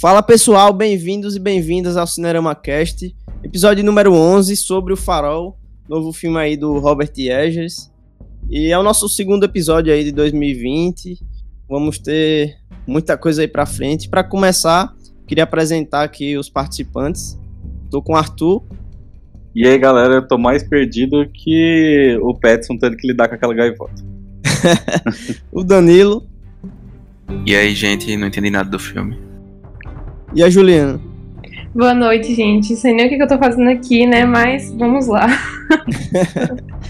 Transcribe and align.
Fala 0.00 0.22
pessoal, 0.22 0.72
bem-vindos 0.72 1.36
e 1.36 1.38
bem-vindas 1.38 1.94
ao 1.94 2.06
Cinerama 2.06 2.54
Cast, 2.54 3.14
episódio 3.44 3.84
número 3.84 4.14
11 4.14 4.56
sobre 4.56 4.94
o 4.94 4.96
Farol, 4.96 5.58
novo 5.86 6.10
filme 6.10 6.38
aí 6.38 6.56
do 6.56 6.78
Robert 6.78 7.12
Eggers. 7.18 7.92
E 8.48 8.72
é 8.72 8.78
o 8.78 8.82
nosso 8.82 9.10
segundo 9.10 9.44
episódio 9.44 9.92
aí 9.92 10.02
de 10.02 10.10
2020. 10.10 11.18
Vamos 11.68 11.98
ter 11.98 12.56
muita 12.86 13.14
coisa 13.14 13.42
aí 13.42 13.48
pra 13.48 13.66
frente. 13.66 14.08
Para 14.08 14.24
começar, 14.24 14.90
queria 15.26 15.44
apresentar 15.44 16.02
aqui 16.02 16.34
os 16.38 16.48
participantes. 16.48 17.38
Tô 17.90 18.00
com 18.00 18.14
o 18.14 18.16
Arthur. 18.16 18.64
E 19.54 19.66
aí, 19.66 19.76
galera, 19.76 20.14
eu 20.14 20.26
tô 20.26 20.38
mais 20.38 20.62
perdido 20.62 21.28
que 21.30 22.18
o 22.22 22.34
Petson 22.34 22.78
tendo 22.78 22.96
que 22.96 23.06
lidar 23.06 23.28
com 23.28 23.34
aquela 23.34 23.52
gaivota. 23.52 24.02
o 25.52 25.62
Danilo. 25.62 26.26
E 27.44 27.54
aí, 27.54 27.74
gente, 27.74 28.16
não 28.16 28.28
entendi 28.28 28.48
nada 28.48 28.70
do 28.70 28.78
filme. 28.78 29.29
E 30.34 30.42
a 30.42 30.50
Juliana. 30.50 31.00
Boa 31.74 31.92
noite, 31.92 32.34
gente. 32.34 32.76
Sei 32.76 32.94
nem 32.94 33.06
o 33.06 33.08
que 33.08 33.20
eu 33.20 33.28
tô 33.28 33.38
fazendo 33.38 33.68
aqui, 33.68 34.06
né? 34.06 34.24
Mas 34.24 34.72
vamos 34.72 35.06
lá. 35.06 35.26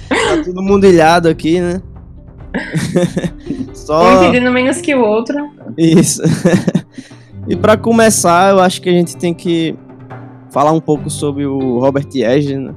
tá 0.08 0.42
todo 0.44 0.62
mundo 0.62 0.86
ilhado 0.86 1.28
aqui, 1.28 1.60
né? 1.60 1.80
Só... 3.72 4.02
Um 4.02 4.22
entendendo 4.24 4.52
menos 4.52 4.80
que 4.80 4.94
o 4.94 5.00
outro. 5.00 5.36
Isso. 5.76 6.22
e 7.48 7.56
para 7.56 7.76
começar, 7.76 8.50
eu 8.50 8.60
acho 8.60 8.82
que 8.82 8.88
a 8.88 8.92
gente 8.92 9.16
tem 9.16 9.32
que 9.32 9.74
falar 10.50 10.72
um 10.72 10.80
pouco 10.80 11.08
sobre 11.08 11.46
o 11.46 11.78
Robert 11.78 12.08
Eggers, 12.14 12.60
né? 12.60 12.74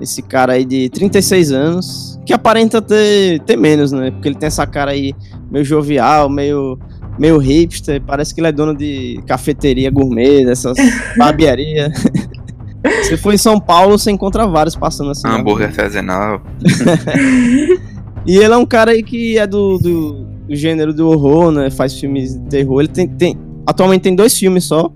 Esse 0.00 0.22
cara 0.22 0.54
aí 0.54 0.64
de 0.64 0.88
36 0.90 1.52
anos, 1.52 2.20
que 2.26 2.32
aparenta 2.32 2.82
ter, 2.82 3.40
ter 3.40 3.56
menos, 3.56 3.92
né? 3.92 4.10
Porque 4.10 4.28
ele 4.28 4.34
tem 4.34 4.48
essa 4.48 4.66
cara 4.66 4.90
aí 4.90 5.14
meio 5.50 5.64
jovial, 5.64 6.28
meio, 6.28 6.78
meio 7.18 7.38
hipster, 7.38 8.02
parece 8.02 8.34
que 8.34 8.40
ele 8.40 8.48
é 8.48 8.52
dono 8.52 8.74
de 8.74 9.22
cafeteria 9.26 9.90
gourmet, 9.90 10.44
dessas 10.44 10.76
barbearia. 11.16 11.92
Se 13.04 13.16
for 13.16 13.32
em 13.32 13.38
São 13.38 13.58
Paulo, 13.58 13.98
você 13.98 14.10
encontra 14.10 14.46
vários 14.46 14.76
passando 14.76 15.10
assim. 15.10 15.26
Hambúrguer 15.26 15.68
artesanal. 15.68 16.42
e 18.26 18.36
ele 18.36 18.52
é 18.52 18.56
um 18.56 18.66
cara 18.66 18.90
aí 18.90 19.02
que 19.02 19.38
é 19.38 19.46
do, 19.46 19.78
do, 19.78 20.24
do, 20.46 20.54
gênero 20.54 20.92
do 20.92 21.08
horror, 21.08 21.50
né? 21.50 21.70
Faz 21.70 21.98
filmes 21.98 22.34
de 22.34 22.40
terror. 22.48 22.80
Ele 22.80 22.88
tem, 22.88 23.08
tem. 23.08 23.38
Atualmente 23.66 24.02
tem 24.02 24.14
dois 24.14 24.36
filmes 24.36 24.64
só. 24.64 24.92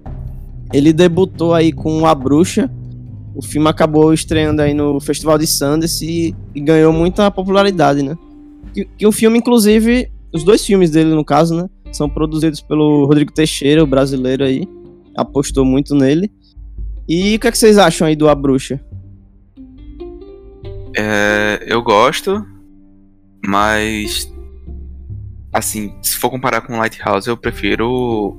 Ele 0.72 0.92
debutou 0.92 1.54
aí 1.54 1.72
com 1.72 2.06
A 2.06 2.14
Bruxa. 2.14 2.70
O 3.34 3.40
filme 3.40 3.68
acabou 3.68 4.12
estreando 4.12 4.60
aí 4.60 4.74
no 4.74 5.00
Festival 5.00 5.38
de 5.38 5.46
Sundance 5.46 6.04
e, 6.04 6.34
e 6.54 6.60
ganhou 6.60 6.92
muita 6.92 7.30
popularidade, 7.30 8.02
né? 8.02 8.16
Que, 8.74 8.84
que 8.84 9.06
o 9.06 9.12
filme, 9.12 9.38
inclusive, 9.38 10.10
os 10.32 10.44
dois 10.44 10.64
filmes 10.64 10.90
dele, 10.90 11.14
no 11.14 11.24
caso, 11.24 11.54
né? 11.54 11.68
São 11.92 12.08
produzidos 12.08 12.60
pelo 12.60 13.06
Rodrigo 13.06 13.32
Teixeira, 13.32 13.82
o 13.82 13.86
brasileiro 13.86 14.44
aí. 14.44 14.68
Apostou 15.16 15.64
muito 15.64 15.94
nele. 15.94 16.30
E 17.08 17.36
o 17.36 17.38
que, 17.40 17.48
é 17.48 17.50
que 17.50 17.58
vocês 17.58 17.78
acham 17.78 18.06
aí 18.06 18.14
do 18.14 18.28
A 18.28 18.34
Bruxa? 18.34 18.80
É, 20.96 21.64
eu 21.66 21.82
gosto, 21.82 22.44
mas 23.46 24.32
assim, 25.52 25.94
se 26.02 26.16
for 26.16 26.30
comparar 26.30 26.60
com 26.60 26.76
Lighthouse, 26.76 27.28
eu 27.28 27.36
prefiro 27.36 28.36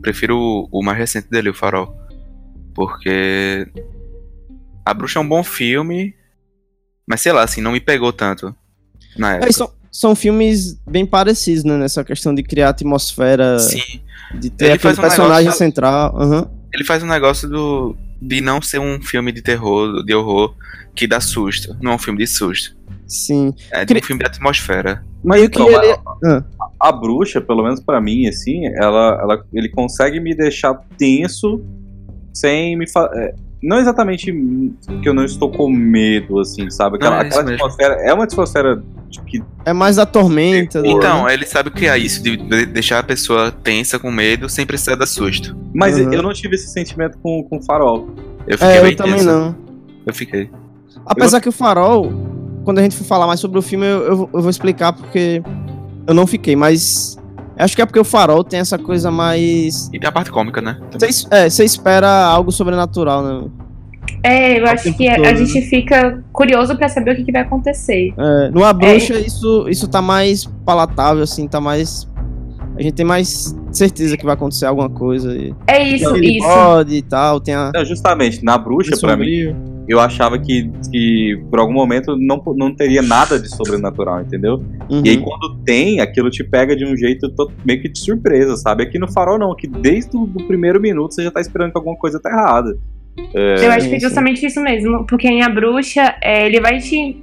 prefiro 0.00 0.68
o 0.70 0.82
mais 0.82 0.96
recente 0.96 1.28
dele, 1.28 1.50
o 1.50 1.54
Farol. 1.54 1.94
Porque 2.74 3.66
A 4.84 4.94
Bruxa 4.94 5.18
é 5.18 5.22
um 5.22 5.28
bom 5.28 5.42
filme, 5.42 6.14
mas 7.06 7.20
sei 7.20 7.32
lá, 7.32 7.42
assim, 7.42 7.60
não 7.60 7.72
me 7.72 7.80
pegou 7.80 8.12
tanto 8.12 8.54
na 9.16 9.34
época. 9.34 9.48
É, 9.48 9.52
são, 9.52 9.72
são 9.90 10.14
filmes 10.14 10.78
bem 10.88 11.04
parecidos, 11.04 11.64
né, 11.64 11.76
nessa 11.76 12.04
questão 12.04 12.34
de 12.34 12.42
criar 12.42 12.70
atmosfera, 12.70 13.58
Sim. 13.58 14.00
de 14.34 14.50
ter 14.50 14.66
Ele 14.66 14.74
aquele 14.74 14.94
um 14.94 14.96
personagem 14.96 15.44
negócio... 15.44 15.58
central. 15.58 16.14
Uhum. 16.16 16.46
Ele 16.72 16.84
faz 16.84 17.02
um 17.02 17.06
negócio 17.06 17.48
do 17.48 17.96
de 18.20 18.40
não 18.40 18.60
ser 18.60 18.80
um 18.80 19.00
filme 19.00 19.30
de 19.30 19.40
terror, 19.40 20.04
de 20.04 20.14
horror, 20.14 20.54
que 20.94 21.06
dá 21.06 21.20
susto. 21.20 21.76
Não 21.80 21.92
é 21.92 21.94
um 21.94 21.98
filme 21.98 22.18
de 22.18 22.26
susto. 22.26 22.76
Sim. 23.06 23.54
É 23.70 23.84
de 23.84 23.94
um 23.94 24.02
filme 24.02 24.20
de 24.20 24.26
atmosfera. 24.26 25.04
Mas 25.24 25.42
então, 25.42 25.68
ele... 25.68 25.92
a, 25.92 26.44
a, 26.88 26.92
bruxa, 26.92 27.40
pelo 27.40 27.62
menos 27.62 27.80
para 27.80 28.00
mim, 28.00 28.26
assim, 28.26 28.66
ela, 28.66 29.18
ela, 29.20 29.44
ele 29.52 29.68
consegue 29.68 30.20
me 30.20 30.34
deixar 30.34 30.74
tenso 30.96 31.64
sem 32.34 32.76
me 32.76 32.88
fazer. 32.88 33.34
Não 33.62 33.78
exatamente 33.78 34.32
que 35.02 35.08
eu 35.08 35.12
não 35.12 35.24
estou 35.24 35.50
com 35.50 35.68
medo, 35.68 36.38
assim, 36.38 36.70
sabe? 36.70 36.96
Aquela, 36.96 37.16
não, 37.16 37.22
é 37.22 37.26
aquela 37.26 37.54
atmosfera. 37.54 37.94
É 37.94 38.14
uma 38.14 38.24
atmosfera 38.24 38.82
que. 39.26 39.42
É 39.64 39.72
mais 39.72 39.96
da 39.96 40.06
tormenta. 40.06 40.80
Então, 40.84 41.24
né? 41.24 41.34
ele 41.34 41.44
sabe 41.44 41.70
criar 41.70 41.98
isso, 41.98 42.22
de 42.22 42.36
deixar 42.66 43.00
a 43.00 43.02
pessoa 43.02 43.50
tensa, 43.50 43.98
com 43.98 44.10
medo, 44.10 44.48
sem 44.48 44.64
precisar 44.64 44.94
dar 44.94 45.06
susto. 45.06 45.56
Mas 45.74 45.98
uhum. 45.98 46.12
eu 46.12 46.22
não 46.22 46.32
tive 46.32 46.54
esse 46.54 46.68
sentimento 46.68 47.18
com, 47.18 47.42
com 47.42 47.60
farol. 47.60 48.08
Eu 48.46 48.56
fiquei 48.56 48.76
é, 48.76 48.92
eu 48.92 48.96
também 48.96 49.22
não. 49.22 49.56
Eu 50.06 50.14
fiquei. 50.14 50.50
Apesar 51.04 51.38
eu... 51.38 51.42
que 51.42 51.48
o 51.48 51.52
farol, 51.52 52.12
quando 52.64 52.78
a 52.78 52.82
gente 52.82 52.96
for 52.96 53.04
falar 53.04 53.26
mais 53.26 53.40
sobre 53.40 53.58
o 53.58 53.62
filme, 53.62 53.86
eu, 53.86 54.02
eu, 54.02 54.30
eu 54.34 54.40
vou 54.40 54.50
explicar 54.50 54.92
porque 54.92 55.42
eu 56.06 56.14
não 56.14 56.26
fiquei, 56.26 56.54
mas 56.54 57.18
Acho 57.58 57.74
que 57.74 57.82
é 57.82 57.86
porque 57.86 57.98
o 57.98 58.04
Farol 58.04 58.44
tem 58.44 58.60
essa 58.60 58.78
coisa 58.78 59.10
mais. 59.10 59.90
E 59.92 59.98
tem 59.98 60.08
a 60.08 60.12
parte 60.12 60.30
cômica, 60.30 60.60
né? 60.60 60.78
Você 60.92 61.26
é, 61.30 61.46
espera 61.64 62.08
algo 62.08 62.52
sobrenatural, 62.52 63.22
né? 63.22 63.48
É, 64.22 64.58
eu 64.58 64.66
acho 64.66 64.92
que 64.94 65.06
a, 65.08 65.14
a, 65.14 65.34
gente 65.34 65.60
fica 65.62 66.24
curioso 66.32 66.76
para 66.76 66.88
saber 66.88 67.12
o 67.12 67.16
que, 67.16 67.24
que, 67.24 67.32
vai 67.32 67.42
acontecer. 67.42 68.14
É, 68.16 68.50
no 68.50 68.64
A 68.64 68.72
Bruxa, 68.72 69.14
é. 69.14 69.20
isso, 69.20 69.68
isso 69.68 69.88
tá 69.88 70.00
mais 70.00 70.44
palatável, 70.64 71.22
assim, 71.22 71.46
tá 71.46 71.60
mais. 71.60 72.08
A 72.76 72.82
gente 72.82 72.94
tem 72.94 73.04
mais 73.04 73.56
certeza 73.72 74.16
que 74.16 74.24
vai 74.24 74.34
acontecer 74.34 74.66
alguma 74.66 74.88
coisa. 74.88 75.34
E... 75.36 75.54
É 75.66 75.82
isso, 75.82 76.16
isso. 76.16 76.46
Pode 76.46 76.94
e 76.94 77.02
tal, 77.02 77.40
tem 77.40 77.54
a. 77.54 77.70
Não, 77.74 77.84
justamente, 77.84 78.42
na 78.44 78.56
Bruxa, 78.56 78.96
para 78.98 79.16
mim 79.16 79.77
eu 79.88 79.98
achava 79.98 80.38
que, 80.38 80.70
que 80.90 81.42
por 81.50 81.58
algum 81.58 81.72
momento 81.72 82.14
não, 82.14 82.42
não 82.54 82.74
teria 82.74 83.00
nada 83.00 83.40
de 83.40 83.48
sobrenatural, 83.48 84.20
entendeu? 84.20 84.62
Uhum. 84.90 85.02
E 85.02 85.08
aí 85.08 85.16
quando 85.16 85.56
tem, 85.64 85.98
aquilo 86.00 86.30
te 86.30 86.44
pega 86.44 86.76
de 86.76 86.84
um 86.84 86.94
jeito 86.94 87.26
meio 87.64 87.80
que 87.80 87.88
de 87.88 87.98
surpresa, 87.98 88.54
sabe? 88.56 88.82
Aqui 88.82 88.98
no 88.98 89.10
Farol 89.10 89.38
não, 89.38 89.56
que 89.56 89.66
desde 89.66 90.14
o 90.14 90.26
primeiro 90.46 90.78
minuto 90.78 91.14
você 91.14 91.24
já 91.24 91.30
tá 91.30 91.40
esperando 91.40 91.72
que 91.72 91.78
alguma 91.78 91.96
coisa 91.96 92.20
tá 92.20 92.28
errada. 92.28 92.78
É... 93.34 93.66
Eu 93.66 93.72
acho 93.72 93.88
que 93.88 93.94
é 93.94 94.00
justamente 94.00 94.44
isso 94.44 94.60
mesmo, 94.60 95.06
porque 95.06 95.26
em 95.26 95.42
A 95.42 95.48
Bruxa, 95.48 96.16
é, 96.20 96.46
ele 96.46 96.60
vai 96.60 96.78
te, 96.78 97.22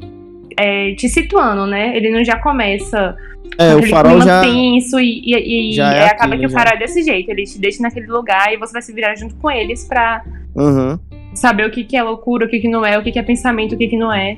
é, 0.57 0.95
te 0.95 1.07
situando, 1.07 1.67
né? 1.67 1.95
Ele 1.95 2.09
não 2.09 2.25
já 2.25 2.39
começa 2.39 3.15
é, 3.59 3.75
o 3.75 3.83
farol 3.83 4.19
já 4.21 4.41
tenso 4.41 4.99
e, 4.99 5.21
e, 5.23 5.69
e 5.69 5.73
já 5.73 5.93
é 5.93 6.07
acaba 6.07 6.33
aquilo, 6.33 6.39
que 6.39 6.45
o 6.47 6.49
farol 6.49 6.71
já. 6.71 6.75
é 6.75 6.79
desse 6.79 7.03
jeito, 7.03 7.29
ele 7.29 7.43
te 7.43 7.59
deixa 7.59 7.83
naquele 7.83 8.07
lugar 8.07 8.51
e 8.51 8.57
você 8.57 8.73
vai 8.73 8.81
se 8.81 8.91
virar 8.91 9.15
junto 9.15 9.35
com 9.35 9.51
eles 9.51 9.85
pra 9.87 10.23
uhum 10.55 10.97
saber 11.35 11.65
o 11.67 11.71
que, 11.71 11.83
que 11.83 11.95
é 11.95 12.03
loucura, 12.03 12.45
o 12.45 12.49
que, 12.49 12.59
que 12.59 12.69
não 12.69 12.85
é, 12.85 12.97
o 12.97 13.03
que, 13.03 13.11
que 13.11 13.19
é 13.19 13.23
pensamento, 13.23 13.75
o 13.75 13.77
que, 13.77 13.87
que 13.87 13.97
não 13.97 14.11
é. 14.11 14.37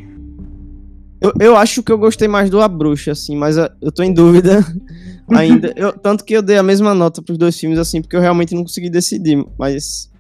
Eu, 1.22 1.34
eu 1.40 1.56
acho 1.56 1.82
que 1.82 1.92
eu 1.92 1.98
gostei 1.98 2.28
mais 2.28 2.50
do 2.50 2.62
A 2.62 2.68
Bruxa, 2.68 3.12
assim, 3.12 3.36
mas 3.36 3.58
uh, 3.58 3.70
eu 3.82 3.92
tô 3.92 4.04
em 4.04 4.14
dúvida 4.14 4.64
ainda. 5.30 5.74
Eu, 5.76 5.92
tanto 5.94 6.24
que 6.24 6.34
eu 6.34 6.42
dei 6.42 6.58
a 6.58 6.64
mesma 6.64 6.94
nota 6.94 7.22
pros 7.22 7.38
dois 7.38 7.60
filmes, 7.60 7.80
assim, 7.80 8.02
porque 8.02 8.16
eu 8.16 8.22
realmente 8.22 8.54
não 8.54 8.62
consegui 8.62 8.90
decidir, 8.90 9.44
mas. 9.58 10.12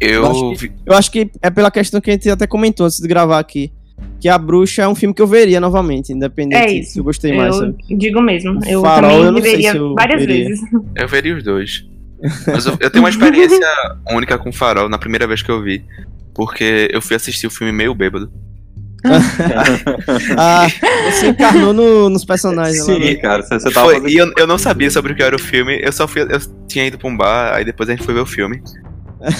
Eu, 0.00 0.22
eu, 0.22 0.26
acho 0.26 0.56
que, 0.56 0.72
eu 0.86 0.94
acho 0.94 1.10
que 1.10 1.30
é 1.40 1.50
pela 1.50 1.70
questão 1.70 2.00
que 2.00 2.10
a 2.10 2.12
gente 2.12 2.28
até 2.28 2.46
comentou 2.46 2.86
antes 2.86 2.98
de 2.98 3.08
gravar 3.08 3.38
aqui. 3.38 3.72
Que 4.20 4.28
a 4.28 4.36
bruxa 4.36 4.82
é 4.82 4.88
um 4.88 4.94
filme 4.94 5.14
que 5.14 5.22
eu 5.22 5.26
veria 5.26 5.60
novamente, 5.60 6.12
independente 6.12 6.80
é 6.80 6.82
se 6.82 6.98
eu 6.98 7.04
gostei 7.04 7.32
eu 7.32 7.36
mais. 7.36 7.56
Eu 7.56 7.74
digo 7.96 8.20
mesmo. 8.20 8.58
Eu 8.66 8.80
Farol, 8.80 9.10
também 9.10 9.26
eu 9.26 9.32
não 9.32 9.40
veria 9.40 9.70
se 9.70 9.76
eu 9.76 9.94
várias 9.94 10.20
veria. 10.20 10.48
vezes. 10.48 10.64
Eu 10.96 11.08
veria 11.08 11.36
os 11.36 11.44
dois. 11.44 11.86
Mas 12.46 12.64
eu, 12.64 12.76
eu 12.80 12.90
tenho 12.90 13.04
uma 13.04 13.10
experiência 13.10 13.66
única 14.10 14.38
com 14.38 14.50
Farol 14.50 14.88
na 14.88 14.98
primeira 14.98 15.26
vez 15.26 15.42
que 15.42 15.50
eu 15.50 15.62
vi. 15.62 15.84
Porque 16.34 16.88
eu 16.92 17.00
fui 17.00 17.16
assistir 17.16 17.46
o 17.46 17.50
filme 17.50 17.72
meio 17.72 17.94
bêbado. 17.94 18.30
ah, 20.38 20.66
você 21.10 21.28
encarnou 21.28 21.74
no, 21.74 22.08
nos 22.08 22.24
personagens 22.24 22.84
Sim, 22.84 22.92
lá, 22.92 22.98
né? 22.98 23.14
cara, 23.16 23.42
você, 23.42 23.60
você 23.60 23.70
tava 23.70 23.90
foi, 23.90 24.10
E 24.10 24.16
eu, 24.16 24.32
eu 24.38 24.46
não 24.46 24.56
sabia 24.56 24.90
sobre 24.90 25.12
o 25.12 25.14
que 25.16 25.22
era 25.22 25.36
o 25.36 25.38
filme, 25.38 25.78
eu 25.82 25.92
só 25.92 26.08
fui. 26.08 26.22
Eu 26.22 26.40
tinha 26.66 26.86
ido 26.86 26.98
pra 26.98 27.08
um 27.08 27.16
bar, 27.16 27.54
aí 27.54 27.64
depois 27.64 27.88
a 27.88 27.92
gente 27.92 28.04
foi 28.04 28.14
ver 28.14 28.20
o 28.20 28.26
filme. 28.26 28.62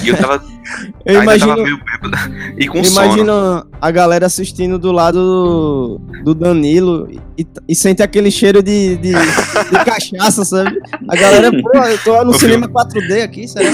E 0.03 0.09
eu 0.09 0.17
tava. 0.17 0.43
eu 1.05 1.23
imagino. 1.23 1.57
Tava 1.57 2.31
e 2.57 2.67
com 2.67 2.79
imagino 2.79 3.27
sono. 3.27 3.67
a 3.81 3.91
galera 3.91 4.27
assistindo 4.27 4.79
do 4.79 4.93
lado 4.93 5.19
do, 5.19 6.01
do 6.25 6.35
Danilo 6.35 7.09
e, 7.37 7.47
e, 7.69 7.75
sente 7.75 8.03
aquele 8.03 8.31
cheiro 8.31 8.63
de, 8.63 8.97
de, 8.97 9.13
de 9.13 9.85
cachaça, 9.85 10.45
sabe? 10.45 10.81
A 11.09 11.17
galera, 11.17 11.51
pô, 11.51 11.79
eu 11.79 11.99
tô 11.99 12.25
no 12.25 12.31
o 12.31 12.35
cinema 12.35 12.67
filme. 12.67 13.09
4D 13.09 13.23
aqui, 13.23 13.49
será? 13.49 13.69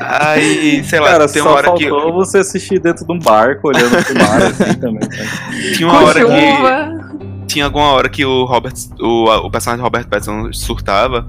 Aí, 0.00 0.82
sei 0.84 1.00
lá, 1.00 1.08
Cara, 1.10 1.28
tem 1.28 1.42
uma 1.42 1.50
hora 1.50 1.74
que. 1.74 1.90
você 1.90 2.38
assistir 2.38 2.80
dentro 2.80 3.06
de 3.06 3.12
um 3.12 3.18
barco 3.18 3.68
olhando 3.68 4.04
pro 4.04 4.14
mar 4.14 4.42
assim 4.42 4.74
também. 4.80 5.02
Sabe? 5.02 5.72
Tinha 5.74 5.88
uma 5.88 5.98
com 5.98 6.04
hora 6.06 6.20
chuva. 6.20 7.08
que. 7.10 7.46
Tinha 7.46 7.64
alguma 7.64 7.92
hora 7.92 8.08
que 8.08 8.24
o 8.24 8.44
Robert. 8.44 8.74
O, 9.00 9.24
o 9.24 9.50
personagem 9.50 9.82
Robert 9.82 10.06
Pattinson 10.08 10.52
surtava. 10.52 11.28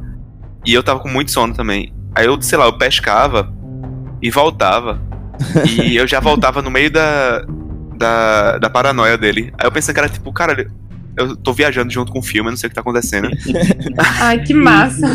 E 0.65 0.73
eu 0.73 0.83
tava 0.83 0.99
com 0.99 1.09
muito 1.09 1.31
sono 1.31 1.53
também. 1.53 1.93
Aí 2.15 2.25
eu, 2.25 2.41
sei 2.41 2.57
lá, 2.57 2.65
eu 2.65 2.77
pescava 2.77 3.51
e 4.21 4.29
voltava. 4.29 5.01
e 5.77 5.95
eu 5.97 6.07
já 6.07 6.19
voltava 6.19 6.61
no 6.61 6.69
meio 6.71 6.91
da, 6.91 7.45
da, 7.97 8.57
da 8.57 8.69
paranoia 8.69 9.17
dele. 9.17 9.53
Aí 9.57 9.65
eu 9.67 9.71
pensei 9.71 9.93
que 9.93 9.99
era 9.99 10.09
tipo, 10.09 10.31
cara, 10.33 10.67
eu 11.17 11.35
tô 11.35 11.53
viajando 11.53 11.91
junto 11.91 12.11
com 12.11 12.19
o 12.19 12.23
filme, 12.23 12.47
eu 12.47 12.51
não 12.51 12.57
sei 12.57 12.67
o 12.67 12.69
que 12.69 12.75
tá 12.75 12.81
acontecendo. 12.81 13.29
Ai, 14.21 14.39
que 14.43 14.53
massa. 14.53 15.05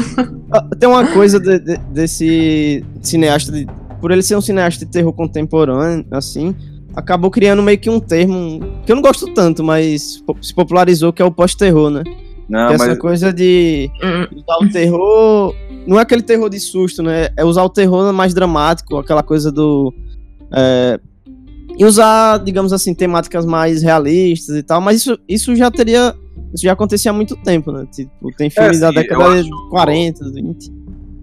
Ah, 0.53 0.63
Tem 0.79 0.89
uma 0.89 1.07
coisa 1.09 1.39
de- 1.41 1.59
de- 1.59 1.79
desse 1.91 2.85
cineasta, 3.03 3.51
de- 3.53 3.67
por 4.01 4.11
ele 4.11 4.23
ser 4.23 4.37
um 4.37 4.41
cineasta 4.41 4.85
de 4.85 4.91
terror 4.91 5.13
contemporâneo, 5.13 6.05
assim, 6.11 6.55
acabou 6.95 7.31
criando 7.31 7.63
meio 7.63 7.79
que 7.79 7.89
um 7.91 7.99
termo 7.99 8.61
que 8.85 8.93
eu 8.93 8.97
não 8.97 9.03
gosto 9.03 9.33
tanto, 9.35 9.65
mas 9.65 10.23
se 10.43 10.55
popularizou, 10.55 11.13
que 11.13 11.23
é 11.23 11.25
o 11.25 11.31
pós-terror, 11.31 11.91
né? 11.91 12.03
Não, 12.49 12.69
que 12.69 12.75
é 12.75 12.79
mas 12.79 12.89
essa 12.89 12.97
coisa 12.99 13.33
de 13.33 13.91
Hum, 14.03 14.37
usar 14.37 14.57
o 14.67 14.71
terror. 14.71 15.55
Não 15.87 15.99
é 15.99 16.03
aquele 16.03 16.23
terror 16.23 16.49
de 16.51 16.59
susto, 16.61 17.03
né? 17.03 17.29
É 17.37 17.45
usar 17.45 17.63
o 17.65 17.69
terror 17.71 18.13
mais 18.13 18.33
dramático, 18.35 18.97
aquela 18.97 19.23
coisa 19.23 19.51
do. 19.53 19.93
é, 20.53 20.99
e 21.77 21.85
usar, 21.85 22.39
digamos 22.39 22.73
assim, 22.73 22.95
temáticas 22.95 23.45
mais 23.45 23.83
realistas 23.83 24.55
e 24.57 24.63
tal, 24.63 24.81
mas 24.81 24.99
isso, 24.99 25.19
isso 25.29 25.57
já 25.57 25.71
teria. 25.71 26.15
Isso 26.55 26.63
já 26.63 26.73
acontecia 26.73 27.11
há 27.11 27.15
muito 27.15 27.35
tempo, 27.43 27.73
né? 27.73 27.85
Tipo, 27.93 28.31
tem 28.37 28.49
filmes 28.49 28.79
da 28.79 28.91
assim, 28.91 29.01
década 29.01 29.43
de 29.43 29.49
acho- 29.51 29.69
40, 29.71 30.31
20. 30.31 30.73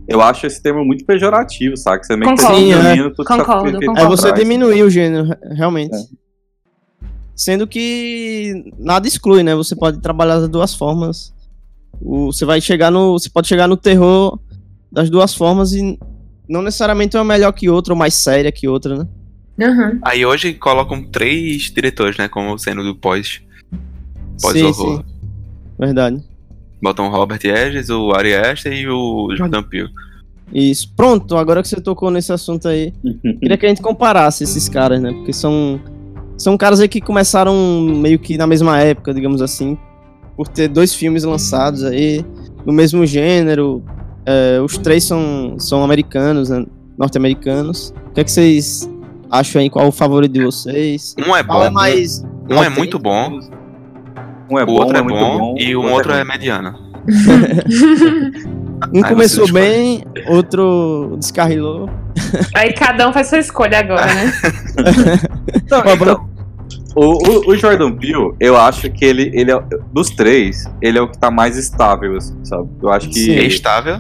eu 0.10 0.22
acho 0.22 0.46
esse 0.46 0.62
termo 0.62 0.84
muito 0.84 1.06
pejorativo, 1.06 1.78
sabe? 1.78 2.02
Que 2.02 2.08
você 2.08 2.18
meio 2.18 2.36
que 2.36 2.42
tá 2.42 2.48
Concordo. 2.50 2.66
diminuindo 2.66 3.10
tudo 3.16 3.26
que 3.26 3.38
Concordo, 3.38 3.62
foi 3.62 3.70
feito 3.72 3.80
concordo. 3.86 4.00
É 4.00 4.02
pra 4.02 4.10
você 4.10 4.32
diminuir 4.34 4.84
o 4.84 4.90
gênero, 4.90 5.24
re- 5.30 5.38
realmente. 5.56 5.96
É. 5.96 6.21
Sendo 7.42 7.66
que 7.66 8.72
nada 8.78 9.08
exclui, 9.08 9.42
né? 9.42 9.56
Você 9.56 9.76
pode 9.76 10.00
trabalhar 10.00 10.40
das 10.40 10.48
duas 10.50 10.76
formas. 10.76 11.34
O- 12.00 12.32
você 12.32 12.46
vai 12.46 12.62
chegar 12.62 12.92
no. 12.92 13.14
Você 13.18 13.32
pode 13.32 13.48
chegar 13.48 13.68
no 13.68 13.76
terror 13.76 14.38
das 14.92 15.10
duas 15.10 15.34
formas 15.34 15.74
e 15.74 15.98
não 16.48 16.62
necessariamente 16.62 17.18
uma 17.18 17.24
melhor 17.24 17.52
que 17.52 17.68
outra 17.68 17.94
ou 17.94 17.98
mais 17.98 18.14
séria 18.14 18.52
que 18.52 18.68
outra, 18.68 18.96
né? 18.96 19.08
aham. 19.60 20.00
Aí 20.04 20.24
hoje 20.24 20.54
colocam 20.54 21.04
três 21.04 21.64
diretores, 21.72 22.16
né? 22.18 22.28
Como 22.28 22.56
sendo 22.60 22.84
do 22.84 22.96
pós. 22.96 23.42
sim, 23.72 23.78
Pós-horror. 24.40 25.00
sim. 25.00 25.06
Verdade. 25.80 26.24
Botam 26.80 27.08
o 27.08 27.10
Robert 27.10 27.40
Edges, 27.44 27.90
o 27.90 28.12
Ari 28.12 28.36
Aster 28.36 28.72
e 28.74 28.88
o 28.88 29.36
Jordan 29.36 29.64
Peele. 29.64 29.90
Isso. 30.54 30.94
Pronto, 30.96 31.36
agora 31.38 31.64
que 31.64 31.68
você 31.68 31.82
tocou 31.82 32.12
nesse 32.12 32.32
assunto 32.32 32.68
aí, 32.68 32.94
queria 33.42 33.58
que 33.58 33.66
a 33.66 33.70
gente 33.70 33.82
comparasse 33.82 34.44
esses 34.44 34.70
caras, 34.70 35.02
né? 35.02 35.12
Porque 35.12 35.34
são. 35.34 35.80
São 36.42 36.58
caras 36.58 36.80
aí 36.80 36.88
que 36.88 37.00
começaram 37.00 37.54
meio 37.82 38.18
que 38.18 38.36
na 38.36 38.48
mesma 38.48 38.80
época, 38.80 39.14
digamos 39.14 39.44
assim. 39.44 39.78
Por 40.36 40.48
ter 40.48 40.68
dois 40.68 40.92
filmes 40.92 41.24
lançados 41.24 41.84
aí, 41.84 42.26
no 42.66 42.74
mesmo 42.74 43.06
gênero. 43.06 43.84
É, 44.26 44.60
os 44.60 44.76
três 44.76 45.04
são, 45.04 45.56
são 45.60 45.84
americanos, 45.84 46.50
né? 46.50 46.66
Norte-americanos. 46.98 47.94
O 48.08 48.14
que 48.14 48.22
é 48.22 48.24
que 48.24 48.32
vocês 48.32 48.90
acham 49.30 49.62
aí? 49.62 49.70
Qual 49.70 49.88
o 49.88 49.92
favorito 49.92 50.32
de 50.32 50.44
vocês? 50.44 51.16
Um 51.20 51.36
é 51.36 51.44
Qual 51.44 51.64
é 51.64 51.68
bom, 51.68 51.74
mais. 51.76 52.26
um 52.50 52.64
é 52.64 52.70
muito 52.70 52.98
bom, 52.98 53.40
Um 54.50 54.58
é 54.58 54.64
o 54.64 54.66
bom, 54.66 54.74
outro 54.74 54.98
é 54.98 55.02
muito 55.04 55.20
bom, 55.20 55.56
e 55.60 55.76
o 55.76 55.82
outro 55.82 55.96
outro 55.96 56.14
é 56.14 56.24
mediano. 56.24 56.76
Um 58.94 59.06
Aí 59.06 59.12
começou 59.12 59.52
bem, 59.54 60.04
outro 60.28 61.16
descarrilou. 61.20 61.88
Aí 62.56 62.74
cada 62.74 63.08
um 63.08 63.14
faz 63.14 63.28
sua 63.28 63.38
escolha 63.38 63.80
agora, 63.80 64.08
né? 64.08 64.34
Não, 65.70 65.80
então, 65.80 66.30
o, 66.96 67.06
o, 67.30 67.50
o 67.52 67.56
Jordan 67.56 67.92
Peele, 67.94 68.34
eu 68.40 68.58
acho 68.58 68.90
que 68.92 69.06
ele, 69.06 69.32
ele 69.34 69.52
é, 69.52 69.64
dos 69.94 70.10
três, 70.10 70.64
ele 70.82 70.98
é 70.98 71.02
o 71.02 71.08
que 71.08 71.18
tá 71.18 71.32
mais 71.32 71.58
estável, 71.58 72.16
assim, 72.18 72.36
sabe? 72.44 72.68
Eu 72.82 72.90
acho 72.90 73.08
que 73.10 73.20
Sim. 73.20 73.32
É 73.36 73.46
estável. 73.46 73.98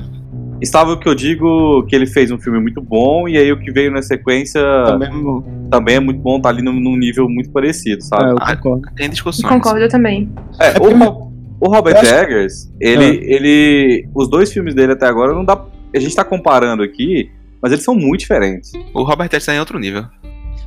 estável 0.62 0.98
que 0.98 1.08
eu 1.08 1.16
digo 1.16 1.84
que 1.88 1.96
ele 1.96 2.06
fez 2.06 2.32
um 2.32 2.40
filme 2.40 2.60
muito 2.60 2.82
bom 2.82 3.28
e 3.28 3.38
aí 3.38 3.52
o 3.52 3.60
que 3.60 3.72
veio 3.72 3.92
na 3.92 4.02
sequência 4.02 4.62
também, 4.86 5.10
Também 5.10 5.96
é 5.96 6.00
bom. 6.00 6.00
é 6.00 6.00
muito 6.00 6.22
bom, 6.22 6.40
tá 6.42 6.50
ali 6.50 6.62
num, 6.62 6.74
num 6.80 6.98
nível 6.98 7.28
muito 7.30 7.50
parecido, 7.52 8.00
É, 8.04 8.06
sabe? 8.06 8.32
eu 8.32 8.38
Ah, 8.40 8.56
concordo. 8.56 8.82
Tem 8.96 9.10
discussões. 9.10 9.52
Concordo 9.52 9.88
também. 9.88 10.30
É, 10.60 10.78
o, 10.80 10.96
Ro- 10.98 11.32
o 11.62 11.70
Robert 11.70 11.98
acho- 11.98 12.14
Eggers, 12.14 12.72
ele, 12.80 13.20
ele. 13.24 14.08
Os 14.14 14.28
dois 14.30 14.52
filmes 14.52 14.74
dele 14.76 14.94
até 14.94 15.06
agora 15.08 15.34
não 15.34 15.44
dá. 15.46 15.64
A 15.96 16.00
gente 16.00 16.16
tá 16.16 16.24
comparando 16.24 16.84
aqui, 16.84 17.30
mas 17.62 17.72
eles 17.72 17.84
são 17.84 17.96
muito 17.96 18.22
diferentes. 18.22 18.72
O 18.94 19.04
Robert 19.04 19.28
Edges 19.32 19.46
tá 19.46 19.54
em 19.56 19.60
outro 19.60 19.78
nível. 19.80 20.06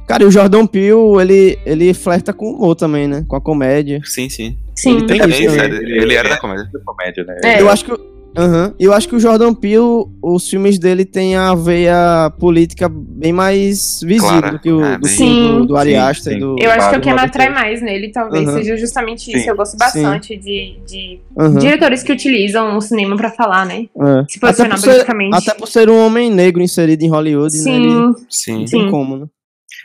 Cara, 0.07 0.23
e 0.23 0.27
o 0.27 0.31
Jordan 0.31 0.67
Peele, 0.67 0.93
ele, 1.21 1.59
ele 1.65 1.95
flerta 1.95 2.33
com 2.33 2.47
o 2.47 2.55
humor 2.57 2.75
também, 2.75 3.09
né? 3.09 3.25
Com 3.27 3.37
a 3.37 3.41
comédia. 3.41 4.01
Sim, 4.05 4.29
sim. 4.29 4.57
Sim. 4.75 4.97
Ele 4.99 5.07
tem 5.07 5.21
Ele, 5.23 5.35
isso, 5.47 5.57
né? 5.57 5.65
ele, 5.67 6.03
ele 6.03 6.15
era 6.15 6.29
da 6.29 6.37
comédia. 6.37 6.65
De 6.73 6.79
comédia, 6.85 7.25
né? 7.25 7.37
É. 7.45 7.61
Eu 7.61 7.69
acho 7.71 7.85
que. 7.85 8.15
Aham. 8.37 8.75
Eu 8.81 8.93
acho 8.93 9.09
que 9.09 9.15
o 9.15 9.21
Jordan 9.21 9.55
Peele, 9.55 10.07
os 10.21 10.51
filmes 10.51 10.77
dele 10.77 11.05
têm 11.05 11.37
a 11.37 11.55
veia 11.55 12.31
política 12.41 12.89
bem 12.93 13.33
mais 13.33 14.01
visível 14.03 14.29
Clara. 14.41 14.51
do 14.51 14.59
que 14.59 14.73
o 14.73 14.85
É, 14.85 14.99
do, 14.99 15.07
filme 15.07 15.41
do, 15.41 15.67
do 15.67 15.77
Ari 15.77 15.91
Sim, 15.93 15.97
Aster 15.97 16.33
e 16.33 16.35
sim. 16.35 16.41
do. 16.41 16.57
Eu 16.59 16.71
acho 16.73 16.75
que 16.75 16.83
Claro, 16.83 16.99
o 16.99 17.01
que 17.01 17.13
me 17.13 17.21
atrai 17.21 17.49
mais 17.51 17.81
nele 17.81 18.11
talvez 18.11 18.49
Aham. 18.49 18.59
seja 18.59 18.77
justamente 18.77 19.31
isso. 19.31 19.45
Sim. 19.45 19.51
Eu 19.51 19.57
gosto 19.57 19.79
bastante 19.79 20.37
de, 20.37 20.77
de 20.85 21.21
Aham, 21.39 21.59
diretores 21.59 22.03
que 22.03 22.11
utilizam 22.13 22.77
o 22.77 22.81
cinema 22.81 23.17
pra 23.17 23.31
falar, 23.31 23.65
né? 23.67 23.87
é. 23.97 24.25
Se 24.29 24.41
posicionar 24.41 24.51
Até 24.51 24.69
por 24.69 24.79
ser- 24.79 24.91
politicamente. 24.91 25.37
Até 25.37 25.55
por 25.55 25.69
ser 25.69 25.89
um 25.89 26.05
homem 26.05 26.29
negro 26.29 26.61
inserido 26.61 27.05
em 27.05 27.09
Hollywood, 27.09 27.57
né? 27.63 27.77
Ele 27.77 27.89
Sim, 27.89 28.15
Sim. 28.29 28.59
não 28.59 28.67
Sim. 28.67 28.79
tem 28.83 28.91
como, 28.91 29.17
né? 29.17 29.27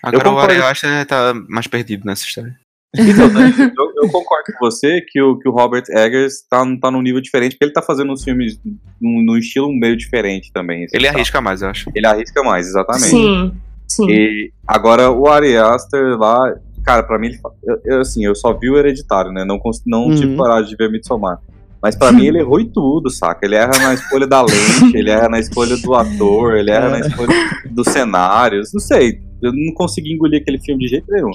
Agora 0.04 0.30
o 0.30 0.32
concordo. 0.34 0.52
Ari 0.54 0.62
Aster 0.62 1.06
tá 1.06 1.34
mais 1.48 1.68
perdido 1.68 2.06
nessa 2.06 2.24
história. 2.26 2.56
Então, 2.98 3.28
né, 3.30 3.52
eu, 3.78 3.92
eu 4.04 4.10
concordo 4.12 4.46
com 4.58 4.66
você 4.66 5.02
que 5.08 5.22
o, 5.22 5.38
que 5.38 5.48
o 5.48 5.52
Robert 5.52 5.84
Eggers 5.90 6.42
tá, 6.50 6.64
tá 6.82 6.90
num 6.90 7.02
nível 7.02 7.22
diferente, 7.22 7.52
porque 7.54 7.66
ele 7.66 7.74
tá 7.74 7.82
fazendo 7.84 8.12
uns 8.12 8.24
filmes 8.24 8.60
num, 9.00 9.24
num 9.24 9.38
estilo 9.38 9.72
meio 9.72 9.96
diferente 9.96 10.52
também. 10.52 10.86
assim, 10.86 10.98
Ele 10.98 11.06
sabe? 11.06 11.18
arrisca 11.18 11.40
mais, 11.42 11.62
eu 11.62 11.70
acho. 11.70 11.92
Ele 11.94 12.08
arrisca 12.08 12.42
mais, 12.44 12.68
exatamente. 12.68 13.10
sim, 13.10 13.54
sim. 13.88 14.10
E 14.10 14.52
agora 14.68 15.12
o 15.12 15.28
Ari 15.28 15.56
Aster 15.56 16.18
lá, 16.18 16.56
cara, 16.84 17.04
pra 17.04 17.20
mim, 17.20 17.28
ele, 17.28 17.40
eu, 17.64 17.78
eu, 17.86 18.02
assim, 18.02 18.26
eu 18.26 18.34
só 18.34 18.54
vi 18.54 18.70
o 18.72 18.78
Hereditário, 18.78 19.32
né? 19.32 19.46
Não, 19.46 19.60
não 19.86 20.06
Uhum. 20.08 20.16
tive 20.16 20.36
coragem 20.36 20.70
de 20.72 20.76
ver 20.76 20.90
Midsommar. 20.92 21.38
Mas 21.82 21.96
pra 21.96 22.12
mim 22.12 22.26
ele 22.26 22.40
errou 22.40 22.60
em 22.60 22.68
tudo, 22.68 23.10
saca? 23.10 23.46
Ele 23.46 23.56
erra 23.56 23.78
na 23.80 23.94
escolha 23.94 24.28
da 24.28 24.42
lente, 24.42 24.98
ele 24.98 25.10
erra 25.12 25.30
na 25.30 25.40
escolha 25.40 25.78
do 25.78 25.94
ator, 25.96 26.58
ele 26.58 26.72
erra 26.72 26.88
É. 26.90 26.90
na 26.90 27.00
escolha 27.08 27.34
dos 27.70 27.88
cenários. 27.88 28.74
Não 28.74 28.82
sei, 28.82 29.22
eu 29.42 29.52
não 29.54 29.74
consegui 29.74 30.14
engolir 30.14 30.42
aquele 30.42 30.60
filme 30.60 30.84
de 30.84 30.90
jeito 30.90 31.06
nenhum. 31.12 31.32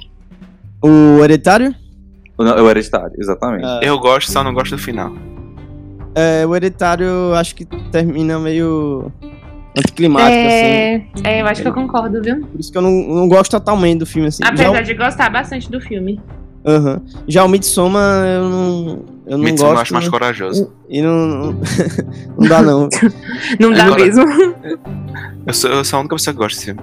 O 0.82 1.22
Hereditário? 1.24 1.74
Não, 2.38 2.64
O 2.64 2.68
Hereditário, 2.70 3.12
exatamente. 3.18 3.64
Ah. 3.64 3.80
Eu 3.82 3.98
gosto, 3.98 4.30
só 4.30 4.42
não 4.44 4.52
gosto 4.52 4.72
do 4.76 4.78
final. 4.82 5.12
É, 6.14 6.46
o 6.46 6.54
Hereditário 6.54 7.04
eu 7.06 7.34
acho 7.34 7.54
que 7.54 7.64
termina 7.64 8.38
meio 8.38 9.10
anticlimático, 9.76 10.30
assim. 10.32 10.46
É, 10.46 11.06
é, 11.24 11.42
eu 11.42 11.46
acho 11.46 11.62
que 11.62 11.68
eu 11.68 11.72
concordo, 11.74 12.22
viu? 12.22 12.40
Por 12.46 12.60
isso 12.60 12.70
que 12.70 12.78
eu 12.78 12.82
não, 12.82 12.90
não 12.92 13.28
gosto 13.28 13.50
totalmente 13.50 13.98
do 14.00 14.06
filme, 14.06 14.28
assim. 14.28 14.42
Já, 14.44 14.50
Apesar 14.50 14.82
o- 14.82 14.84
de 14.84 14.94
gostar 14.94 15.30
bastante 15.30 15.70
do 15.70 15.80
filme. 15.80 16.20
Aham. 16.66 17.02
Já 17.28 17.44
o 17.44 17.48
Midsommar 17.48 18.24
eu 18.26 18.48
não, 18.48 19.04
eu 19.26 19.36
não 19.38 19.44
Midsommar 19.44 19.72
eu 19.72 19.76
gosto. 19.76 19.82
acho 19.82 19.92
mais 19.94 20.08
corajoso. 20.08 20.72
E 20.88 21.02
não, 21.02 21.14
não, 21.26 21.52
não 22.38 22.48
dá, 22.48 22.62
não. 22.62 22.88
Não 23.60 23.70
dá 23.72 23.84
Agora- 23.86 24.04
mesmo. 24.04 24.22
Eu 25.46 25.52
sou, 25.52 25.70
eu 25.70 25.84
sou 25.84 25.98
a 25.98 26.00
única 26.00 26.14
pessoa 26.16 26.32
que 26.32 26.38
gosta 26.38 26.54
desse 26.56 26.64
filme. 26.66 26.80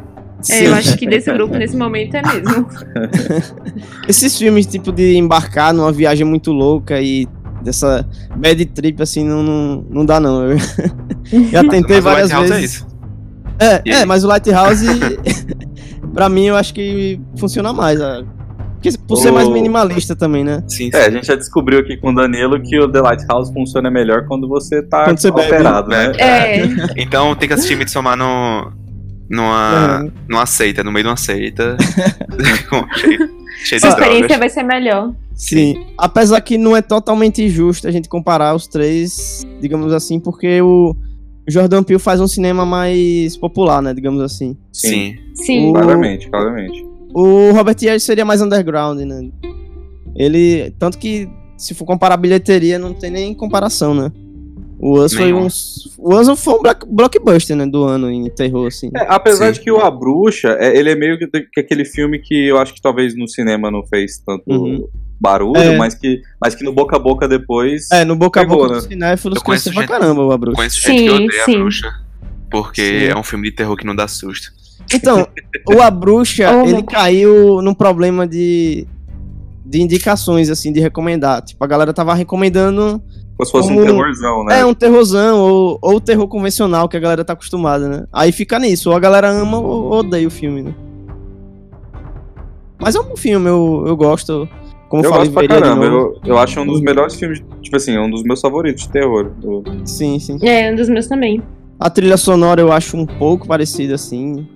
É, 0.50 0.67
eu 0.67 0.74
acho 0.74 0.98
que 0.98 1.07
desse 1.07 1.31
grupo, 1.31 1.55
nesse 1.57 1.75
momento, 1.77 2.15
é 2.15 2.21
mesmo. 2.21 2.67
Esses 4.07 4.38
filmes, 4.38 4.65
tipo, 4.65 4.91
de 4.91 5.15
embarcar 5.17 5.74
numa 5.74 5.91
viagem 5.91 6.25
muito 6.25 6.51
louca 6.51 7.00
e 7.01 7.27
dessa 7.62 8.07
bad 8.36 8.63
trip, 8.65 9.01
assim, 9.01 9.24
não, 9.27 9.43
não, 9.43 9.86
não 9.89 10.05
dá, 10.05 10.19
não. 10.19 10.45
Eu 10.50 10.57
já 11.51 11.63
tentei 11.63 11.98
Mas 11.98 12.00
o 12.00 12.01
várias 12.01 12.29
Lighthouse 12.31 12.51
é 12.51 12.55
vezes. 12.55 12.75
isso. 12.75 12.88
É, 13.60 13.81
E 13.86 13.91
é, 13.91 13.95
aí? 13.98 14.05
mas 14.05 14.24
o 14.24 14.27
Lighthouse, 14.27 14.86
pra 16.13 16.27
mim, 16.29 16.45
eu 16.48 16.55
acho 16.55 16.74
que 16.74 17.19
funciona 17.38 17.71
mais. 17.71 18.00
Porque 18.81 18.98
por 19.07 19.17
ser 19.17 19.29
O- 19.29 19.33
mais 19.36 19.48
minimalista 19.48 20.15
também, 20.15 20.43
né? 20.43 20.63
Sim, 20.67 20.89
sim. 20.91 20.98
É, 20.98 21.05
a 21.05 21.12
gente 21.12 21.27
já 21.27 21.36
descobriu 21.36 21.77
aqui 21.79 21.95
com 21.98 22.10
o 22.10 22.15
Danilo 22.15 22.60
que 22.60 22.79
o 22.79 22.91
The 22.91 23.00
Lighthouse 23.00 23.53
funciona 23.53 23.91
melhor 23.91 24.25
quando 24.25 24.48
você 24.48 24.81
tá 24.81 25.03
Quando 25.05 25.19
você 25.19 25.29
bebe. 25.31 25.63
né? 25.63 25.83
Bebe. 26.10 26.17
É, 26.19 26.65
Então 26.98 27.36
tem 27.36 27.48
que 27.48 27.53
assistir 27.53 27.75
Midsommar 27.75 28.17
no, 28.17 28.71
numa, 29.31 30.01
Uhum. 30.03 30.11
numa 30.29 30.45
seita, 30.45 30.83
no 30.83 30.91
meio 30.91 31.05
de 31.05 31.09
uma 31.09 31.17
seita. 31.17 31.77
cheio, 32.95 33.29
cheio 33.63 33.81
a 33.85 33.88
experiência 33.89 34.19
drogas. 34.27 34.38
vai 34.39 34.50
ser 34.50 34.63
melhor. 34.63 35.13
Sim. 35.33 35.85
Apesar 35.97 36.41
que 36.41 36.57
não 36.57 36.75
é 36.75 36.81
totalmente 36.81 37.47
justo 37.50 37.88
a 37.88 37.91
gente 37.91 38.07
comparar 38.09 38.53
os 38.55 38.67
três, 38.67 39.43
digamos 39.59 39.91
assim, 39.93 40.19
porque 40.19 40.61
o 40.61 40.95
Jordan 41.47 41.81
Peele 41.83 42.00
faz 42.00 42.19
um 42.21 42.27
cinema 42.27 42.65
mais 42.65 43.35
popular, 43.38 43.81
né? 43.81 43.93
Digamos 43.93 44.21
assim. 44.21 44.55
Sim. 44.71 45.15
Sim. 45.33 45.69
O- 45.69 45.73
Claramente, 45.73 46.29
claramente. 46.29 46.85
O 47.13 47.51
Robert 47.51 47.75
Eggers 47.81 48.03
seria 48.03 48.23
mais 48.23 48.41
underground, 48.41 49.00
né? 49.01 49.29
Ele. 50.15 50.71
Tanto 50.77 50.97
que, 50.97 51.27
se 51.57 51.73
for 51.73 51.85
comparar 51.85 52.13
a 52.15 52.17
bilheteria, 52.17 52.77
não 52.77 52.93
tem 52.93 53.09
nem 53.09 53.33
comparação, 53.33 53.93
né? 53.93 54.11
O 54.81 55.00
Us 55.00 55.13
foi 55.13 55.31
um. 55.31 55.47
O 56.00 56.15
Us 56.15 56.39
foi 56.39 56.53
um 56.55 56.61
block- 56.61 56.88
blockbuster, 56.89 57.55
né? 57.55 57.65
Do 57.67 57.83
ano 57.83 58.09
em 58.09 58.27
terror, 58.31 58.65
assim. 58.67 58.89
É, 58.95 59.05
apesar 59.07 59.47
Sim. 59.47 59.53
de 59.53 59.59
que 59.61 59.71
o 59.71 59.77
A 59.79 59.91
Bruxa, 59.91 60.57
é, 60.59 60.75
ele 60.75 60.89
é 60.89 60.95
meio 60.95 61.19
que, 61.19 61.27
que 61.27 61.59
aquele 61.59 61.85
filme 61.85 62.17
que 62.19 62.47
eu 62.47 62.57
acho 62.57 62.73
que 62.73 62.81
talvez 62.81 63.15
no 63.15 63.27
cinema 63.27 63.69
não 63.69 63.85
fez 63.85 64.17
tanto 64.17 64.43
Uhum. 64.47 64.88
barulho, 65.19 65.55
É. 65.57 65.77
mas, 65.77 65.93
que, 65.93 66.21
mas 66.43 66.55
que 66.55 66.63
no 66.63 66.73
boca 66.73 66.95
a 66.95 67.00
boca 67.00 67.27
depois. 67.27 67.91
É, 67.91 68.03
no 68.03 68.15
boca 68.15 68.41
a 68.41 68.43
Pegou, 68.43 68.57
boca 68.57 68.69
né? 68.69 68.75
dos 68.79 68.85
cinéfilos 68.88 69.35
Eu 69.38 69.43
conheço 69.43 69.65
cresceu 69.65 69.85
pra 69.85 69.93
gente- 69.95 70.01
caramba 70.01 70.25
o 70.25 70.31
Abruxo. 70.31 70.55
Conheço 70.57 70.81
gente 70.81 71.03
que 71.03 71.09
Sim, 71.09 71.09
odeia 71.25 71.45
sim. 71.45 71.55
a 71.55 71.59
bruxa. 71.59 71.93
Porque 72.50 72.81
Sim. 72.81 73.05
é 73.05 73.15
um 73.15 73.23
filme 73.23 73.50
de 73.50 73.55
terror 73.55 73.75
que 73.77 73.85
não 73.85 73.95
dá 73.95 74.07
susto. 74.07 74.51
Então, 74.93 75.27
o 75.73 75.79
A 75.81 75.91
Bruxa, 75.91 76.50
Oh, 76.57 76.67
ele 76.67 76.81
caiu 76.83 77.61
num 77.61 77.73
problema 77.73 78.27
de. 78.27 78.85
de 79.65 79.79
indicações, 79.81 80.50
assim, 80.50 80.73
de 80.73 80.79
recomendar. 80.81 81.41
Tipo, 81.43 81.63
a 81.63 81.67
galera 81.67 81.93
tava 81.93 82.13
recomendando. 82.15 83.01
Como 83.41 83.45
se 83.45 83.51
fosse 83.51 83.69
como... 83.69 83.81
um 83.81 83.86
terrorzão, 83.86 84.43
né? 84.43 84.60
É, 84.60 84.65
um 84.65 84.74
terrorzão, 84.74 85.39
ou, 85.39 85.79
ou 85.81 86.00
terror 86.00 86.27
convencional 86.27 86.88
que 86.88 86.95
a 86.95 87.00
galera 87.00 87.25
tá 87.25 87.33
acostumada, 87.33 87.89
né? 87.89 88.05
Aí 88.13 88.31
fica 88.31 88.60
nisso, 88.60 88.91
ou 88.91 88.95
a 88.95 89.00
galera 89.00 89.29
ama 89.29 89.57
ou 89.57 89.91
odeia 89.91 90.27
o 90.27 90.31
filme, 90.31 90.62
né? 90.62 90.75
Mas 92.79 92.95
é 92.95 93.00
um 93.00 93.03
bom 93.03 93.17
filme, 93.17 93.50
eu, 93.50 93.83
eu 93.88 93.95
gosto. 93.95 94.48
Como 94.89 95.03
eu 95.03 95.10
falei, 95.10 95.29
gosto 95.29 95.48
pra 95.48 95.60
caramba. 95.60 95.86
Eu, 95.86 96.19
eu 96.24 96.38
acho 96.38 96.60
um 96.60 96.67
dos 96.67 96.81
melhores 96.81 97.15
filmes, 97.15 97.41
tipo 97.63 97.75
assim, 97.75 97.98
um 97.98 98.12
dos 98.12 98.21
meus 98.21 98.39
favoritos 98.39 98.83
de 98.83 98.89
terror. 98.89 99.31
Do... 99.38 99.63
Sim, 99.86 100.19
sim. 100.19 100.38
É, 100.43 100.71
um 100.71 100.75
dos 100.75 100.88
meus 100.88 101.07
também. 101.07 101.41
A 101.79 101.89
trilha 101.89 102.17
sonora 102.17 102.62
eu 102.62 102.71
acho 102.71 102.95
um 102.95 103.07
pouco 103.07 103.48
parecida, 103.48 103.95
assim. 103.95 104.48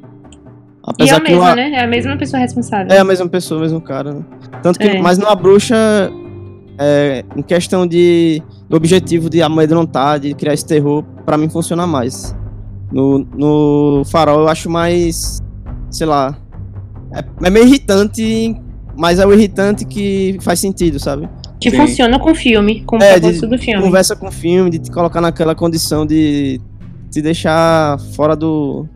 Apesar 0.83 1.15
e 1.15 1.15
é 1.15 1.19
a 1.19 1.23
mesma, 1.23 1.49
que 1.49 1.55
né? 1.55 1.71
É 1.71 1.83
a 1.83 1.87
mesma 1.87 2.17
pessoa 2.17 2.39
responsável. 2.39 2.95
É 2.95 2.99
a 2.99 3.03
mesma 3.03 3.27
pessoa, 3.27 3.57
o 3.57 3.61
mesmo 3.63 3.81
cara, 3.81 4.13
né? 4.13 4.25
Tanto 4.61 4.77
que, 4.77 4.87
é. 4.87 5.01
mas 5.01 5.17
numa 5.17 5.35
bruxa, 5.35 5.75
é, 6.77 7.25
em 7.35 7.41
questão 7.41 7.87
de 7.87 8.43
do 8.69 8.75
objetivo 8.75 9.29
de 9.29 9.41
amedrontar, 9.41 10.19
de 10.19 10.33
criar 10.33 10.53
esse 10.53 10.65
terror, 10.65 11.03
para 11.25 11.37
mim 11.37 11.49
funciona 11.49 11.85
mais. 11.85 12.35
No, 12.91 13.19
no 13.35 14.03
farol 14.05 14.41
eu 14.41 14.47
acho 14.47 14.69
mais, 14.69 15.41
sei 15.89 16.07
lá, 16.07 16.37
é, 17.11 17.23
é 17.47 17.49
meio 17.49 17.65
irritante, 17.65 18.55
mas 18.95 19.19
é 19.19 19.25
o 19.25 19.33
irritante 19.33 19.85
que 19.85 20.37
faz 20.41 20.59
sentido, 20.59 20.99
sabe? 20.99 21.29
Que 21.59 21.71
Sim. 21.71 21.77
funciona 21.77 22.19
com 22.19 22.31
o 22.31 22.35
filme, 22.35 22.81
com 22.81 22.97
o 22.97 23.03
é, 23.03 23.13
propósito 23.13 23.47
do 23.47 23.57
filme. 23.57 23.81
Conversa 23.81 24.15
com 24.15 24.27
o 24.27 24.31
filme, 24.31 24.69
de 24.69 24.79
te 24.79 24.91
colocar 24.91 25.21
naquela 25.21 25.55
condição 25.55 26.05
de 26.05 26.59
te 27.11 27.21
deixar 27.21 27.99
fora 28.13 28.35
do, 28.35 28.87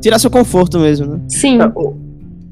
tirar 0.00 0.18
seu 0.18 0.30
conforto 0.30 0.78
mesmo, 0.78 1.06
né? 1.06 1.20
Sim. 1.28 1.60
É, 1.60 1.66
o, 1.74 1.96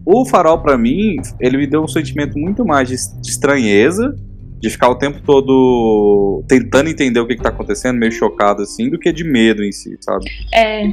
o 0.05 0.25
Farol, 0.25 0.59
para 0.59 0.77
mim, 0.77 1.17
ele 1.41 1.57
me 1.57 1.67
deu 1.67 1.83
um 1.83 1.89
sentimento 1.89 2.39
muito 2.39 2.65
mais 2.65 2.89
de, 2.89 2.97
de, 3.21 3.29
estranheza, 3.29 4.15
de 4.61 4.71
ficar 4.71 4.89
o 4.89 4.97
tempo 4.97 5.21
todo 5.25 6.43
tentando 6.49 6.89
entender 6.89 7.21
o 7.21 7.27
que, 7.27 7.37
que 7.37 7.43
tá 7.43 7.49
acontecendo, 7.49 7.99
meio 7.99 8.13
chocado 8.13 8.63
assim, 8.63 8.91
do 8.91 8.99
que 8.99 9.13
de 9.13 9.25
medo 9.25 9.63
em 9.63 9.73
si, 9.73 9.97
sabe? 10.01 10.25
É. 10.53 10.87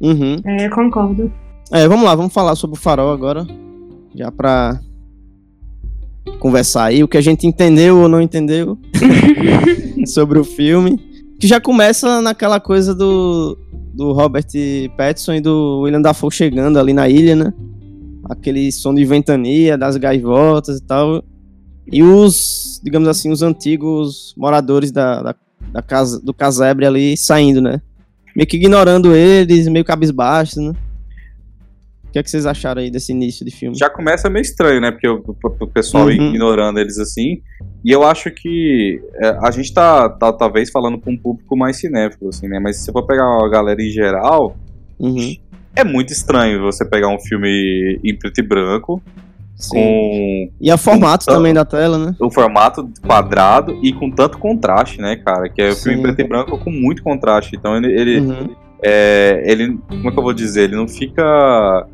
Uhum. 0.00 0.40
É, 0.44 0.68
concordo. 0.68 1.32
É, 1.72 1.88
vamos 1.88 2.04
lá, 2.04 2.14
vamos 2.14 2.32
falar 2.32 2.54
sobre 2.54 2.76
o 2.76 2.80
Farol 2.80 3.12
agora. 3.12 3.46
Já 4.14 4.30
pra 4.30 4.78
conversar 6.38 6.84
aí 6.84 7.02
o 7.02 7.08
que 7.08 7.16
a 7.16 7.20
gente 7.20 7.46
entendeu 7.46 7.98
ou 7.98 8.08
não 8.08 8.20
entendeu 8.20 8.78
sobre 10.06 10.38
o 10.38 10.44
filme. 10.44 10.98
Que 11.40 11.46
já 11.46 11.60
começa 11.60 12.20
naquela 12.20 12.60
coisa 12.60 12.94
do, 12.94 13.58
do 13.94 14.12
Robert 14.12 14.46
Pattinson 14.96 15.34
e 15.34 15.40
do 15.40 15.80
William 15.82 16.00
Dafoe 16.00 16.30
chegando 16.30 16.78
ali 16.78 16.92
na 16.92 17.08
ilha, 17.08 17.36
né? 17.36 17.52
Aquele 18.28 18.72
som 18.72 18.94
de 18.94 19.04
ventania, 19.04 19.76
das 19.76 19.96
gaivotas 19.96 20.78
e 20.78 20.82
tal. 20.82 21.22
E 21.90 22.02
os, 22.02 22.80
digamos 22.82 23.08
assim, 23.08 23.30
os 23.30 23.42
antigos 23.42 24.34
moradores 24.36 24.90
da, 24.90 25.22
da, 25.22 25.34
da 25.72 25.82
casa, 25.82 26.20
do 26.20 26.34
casebre 26.34 26.84
ali 26.84 27.16
saindo, 27.16 27.60
né? 27.60 27.80
Meio 28.34 28.46
que 28.46 28.56
ignorando 28.56 29.14
eles, 29.14 29.68
meio 29.68 29.84
cabisbaixo, 29.84 30.60
né? 30.60 30.74
O 32.04 32.12
que, 32.12 32.18
é 32.18 32.22
que 32.22 32.30
vocês 32.30 32.46
acharam 32.46 32.80
aí 32.80 32.90
desse 32.90 33.12
início 33.12 33.44
de 33.44 33.50
filme? 33.50 33.76
Já 33.76 33.90
começa 33.90 34.28
meio 34.30 34.42
estranho, 34.42 34.80
né? 34.80 34.90
Porque 34.90 35.06
o, 35.06 35.22
o 35.60 35.66
pessoal 35.66 36.06
uhum. 36.06 36.12
ignorando 36.12 36.78
eles 36.78 36.98
assim. 36.98 37.42
E 37.84 37.92
eu 37.92 38.02
acho 38.02 38.30
que 38.30 39.00
é, 39.16 39.28
a 39.42 39.50
gente 39.50 39.72
tá, 39.72 40.08
tá, 40.08 40.32
talvez 40.32 40.70
falando 40.70 40.98
com 40.98 41.12
um 41.12 41.16
público 41.16 41.56
mais 41.56 41.78
cinéfilo, 41.78 42.30
assim, 42.30 42.48
né? 42.48 42.58
Mas 42.58 42.78
se 42.78 42.84
você 42.84 42.92
for 42.92 43.06
pegar 43.06 43.24
a 43.24 43.48
galera 43.48 43.82
em 43.82 43.90
geral, 43.90 44.56
uhum. 44.98 45.36
é 45.74 45.84
muito 45.84 46.12
estranho 46.12 46.62
você 46.62 46.84
pegar 46.84 47.08
um 47.08 47.18
filme 47.18 48.00
em 48.02 48.16
preto 48.16 48.38
e 48.38 48.42
branco. 48.42 49.02
Sim. 49.56 49.70
Com, 49.70 50.50
e 50.60 50.70
o 50.70 50.78
formato 50.78 51.24
com, 51.24 51.32
também 51.32 51.54
da 51.54 51.64
tela, 51.64 51.98
né? 51.98 52.14
O 52.20 52.30
formato 52.30 52.88
quadrado 53.04 53.78
e 53.82 53.92
com 53.92 54.10
tanto 54.10 54.38
contraste, 54.38 55.00
né, 55.00 55.16
cara? 55.16 55.48
Que 55.48 55.62
é 55.62 55.70
o 55.70 55.76
filme 55.76 55.98
em 55.98 56.02
preto 56.02 56.20
e 56.20 56.28
branco 56.28 56.58
com 56.58 56.70
muito 56.70 57.02
contraste. 57.02 57.56
Então 57.56 57.76
ele. 57.76 57.92
ele, 57.92 58.20
uhum. 58.20 58.54
é, 58.82 59.42
ele 59.46 59.78
como 59.88 60.08
é 60.08 60.12
que 60.12 60.18
eu 60.18 60.22
vou 60.22 60.34
dizer? 60.34 60.64
Ele 60.64 60.76
não 60.76 60.86
fica 60.86 61.86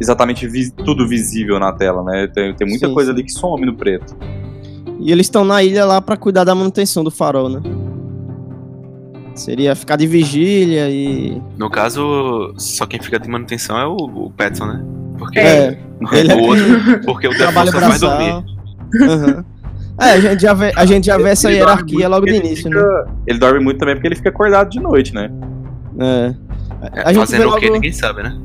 exatamente 0.00 0.46
vi 0.46 0.70
tudo 0.70 1.06
visível 1.06 1.58
na 1.58 1.72
tela, 1.72 2.04
né? 2.04 2.28
Tem, 2.28 2.54
tem 2.54 2.68
muita 2.68 2.86
sim, 2.86 2.94
coisa 2.94 3.10
sim. 3.10 3.16
ali 3.16 3.24
que 3.24 3.32
some 3.32 3.66
no 3.66 3.74
preto. 3.74 4.16
E 5.00 5.10
eles 5.10 5.26
estão 5.26 5.44
na 5.44 5.62
ilha 5.62 5.84
lá 5.84 6.00
para 6.00 6.16
cuidar 6.16 6.44
da 6.44 6.54
manutenção 6.54 7.02
do 7.02 7.10
farol, 7.10 7.48
né? 7.48 7.60
Seria 9.34 9.74
ficar 9.74 9.96
de 9.96 10.06
vigília 10.06 10.88
e. 10.88 11.42
No 11.56 11.68
caso, 11.68 12.54
só 12.56 12.86
quem 12.86 13.00
fica 13.00 13.18
de 13.18 13.28
manutenção 13.28 13.76
é 13.78 13.86
o, 13.86 13.96
o 13.96 14.30
Petson, 14.30 14.66
né? 14.66 14.84
Porque, 15.22 15.38
é, 15.38 15.78
ele 16.12 16.32
é 16.32 16.36
o 16.36 16.40
outro, 16.40 17.00
porque 17.04 17.28
o 17.28 17.36
Trabalho 17.36 17.72
faz 17.72 18.00
dormir. 18.00 18.32
Uhum. 18.94 19.44
É, 20.00 20.12
a 20.12 20.20
gente 20.20 20.42
já 20.42 20.54
vê, 20.54 20.72
a 20.74 20.86
gente 20.86 21.06
já 21.06 21.16
vê 21.18 21.30
essa 21.30 21.50
hierarquia 21.50 22.08
logo 22.08 22.26
no 22.26 22.32
início, 22.32 22.64
fica, 22.64 22.80
né? 22.80 23.04
Ele 23.26 23.38
dorme 23.38 23.60
muito 23.60 23.78
também 23.78 23.94
porque 23.94 24.08
ele 24.08 24.16
fica 24.16 24.30
acordado 24.30 24.70
de 24.70 24.80
noite, 24.80 25.14
né? 25.14 25.30
É. 25.98 26.34
A 27.04 27.12
é, 27.12 27.14
fazendo 27.14 27.48
o 27.48 27.56
que 27.58 27.70
ninguém 27.70 27.92
sabe, 27.92 28.22
né? 28.22 28.36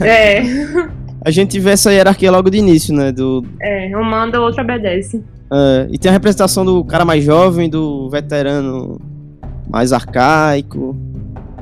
É. 0.00 0.06
é. 0.40 0.88
A 1.22 1.30
gente 1.30 1.58
vê 1.58 1.70
essa 1.70 1.92
hierarquia 1.92 2.30
logo 2.30 2.48
de 2.48 2.58
início, 2.58 2.94
né? 2.94 3.10
Do... 3.12 3.44
É, 3.60 3.90
um 3.96 4.04
manda, 4.04 4.40
o 4.40 4.44
outro 4.44 4.62
obedece. 4.62 5.22
É, 5.52 5.88
e 5.90 5.98
tem 5.98 6.08
a 6.08 6.12
representação 6.12 6.64
do 6.64 6.84
cara 6.84 7.04
mais 7.04 7.22
jovem, 7.24 7.68
do 7.68 8.08
veterano 8.08 9.00
mais 9.68 9.92
arcaico. 9.92 10.96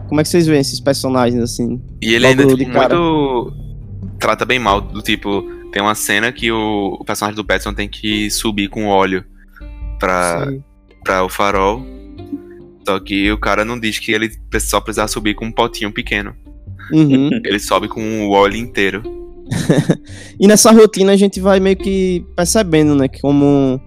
Como 0.07 0.21
é 0.21 0.23
que 0.23 0.29
vocês 0.29 0.47
veem 0.47 0.61
esses 0.61 0.79
personagens 0.79 1.43
assim? 1.43 1.81
E 2.01 2.15
ele 2.15 2.27
ainda 2.27 2.47
tipo, 2.47 2.57
muito 2.57 2.73
trata 4.25 4.47
bem 4.47 4.59
mal, 4.59 4.81
do 4.81 5.03
tipo, 5.03 5.43
tem 5.71 5.83
uma 5.83 5.95
cena 5.95 6.33
que 6.33 6.51
o, 6.51 6.97
o 6.99 7.05
personagem 7.05 7.37
do 7.37 7.45
Petson 7.45 7.75
tem 7.75 7.87
que 7.87 8.31
subir 8.31 8.69
com 8.69 8.87
óleo 8.87 9.23
pra, 10.01 10.51
pra 11.05 11.23
o 11.23 11.29
farol. 11.29 11.85
Só 12.89 12.99
que 13.01 13.31
o 13.31 13.39
cara 13.39 13.67
não 13.67 13.79
diz 13.79 13.99
que 13.99 14.13
ele 14.13 14.31
só 14.61 14.81
precisava 14.81 15.09
subir 15.09 15.35
com 15.35 15.45
um 15.45 15.53
potinho 15.53 15.93
pequeno. 15.93 16.35
Uhum. 16.91 17.29
Ele 17.45 17.59
sobe 17.59 17.89
com 17.89 18.27
o 18.27 18.31
óleo 18.31 18.57
inteiro. 18.57 19.03
e 20.41 20.47
nessa 20.47 20.71
rotina 20.71 21.13
a 21.13 21.17
gente 21.17 21.41
vai 21.41 21.61
meio 21.61 21.77
que 21.77 22.25
percebendo, 22.37 22.95
né, 22.95 23.09
que 23.09 23.21
como 23.21 23.81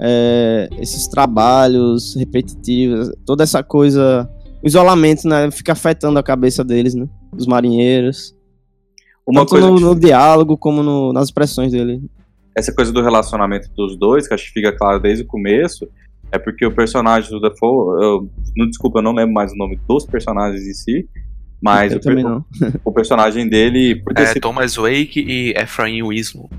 é, 0.00 0.68
esses 0.80 1.06
trabalhos 1.08 2.16
repetitivos, 2.16 3.10
toda 3.24 3.44
essa 3.44 3.62
coisa, 3.62 4.28
o 4.62 4.66
isolamento, 4.66 5.28
né, 5.28 5.50
fica 5.50 5.72
afetando 5.72 6.18
a 6.18 6.22
cabeça 6.22 6.64
deles, 6.64 6.94
né, 6.94 7.08
dos 7.32 7.46
marinheiros. 7.46 8.33
Uma 9.26 9.40
Tanto 9.40 9.50
coisa 9.50 9.70
no, 9.70 9.80
no 9.80 9.94
diálogo 9.94 10.56
como 10.56 10.82
no, 10.82 11.12
nas 11.12 11.24
expressões 11.24 11.72
dele. 11.72 12.02
Essa 12.56 12.72
coisa 12.72 12.92
do 12.92 13.02
relacionamento 13.02 13.68
dos 13.74 13.98
dois, 13.98 14.28
que 14.28 14.34
acho 14.34 14.46
que 14.46 14.52
fica 14.52 14.72
claro 14.76 15.00
desde 15.00 15.24
o 15.24 15.26
começo, 15.26 15.88
é 16.30 16.38
porque 16.38 16.66
o 16.66 16.74
personagem 16.74 17.30
do 17.30 17.40
Defoe, 17.40 18.02
eu, 18.02 18.28
não, 18.56 18.66
desculpa, 18.66 18.98
eu 18.98 19.02
não 19.02 19.12
lembro 19.12 19.32
mais 19.32 19.52
o 19.52 19.56
nome 19.56 19.78
dos 19.88 20.04
personagens 20.04 20.66
em 20.66 20.74
si, 20.74 21.08
mas 21.62 21.94
o, 21.94 21.98
o, 22.84 22.92
personagem 22.92 23.48
dele. 23.48 24.02
é 24.16 24.26
sido... 24.26 24.42
Thomas 24.42 24.76
Wake 24.76 25.24
e 25.26 25.54
Ephraim 25.56 26.02
Winslow. 26.02 26.50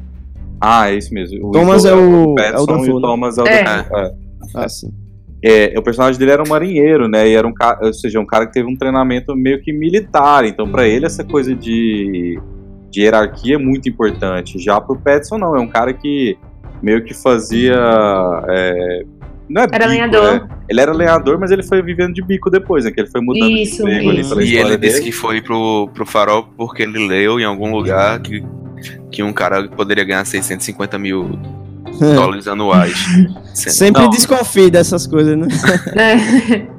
Ah, 0.59 0.89
é 0.89 0.95
isso 0.95 1.13
mesmo. 1.13 1.49
O 1.49 1.51
Thomas 1.51 1.85
é 1.85 1.93
o. 1.93 2.35
é 2.39 2.59
o, 2.59 2.65
Dafoe, 2.65 2.87
e 2.87 2.91
o 2.91 2.95
né? 2.95 3.01
Thomas 3.01 3.37
é 3.37 3.43
o 3.43 3.47
é. 3.47 3.61
É. 3.61 4.13
Ah, 4.55 4.67
sim. 4.67 4.91
É, 5.43 5.77
o 5.77 5.83
personagem 5.83 6.17
dele 6.17 6.31
era 6.31 6.41
um 6.41 6.47
marinheiro, 6.47 7.07
né? 7.07 7.29
E 7.29 7.35
era 7.35 7.47
um 7.47 7.53
cara, 7.53 7.85
ou 7.85 7.93
seja, 7.93 8.19
um 8.19 8.25
cara 8.25 8.47
que 8.47 8.53
teve 8.53 8.67
um 8.67 8.75
treinamento 8.75 9.35
meio 9.35 9.61
que 9.61 9.71
militar. 9.71 10.43
Então, 10.45 10.67
para 10.67 10.87
ele, 10.87 11.05
essa 11.05 11.23
coisa 11.23 11.53
de, 11.53 12.39
de 12.89 13.01
hierarquia 13.01 13.55
é 13.55 13.57
muito 13.57 13.89
importante. 13.89 14.59
Já 14.59 14.79
pro 14.79 14.95
Petson, 14.95 15.37
não. 15.37 15.55
É 15.55 15.59
um 15.59 15.67
cara 15.67 15.93
que 15.93 16.37
meio 16.81 17.03
que 17.03 17.13
fazia 17.13 17.75
é, 18.47 19.03
não 19.49 19.61
é 19.61 19.65
era 19.65 19.87
bico, 19.87 19.89
lenhador. 19.89 20.35
É. 20.35 20.47
Ele 20.69 20.81
era 20.81 20.91
lenhador, 20.91 21.39
mas 21.39 21.51
ele 21.51 21.63
foi 21.63 21.81
vivendo 21.81 22.13
de 22.13 22.21
bico 22.21 22.49
depois, 22.49 22.85
né? 22.85 22.91
Que 22.91 23.01
ele 23.01 23.09
foi 23.09 23.21
mudando 23.21 23.51
isso, 23.51 23.83
de 23.83 23.91
emprego 23.91 24.11
isso. 24.13 24.33
ali 24.33 24.45
E 24.45 24.55
ele 24.55 24.77
dele. 24.77 24.77
disse 24.77 25.01
que 25.01 25.11
foi 25.11 25.41
pro, 25.41 25.89
pro 25.93 26.05
farol 26.05 26.47
porque 26.57 26.83
ele 26.83 27.07
leu 27.07 27.39
em 27.39 27.45
algum 27.45 27.71
lugar 27.71 28.19
que, 28.19 28.43
que 29.11 29.21
um 29.21 29.31
cara 29.31 29.67
poderia 29.67 30.03
ganhar 30.03 30.25
650 30.25 30.97
mil 30.97 31.39
dólares 31.99 32.47
anuais. 32.47 33.05
Sempre 33.53 34.03
não. 34.03 34.09
desconfie 34.09 34.69
dessas 34.69 35.07
coisas, 35.07 35.37
né? 35.37 35.47
É. 35.95 36.15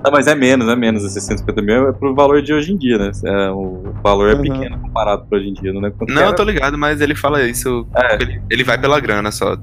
Não, 0.05 0.13
mas 0.13 0.27
é 0.27 0.35
menos, 0.35 0.69
é 0.69 0.77
menos. 0.77 1.03
650 1.03 1.63
mil 1.63 1.89
é 1.89 1.93
pro 1.93 2.15
valor 2.15 2.43
de 2.43 2.53
hoje 2.53 2.73
em 2.73 2.77
dia, 2.77 2.99
né? 2.99 3.11
É, 3.25 3.51
o 3.51 3.95
valor 4.03 4.31
é 4.31 4.35
uhum. 4.35 4.43
pequeno 4.43 4.79
comparado 4.79 5.25
pra 5.27 5.39
hoje 5.39 5.49
em 5.49 5.55
dia, 5.55 5.73
não 5.73 5.87
é 5.87 5.93
Não, 6.09 6.23
eu 6.23 6.35
tô 6.35 6.43
ligado, 6.43 6.77
mas 6.77 7.01
ele 7.01 7.15
fala 7.15 7.43
isso. 7.43 7.87
É. 7.95 8.23
Ele, 8.23 8.43
ele 8.51 8.65
vai 8.65 8.79
pela 8.79 9.01
grana 9.01 9.31
só. 9.31 9.57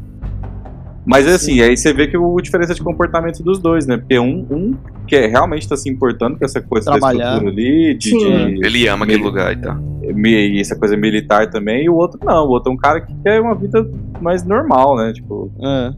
Mas 1.06 1.28
assim, 1.28 1.60
aí 1.62 1.76
você 1.76 1.94
vê 1.94 2.08
que 2.08 2.18
o 2.18 2.40
diferença 2.40 2.74
de 2.74 2.82
comportamento 2.82 3.44
dos 3.44 3.60
dois, 3.60 3.86
né? 3.86 3.98
Porque 3.98 4.18
um, 4.18 4.48
um 4.50 4.74
que 5.06 5.16
é, 5.16 5.28
realmente 5.28 5.68
tá 5.68 5.76
se 5.76 5.90
importando 5.90 6.38
com 6.38 6.46
essa 6.46 6.62
coisa 6.62 6.92
Trabalhar. 6.92 7.18
da 7.18 7.30
estrutura 7.36 7.52
ali, 7.52 7.94
de, 7.96 8.12
de, 8.12 8.66
Ele 8.66 8.88
ama 8.88 9.04
aquele 9.04 9.22
lugar 9.22 9.54
e 9.54 9.62
tal. 9.62 9.78
E 10.02 10.60
essa 10.60 10.78
coisa 10.78 10.96
militar 10.96 11.50
também, 11.50 11.86
e 11.86 11.90
o 11.90 11.96
outro 11.96 12.20
não. 12.24 12.46
O 12.46 12.50
outro 12.50 12.72
é 12.72 12.74
um 12.74 12.78
cara 12.78 13.02
que 13.02 13.14
quer 13.22 13.42
uma 13.42 13.54
vida 13.54 13.86
mais 14.22 14.46
normal, 14.46 14.96
né? 14.96 15.12
Tipo. 15.14 15.52
É. 15.62 15.92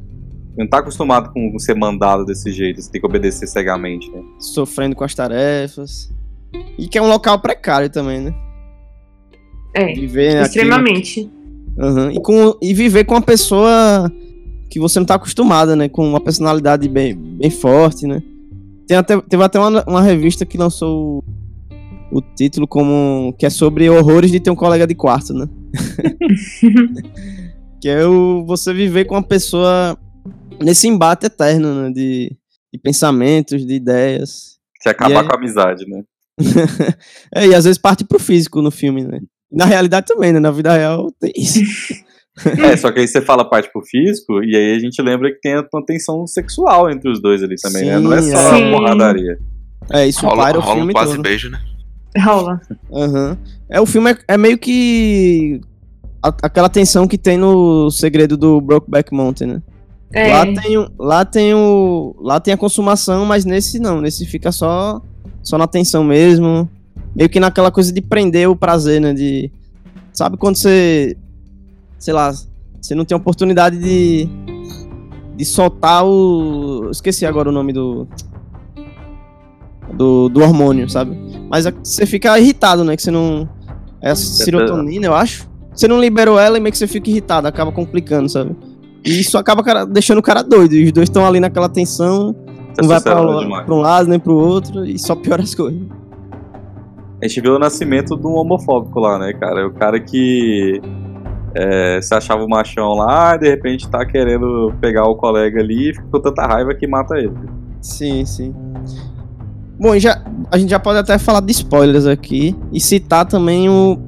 Não 0.58 0.68
tá 0.68 0.78
acostumado 0.80 1.34
com 1.34 1.60
ser 1.60 1.76
mandado 1.76 2.24
desse 2.26 2.50
jeito, 2.52 2.82
você 2.82 2.90
tem 2.90 3.02
que 3.02 3.06
obedecer 3.06 3.46
cegamente, 3.46 4.10
né? 4.10 4.22
Sofrendo 4.40 4.96
com 4.96 5.04
as 5.04 5.14
tarefas. 5.14 6.10
E 6.80 6.88
que 6.88 6.98
é 6.98 7.02
um 7.02 7.10
local 7.10 7.38
precário 7.40 7.90
também, 7.90 8.22
né? 8.22 8.34
É. 9.76 9.94
Viver 9.94 10.42
extremamente. 10.42 11.30
Uhum. 11.78 12.10
E, 12.12 12.22
com, 12.22 12.58
e 12.62 12.74
viver 12.74 13.04
com 13.04 13.16
uma 13.16 13.22
pessoa 13.22 14.10
que 14.70 14.80
você 14.80 15.00
não 15.00 15.06
tá 15.06 15.16
acostumada, 15.16 15.76
né? 15.76 15.90
Com 15.90 16.08
uma 16.08 16.20
personalidade 16.20 16.88
bem, 16.88 17.16
bem 17.16 17.50
forte, 17.50 18.06
né? 18.06 18.22
Tem 18.88 18.98
até, 18.98 19.20
teve 19.22 19.44
até 19.44 19.60
uma, 19.60 19.84
uma 19.88 20.02
revista 20.02 20.46
que 20.46 20.58
lançou 20.58 21.24
o, 22.12 22.18
o 22.18 22.22
título 22.22 22.68
como. 22.68 23.34
que 23.38 23.46
é 23.46 23.50
sobre 23.50 23.90
horrores 23.90 24.32
de 24.32 24.40
ter 24.40 24.52
um 24.52 24.56
colega 24.56 24.86
de 24.86 24.96
quarto, 24.96 25.34
né? 25.34 25.48
que 27.82 27.90
é 27.90 28.06
o, 28.06 28.46
você 28.46 28.74
viver 28.74 29.06
com 29.06 29.16
uma 29.16 29.24
pessoa 29.24 29.98
nesse 30.62 30.88
embate 30.88 31.26
eterno, 31.26 31.84
né? 31.84 31.92
De, 31.92 32.36
de 32.74 32.80
pensamentos, 32.80 33.66
de 33.66 33.74
ideias. 33.74 34.58
Que 34.82 34.90
acabar 34.90 35.22
aí... 35.22 35.28
com 35.28 35.34
a 35.34 35.38
amizade, 35.38 35.86
né? 35.88 36.04
é, 37.34 37.48
e 37.48 37.56
às 37.56 37.64
vezes 37.64 37.78
parte 37.78 38.04
pro 38.04 38.20
físico 38.20 38.62
no 38.62 38.72
filme, 38.72 39.04
né? 39.04 39.20
Na 39.52 39.66
realidade 39.66 40.08
também, 40.08 40.34
né? 40.34 40.40
Na 40.40 40.52
vida 40.52 40.74
real 40.74 41.12
tem 41.20 41.32
isso. 41.36 41.96
é, 42.64 42.76
só 42.76 42.92
que 42.92 43.00
aí 43.00 43.08
você 43.08 43.22
fala 43.22 43.50
parte 43.50 43.72
pro 43.72 43.82
físico, 43.82 44.44
e 44.44 44.56
aí 44.56 44.76
a 44.76 44.80
gente 44.80 45.02
lembra 45.02 45.32
que 45.32 45.40
tem 45.40 45.56
uma 45.56 45.86
tensão 45.86 46.28
sexual 46.28 46.90
entre 46.90 47.10
os 47.10 47.22
dois 47.22 47.42
ali 47.42 47.56
também, 47.56 47.84
Sim, 47.84 47.90
né? 47.90 48.00
Não 48.00 48.14
é 48.14 48.22
só 48.22 48.56
é. 48.56 48.72
porradaria. 48.72 49.40
É, 49.92 50.08
isso 50.08 50.26
rola, 50.26 50.44
para 50.44 50.58
o 50.58 50.62
rola 50.62 50.76
filme 50.76 50.92
um 50.92 50.94
quase 50.94 51.12
todo. 51.12 51.24
beijo, 51.24 51.50
né? 51.50 51.60
Rola. 52.18 52.62
Uhum. 52.90 53.38
É, 53.70 53.80
o 53.80 53.86
filme 53.86 54.12
é, 54.12 54.18
é 54.30 54.38
meio 54.38 54.58
que 54.58 55.62
a, 56.22 56.30
aquela 56.44 56.70
tensão 56.70 57.08
que 57.08 57.18
tem 57.18 57.38
no 57.38 57.92
segredo 57.92 58.36
do 58.36 58.60
Brokeback 58.60 59.14
Mountain, 59.14 59.48
né? 59.48 59.62
É. 60.14 60.32
Lá 60.32 60.46
tem, 60.46 60.88
lá 60.98 61.26
tem 61.26 61.54
o. 61.54 62.16
Lá 62.20 62.40
tem 62.40 62.54
a 62.54 62.58
consumação, 62.58 63.26
mas 63.26 63.46
nesse 63.46 63.80
não. 63.80 64.02
Nesse 64.02 64.26
fica 64.26 64.52
só, 64.52 65.02
só 65.44 65.58
na 65.58 65.68
tensão 65.68 66.04
mesmo. 66.04 66.70
Meio 67.16 67.30
que 67.30 67.40
naquela 67.40 67.72
coisa 67.72 67.94
de 67.94 68.02
prender 68.02 68.50
o 68.50 68.56
prazer, 68.56 69.02
né? 69.02 69.14
De. 69.14 69.52
Sabe 70.14 70.38
quando 70.38 70.56
você. 70.56 71.18
Sei 72.00 72.14
lá. 72.14 72.32
Você 72.82 72.94
não 72.94 73.06
tem 73.06 73.16
oportunidade 73.16 73.78
de. 73.78 74.30
De 75.36 75.46
soltar 75.46 76.06
o. 76.06 76.90
Esqueci 76.92 77.26
agora 77.26 77.50
o 77.50 77.52
nome 77.52 77.74
do. 77.74 78.08
Do, 79.94 80.30
do 80.30 80.42
hormônio, 80.42 80.90
sabe? 80.90 81.18
Mas 81.50 81.66
você 81.66 82.06
fica 82.06 82.38
irritado, 82.40 82.84
né? 82.84 82.96
Que 82.96 83.02
você 83.04 83.12
não. 83.12 83.48
É 84.02 84.12
a 84.12 84.16
serotonina, 84.16 85.06
eu 85.08 85.16
acho. 85.16 85.50
Você 85.74 85.88
não 85.88 86.00
liberou 86.00 86.40
ela 86.40 86.58
e 86.58 86.62
meio 86.62 86.72
que 86.72 86.78
você 86.78 86.88
fica 86.88 87.10
irritado, 87.10 87.48
acaba 87.48 87.72
complicando, 87.72 88.30
sabe? 88.30 88.56
E 89.04 89.20
isso 89.20 89.38
acaba 89.38 89.62
cara, 89.62 89.86
deixando 89.86 90.20
o 90.20 90.24
cara 90.24 90.42
doido. 90.42 90.74
E 90.74 90.86
os 90.86 90.92
dois 90.92 91.10
estão 91.10 91.26
ali 91.26 91.40
naquela 91.40 91.68
tensão, 91.68 92.36
não 92.82 92.88
vai 92.88 93.02
pra, 93.02 93.16
pra, 93.16 93.76
um 93.76 93.82
lado 93.82 94.10
nem 94.10 94.20
pro 94.20 94.36
outro, 94.36 94.86
e 94.86 94.98
só 94.98 95.16
piora 95.16 95.44
as 95.44 95.54
coisas. 95.54 95.82
A 97.22 97.28
gente 97.28 97.42
viu 97.42 97.56
o 97.56 97.60
nascimento 97.60 98.16
de 98.16 98.26
um 98.26 98.36
homofóbico 98.36 99.00
lá, 99.00 99.20
né, 99.20 99.34
cara? 99.34 99.68
O 99.68 99.74
cara 99.74 100.00
que 100.00 100.82
é, 101.56 102.00
se 102.02 102.14
achava 102.14 102.44
o 102.44 102.50
machão 102.50 102.94
lá 102.94 103.36
e 103.36 103.40
de 103.40 103.50
repente 103.50 103.90
tá 103.90 104.06
querendo 104.06 104.74
pegar 104.82 105.06
o 105.08 105.16
colega 105.16 105.60
ali 105.60 105.90
e 105.90 105.94
fica 105.94 106.08
com 106.12 106.20
tanta 106.20 106.46
raiva 106.46 106.74
que 106.76 106.86
mata 106.88 107.18
ele. 107.18 107.34
Sim, 107.82 108.26
sim. 108.26 108.54
Bom, 109.80 109.98
já, 109.98 110.22
a 110.52 110.58
gente 110.58 110.70
já 110.70 110.80
pode 110.80 111.00
até 111.00 111.18
falar 111.18 111.42
de 111.42 111.52
spoilers 111.52 112.06
aqui 112.06 112.56
e 112.72 112.80
citar 112.80 113.26
também 113.26 113.70
o, 113.70 114.00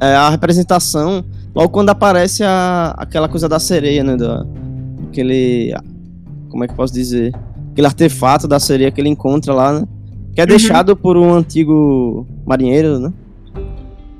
é, 0.00 0.14
a 0.14 0.30
representação 0.30 1.24
Logo 1.54 1.68
quando 1.68 1.90
aparece 1.90 2.42
a, 2.42 2.94
aquela 2.96 3.28
coisa 3.28 3.48
da 3.48 3.58
sereia, 3.58 4.02
né? 4.02 4.16
Da, 4.16 4.44
aquele. 5.08 5.74
Como 6.48 6.64
é 6.64 6.68
que 6.68 6.74
posso 6.74 6.92
dizer? 6.92 7.34
Aquele 7.72 7.86
artefato 7.86 8.48
da 8.48 8.58
sereia 8.58 8.90
que 8.90 9.00
ele 9.00 9.08
encontra 9.08 9.52
lá, 9.52 9.80
né? 9.80 9.86
Que 10.34 10.40
é 10.40 10.44
uhum. 10.44 10.48
deixado 10.48 10.96
por 10.96 11.16
um 11.16 11.34
antigo 11.34 12.26
marinheiro, 12.46 12.98
né? 12.98 13.12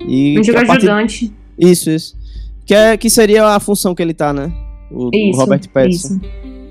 E 0.07 0.37
antigo 0.39 0.59
ajudante. 0.59 1.33
Isso, 1.63 1.91
isso. 1.91 2.17
Que, 2.65 2.75
é, 2.75 2.97
que 2.97 3.09
seria 3.09 3.47
a 3.47 3.61
função 3.61 3.95
que 3.95 4.03
ele 4.03 4.15
tá, 4.15 4.33
né? 4.33 4.53
O, 4.91 5.11
isso, 5.13 5.39
o 5.39 5.41
Robert 5.41 5.69
Pattinson. 5.69 6.15
Isso. 6.15 6.21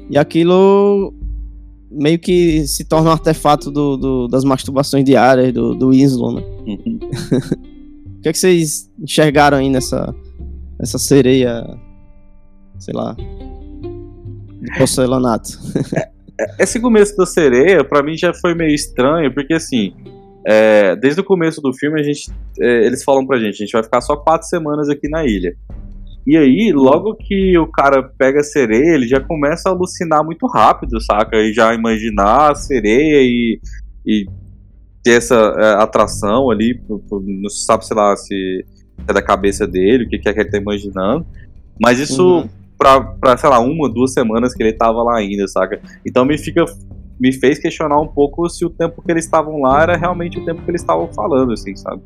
E 0.09 0.17
aquilo 0.17 1.13
meio 1.89 2.19
que 2.19 2.65
se 2.67 2.85
torna 2.85 3.09
um 3.09 3.13
artefato 3.13 3.69
do, 3.69 3.97
do 3.97 4.27
das 4.27 4.43
masturbações 4.43 5.03
diárias 5.03 5.53
do, 5.53 5.73
do 5.73 5.89
Winslow, 5.89 6.33
né? 6.33 6.43
Uhum. 6.65 6.99
o 8.17 8.21
que, 8.21 8.29
é 8.29 8.31
que 8.31 8.37
vocês 8.37 8.89
enxergaram 9.01 9.57
aí 9.57 9.69
nessa, 9.69 10.13
essa 10.79 10.97
sereia, 10.97 11.65
sei 12.79 12.93
lá, 12.93 13.15
de 13.15 14.77
porcelanato. 14.77 15.49
É, 16.39 16.63
esse 16.63 16.79
começo 16.79 17.15
da 17.15 17.25
sereia, 17.25 17.83
para 17.83 18.01
mim 18.01 18.17
já 18.17 18.33
foi 18.33 18.55
meio 18.55 18.73
estranho, 18.73 19.31
porque 19.31 19.53
assim, 19.53 19.93
é, 20.45 20.95
desde 20.95 21.21
o 21.21 21.23
começo 21.23 21.61
do 21.61 21.73
filme 21.73 21.99
a 21.99 22.03
gente, 22.03 22.31
é, 22.59 22.85
eles 22.85 23.03
falam 23.03 23.25
pra 23.25 23.39
gente, 23.39 23.55
a 23.55 23.65
gente 23.65 23.71
vai 23.71 23.83
ficar 23.83 24.01
só 24.01 24.15
quatro 24.15 24.47
semanas 24.47 24.89
aqui 24.89 25.07
na 25.07 25.25
ilha. 25.25 25.55
E 26.25 26.37
aí, 26.37 26.71
logo 26.71 27.15
que 27.15 27.57
o 27.57 27.65
cara 27.67 28.03
pega 28.03 28.41
a 28.41 28.43
sereia, 28.43 28.93
ele 28.93 29.07
já 29.07 29.19
começa 29.19 29.69
a 29.69 29.71
alucinar 29.71 30.23
muito 30.23 30.45
rápido, 30.45 31.01
saca? 31.01 31.37
E 31.37 31.51
já 31.51 31.73
imaginar 31.73 32.51
a 32.51 32.55
sereia 32.55 33.21
e, 33.23 33.59
e 34.05 34.27
ter 35.03 35.17
essa 35.17 35.35
é, 35.35 35.81
atração 35.81 36.51
ali, 36.51 36.79
não 36.87 37.49
sabe, 37.49 37.85
sei 37.85 37.97
lá, 37.97 38.15
se 38.15 38.65
é 39.07 39.13
da 39.13 39.21
cabeça 39.21 39.65
dele, 39.65 40.05
o 40.05 40.09
que, 40.09 40.19
que 40.19 40.29
é 40.29 40.33
que 40.33 40.39
ele 40.39 40.51
tá 40.51 40.57
imaginando. 40.57 41.25
Mas 41.81 41.99
isso 41.99 42.41
uhum. 42.41 42.49
pra, 42.77 43.01
pra, 43.01 43.37
sei 43.37 43.49
lá, 43.49 43.59
uma, 43.59 43.89
duas 43.89 44.13
semanas 44.13 44.53
que 44.53 44.61
ele 44.61 44.73
tava 44.73 45.01
lá 45.01 45.17
ainda, 45.17 45.47
saca? 45.47 45.81
Então 46.05 46.23
me 46.23 46.37
fica. 46.37 46.65
Me 47.21 47.31
fez 47.31 47.59
questionar 47.59 48.01
um 48.01 48.07
pouco 48.07 48.49
se 48.49 48.65
o 48.65 48.69
tempo 48.69 49.01
que 49.01 49.11
eles 49.11 49.25
estavam 49.25 49.61
lá 49.61 49.83
era 49.83 49.95
realmente 49.95 50.39
o 50.39 50.43
tempo 50.43 50.63
que 50.63 50.71
eles 50.71 50.81
estavam 50.81 51.07
falando, 51.13 51.53
assim, 51.53 51.75
sabe? 51.75 52.01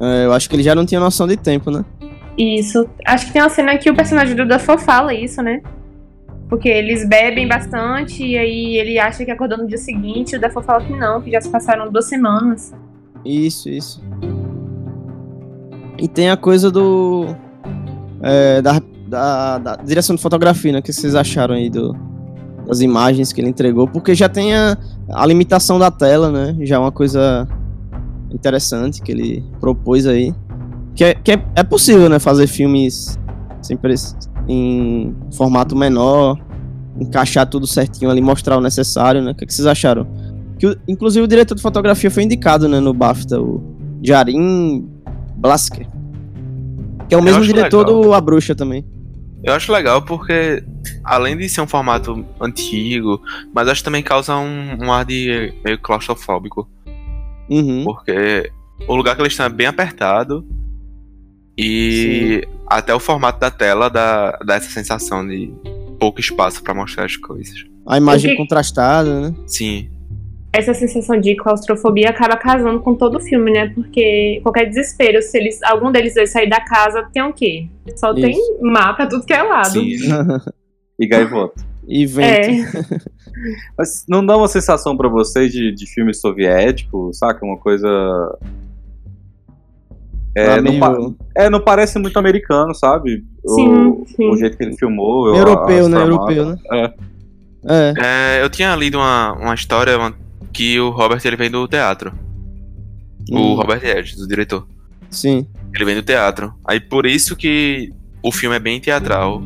É, 0.00 0.26
eu 0.26 0.32
acho 0.32 0.50
que 0.50 0.56
ele 0.56 0.64
já 0.64 0.74
não 0.74 0.84
tinha 0.84 1.00
noção 1.00 1.28
de 1.28 1.36
tempo, 1.36 1.70
né? 1.70 1.84
Isso. 2.36 2.88
Acho 3.06 3.26
que 3.26 3.32
tem 3.32 3.42
uma 3.42 3.48
cena 3.48 3.78
que 3.78 3.88
o 3.88 3.94
personagem 3.94 4.34
do 4.34 4.46
Duffo 4.46 4.76
fala 4.78 5.14
isso, 5.14 5.40
né? 5.42 5.62
Porque 6.48 6.68
eles 6.68 7.06
bebem 7.06 7.46
bastante 7.46 8.24
e 8.24 8.38
aí 8.38 8.76
ele 8.78 8.98
acha 8.98 9.24
que 9.24 9.30
acordou 9.30 9.58
no 9.58 9.66
dia 9.66 9.76
seguinte. 9.76 10.34
O 10.34 10.40
Dafoe 10.40 10.64
fala 10.64 10.82
que 10.82 10.94
não, 10.94 11.20
que 11.20 11.30
já 11.30 11.40
se 11.40 11.50
passaram 11.50 11.90
duas 11.92 12.06
semanas. 12.06 12.74
Isso, 13.24 13.68
isso. 13.68 14.02
E 15.98 16.08
tem 16.08 16.30
a 16.30 16.36
coisa 16.36 16.70
do. 16.70 17.26
É, 18.22 18.62
da, 18.62 18.80
da, 19.06 19.58
da, 19.58 19.76
direção 19.76 20.16
de 20.16 20.22
fotografia, 20.22 20.72
né? 20.72 20.78
O 20.78 20.82
que 20.82 20.92
vocês 20.92 21.14
acharam 21.14 21.54
aí 21.54 21.68
do, 21.68 21.94
das 22.68 22.80
imagens 22.80 23.32
que 23.32 23.40
ele 23.40 23.48
entregou? 23.48 23.88
Porque 23.88 24.14
já 24.14 24.28
tem 24.28 24.54
a, 24.54 24.76
a 25.08 25.24
limitação 25.24 25.78
da 25.78 25.90
tela, 25.90 26.30
né? 26.30 26.54
Já 26.60 26.76
é 26.76 26.78
uma 26.78 26.92
coisa 26.92 27.48
interessante 28.30 29.00
que 29.00 29.10
ele 29.10 29.42
propôs 29.58 30.06
aí. 30.06 30.34
Que 30.94 31.04
é, 31.04 31.14
que 31.14 31.32
é, 31.32 31.44
é 31.56 31.62
possível, 31.62 32.10
né? 32.10 32.18
Fazer 32.18 32.46
filmes 32.46 33.18
sempre 33.62 33.94
em 34.46 35.16
formato 35.32 35.74
menor, 35.74 36.38
encaixar 37.00 37.48
tudo 37.48 37.66
certinho 37.66 38.10
ali, 38.10 38.20
mostrar 38.20 38.58
o 38.58 38.60
necessário, 38.60 39.22
né? 39.22 39.30
O 39.30 39.34
que, 39.34 39.46
que 39.46 39.54
vocês 39.54 39.66
acharam? 39.66 40.06
Que, 40.58 40.76
inclusive 40.86 41.24
o 41.24 41.28
diretor 41.28 41.54
de 41.54 41.62
fotografia 41.62 42.10
foi 42.10 42.22
indicado, 42.22 42.68
né, 42.68 42.80
no 42.80 42.92
BAFTA, 42.92 43.40
o 43.40 43.62
Jarim 44.02 44.86
Blasker. 45.36 45.86
Que 47.08 47.14
é 47.14 47.18
o 47.18 47.22
mesmo 47.22 47.42
diretor 47.42 47.86
legal. 47.86 48.02
do 48.02 48.12
A 48.12 48.20
Bruxa 48.20 48.54
também. 48.54 48.84
Eu 49.42 49.54
acho 49.54 49.72
legal 49.72 50.02
porque, 50.02 50.64
além 51.04 51.36
de 51.36 51.48
ser 51.48 51.60
um 51.60 51.66
formato 51.66 52.24
antigo, 52.40 53.22
mas 53.54 53.68
acho 53.68 53.80
que 53.80 53.84
também 53.84 54.02
causa 54.02 54.36
um, 54.36 54.84
um 54.84 54.92
ar 54.92 55.04
de 55.04 55.54
meio 55.64 55.78
claustrofóbico. 55.78 56.68
Uhum. 57.48 57.84
Porque 57.84 58.50
o 58.86 58.94
lugar 58.94 59.14
que 59.14 59.22
eles 59.22 59.32
estão 59.32 59.46
é 59.46 59.48
bem 59.48 59.66
apertado 59.66 60.46
e 61.56 62.42
Sim. 62.44 62.52
até 62.66 62.94
o 62.94 63.00
formato 63.00 63.40
da 63.40 63.50
tela 63.50 63.88
dá, 63.88 64.38
dá 64.44 64.56
essa 64.56 64.70
sensação 64.70 65.26
de 65.26 65.52
pouco 65.98 66.20
espaço 66.20 66.62
para 66.62 66.74
mostrar 66.74 67.04
as 67.04 67.16
coisas. 67.16 67.64
A 67.86 67.96
imagem 67.96 68.36
contrastada, 68.36 69.30
né? 69.30 69.34
Sim 69.46 69.88
essa 70.52 70.72
sensação 70.72 71.20
de 71.20 71.36
claustrofobia 71.36 72.10
acaba 72.10 72.36
casando 72.36 72.80
com 72.80 72.94
todo 72.94 73.18
o 73.18 73.20
filme, 73.20 73.50
né? 73.52 73.68
Porque 73.74 74.40
qualquer 74.42 74.66
desespero, 74.66 75.20
se 75.20 75.36
eles, 75.36 75.62
algum 75.62 75.92
deles 75.92 76.14
dois 76.14 76.30
sair 76.30 76.48
da 76.48 76.60
casa, 76.60 77.06
tem 77.12 77.22
o 77.22 77.32
quê? 77.32 77.68
Só 77.96 78.12
Isso. 78.12 78.20
tem 78.22 78.60
mapa 78.62 79.06
tudo 79.06 79.26
que 79.26 79.32
é 79.32 79.42
lado. 79.42 79.70
Sim. 79.70 79.96
e 80.98 81.06
gaivota. 81.06 81.62
E 81.86 82.06
vento. 82.06 82.28
É. 82.28 82.98
Mas 83.76 84.04
não 84.08 84.24
dá 84.24 84.36
uma 84.36 84.48
sensação 84.48 84.96
para 84.96 85.08
vocês 85.08 85.52
de, 85.52 85.72
de 85.72 85.86
filme 85.86 86.14
soviético, 86.14 87.10
saca? 87.12 87.44
Uma 87.44 87.58
coisa. 87.58 87.88
É, 90.34 90.60
não, 90.60 91.16
é, 91.36 91.50
não 91.50 91.60
parece 91.60 91.98
muito 91.98 92.18
americano, 92.18 92.74
sabe? 92.74 93.24
Sim, 93.46 93.68
o, 93.68 94.04
sim. 94.06 94.30
o 94.30 94.36
jeito 94.36 94.56
que 94.56 94.64
ele 94.64 94.76
filmou. 94.76 95.34
Europeu, 95.34 95.88
né? 95.88 96.02
Europeu, 96.02 96.46
né? 96.46 96.56
É. 96.72 96.94
É. 97.66 97.94
é. 97.98 98.42
eu 98.42 98.50
tinha 98.50 98.74
lido 98.76 98.98
uma, 98.98 99.32
uma 99.32 99.54
história, 99.54 99.96
uma 99.96 100.14
que 100.58 100.80
o 100.80 100.90
Robert 100.90 101.20
ele 101.24 101.36
vem 101.36 101.48
do 101.48 101.68
teatro. 101.68 102.12
Hum. 103.30 103.38
O 103.38 103.54
Robert 103.54 103.80
Edges, 103.84 104.18
o 104.18 104.26
diretor. 104.26 104.66
Sim. 105.08 105.46
Ele 105.72 105.84
vem 105.84 105.94
do 105.94 106.02
teatro. 106.02 106.52
Aí 106.64 106.80
por 106.80 107.06
isso 107.06 107.36
que 107.36 107.92
o 108.24 108.32
filme 108.32 108.56
é 108.56 108.58
bem 108.58 108.80
teatral. 108.80 109.40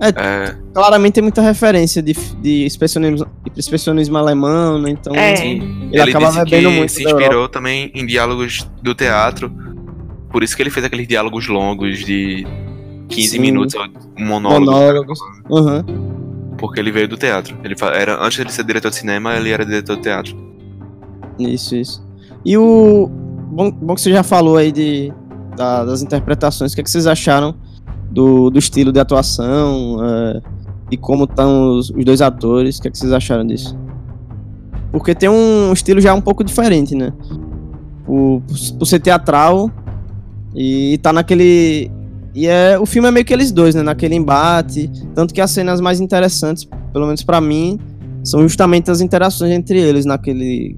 É, 0.00 0.08
é... 0.08 0.56
Claramente 0.72 1.12
tem 1.12 1.22
muita 1.22 1.42
referência 1.42 2.02
de, 2.02 2.14
de 2.40 2.64
expressionismo, 2.64 3.26
de 3.52 3.60
expressionismo 3.60 4.16
alemão, 4.16 4.80
né? 4.80 4.90
Então 4.92 5.14
é. 5.14 5.34
ele, 5.46 5.88
ele 5.92 6.00
acaba 6.00 6.32
bebendo 6.44 6.70
muito. 6.70 6.92
se 6.92 7.04
inspirou 7.04 7.46
também 7.46 7.92
em 7.94 8.06
diálogos 8.06 8.66
do 8.82 8.94
teatro. 8.94 9.52
Por 10.30 10.42
isso 10.42 10.56
que 10.56 10.62
ele 10.62 10.70
fez 10.70 10.86
aqueles 10.86 11.06
diálogos 11.06 11.46
longos 11.46 11.98
de 11.98 12.46
15 13.10 13.28
Sim. 13.28 13.38
minutos, 13.38 13.74
um 14.18 14.24
monólogo. 14.24 14.64
Monólogos. 14.64 15.20
Aham. 15.50 15.84
Porque 16.62 16.78
ele 16.78 16.92
veio 16.92 17.08
do 17.08 17.16
teatro. 17.16 17.56
Ele 17.64 17.74
era, 17.92 18.24
antes 18.24 18.46
de 18.46 18.52
ser 18.52 18.62
diretor 18.64 18.88
de 18.90 18.94
cinema, 18.94 19.34
ele 19.34 19.50
era 19.50 19.66
diretor 19.66 19.96
de 19.96 20.02
teatro. 20.02 20.36
Isso, 21.36 21.74
isso. 21.74 22.06
E 22.44 22.56
o. 22.56 23.08
Bom, 23.50 23.68
bom 23.72 23.96
que 23.96 24.00
você 24.00 24.12
já 24.12 24.22
falou 24.22 24.56
aí 24.56 24.70
de, 24.70 25.12
da- 25.56 25.84
das 25.84 26.02
interpretações. 26.02 26.70
O 26.70 26.74
que, 26.76 26.80
é 26.80 26.84
que 26.84 26.90
vocês 26.90 27.08
acharam 27.08 27.52
do, 28.12 28.48
do 28.48 28.60
estilo 28.60 28.92
de 28.92 29.00
atuação? 29.00 29.96
é, 30.06 30.40
e 30.92 30.96
como 30.96 31.24
estão 31.24 31.78
os, 31.78 31.90
os 31.90 32.04
dois 32.04 32.22
atores? 32.22 32.78
O 32.78 32.82
que, 32.82 32.86
é 32.86 32.90
que 32.92 32.98
vocês 32.98 33.12
acharam 33.12 33.44
disso? 33.44 33.76
Porque 34.92 35.16
tem 35.16 35.28
um 35.28 35.72
estilo 35.72 36.00
já 36.00 36.14
um 36.14 36.20
pouco 36.20 36.44
diferente, 36.44 36.94
né? 36.94 37.12
Por, 38.06 38.40
por 38.78 38.86
ser 38.86 39.00
teatral 39.00 39.68
e 40.54 40.96
tá 40.98 41.12
naquele. 41.12 41.90
E 42.34 42.46
é, 42.46 42.78
o 42.78 42.86
filme 42.86 43.08
é 43.08 43.10
meio 43.10 43.24
que 43.26 43.32
eles 43.32 43.52
dois, 43.52 43.74
né? 43.74 43.82
Naquele 43.82 44.14
embate. 44.14 44.90
Tanto 45.14 45.34
que 45.34 45.40
as 45.40 45.50
cenas 45.50 45.80
mais 45.80 46.00
interessantes, 46.00 46.66
pelo 46.92 47.04
menos 47.06 47.22
pra 47.22 47.40
mim, 47.40 47.78
são 48.24 48.40
justamente 48.42 48.90
as 48.90 49.00
interações 49.00 49.52
entre 49.52 49.78
eles 49.80 50.04
naquele 50.06 50.76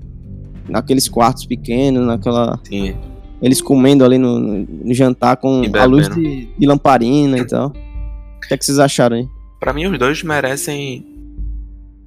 naqueles 0.69 1.09
quartos 1.09 1.45
pequenos, 1.45 2.07
naquela 2.07 2.59
Sim. 2.65 2.95
eles 3.43 3.61
comendo 3.61 4.03
ali 4.03 4.17
no, 4.17 4.39
no- 4.41 4.95
jantar 4.95 5.37
com 5.37 5.63
a 5.79 5.85
luz 5.85 6.09
de, 6.09 6.47
de 6.59 6.67
lamparina 6.67 7.39
e 7.39 7.47
tal. 7.47 7.69
O 7.69 8.41
que 8.49 8.55
é 8.55 8.57
que 8.57 8.65
vocês 8.65 8.79
acharam 8.79 9.17
aí? 9.17 9.29
Pra 9.61 9.73
mim, 9.73 9.87
os 9.87 9.99
dois 9.99 10.23
merecem. 10.23 11.07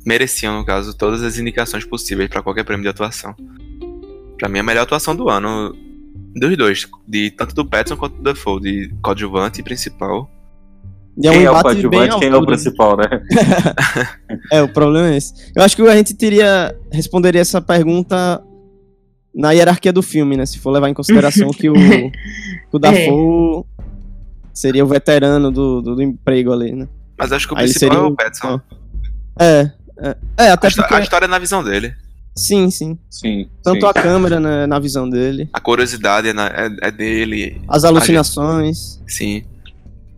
Mereciam, 0.06 0.58
no 0.58 0.66
caso, 0.66 0.96
todas 0.96 1.22
as 1.22 1.38
indicações 1.38 1.86
possíveis 1.86 2.30
pra 2.30 2.42
qualquer 2.42 2.64
prêmio 2.64 2.84
de 2.84 2.90
atuação. 2.90 3.36
Pra 4.40 4.48
mim, 4.50 4.60
a 4.60 4.64
melhor 4.64 4.84
atuação 4.84 5.16
do 5.16 5.30
ano. 5.30 5.76
Dos 6.36 6.58
dois. 6.58 6.88
De, 7.08 7.32
tanto 7.32 7.56
do 7.56 7.66
Pattinson 7.66 7.98
quanto 7.98 8.16
do 8.18 8.24
Dafoe. 8.24 8.62
De 8.62 8.94
coadjuvante 9.02 9.62
e 9.62 9.64
principal. 9.64 10.30
E 11.20 11.26
é 11.28 11.32
um 11.32 11.34
quem 11.34 11.44
é 11.46 11.52
o 11.52 11.62
coadjuvante, 11.62 12.20
quem 12.20 12.28
é 12.28 12.32
o 12.32 12.36
altura. 12.36 12.52
principal, 12.56 12.98
né? 12.98 13.06
É, 14.52 14.62
o 14.62 14.68
problema 14.70 15.10
é 15.10 15.18
esse. 15.18 15.34
Eu 15.56 15.64
acho 15.64 15.76
que 15.76 15.82
a 15.82 15.96
gente 15.96 16.14
teria 16.14 16.76
responderia 16.92 17.42
essa 17.42 17.60
pergunta 17.62 18.42
na 19.34 19.52
hierarquia 19.52 19.92
do 19.92 20.02
filme, 20.04 20.38
né? 20.38 20.46
Se 20.46 20.60
for 20.60 20.72
levar 20.72 20.90
em 20.90 20.94
consideração 20.94 21.50
que 21.50 21.70
o, 21.70 21.74
que 21.74 22.12
o 22.72 22.80
Dafoe 22.80 23.64
seria 24.54 24.84
o 24.84 24.88
veterano 24.88 25.52
do, 25.52 25.82
do, 25.82 25.96
do 25.96 26.02
emprego 26.02 26.54
ali, 26.54 26.72
né? 26.72 26.88
Mas 27.18 27.32
acho 27.32 27.48
que 27.48 27.54
o 27.54 27.58
Aí 27.58 27.64
principal 27.64 27.90
seria 27.90 28.04
é 28.04 28.08
o- 28.08 28.16
Pattinson. 28.16 28.62
É, 29.40 29.72
é, 30.00 30.18
é, 30.38 30.52
até 30.52 30.68
A, 30.68 30.72
porque... 30.72 30.94
a 30.94 31.00
história 31.02 31.26
é 31.26 31.28
na 31.28 31.40
visão 31.40 31.64
dele. 31.64 31.94
Sim, 32.38 32.70
sim. 32.70 32.98
Sim. 33.10 33.50
Tanto 33.64 33.82
sim. 33.82 33.88
a 33.88 33.94
câmera 33.94 34.40
né, 34.40 34.66
na 34.68 34.78
visão 34.80 35.10
dele, 35.10 35.50
A 35.52 35.60
curiosidade 35.60 36.30
é, 36.30 36.34
na- 36.34 36.48
é- 36.48 36.88
é 36.88 36.92
dele. 36.92 37.62
as 37.68 37.84
alucinações. 37.84 39.02
Sim. 39.08 39.44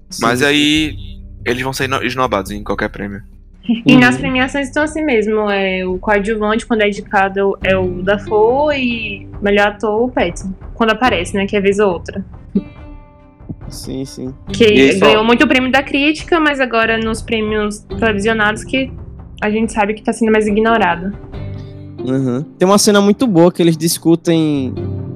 sim. 0.09 0.21
Mas 0.21 0.41
aí. 0.43 0.95
Eles 1.45 1.63
vão 1.63 1.71
ser 1.71 1.87
no- 1.87 2.03
esnobados 2.03 2.51
em 2.51 2.61
qualquer 2.63 2.89
prêmio. 2.89 3.21
E 3.85 3.93
Uhum. 3.93 3.99
nas 3.99 4.17
premiações 4.17 4.67
estão 4.67 4.83
assim 4.83 5.01
mesmo. 5.03 5.49
É, 5.49 5.85
o 5.85 5.97
coadjuvante, 5.97 6.65
quando 6.65 6.81
é 6.81 6.87
indicado, 6.89 7.57
é 7.63 7.77
o 7.77 8.01
Dafoe 8.03 8.75
e 8.77 9.27
melhor 9.41 9.67
ator, 9.69 10.03
o 10.03 10.11
Pattinson. 10.11 10.53
Quando 10.73 10.89
aparece, 10.91 11.35
né? 11.35 11.45
Que 11.47 11.55
é 11.55 11.61
vez 11.61 11.79
ou 11.79 11.91
outra. 11.93 12.23
Sim, 13.69 14.03
sim. 14.05 14.33
Que 14.51 14.93
só- 14.93 15.05
ganhou 15.05 15.23
muito 15.23 15.47
prêmio 15.47 15.71
da 15.71 15.83
crítica, 15.83 16.39
mas 16.39 16.59
agora 16.59 16.97
nos 16.97 17.21
prêmios 17.21 17.79
televisionados 17.79 18.63
que 18.63 18.91
a 19.41 19.49
gente 19.49 19.71
sabe 19.71 19.93
que 19.93 20.01
tá 20.01 20.11
sendo 20.11 20.31
mais 20.31 20.47
ignorado. 20.47 21.15
Uhum. 22.05 22.41
Tem 22.57 22.67
uma 22.67 22.77
cena 22.77 23.01
muito 23.01 23.27
boa 23.27 23.51
que 23.51 23.61
eles 23.61 23.75
discutem 23.77 24.73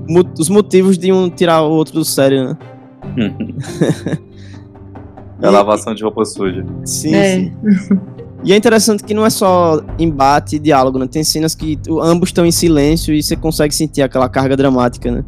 mo- 0.07 0.25
os 0.37 0.49
motivos 0.49 0.97
de 0.97 1.11
um 1.11 1.29
tirar 1.29 1.61
o 1.61 1.71
outro 1.71 1.93
do 1.95 2.05
sério, 2.05 2.49
né? 2.49 2.57
É 5.41 5.47
a 5.47 5.51
lavação 5.51 5.93
de 5.93 6.01
roupa 6.03 6.23
suja. 6.23 6.65
Sim, 6.85 7.13
É. 7.15 7.35
sim. 7.35 7.53
E 8.45 8.53
é 8.53 8.55
interessante 8.57 9.03
que 9.03 9.13
não 9.13 9.25
é 9.25 9.29
só 9.29 9.81
embate 9.99 10.55
e 10.55 10.59
diálogo, 10.59 10.97
né? 10.99 11.07
Tem 11.07 11.23
cenas 11.23 11.53
que 11.55 11.77
ambos 12.01 12.29
estão 12.29 12.45
em 12.45 12.51
silêncio 12.51 13.13
e 13.13 13.21
você 13.21 13.35
consegue 13.35 13.73
sentir 13.75 14.01
aquela 14.01 14.29
carga 14.29 14.55
dramática, 14.55 15.11
né? 15.11 15.23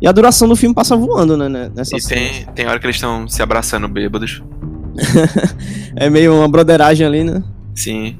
E 0.00 0.06
a 0.06 0.12
duração 0.12 0.48
do 0.48 0.54
filme 0.56 0.74
passa 0.74 0.96
voando, 0.96 1.36
né? 1.36 1.48
né, 1.48 1.70
Nessa 1.74 1.96
E 1.96 2.00
tem, 2.02 2.44
tem 2.54 2.66
hora 2.66 2.78
que 2.78 2.86
eles 2.86 2.96
estão 2.96 3.26
se 3.28 3.42
abraçando 3.42 3.88
bêbados. 3.88 4.42
É 5.96 6.08
meio 6.08 6.34
uma 6.34 6.48
broderagem 6.48 7.06
ali, 7.06 7.22
né? 7.24 7.42
Sim. 7.74 8.16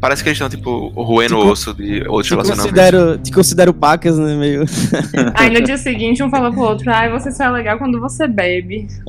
Parece 0.00 0.22
que 0.22 0.28
eles 0.28 0.36
estão, 0.40 0.48
tipo, 0.48 0.88
roendo 0.90 1.36
o 1.38 1.48
osso 1.50 1.74
de 1.74 2.06
outros 2.06 2.30
relacionamentos. 2.30 2.70
considero, 2.70 3.18
te 3.18 3.32
considero 3.32 3.74
pacas, 3.74 4.16
né? 4.16 4.36
Meio. 4.36 4.64
Aí 5.34 5.50
no 5.50 5.60
dia 5.60 5.76
seguinte 5.76 6.22
um 6.22 6.30
fala 6.30 6.52
pro 6.52 6.60
outro, 6.60 6.88
ai, 6.90 7.10
você 7.10 7.32
só 7.32 7.44
é 7.44 7.50
legal 7.50 7.78
quando 7.78 8.00
você 8.00 8.28
bebe. 8.28 8.86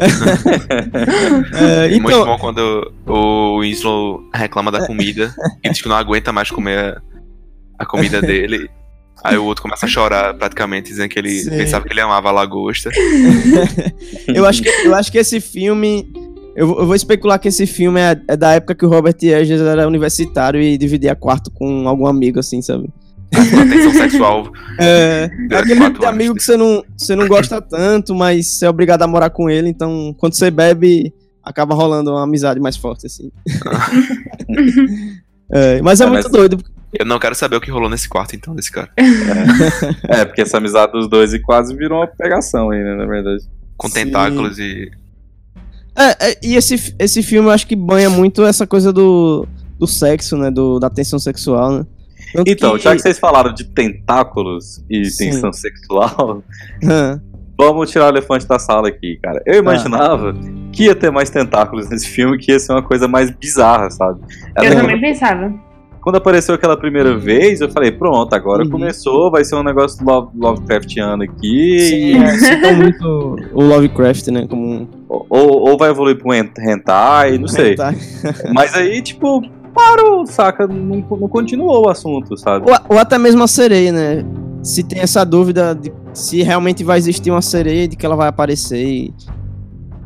É, 1.54 1.88
E 1.88 1.99
Muito 1.99 2.08
então, 2.15 2.25
bom 2.25 2.38
quando 2.38 2.91
o 3.06 3.60
Winslow 3.60 4.23
reclama 4.34 4.71
da 4.71 4.86
comida 4.86 5.34
e 5.63 5.69
diz 5.69 5.82
que 5.82 5.88
não 5.89 5.95
aguenta 5.95 6.32
mais 6.32 6.49
comer 6.49 6.80
a- 6.80 7.02
a 7.80 7.86
comida 7.86 8.21
dele. 8.21 8.69
Aí 9.23 9.38
o 9.38 9.43
outro 9.43 9.62
começa 9.63 9.86
a 9.86 9.89
chorar 9.89 10.34
praticamente, 10.34 10.89
dizendo 10.89 11.10
que 11.10 11.19
ele 11.19 11.30
Sim. 11.41 11.49
pensava 11.49 11.86
que 11.86 11.91
ele 11.91 11.99
amava 12.02 12.30
a 12.30 12.32
lagosta. 12.32 12.89
eu, 14.28 14.45
acho 14.45 14.63
que, 14.63 14.69
eu 14.69 14.95
acho 14.95 15.12
que 15.12 15.17
esse 15.17 15.41
filme. 15.41 16.12
Eu, 16.60 16.67
vou- 16.67 16.80
eu 16.82 16.86
vou 16.88 16.95
especular 16.95 17.39
que 17.39 17.48
esse 17.48 17.65
filme 17.65 18.00
é, 18.02 18.19
é 18.28 18.36
da 18.36 18.52
época 18.54 18.76
que 18.76 18.86
o 18.86 18.89
Robert 18.89 19.15
Eggers 19.22 19.62
era 19.62 19.88
universitário 19.88 20.62
e 20.62 20.78
dividia 20.78 21.15
quarto 21.15 21.50
com 21.52 21.88
algum 21.88 22.06
amigo, 22.06 22.38
assim, 22.39 22.62
sabe? 22.62 22.89
Uma 23.34 23.65
tensão 23.69 23.93
sexual. 23.93 24.52
É, 24.82 25.30
é 25.52 25.56
aquele 25.58 25.76
tipo 25.82 25.86
anos. 25.86 26.04
amigo 26.06 26.36
que 26.36 26.43
você 26.43 26.56
não, 26.56 26.84
você 26.98 27.13
não 27.15 27.28
gosta 27.28 27.62
tanto, 27.62 28.15
mas 28.15 28.48
você 28.58 28.65
é 28.65 28.69
obrigado 28.69 29.02
a 29.04 29.08
morar 29.08 29.30
com 29.30 29.50
ele, 29.50 29.67
então 29.69 30.15
quando 30.17 30.34
você 30.36 30.50
bebe, 30.50 31.13
acaba 31.43 31.76
rolando 31.76 32.12
uma 32.12 32.24
amizade 32.24 32.60
mais 32.62 32.76
forte, 32.78 33.06
assim. 33.08 33.30
É, 35.52 35.82
mas 35.82 36.00
é, 36.00 36.04
É, 36.06 36.08
muito 36.08 36.24
mas- 36.24 36.32
doido. 36.32 36.63
Eu 36.93 37.06
não 37.06 37.19
quero 37.19 37.36
saber 37.36 37.56
o 37.56 37.62
que 37.62 37.69
rolou 37.69 37.89
nesse 37.89 38.08
quarto, 38.10 38.36
então, 38.36 38.56
desse 38.56 38.72
cara. 38.72 38.89
É, 40.08 40.24
porque 40.26 40.41
essa 40.41 40.58
amizade 40.58 40.91
dos 40.91 41.08
dois 41.10 41.34
e 41.34 41.39
quase 41.39 41.76
virou 41.76 42.00
uma 42.00 42.08
pegação 42.08 42.72
aí, 42.72 42.84
né, 42.84 42.95
na 42.95 43.06
verdade. 43.06 43.43
Com 43.78 43.88
Sim. 43.88 43.93
tentáculos 44.06 44.58
e. 44.60 44.89
É, 45.95 46.30
é, 46.32 46.38
e 46.43 46.56
esse, 46.56 46.95
esse 46.97 47.21
filme 47.23 47.47
eu 47.47 47.52
acho 47.52 47.67
que 47.67 47.75
banha 47.75 48.10
muito 48.10 48.43
essa 48.45 48.65
coisa 48.65 48.93
do, 48.93 49.47
do 49.78 49.86
sexo, 49.88 50.38
né? 50.38 50.49
Do, 50.49 50.80
da 50.80 50.89
tensão 50.89 51.19
sexual, 51.19 51.71
né? 51.71 51.86
Tanto 52.34 52.49
Então, 52.52 52.78
que- 52.78 52.84
já 52.84 52.95
que 52.95 53.02
vocês 53.02 53.17
falaram 53.19 53.54
de 53.54 53.63
tentáculos 53.65 54.84
e 54.89 55.06
Sim. 55.06 55.32
tensão 55.32 55.52
sexual, 55.52 56.43
vamos 57.58 57.89
tirar 57.91 58.06
o 58.06 58.10
elefante 58.10 58.47
da 58.47 58.60
sala 58.60 58.88
aqui, 58.88 59.17
cara. 59.21 59.41
Eu 59.45 59.56
imaginava 59.60 60.34
que 60.71 60.84
ia 60.86 60.95
ter 60.95 61.12
mais 61.12 61.30
tentáculos 61.30 61.89
nesse 61.89 62.08
filme, 62.08 62.38
que 62.38 62.52
ia 62.52 62.60
ser 62.60 62.71
uma 62.71 62.84
coisa 62.84 63.08
mais 63.08 63.32
bizarra, 63.32 63.89
sabe? 63.89 64.21
Eu 64.58 64.75
também 64.75 65.02
pensava. 65.02 65.54
Quando 66.02 66.16
apareceu 66.16 66.56
aquela 66.56 66.78
primeira 66.78 67.18
vez, 67.18 67.60
eu 67.62 67.70
falei, 67.70 67.92
pronto, 67.92 68.34
agora 68.34 68.64
Uhum. 68.64 68.70
começou, 68.70 69.30
vai 69.30 69.44
ser 69.44 69.56
um 69.56 69.64
negócio 69.64 70.04
Love, 70.06 70.30
Lovecraftiano 70.38 71.24
aqui. 71.24 71.78
Sim, 71.80 72.18
é, 72.24 72.38
citam 72.38 72.74
muito 72.78 73.36
o 73.54 73.62
Lovecraft, 73.64 74.28
né? 74.30 74.48
Como 74.50 74.66
um 74.66 74.88
Ou, 75.10 75.70
ou 75.70 75.78
vai 75.78 75.90
evoluir 75.90 76.18
pra 76.18 76.30
um 76.30 76.34
hen- 76.34 76.52
hentai, 76.58 77.38
não 77.38 77.48
sei. 77.48 77.74
hentai. 77.74 77.96
Mas 78.54 78.74
aí, 78.76 79.02
tipo, 79.02 79.42
parou, 79.74 80.26
saca? 80.26 80.66
Não, 80.68 81.04
não 81.10 81.28
continuou 81.28 81.86
o 81.86 81.90
assunto, 81.90 82.38
sabe? 82.38 82.70
Ou, 82.70 82.78
ou 82.96 82.98
até 82.98 83.18
mesmo 83.18 83.44
a 83.44 83.48
sereia, 83.48 83.92
né? 83.92 84.26
Se 84.64 84.84
tem 84.84 85.02
essa 85.02 85.26
dúvida 85.26 85.74
de 85.76 85.92
se 86.14 86.42
realmente 86.44 86.84
vai 86.84 86.98
existir 86.98 87.30
uma 87.32 87.42
sereia, 87.42 87.88
de 87.88 87.96
que 87.96 88.06
ela 88.06 88.16
vai 88.16 88.28
aparecer 88.30 88.84
e, 88.86 89.14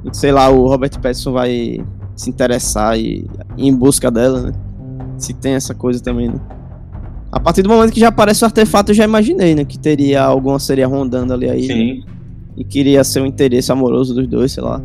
e, 0.05 0.15
sei 0.15 0.31
lá, 0.31 0.49
o 0.49 0.67
Robert 0.67 0.91
Pattinson 0.99 1.31
vai 1.33 1.79
se 2.15 2.29
interessar 2.29 2.97
e 2.99 3.25
ir 3.57 3.67
em 3.67 3.75
busca 3.75 4.09
dela, 4.11 4.41
né? 4.41 4.51
Se 5.23 5.33
tem 5.33 5.53
essa 5.53 5.73
coisa 5.73 6.01
também, 6.03 6.27
né? 6.29 6.39
A 7.31 7.39
partir 7.39 7.61
do 7.63 7.69
momento 7.69 7.91
que 7.91 7.99
já 7.99 8.09
aparece 8.09 8.43
o 8.43 8.45
artefato, 8.45 8.91
eu 8.91 8.95
já 8.95 9.03
imaginei, 9.05 9.55
né? 9.55 9.63
Que 9.65 9.79
teria 9.79 10.21
alguma 10.23 10.59
sereia 10.59 10.87
rondando 10.87 11.33
ali 11.33 11.49
aí. 11.49 11.67
né? 11.67 11.73
Sim. 11.73 12.03
E 12.57 12.63
queria 12.63 13.03
ser 13.03 13.21
um 13.21 13.25
interesse 13.25 13.71
amoroso 13.71 14.13
dos 14.13 14.27
dois, 14.27 14.51
sei 14.51 14.61
lá. 14.63 14.81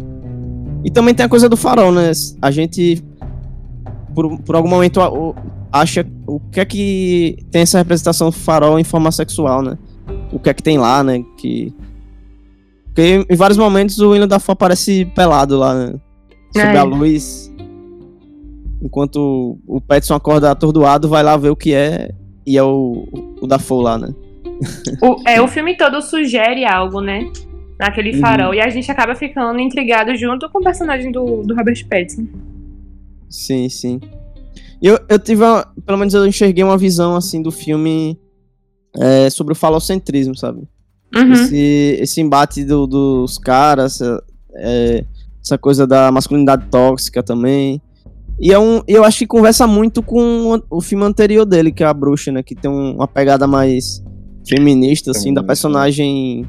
E 0.85 0.91
também 0.91 1.13
tem 1.15 1.27
a 1.27 1.29
coisa 1.29 1.49
do 1.49 1.57
farol, 1.57 1.93
né? 1.93 2.11
A 2.41 2.51
gente, 2.51 3.03
por, 4.15 4.39
por 4.43 4.55
algum 4.57 4.69
momento, 4.69 5.01
o- 5.01 5.35
acha 5.71 6.07
o 6.27 6.41
que 6.41 6.61
é 6.61 6.65
que 6.65 7.37
tem 7.51 7.63
essa 7.63 7.77
representação 7.79 8.29
do 8.31 8.37
farol 8.37 8.79
em 8.79 8.85
forma 8.85 9.11
sexual, 9.13 9.61
né? 9.61 9.77
O 10.33 10.39
que 10.39 10.49
é 10.49 10.55
que 10.55 10.63
tem 10.63 10.79
lá, 10.79 11.03
né? 11.05 11.23
Que. 11.37 11.75
Porque 12.87 13.27
em 13.29 13.37
vários 13.37 13.59
momentos 13.59 13.99
o 13.99 14.11
William 14.11 14.27
Dafoe 14.29 14.55
aparece 14.55 15.05
pelado 15.15 15.59
lá, 15.59 15.75
né? 15.75 15.95
Sob 16.57 16.67
É. 16.67 16.79
a 16.79 16.83
luz. 16.85 17.53
Enquanto 18.83 19.59
o 19.67 19.81
Petson 19.81 20.15
acorda 20.15 20.51
atordoado, 20.51 21.09
vai 21.09 21.23
lá 21.23 21.37
ver 21.37 21.51
o 21.51 21.57
que 21.57 21.75
é. 21.75 22.11
E 22.47 22.57
é 22.57 22.63
o, 22.63 23.07
o 23.41 23.47
Dafoe 23.47 23.83
lá, 23.83 23.99
né? 23.99 24.15
O, 25.03 25.17
é, 25.29 25.41
o 25.41 25.49
filme 25.49 25.77
todo 25.77 26.01
sugere 26.01 26.65
algo, 26.65 27.01
né? 27.01 27.31
Naquele 27.79 28.15
Uhum. 28.15 28.21
farol. 28.21 28.55
E 28.55 28.61
a 28.61 28.69
gente 28.71 28.91
acaba 28.91 29.15
ficando 29.15 29.59
intrigado 29.61 30.15
junto 30.17 30.49
com 30.51 30.59
o 30.59 30.63
personagem 30.65 31.13
do, 31.13 31.43
do 31.43 31.55
Robert 31.55 31.87
Pattinson. 31.89 32.27
Sim, 33.29 33.69
sim. 33.69 34.01
E 34.81 34.87
Eu, 34.87 34.99
eu 35.09 35.19
tive, 35.19 35.43
uma, 35.45 35.67
pelo 35.85 35.99
menos 35.99 36.15
eu 36.15 36.27
enxerguei 36.27 36.63
uma 36.65 36.79
visão, 36.79 37.15
assim, 37.17 37.43
do 37.43 37.51
filme 37.51 38.19
é, 38.97 39.29
sobre 39.31 39.53
o 39.53 39.57
falocentrismo, 39.57 40.37
sabe? 40.37 40.63
Uhum. 41.15 41.33
Esse, 41.33 41.99
esse 42.01 42.21
embate 42.21 42.65
do- 42.65 42.87
dos 42.87 43.39
caras, 43.39 44.01
é, 44.55 45.05
essa 45.45 45.59
coisa 45.59 45.87
da 45.87 46.11
masculinidade 46.13 46.67
tóxica 46.71 47.23
também. 47.23 47.81
E 48.41 48.53
é 48.53 48.59
um, 48.59 48.81
eu 48.87 49.03
acho 49.05 49.19
que 49.19 49.27
conversa 49.27 49.67
muito 49.67 50.03
com 50.03 50.61
o 50.71 50.81
filme 50.81 51.05
anterior 51.05 51.45
dele, 51.45 51.73
que 51.73 51.83
é 51.83 51.87
A 51.87 51.95
Bruxa, 51.95 52.31
né? 52.31 52.43
Que 52.43 52.55
tem 52.55 52.71
uma 52.71 53.09
pegada 53.09 53.47
mais 53.47 54.03
feminista, 54.49 55.11
assim, 55.11 55.35
da 55.35 55.43
personagem 55.43 56.47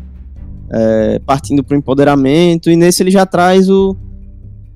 é, 0.72 1.20
partindo 1.26 1.64
pro 1.64 1.76
empoderamento. 1.76 2.70
E 2.70 2.76
nesse 2.76 3.02
ele 3.02 3.10
já 3.10 3.26
traz 3.26 3.70
o, 3.70 3.98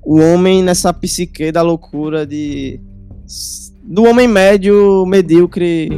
o 0.02 0.18
homem 0.18 0.62
nessa 0.62 0.92
psique 0.92 1.52
da 1.52 1.62
loucura 1.62 2.26
de. 2.26 2.80
do 3.84 4.04
homem 4.04 4.26
médio, 4.26 5.06
medíocre, 5.06 5.88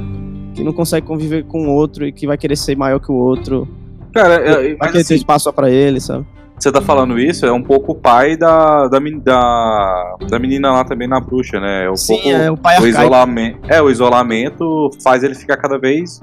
que 0.55 0.62
não 0.62 0.72
consegue 0.72 1.07
conviver 1.07 1.44
com 1.44 1.66
o 1.66 1.72
outro 1.72 2.07
e 2.07 2.12
que 2.12 2.26
vai 2.26 2.37
querer 2.37 2.57
ser 2.57 2.76
maior 2.76 3.00
que 3.00 3.11
o 3.11 3.16
outro. 3.16 3.66
Cara, 4.12 4.35
é, 4.35 4.74
vai 4.74 4.88
querer 4.88 5.00
assim, 5.00 5.09
ter 5.09 5.14
espaço 5.14 5.50
para 5.50 5.70
ele, 5.70 5.98
sabe? 5.98 6.26
Você 6.58 6.72
tá 6.72 6.80
falando 6.80 7.18
isso, 7.18 7.44
é 7.44 7.52
um 7.52 7.62
pouco 7.62 7.92
o 7.92 7.94
pai 7.94 8.36
da, 8.36 8.88
da, 8.88 8.98
da, 9.22 10.16
da 10.28 10.38
menina 10.38 10.72
lá 10.72 10.84
também 10.84 11.06
na 11.06 11.20
bruxa, 11.20 11.60
né? 11.60 11.84
É 11.84 11.90
um 11.90 11.96
Sim, 11.96 12.14
pouco, 12.14 12.28
é 12.30 12.50
o 12.50 12.56
pai 12.56 12.80
o 12.80 12.86
isolamento. 12.86 13.58
É, 13.68 13.82
o 13.82 13.90
isolamento 13.90 14.90
faz 15.02 15.22
ele 15.22 15.34
ficar 15.34 15.58
cada 15.58 15.78
vez. 15.78 16.20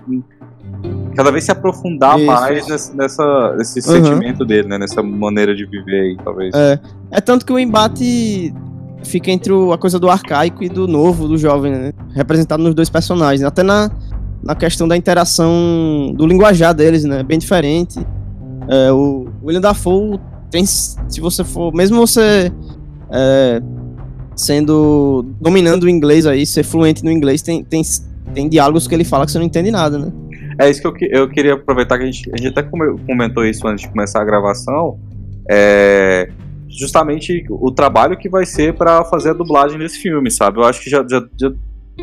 Cada 1.15 1.31
vez 1.31 1.43
se 1.43 1.51
aprofundar 1.51 2.17
isso, 2.17 2.25
mais. 2.25 2.67
Nessa, 2.67 2.93
nessa, 2.95 3.55
nesse 3.57 3.79
uhum. 3.79 3.95
sentimento 3.95 4.43
dele, 4.43 4.67
né? 4.67 4.79
Nessa 4.79 5.03
maneira 5.03 5.55
de 5.55 5.65
viver 5.67 5.99
aí, 5.99 6.17
talvez. 6.23 6.53
É, 6.55 6.79
é 7.11 7.21
tanto 7.21 7.45
que 7.45 7.53
o 7.53 7.59
embate 7.59 8.51
fica 9.03 9.29
entre 9.29 9.53
o, 9.53 9.71
a 9.71 9.77
coisa 9.77 9.99
do 9.99 10.09
arcaico 10.09 10.63
e 10.63 10.69
do 10.69 10.87
novo, 10.87 11.27
do 11.27 11.37
jovem, 11.37 11.71
né? 11.71 11.93
Representado 12.15 12.63
nos 12.63 12.73
dois 12.73 12.89
personagens. 12.89 13.43
Até 13.43 13.61
na, 13.61 13.91
na 14.41 14.55
questão 14.55 14.87
da 14.87 14.97
interação 14.97 16.11
do 16.15 16.25
linguajar 16.25 16.73
deles, 16.73 17.03
né? 17.03 17.21
Bem 17.21 17.37
diferente. 17.37 17.99
É, 18.67 18.91
o 18.91 19.27
William 19.43 19.61
Dafoe 19.61 20.19
tem, 20.49 20.65
se 20.65 21.19
você 21.19 21.43
for, 21.43 21.73
mesmo 21.73 21.97
você 21.97 22.51
é, 23.11 23.61
sendo 24.35 25.25
dominando 25.39 25.83
o 25.83 25.89
inglês 25.89 26.25
aí, 26.25 26.45
ser 26.45 26.63
fluente 26.63 27.03
no 27.03 27.11
inglês, 27.11 27.41
tem, 27.41 27.63
tem, 27.63 27.81
tem 28.33 28.49
diálogos 28.49 28.87
que 28.87 28.95
ele 28.95 29.03
fala 29.03 29.25
que 29.25 29.31
você 29.31 29.39
não 29.39 29.45
entende 29.45 29.71
nada, 29.71 29.97
né? 29.97 30.11
É 30.59 30.69
isso 30.69 30.81
que 30.81 30.87
eu, 30.87 31.21
eu 31.21 31.29
queria 31.29 31.53
aproveitar 31.53 31.97
que 31.97 32.03
a 32.03 32.05
gente, 32.05 32.29
a 32.31 32.37
gente 32.37 32.49
até 32.49 32.63
comentou 32.63 33.45
isso 33.45 33.67
antes 33.67 33.83
de 33.83 33.91
começar 33.91 34.21
a 34.21 34.25
gravação. 34.25 34.99
É, 35.49 36.29
justamente 36.69 37.45
o 37.49 37.71
trabalho 37.71 38.17
que 38.17 38.29
vai 38.29 38.45
ser 38.45 38.73
para 38.73 39.03
fazer 39.05 39.31
a 39.31 39.33
dublagem 39.33 39.77
desse 39.77 39.99
filme, 39.99 40.29
sabe? 40.31 40.59
Eu 40.59 40.63
acho 40.63 40.81
que 40.81 40.89
já, 40.89 41.05
já, 41.09 41.23
já 41.39 41.51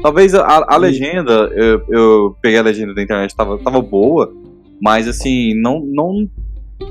talvez 0.02 0.34
a, 0.34 0.64
a 0.68 0.76
legenda, 0.76 1.50
eu, 1.54 1.82
eu, 1.88 2.36
peguei 2.40 2.58
a 2.58 2.62
legenda 2.62 2.94
da 2.94 3.02
internet, 3.02 3.34
tava, 3.34 3.58
tava 3.58 3.80
boa, 3.80 4.32
mas 4.80 5.08
assim, 5.08 5.54
não, 5.60 5.80
não 5.80 6.28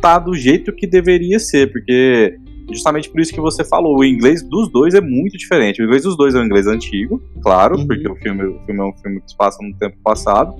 tá 0.01 0.19
do 0.19 0.33
jeito 0.35 0.73
que 0.73 0.87
deveria 0.87 1.39
ser, 1.39 1.71
porque 1.71 2.37
justamente 2.71 3.09
por 3.09 3.19
isso 3.19 3.33
que 3.33 3.41
você 3.41 3.63
falou, 3.63 3.97
o 3.97 4.03
inglês 4.03 4.43
dos 4.43 4.71
dois 4.71 4.93
é 4.93 5.01
muito 5.01 5.37
diferente. 5.37 5.81
O 5.81 5.85
inglês 5.85 6.03
dos 6.03 6.15
dois 6.15 6.35
é 6.35 6.39
um 6.39 6.45
inglês 6.45 6.67
antigo, 6.67 7.21
claro, 7.41 7.77
uhum. 7.77 7.87
porque 7.87 8.07
o 8.07 8.15
filme, 8.15 8.43
o 8.43 8.59
filme 8.65 8.79
é 8.79 8.83
um 8.83 8.93
filme 8.97 9.21
que 9.21 9.31
se 9.31 9.37
passa 9.37 9.57
no 9.61 9.75
tempo 9.77 9.97
passado, 10.03 10.55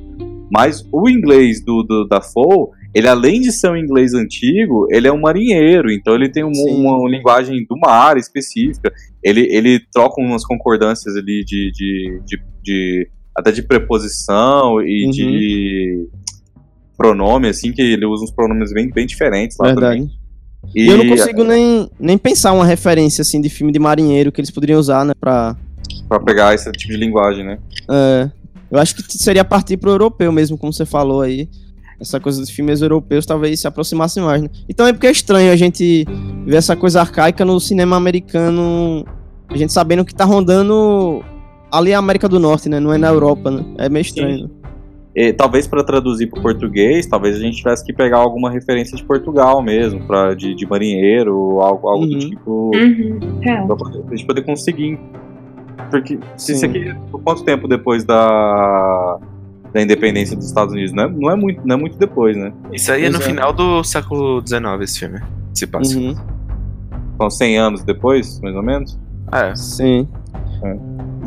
mas 0.51 0.83
o 0.91 1.07
inglês 1.07 1.63
do, 1.63 1.83
do 1.83 2.07
da 2.07 2.21
Fall, 2.21 2.71
ele 2.93 3.07
além 3.07 3.41
de 3.41 3.51
ser 3.51 3.69
um 3.69 3.77
inglês 3.77 4.13
antigo, 4.13 4.87
ele 4.89 5.07
é 5.07 5.11
um 5.11 5.21
marinheiro, 5.21 5.91
então 5.91 6.15
ele 6.15 6.29
tem 6.29 6.43
um, 6.43 6.51
uma, 6.51 6.97
uma, 6.97 7.09
linguagem 7.09 7.63
do 7.69 7.77
mar 7.77 8.17
específica. 8.17 8.91
Ele, 9.23 9.41
ele 9.41 9.79
troca 9.91 10.19
umas 10.19 10.43
concordâncias 10.43 11.15
ali 11.15 11.43
de, 11.45 11.71
de, 11.71 12.21
de, 12.25 12.41
de 12.63 13.07
até 13.35 13.51
de 13.51 13.61
preposição 13.61 14.81
e 14.81 15.05
uhum. 15.05 15.11
de 15.11 16.09
pronome, 16.99 17.47
assim, 17.47 17.71
que 17.71 17.81
ele 17.81 18.05
usa 18.05 18.25
uns 18.25 18.31
pronomes 18.31 18.73
bem, 18.73 18.91
bem 18.91 19.07
diferentes 19.07 19.57
lá 19.57 19.67
Verdade. 19.67 20.01
também. 20.01 20.11
E... 20.75 20.83
e 20.83 20.87
eu 20.89 20.97
não 20.97 21.07
consigo 21.07 21.45
nem, 21.45 21.89
nem 21.97 22.17
pensar 22.17 22.51
uma 22.51 22.65
referência, 22.65 23.21
assim, 23.21 23.39
de 23.39 23.49
filme 23.49 23.71
de 23.71 23.79
marinheiro 23.79 24.33
que 24.33 24.41
eles 24.41 24.51
poderiam 24.51 24.77
usar, 24.77 25.05
né, 25.05 25.13
pra... 25.17 25.55
Pra 26.09 26.19
pegar 26.19 26.53
esse 26.53 26.69
tipo 26.73 26.91
de 26.91 26.99
linguagem, 26.99 27.45
né? 27.45 27.57
É, 27.89 28.29
eu 28.69 28.77
acho 28.77 28.95
que 28.95 29.17
seria 29.17 29.45
partir 29.45 29.77
pro 29.77 29.91
europeu 29.91 30.31
mesmo, 30.31 30.57
como 30.57 30.73
você 30.73 30.85
falou 30.85 31.21
aí. 31.21 31.47
Essa 31.99 32.19
coisa 32.19 32.39
dos 32.39 32.49
filmes 32.49 32.81
europeus 32.81 33.25
talvez 33.25 33.59
se 33.59 33.67
aproximasse 33.67 34.19
mais, 34.19 34.41
né? 34.41 34.49
E 34.67 34.73
também 34.73 34.93
porque 34.93 35.07
é 35.07 35.11
estranho 35.11 35.51
a 35.51 35.55
gente 35.55 36.05
ver 36.45 36.57
essa 36.57 36.75
coisa 36.75 37.01
arcaica 37.01 37.43
no 37.43 37.59
cinema 37.59 37.95
americano, 37.95 39.05
a 39.49 39.57
gente 39.57 39.73
sabendo 39.73 40.05
que 40.05 40.15
tá 40.15 40.25
rondando 40.25 41.23
ali 41.71 41.93
a 41.93 41.99
América 41.99 42.29
do 42.29 42.39
Norte, 42.39 42.69
né? 42.69 42.79
Não 42.79 42.93
é 42.93 42.97
na 42.97 43.09
Europa, 43.09 43.51
né? 43.51 43.65
É 43.77 43.89
meio 43.89 44.01
estranho. 44.01 44.43
Né? 44.43 44.58
E, 45.19 45.33
talvez 45.33 45.67
para 45.67 45.83
traduzir 45.83 46.27
para 46.27 46.41
português, 46.41 47.05
talvez 47.05 47.35
a 47.35 47.39
gente 47.39 47.57
tivesse 47.57 47.83
que 47.83 47.91
pegar 47.91 48.19
alguma 48.19 48.49
referência 48.49 48.95
de 48.95 49.03
Portugal 49.03 49.61
mesmo, 49.61 49.99
pra, 50.07 50.33
de, 50.33 50.55
de 50.55 50.65
marinheiro, 50.65 51.59
algo, 51.59 51.89
algo 51.89 52.05
uhum. 52.05 52.09
do 52.11 52.19
tipo. 52.19 52.71
Uhum. 52.73 53.19
É. 53.41 53.61
Pra, 53.65 53.75
poder, 53.75 54.01
a 54.07 54.15
gente 54.15 54.25
poder 54.25 54.43
conseguir. 54.43 54.97
Porque 55.91 56.17
se 56.37 56.53
isso 56.53 56.65
aqui. 56.65 56.95
Quanto 57.11 57.43
tempo 57.43 57.67
depois 57.67 58.05
da. 58.05 59.19
Da 59.73 59.81
independência 59.81 60.37
dos 60.37 60.45
Estados 60.45 60.73
Unidos, 60.73 60.93
não 60.93 61.03
é, 61.03 61.09
não 61.09 61.31
é, 61.31 61.35
muito, 61.35 61.67
não 61.67 61.75
é 61.75 61.77
muito 61.77 61.97
depois, 61.97 62.37
né? 62.37 62.53
Isso 62.71 62.89
aí 62.89 63.03
é 63.03 63.09
no 63.09 63.19
final 63.19 63.51
do 63.51 63.83
século 63.83 64.41
XIX, 64.47 64.63
esse 64.81 64.99
filme. 64.99 65.19
Se 65.53 65.67
passa. 65.67 65.97
Uhum. 65.97 66.15
São 67.17 67.29
100 67.29 67.57
anos 67.57 67.83
depois, 67.83 68.39
mais 68.39 68.55
ou 68.55 68.63
menos? 68.63 68.97
É. 69.33 69.53
Sim. 69.53 70.07
É. 70.63 70.77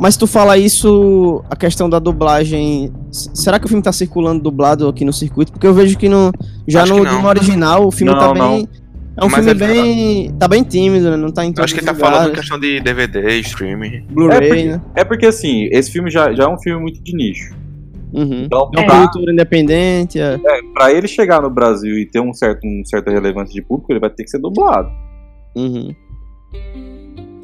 Mas 0.03 0.17
tu 0.17 0.27
fala 0.27 0.57
isso, 0.57 1.41
a 1.49 1.55
questão 1.55 1.89
da 1.89 1.97
dublagem. 1.97 2.91
Será 3.09 3.57
que 3.57 3.67
o 3.67 3.69
filme 3.69 3.81
tá 3.81 3.93
circulando 3.93 4.43
dublado 4.43 4.85
aqui 4.89 5.05
no 5.05 5.13
circuito? 5.13 5.53
Porque 5.53 5.65
eu 5.65 5.73
vejo 5.73 5.97
que 5.97 6.09
no, 6.09 6.29
já 6.67 6.85
no, 6.85 7.01
no, 7.01 7.25
original 7.25 7.87
o 7.87 7.89
filme 7.89 8.11
não, 8.11 8.19
tá 8.19 8.33
bem. 8.33 8.41
Não. 8.43 8.67
É 9.15 9.23
um 9.23 9.29
Mas 9.29 9.45
filme 9.45 9.53
bem. 9.53 10.29
Tá... 10.31 10.39
tá... 10.39 10.47
bem 10.49 10.61
tímido, 10.61 11.09
né? 11.09 11.15
Não 11.15 11.31
tá 11.31 11.45
em 11.45 11.53
Acho 11.57 11.73
que 11.73 11.79
ele 11.79 11.85
tá 11.85 11.93
lugares. 11.93 12.17
falando 12.17 12.35
questão 12.35 12.59
de 12.59 12.81
DVD, 12.81 13.39
streaming. 13.39 14.05
Blu-ray, 14.09 14.49
é 14.49 14.65
né? 14.73 14.81
É 14.93 15.05
porque 15.05 15.25
assim, 15.25 15.69
esse 15.71 15.89
filme 15.89 16.11
já, 16.11 16.33
já 16.33 16.43
é 16.43 16.47
um 16.49 16.59
filme 16.59 16.81
muito 16.81 17.01
de 17.01 17.15
nicho. 17.15 17.55
Uhum. 18.11 18.43
Então, 18.43 18.69
é 18.75 18.79
uma 18.81 18.85
tá, 18.85 19.01
cultura 19.03 19.31
independente. 19.31 20.19
É. 20.19 20.33
é, 20.33 20.61
pra 20.73 20.91
ele 20.91 21.07
chegar 21.07 21.41
no 21.41 21.49
Brasil 21.49 21.97
e 21.97 22.05
ter 22.05 22.19
um 22.19 22.33
certo, 22.33 22.67
um 22.67 22.83
certa 22.83 23.09
relevância 23.09 23.53
de 23.53 23.61
público, 23.61 23.93
ele 23.93 24.01
vai 24.01 24.09
ter 24.09 24.25
que 24.25 24.29
ser 24.29 24.39
dublado. 24.39 24.89
Uhum. 25.55 25.95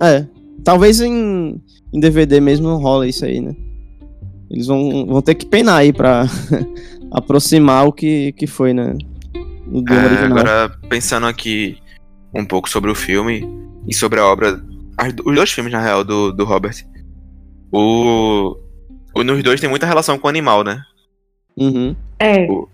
É. 0.02 0.28
Talvez 0.62 1.00
em, 1.00 1.62
em 1.94 2.00
DVD 2.00 2.40
mesmo 2.40 2.76
rola 2.78 3.08
isso 3.08 3.26
aí, 3.26 3.42
né? 3.42 3.56
Eles 4.50 4.68
vão, 4.68 5.06
vão 5.06 5.22
ter 5.22 5.36
que 5.36 5.46
penar 5.46 5.78
aí 5.78 5.94
pra 5.94 6.26
aproximar 7.12 7.88
o 7.88 7.94
que, 7.94 8.32
que 8.34 8.48
foi, 8.48 8.74
né? 8.74 8.96
No 9.68 9.84
é, 9.88 10.06
original. 10.06 10.40
Agora, 10.40 10.70
pensando 10.90 11.28
aqui 11.28 11.78
um 12.34 12.46
pouco 12.46 12.70
sobre 12.70 12.90
o 12.90 12.96
filme 12.96 13.48
e 13.88 13.94
sobre 13.94 14.20
a 14.20 14.26
obra. 14.26 14.60
os 15.26 15.36
dois 15.36 15.52
filmes, 15.52 15.72
na 15.72 15.82
real, 15.82 16.04
do, 16.04 16.32
do 16.32 16.46
Robert. 16.46 16.76
O, 17.72 18.58
o. 19.16 19.24
Nos 19.24 19.44
dois 19.44 19.62
tem 19.62 19.70
muita 19.70 19.86
relação 19.86 20.18
com 20.18 20.28
o 20.28 20.30
animal, 20.30 20.64
né? 20.64 20.82
Uhum. 21.56 21.96
É. 22.18 22.50
O, 22.50 22.68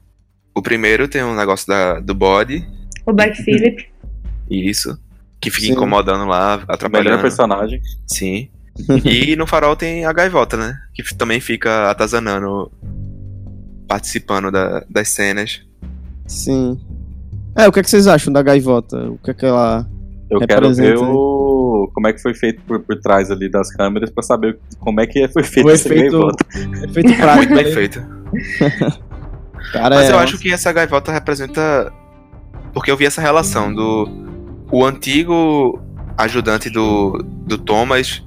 o 0.55 0.61
primeiro 0.61 1.07
tem 1.07 1.23
um 1.23 1.35
negócio 1.35 1.67
da, 1.67 1.99
do 1.99 2.15
body. 2.15 2.65
O 3.05 3.11
Black 3.11 3.43
Phillip. 3.43 3.85
Isso 4.49 4.97
que 5.45 5.51
fica 5.51 5.67
Sim. 5.67 5.73
incomodando 5.73 6.25
lá, 6.25 6.55
atrapalhando. 6.67 7.09
Melhor 7.09 7.21
personagem. 7.21 7.79
Sim. 8.07 8.49
e 9.05 9.35
no 9.35 9.47
farol 9.47 9.75
tem 9.75 10.05
a 10.05 10.13
gaivota, 10.13 10.57
né? 10.57 10.77
Que 10.93 11.03
também 11.15 11.39
fica 11.39 11.89
atazanando, 11.89 12.71
participando 13.87 14.51
da, 14.51 14.83
das 14.89 15.09
cenas. 15.09 15.61
Sim. 16.27 16.79
É, 17.55 17.67
o 17.67 17.71
que, 17.71 17.79
é 17.79 17.83
que 17.83 17.89
vocês 17.89 18.07
acham 18.07 18.33
da 18.33 18.41
gaivota? 18.41 18.97
O 19.09 19.17
que 19.17 19.31
é 19.31 19.33
que 19.33 19.45
ela. 19.45 19.87
Eu 20.29 20.39
quero 20.41 20.73
ver 20.73 20.97
o... 20.97 21.89
como 21.93 22.07
é 22.07 22.13
que 22.13 22.21
foi 22.21 22.33
feito 22.33 22.61
por, 22.63 22.79
por 22.79 22.99
trás 22.99 23.29
ali 23.31 23.49
das 23.49 23.71
câmeras 23.71 24.09
pra 24.09 24.23
saber 24.23 24.57
como 24.79 24.99
é 24.99 25.05
que 25.05 25.27
foi 25.29 25.43
feito 25.43 25.69
essa 25.69 25.87
efeito... 25.87 26.11
gaivota. 26.11 26.45
Efeito 26.83 27.15
prático. 27.15 27.53
Muito 27.53 27.63
bem 27.63 27.73
feito. 27.73 28.01
Cara, 29.71 29.95
Mas 29.95 30.09
é... 30.09 30.11
eu 30.11 30.19
acho 30.19 30.37
que 30.37 30.51
essa 30.51 30.71
gaivota 30.73 31.11
representa. 31.11 31.93
Porque 32.73 32.91
eu 32.91 32.97
vi 32.97 33.05
essa 33.05 33.21
relação 33.21 33.73
do 33.73 34.09
o 34.71 34.83
antigo 34.83 35.79
ajudante 36.17 36.69
do, 36.69 37.23
do 37.45 37.57
Thomas 37.57 38.24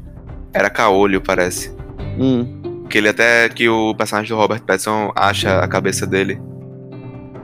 era 0.58 0.68
Caolho, 0.68 1.20
parece. 1.20 1.72
Hum. 2.18 2.84
Que 2.90 2.98
ele 2.98 3.08
até 3.08 3.48
que 3.48 3.68
o 3.68 3.94
personagem 3.94 4.34
do 4.34 4.36
Robert 4.36 4.62
Pattinson 4.62 5.12
acha 5.14 5.60
a 5.60 5.68
cabeça 5.68 6.06
dele. 6.06 6.40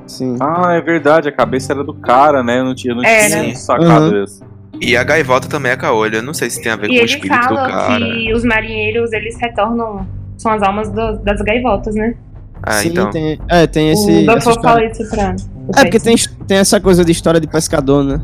Sim. 0.06 0.36
Ah, 0.40 0.72
é 0.72 0.80
verdade, 0.80 1.28
a 1.28 1.32
cabeça 1.32 1.72
era 1.72 1.84
do 1.84 1.94
cara, 1.94 2.42
né? 2.42 2.58
Eu 2.58 2.64
não 2.64 2.74
tinha, 2.74 2.92
eu 2.92 2.96
não 2.96 3.04
é, 3.04 3.26
tinha 3.26 3.42
né? 3.42 3.54
sacado 3.54 4.16
uhum. 4.16 4.24
isso. 4.24 4.42
E 4.80 4.96
a 4.96 5.04
gaivota 5.04 5.48
também 5.48 5.70
é 5.72 5.76
caolho. 5.76 6.16
Eu 6.16 6.22
não 6.22 6.34
sei 6.34 6.50
se 6.50 6.60
tem 6.60 6.72
a 6.72 6.76
ver 6.76 6.90
e 6.90 6.96
com 6.96 7.02
o 7.02 7.04
espírito 7.04 7.48
do 7.48 7.54
cara. 7.54 8.04
que 8.04 8.32
os 8.34 8.44
marinheiros, 8.44 9.12
eles 9.12 9.36
retornam... 9.40 10.06
São 10.36 10.50
as 10.50 10.62
almas 10.62 10.90
do, 10.90 11.18
das 11.18 11.40
gaivotas, 11.40 11.94
né? 11.94 12.16
Ah, 12.60 12.72
Sim, 12.72 12.88
então. 12.88 13.10
tem, 13.10 13.38
é, 13.48 13.66
tem 13.68 13.92
esse... 13.92 14.10
O 14.10 14.26
doutor 14.26 14.60
fala 14.60 14.84
isso 14.84 15.08
pra... 15.08 15.36
É, 15.76 15.82
porque 15.82 16.00
tem, 16.00 16.16
tem 16.48 16.58
essa 16.58 16.80
coisa 16.80 17.04
de 17.04 17.12
história 17.12 17.40
de 17.40 17.46
pescador, 17.46 18.02
né? 18.02 18.20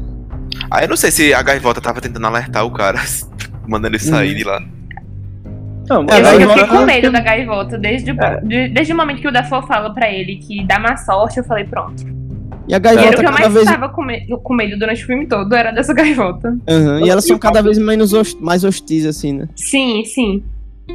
Aí 0.71 0.85
eu 0.85 0.89
não 0.89 0.97
sei 0.97 1.11
se 1.11 1.33
a 1.33 1.41
gaivota 1.41 1.81
tava 1.81 2.01
tentando 2.01 2.27
alertar 2.27 2.65
o 2.65 2.71
cara, 2.71 3.01
mandando 3.67 3.95
ele 3.95 4.03
sair 4.03 4.33
hum. 4.33 4.37
de 4.37 4.45
lá. 4.45 4.61
Não, 5.91 6.01
eu 6.03 6.07
gaivota... 6.07 6.49
fiquei 6.59 6.67
com 6.79 6.85
medo 6.85 7.13
da 7.13 7.21
gaivota. 7.21 7.79
Desde, 7.79 8.11
é. 8.11 8.41
de, 8.43 8.69
desde 8.69 8.93
o 8.93 8.97
momento 8.97 9.21
que 9.21 9.29
o 9.29 9.33
Dafoe 9.33 9.67
fala 9.67 9.93
pra 9.93 10.11
ele 10.13 10.37
que 10.37 10.65
dá 10.65 10.79
má 10.79 10.97
sorte, 10.97 11.39
eu 11.39 11.45
falei, 11.45 11.65
pronto. 11.65 12.05
E 12.69 12.75
a 12.75 12.79
gaivota 12.79 13.05
E 13.05 13.09
era 13.09 13.17
o 13.17 13.21
que 13.21 13.27
eu 13.27 13.33
mais 13.33 13.53
vez. 13.53 13.67
estava 13.67 13.89
com, 13.89 14.03
me- 14.05 14.27
com 14.29 14.55
medo 14.55 14.79
durante 14.79 15.03
o 15.03 15.07
filme 15.07 15.27
todo, 15.27 15.53
era 15.55 15.73
dessa 15.73 15.93
gaivota. 15.93 16.57
Aham, 16.69 17.01
E 17.05 17.11
elas 17.11 17.25
E 17.25 17.29
são 17.29 17.39
cada 17.39 17.55
próprio- 17.55 17.75
vez 17.75 17.85
menos 17.85 18.13
host- 18.13 18.41
mais 18.41 18.63
hostis, 18.65 19.05
assim, 19.07 19.33
né? 19.33 19.49
Sim, 19.57 20.05
sim. 20.05 20.43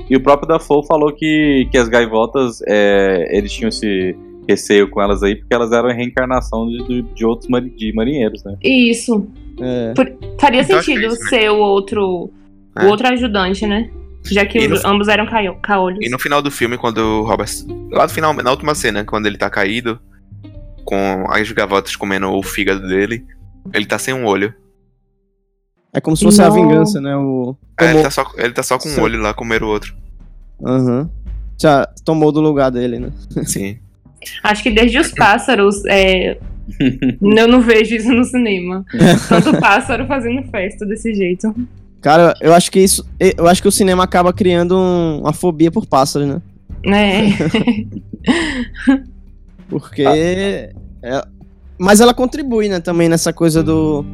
E 0.09 0.15
o 0.15 0.21
próprio 0.21 0.47
Dafoe 0.47 0.85
falou 0.87 1.11
que, 1.13 1.67
que 1.71 1.77
as 1.77 1.87
gaivotas, 1.89 2.59
é, 2.67 3.37
eles 3.37 3.51
tinham 3.51 3.69
esse 3.69 4.15
receio 4.47 4.89
com 4.89 5.01
elas 5.01 5.23
aí, 5.23 5.35
porque 5.35 5.53
elas 5.53 5.71
eram 5.71 5.89
a 5.89 5.93
reencarnação 5.93 6.67
de, 6.67 6.83
de, 6.87 7.01
de 7.01 7.25
outros 7.25 7.49
mari- 7.49 7.69
de 7.71 7.93
marinheiros, 7.93 8.43
né? 8.43 8.55
Isso. 8.63 9.27
É. 9.59 9.93
Faria 10.39 10.61
Então, 10.61 10.81
sentido 10.81 11.05
é 11.07 11.09
ser 11.11 11.49
o 11.49 11.57
outro, 11.57 12.29
É. 12.77 12.85
o 12.85 12.89
outro 12.89 13.07
ajudante, 13.07 13.65
né? 13.65 13.89
Já 14.31 14.45
que 14.45 14.67
no- 14.67 14.75
os- 14.75 14.85
ambos 14.85 15.07
eram 15.07 15.25
caio- 15.25 15.55
caolhos. 15.61 15.99
E 16.05 16.09
no 16.09 16.17
final 16.19 16.41
do 16.41 16.49
filme, 16.51 16.77
quando 16.77 16.97
o 16.99 17.23
Robert. 17.23 17.49
Lá 17.91 18.03
no 18.03 18.09
final, 18.09 18.33
na 18.33 18.51
última 18.51 18.73
cena, 18.75 19.03
quando 19.03 19.25
ele 19.27 19.37
tá 19.37 19.49
caído, 19.49 19.99
com 20.83 21.25
as 21.29 21.51
gavotas 21.51 21.95
comendo 21.95 22.29
o 22.31 22.43
fígado 22.43 22.87
dele, 22.87 23.25
ele 23.73 23.85
tá 23.85 23.97
sem 23.97 24.13
um 24.13 24.25
olho. 24.25 24.53
É 25.93 26.01
como 26.01 26.15
se 26.17 26.23
fosse 26.25 26.41
a 26.41 26.49
Não. 26.49 26.53
vingança, 26.55 26.99
né? 26.99 27.15
O... 27.15 27.55
É, 27.79 27.91
ele, 27.91 28.03
tá 28.03 28.11
só, 28.11 28.25
ele 28.37 28.53
tá 28.53 28.63
só 28.63 28.77
com 28.77 28.89
Sim. 28.89 28.99
um 28.99 29.03
olho 29.03 29.21
lá, 29.21 29.33
comer 29.33 29.63
o 29.63 29.67
outro. 29.67 29.95
Aham. 30.63 31.09
Já 31.61 31.85
tomou 32.03 32.31
do 32.31 32.41
lugar 32.41 32.69
dele, 32.69 32.99
né? 32.99 33.09
Sim. 33.45 33.79
Acho 34.43 34.61
que 34.63 34.71
desde 34.71 34.99
os 34.99 35.11
pássaros, 35.13 35.85
é, 35.85 36.37
eu 37.21 37.47
não 37.47 37.61
vejo 37.61 37.95
isso 37.95 38.11
no 38.11 38.25
cinema. 38.25 38.83
Tanto 39.29 39.57
pássaro 39.59 40.05
fazendo 40.05 40.43
festa 40.49 40.85
desse 40.85 41.13
jeito. 41.13 41.55
Cara, 42.05 42.35
eu 42.39 42.53
acho 42.53 42.71
que 42.71 42.79
isso. 42.79 43.03
Eu 43.19 43.47
acho 43.47 43.63
que 43.63 43.67
o 43.67 43.71
cinema 43.71 44.03
acaba 44.03 44.31
criando 44.31 44.77
um- 44.77 45.21
uma 45.21 45.33
fobia 45.33 45.71
por 45.71 45.87
pássaros, 45.87 46.27
né? 46.27 46.39
Né? 46.85 47.29
Porque. 49.67 50.03
é- 50.03 50.71
Mas 51.79 51.99
ela 52.01 52.13
contribui, 52.13 52.69
né, 52.69 52.79
também 52.79 53.09
nessa 53.09 53.33
coisa 53.33 53.63
do. 53.63 54.05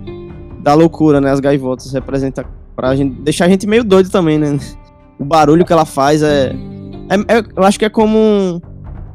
Da 0.63 0.73
loucura, 0.73 1.19
né? 1.19 1.31
As 1.31 1.41
gaivotas 1.41 1.91
representa 1.91 2.45
pra 2.77 2.95
gente. 2.95 3.13
Deixar 3.23 3.43
a 3.43 3.49
gente 3.49 3.67
meio 3.67 3.83
doido 3.83 4.09
também, 4.09 4.37
né? 4.39 4.57
O 5.19 5.25
barulho 5.25 5.65
que 5.65 5.73
ela 5.73 5.83
faz 5.85 6.23
é. 6.23 6.53
é- 7.09 7.39
é- 7.39 7.43
eu 7.57 7.63
acho 7.65 7.77
que 7.77 7.83
é 7.83 7.89
como. 7.89 8.17
um- 8.17 8.61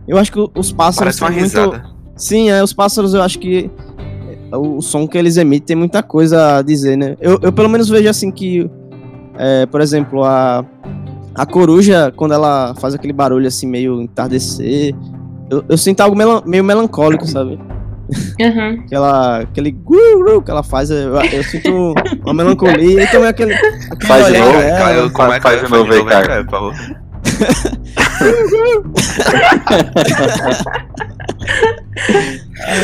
Eu 0.07 0.19
acho 0.19 0.31
que 0.31 0.39
os 0.39 0.71
pássaros 0.71 1.19
Parece 1.19 1.23
uma 1.23 1.29
são 1.49 1.63
muito. 1.65 1.75
risada. 1.81 1.97
Sim, 2.15 2.51
é, 2.51 2.63
os 2.63 2.75
pássaros 2.75 3.15
eu 3.15 3.23
acho 3.23 3.39
que 3.39 3.71
é, 4.53 4.57
o 4.57 4.81
som 4.81 5.07
que 5.07 5.19
eles 5.19 5.37
emitem 5.37 5.67
tem 5.67 5.77
muita 5.77 6.03
coisa 6.03 6.59
a 6.59 6.63
dizer, 6.63 6.97
né? 6.97 7.17
Eu, 7.21 7.39
eu 7.43 7.53
pelo 7.53 7.69
menos 7.69 7.89
vejo 7.89 8.09
assim 8.09 8.31
que, 8.31 8.69
é, 9.39 9.67
por 9.67 9.81
exemplo, 9.81 10.25
a, 10.25 10.65
a 11.35 11.47
coruja, 11.47 12.13
quando 12.17 12.33
ela 12.35 12.75
faz 12.77 12.95
aquele 12.95 13.13
barulho 13.13 13.47
assim, 13.47 13.67
meio 13.67 14.01
entardecer, 14.01 14.95
eu, 15.51 15.65
eu 15.69 15.77
sinto 15.77 16.01
algo 16.01 16.17
melan- 16.17 16.43
meio 16.47 16.65
melancólico, 16.65 17.27
sabe? 17.27 17.59
Uhum. 18.41 18.83
Aquela, 18.87 19.39
aquele 19.41 19.73
guru 19.73 20.41
que 20.41 20.51
ela 20.51 20.63
faz, 20.63 20.91
eu, 20.91 21.17
eu 21.17 21.43
sinto 21.43 21.93
uma 22.25 22.33
melancolia 22.33 23.03
e 23.03 23.07
também 23.09 23.29
aquele. 23.29 23.53
aquele 23.53 24.07
Faz 24.07 24.27
de 24.27 24.39
novo. 24.39 24.53
Caio, 24.53 25.13
como 25.13 25.33
é, 25.33 25.41
faz 25.41 25.61
Caio? 25.61 25.67
de 25.67 25.73
novo 25.73 25.93
aí, 25.93 26.45
por 26.45 26.51
favor. 26.51 26.75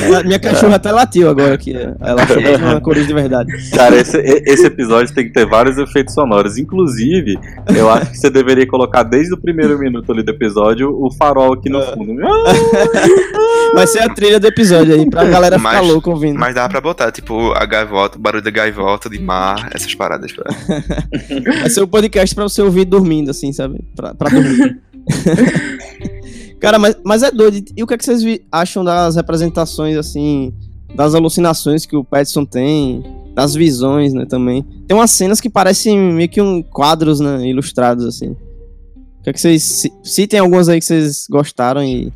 Ela- 0.05 0.23
Minha 0.23 0.39
cachorra 0.39 0.77
até 0.77 0.91
latiu 0.93 1.29
agora 1.29 1.55
aqui. 1.55 1.75
Ela 1.75 2.23
achou 2.23 2.37
que 2.37 2.49
uma 2.57 2.81
coruja 2.81 3.07
de 3.07 3.15
verdade. 3.15 3.51
Cara, 3.71 3.97
esse, 3.97 4.19
esse 4.19 4.67
episódio 4.67 5.15
tem 5.15 5.25
que 5.27 5.33
ter 5.33 5.47
vários 5.47 5.77
efeitos 5.79 6.15
sonoros. 6.15 6.59
Inclusive, 6.59 7.39
eu 7.75 7.91
acho 7.91 8.11
que 8.11 8.19
você 8.19 8.31
deveria 8.31 8.67
colocar 8.67 9.03
desde 9.03 9.35
o 9.35 9.37
primeiro 9.39 9.79
minuto 9.79 10.11
ali 10.13 10.23
do 10.23 10.31
episódio 10.31 10.89
o 10.91 11.11
farol 11.13 11.55
aqui 11.55 11.69
no 11.71 11.81
É. 11.81 11.93
fundo. 11.95 12.15
Vai 13.75 13.87
ser 13.87 14.01
a 14.03 14.09
trilha 14.09 14.39
do 14.39 14.47
episódio 14.47 14.95
aí, 14.95 15.09
pra 15.09 15.25
galera 15.25 15.57
ficar 15.59 15.73
Mas- 15.81 15.89
louca 15.89 16.11
ouvindo. 16.11 16.39
Mas 16.39 16.55
dá 16.55 16.69
pra 16.69 16.81
botar, 16.81 17.11
tipo, 17.11 17.53
a 17.53 17.65
gaivota, 17.65 18.19
o 18.19 18.21
barulho 18.21 18.43
da 18.45 18.51
gaivota, 18.51 19.09
de 19.09 19.19
mar, 19.19 19.71
essas 19.75 19.95
paradas. 19.95 20.31
Pra... 20.33 20.45
Vai 21.61 21.71
ser 21.71 21.81
o 21.83 21.87
podcast 21.89 22.35
pra 22.35 22.45
você 22.45 22.61
ouvir 22.61 22.85
dormindo, 22.85 23.31
assim, 23.31 23.53
sabe? 23.53 23.81
Pra, 23.97 24.15
pra 24.15 24.29
dormir. 24.29 24.79
Cara, 26.63 26.79
mas, 26.79 26.97
mas 27.05 27.23
é 27.25 27.31
doido. 27.33 27.61
E 27.77 27.83
o 27.83 27.87
que, 27.89 27.95
é 27.95 27.99
que 27.99 28.05
vocês 28.05 28.23
acham 28.51 28.85
das 28.85 29.17
representações, 29.17 29.97
assim, 29.97 30.55
das 30.95 31.13
alucinações 31.13 31.85
que 31.85 31.97
o 31.97 32.05
Petson 32.05 32.45
tem, 32.45 33.03
das 33.35 33.53
visões, 33.53 34.13
né, 34.15 34.25
também? 34.27 34.63
Tem 34.87 34.97
umas 34.97 35.11
cenas 35.11 35.41
que 35.41 35.51
parecem 35.51 35.99
meio 35.99 36.29
que 36.29 36.41
um 36.41 36.63
quadros, 36.63 37.19
né, 37.19 37.45
ilustrados, 37.45 38.05
assim. 38.05 38.29
O 38.29 39.23
que 39.25 39.31
é 39.31 39.33
que 39.33 39.41
vocês... 39.41 39.61
ci- 39.61 39.93
Citem 40.05 40.39
algumas 40.39 40.69
aí 40.69 40.79
que 40.79 40.85
vocês 40.85 41.27
gostaram 41.29 41.83
e 41.83 42.13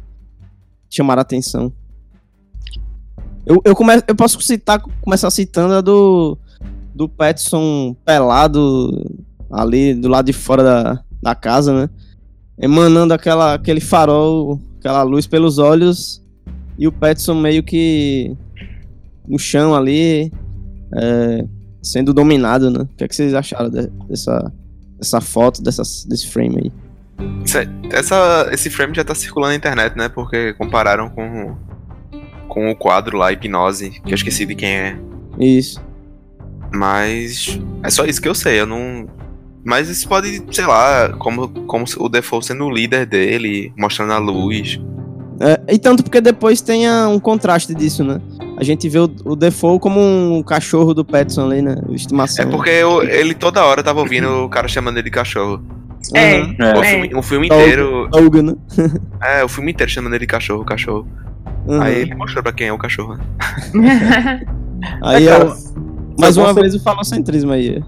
chamaram 0.89 1.19
a 1.19 1.23
atenção. 1.23 1.73
Eu, 3.45 3.61
eu, 3.65 3.75
come, 3.75 3.95
eu 4.07 4.15
posso 4.15 4.41
citar, 4.41 4.81
começar 5.01 5.29
citando 5.31 5.75
a 5.75 5.81
do, 5.81 6.39
do 6.95 7.09
Petson 7.09 7.97
pelado 8.05 9.05
ali 9.51 9.93
do 9.93 10.09
lado 10.09 10.27
de 10.27 10.33
fora 10.33 10.63
da, 10.63 11.05
da 11.21 11.35
casa, 11.35 11.73
né? 11.73 11.91
Emanando 12.59 13.13
aquela, 13.13 13.55
aquele 13.55 13.81
farol, 13.81 14.61
aquela 14.79 15.03
luz 15.03 15.27
pelos 15.27 15.59
olhos 15.59 16.23
e 16.79 16.87
o 16.87 16.93
Petson 16.93 17.35
meio 17.35 17.63
que 17.63 18.35
no 19.29 19.39
chão 19.39 19.75
ali, 19.75 20.33
é, 20.95 21.45
sendo 21.83 22.15
dominado, 22.15 22.71
né? 22.71 22.81
O 22.81 22.87
que, 22.97 23.05
é 23.05 23.09
que 23.09 23.15
vocês 23.17 23.35
acharam 23.35 23.69
de- 23.69 23.91
dessa, 24.09 24.53
dessa 24.99 25.21
foto, 25.21 25.63
dessa, 25.63 25.83
desse 26.09 26.29
frame 26.29 26.57
aí? 26.65 26.73
Essa, 27.91 28.49
esse 28.53 28.71
frame 28.71 28.95
já 28.95 29.05
tá 29.05 29.15
circulando 29.15 29.51
na 29.53 29.57
internet, 29.57 29.97
né? 29.97 30.09
Porque 30.09 30.53
compararam 30.55 31.09
com, 31.11 31.57
com 32.49 32.71
o 32.71 32.77
quadro 32.77 33.17
lá, 33.17 33.33
Hipnose, 33.33 34.01
que 34.05 34.13
eu 34.13 34.15
esqueci 34.15 34.47
de 34.47 34.55
quem 34.55 34.69
é. 34.69 34.99
Isso. 35.39 35.81
Mas 36.75 37.59
é 37.83 37.91
só 37.91 38.05
isso 38.05 38.21
que 38.21 38.29
eu 38.29 38.35
sei, 38.35 38.61
eu 38.61 38.67
não. 38.67 39.07
Mas 39.67 39.89
isso 39.89 40.09
pode, 40.09 40.43
sei 40.53 40.65
lá, 40.67 41.09
como, 41.19 41.49
como 41.67 41.85
o 41.99 42.09
Default 42.09 42.47
sendo 42.47 42.65
o 42.65 42.71
líder 42.71 43.05
dele, 43.05 43.73
mostrando 43.77 44.13
a 44.13 44.19
luz. 44.19 44.81
É, 45.41 45.75
e 45.75 45.79
tanto 45.79 46.03
porque 46.05 46.21
depois 46.21 46.61
tem 46.63 46.87
a- 46.87 47.09
um 47.09 47.19
contraste 47.19 47.75
disso, 47.75 48.05
né? 48.05 48.21
A 48.57 48.63
gente 48.65 48.89
vê 48.89 49.01
o, 49.01 49.11
o 49.25 49.35
Defoe 49.37 49.79
como 49.81 50.01
um 50.01 50.43
cachorro 50.43 50.95
do 50.95 51.05
Petson 51.05 51.47
ali, 51.51 51.61
né? 51.61 51.77
Estimação. 51.91 52.45
É 52.47 52.49
porque 52.49 52.71
eu- 52.71 53.03
ele 53.03 53.35
toda 53.35 53.63
hora 53.65 53.83
tava 53.83 54.01
ouvindo 54.01 54.45
o 54.45 54.49
cara 54.49 54.69
chamando 54.69 54.97
ele 54.99 55.05
de 55.05 55.11
cachorro. 55.11 55.61
É. 56.15 56.41
Aham. 56.41 56.55
É. 56.61 56.79
O 56.79 56.83
filme, 56.85 57.11
o 57.17 57.23
filme 57.23 57.47
inteiro. 57.49 58.09
Né? 58.45 58.55
É, 59.21 59.45
o 59.45 59.49
filme 59.49 59.73
inteiro 59.73 59.91
chamando 59.91 60.13
ele 60.15 60.21
de 60.21 60.27
cachorro, 60.29 60.65
cachorro. 60.65 61.07
Aham. 61.69 61.83
Aí 61.83 61.97
ele 62.03 62.15
mostrou 62.15 62.43
pra 62.43 62.53
quem 62.53 62.69
é 62.69 62.73
o 62.73 62.79
cachorro. 62.79 63.17
né? 63.75 64.41
Aí 65.03 65.27
É, 65.29 65.31
é, 65.33 65.39
o- 65.45 65.57
mais 66.21 66.37
uma 66.37 66.53
vez 66.55 66.75
o 66.75 66.81
falocentrismo 66.83 67.53
aí. 67.53 67.83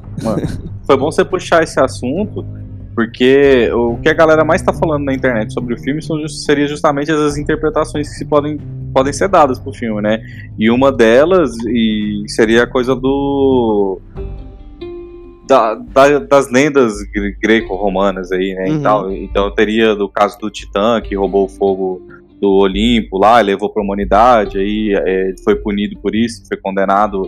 Foi 0.87 0.97
bom 0.97 1.11
você 1.11 1.25
puxar 1.25 1.63
esse 1.63 1.79
assunto, 1.81 2.45
porque 2.95 3.71
o 3.73 3.97
que 3.99 4.09
a 4.09 4.15
galera 4.15 4.45
mais 4.45 4.61
tá 4.63 4.73
falando 4.73 5.05
na 5.05 5.13
internet 5.15 5.53
sobre 5.53 5.75
o 5.75 5.79
filme 5.79 6.03
são 6.03 6.27
seria 6.29 6.67
justamente 6.67 7.11
as 7.13 7.37
interpretações 7.37 8.09
que 8.09 8.15
se 8.17 8.25
podem, 8.25 8.59
podem 8.93 9.13
ser 9.13 9.29
dadas 9.29 9.59
pro 9.59 9.73
filme, 9.73 10.01
né? 10.03 10.21
E 10.59 10.71
uma 10.71 10.91
delas 10.91 11.53
e 11.67 12.25
seria 12.29 12.65
a 12.65 12.67
coisa 12.67 12.95
do. 12.97 14.01
da- 15.49 15.75
da- 15.77 16.19
das 16.19 16.51
lendas 16.51 16.93
gre- 17.15 17.35
greco-romanas 17.41 18.31
aí, 18.33 18.55
né? 18.55 18.69
Uhum. 18.69 18.77
E 18.77 18.83
tal. 18.83 19.13
Então 19.13 19.51
teria 19.55 19.95
do 19.95 20.09
caso 20.09 20.39
do 20.39 20.51
Titã, 20.51 21.01
que 21.01 21.15
roubou 21.17 21.47
o 21.47 21.49
fogo 21.49 22.03
do 22.41 22.51
Olimpo 22.51 23.17
lá, 23.19 23.41
levou 23.41 23.71
pra 23.71 23.83
humanidade, 23.83 24.59
aí 24.59 24.93
é, 24.95 25.35
foi 25.43 25.57
punido 25.57 25.99
por 26.01 26.15
isso, 26.15 26.47
foi 26.47 26.57
condenado 26.57 27.23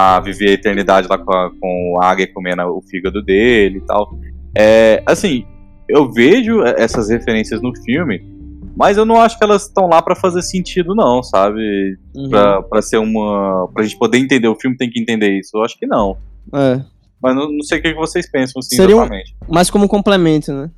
a 0.00 0.20
viver 0.20 0.50
a 0.50 0.52
eternidade 0.52 1.08
lá 1.08 1.18
com 1.18 1.32
a, 1.32 1.50
com 1.60 1.98
a 2.00 2.06
águia 2.06 2.32
comendo 2.32 2.62
o 2.62 2.80
fígado 2.82 3.20
dele 3.20 3.78
e 3.78 3.80
tal. 3.80 4.16
É, 4.56 5.02
assim, 5.04 5.44
eu 5.88 6.08
vejo 6.12 6.62
essas 6.62 7.08
referências 7.10 7.60
no 7.60 7.74
filme, 7.82 8.22
mas 8.76 8.96
eu 8.96 9.04
não 9.04 9.20
acho 9.20 9.36
que 9.36 9.42
elas 9.42 9.62
estão 9.66 9.88
lá 9.88 10.00
pra 10.00 10.14
fazer 10.14 10.40
sentido, 10.42 10.94
não, 10.94 11.20
sabe? 11.20 11.98
Uhum. 12.14 12.28
Pra, 12.30 12.62
pra 12.62 12.80
ser 12.80 12.98
uma. 12.98 13.68
Pra 13.74 13.82
gente 13.82 13.98
poder 13.98 14.18
entender 14.18 14.46
o 14.46 14.54
filme, 14.54 14.76
tem 14.76 14.88
que 14.88 15.00
entender 15.00 15.36
isso. 15.36 15.56
Eu 15.56 15.64
acho 15.64 15.76
que 15.76 15.84
não. 15.86 16.16
É. 16.54 16.80
Mas 17.20 17.34
não, 17.34 17.50
não 17.50 17.62
sei 17.64 17.80
o 17.80 17.82
que 17.82 17.92
vocês 17.94 18.30
pensam, 18.30 18.60
assim, 18.60 18.76
Seria 18.76 18.94
um- 18.96 19.00
exatamente. 19.00 19.34
Mas 19.48 19.68
como 19.68 19.88
complemento, 19.88 20.52
né? 20.52 20.70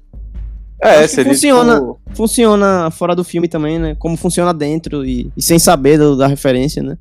É, 0.82 1.06
seria 1.06 1.30
funciona. 1.34 1.74
tipo- 1.78 2.00
Funciona 2.14 2.90
fora 2.90 3.14
do 3.14 3.22
filme 3.22 3.48
também, 3.48 3.78
né? 3.78 3.94
Como 3.98 4.16
funciona 4.16 4.54
dentro 4.54 5.04
e, 5.04 5.30
e 5.36 5.42
sem 5.42 5.58
saber 5.58 5.98
do- 5.98 6.16
da 6.16 6.26
referência, 6.26 6.82
né? 6.82 6.96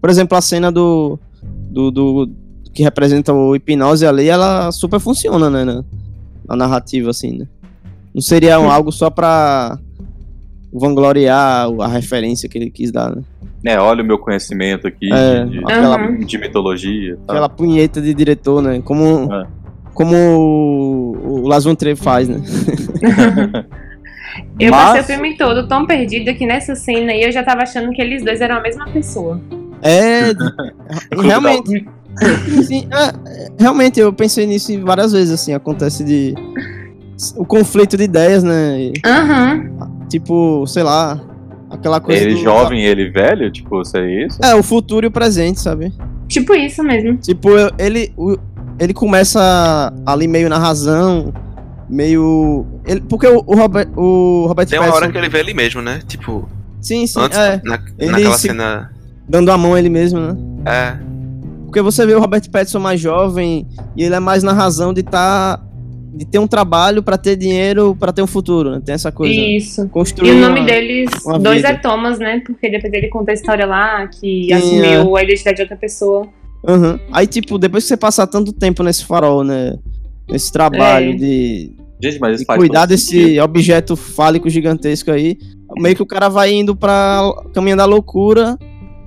Por 0.00 0.10
exemplo, 0.10 0.36
a 0.36 0.40
cena 0.40 0.72
do, 0.72 1.16
do, 1.42 1.90
do- 1.90 2.30
que 2.72 2.82
representa 2.82 3.32
o 3.32 3.54
hipnose 3.56 4.06
ali, 4.06 4.28
ela 4.28 4.70
super 4.72 5.00
funciona, 5.00 5.50
né? 5.50 5.64
Na, 5.64 5.84
na 6.48 6.56
narrativa, 6.56 7.10
assim, 7.10 7.38
né? 7.38 7.46
Não 8.14 8.20
seria 8.22 8.58
um- 8.60 8.70
algo 8.70 8.90
só 8.92 9.10
pra 9.10 9.78
vangloriar 10.72 11.66
a 11.80 11.88
referência 11.88 12.48
que 12.48 12.56
ele 12.58 12.70
quis 12.70 12.92
dar, 12.92 13.14
né? 13.14 13.22
né, 13.62 13.78
olha 13.78 14.02
o 14.02 14.06
meu 14.06 14.18
conhecimento 14.18 14.86
aqui 14.86 15.12
É, 15.12 15.44
de, 15.44 15.50
de- 15.50 15.58
aquela, 15.58 15.96
Uhum. 16.00 16.18
de 16.20 16.38
mitologia. 16.38 17.16
Tá? 17.26 17.32
aquela 17.34 17.48
punheta 17.48 18.00
de 18.00 18.14
diretor, 18.14 18.62
né? 18.62 18.80
Como, 18.82 19.28
É. 19.34 19.46
como 19.92 20.16
o, 20.16 21.42
o 21.42 21.48
Las 21.48 21.64
faz, 21.96 22.28
né? 22.28 22.40
Eu 24.58 24.70
Mas... 24.70 24.98
passei 24.98 25.00
o 25.00 25.04
filme 25.04 25.36
todo 25.36 25.66
tão 25.66 25.86
perdida 25.86 26.32
que 26.32 26.46
nessa 26.46 26.74
cena 26.74 27.12
aí 27.12 27.22
eu 27.22 27.32
já 27.32 27.42
tava 27.42 27.62
achando 27.62 27.90
que 27.90 28.00
eles 28.00 28.22
dois 28.24 28.40
eram 28.40 28.56
a 28.56 28.60
mesma 28.60 28.86
pessoa. 28.88 29.40
É, 29.82 30.32
realmente. 31.20 31.88
Sim, 32.64 32.88
é, 32.90 33.48
realmente, 33.58 34.00
eu 34.00 34.12
pensei 34.12 34.46
nisso 34.46 34.72
várias 34.84 35.12
vezes, 35.12 35.32
assim, 35.32 35.54
acontece 35.54 36.04
de. 36.04 36.34
O 37.36 37.44
conflito 37.44 37.96
de 37.96 38.04
ideias, 38.04 38.42
né? 38.42 38.92
Uhum. 39.06 40.06
Tipo, 40.08 40.66
sei 40.66 40.82
lá, 40.82 41.20
aquela 41.70 42.00
coisa. 42.00 42.22
Ele 42.22 42.34
do... 42.34 42.40
jovem 42.40 42.82
e 42.82 42.86
ele 42.86 43.10
velho, 43.10 43.50
tipo, 43.50 43.84
seria 43.84 44.26
isso? 44.26 44.38
É, 44.42 44.54
o 44.54 44.62
futuro 44.62 45.06
e 45.06 45.08
o 45.08 45.10
presente, 45.10 45.60
sabe? 45.60 45.92
Tipo 46.28 46.54
isso 46.54 46.82
mesmo. 46.82 47.16
Tipo, 47.16 47.50
ele, 47.78 48.12
ele 48.78 48.94
começa 48.94 49.92
ali 50.06 50.26
meio 50.26 50.48
na 50.48 50.58
razão, 50.58 51.32
meio. 51.88 52.66
Ele, 52.86 53.00
porque 53.00 53.26
o, 53.26 53.42
o 53.46 53.54
Robert, 53.54 53.88
o 53.96 54.46
Robert 54.46 54.66
Tem 54.66 54.78
uma 54.78 54.94
hora 54.94 55.10
que 55.10 55.18
ele 55.18 55.28
vê 55.28 55.40
ele 55.40 55.54
mesmo, 55.54 55.82
né? 55.82 56.00
Tipo. 56.06 56.48
Sim, 56.80 57.06
sim. 57.06 57.20
Antes, 57.20 57.38
é. 57.38 57.60
na, 57.64 57.78
naquela 57.98 58.38
cena. 58.38 58.90
Dando 59.30 59.52
a 59.52 59.56
mão 59.56 59.74
a 59.74 59.78
ele 59.78 59.88
mesmo, 59.88 60.18
né? 60.18 60.36
É. 60.66 60.98
Porque 61.64 61.80
você 61.80 62.04
vê 62.04 62.14
o 62.14 62.20
Robert 62.20 62.42
Pattinson 62.50 62.80
mais 62.80 63.00
jovem 63.00 63.64
e 63.96 64.02
ele 64.02 64.16
é 64.16 64.18
mais 64.18 64.42
na 64.42 64.52
razão 64.52 64.92
de 64.92 65.02
estar. 65.02 65.56
Tá, 65.56 65.66
de 66.12 66.24
ter 66.24 66.40
um 66.40 66.46
trabalho 66.48 67.00
para 67.00 67.16
ter 67.16 67.36
dinheiro 67.36 67.94
para 67.94 68.12
ter 68.12 68.20
um 68.20 68.26
futuro, 68.26 68.72
né? 68.72 68.82
Tem 68.84 68.92
essa 68.92 69.12
coisa. 69.12 69.32
Isso. 69.32 69.88
Construir 69.90 70.30
e 70.30 70.32
o 70.32 70.40
nome 70.40 70.58
uma, 70.58 70.66
deles, 70.66 71.10
uma 71.24 71.38
dois 71.38 71.58
vida. 71.58 71.68
é 71.68 71.74
Thomas, 71.74 72.18
né? 72.18 72.42
Porque 72.44 72.68
depois 72.68 72.92
ele 72.92 73.06
conta 73.06 73.30
a 73.30 73.34
história 73.34 73.64
lá 73.64 74.08
que 74.08 74.46
Sim, 74.48 74.52
assumiu 74.52 75.16
é. 75.16 75.20
a 75.20 75.24
identidade 75.24 75.56
de 75.58 75.62
outra 75.62 75.76
pessoa. 75.76 76.26
Uhum. 76.66 76.98
Aí, 77.12 77.28
tipo, 77.28 77.56
depois 77.56 77.84
que 77.84 77.88
você 77.88 77.96
passar 77.96 78.26
tanto 78.26 78.52
tempo 78.52 78.82
nesse 78.82 79.04
farol, 79.04 79.44
né? 79.44 79.78
Nesse 80.28 80.50
trabalho 80.50 81.12
é. 81.12 81.14
de, 81.14 81.72
Gente, 82.02 82.18
mas 82.18 82.40
de 82.40 82.46
cuidar 82.46 82.86
desse 82.86 83.06
sentido. 83.06 83.44
objeto 83.44 83.94
fálico 83.94 84.50
gigantesco 84.50 85.12
aí, 85.12 85.38
meio 85.76 85.94
que 85.94 86.02
o 86.02 86.06
cara 86.06 86.28
vai 86.28 86.52
indo 86.52 86.74
pra 86.74 87.22
caminho 87.54 87.76
da 87.76 87.84
loucura 87.84 88.58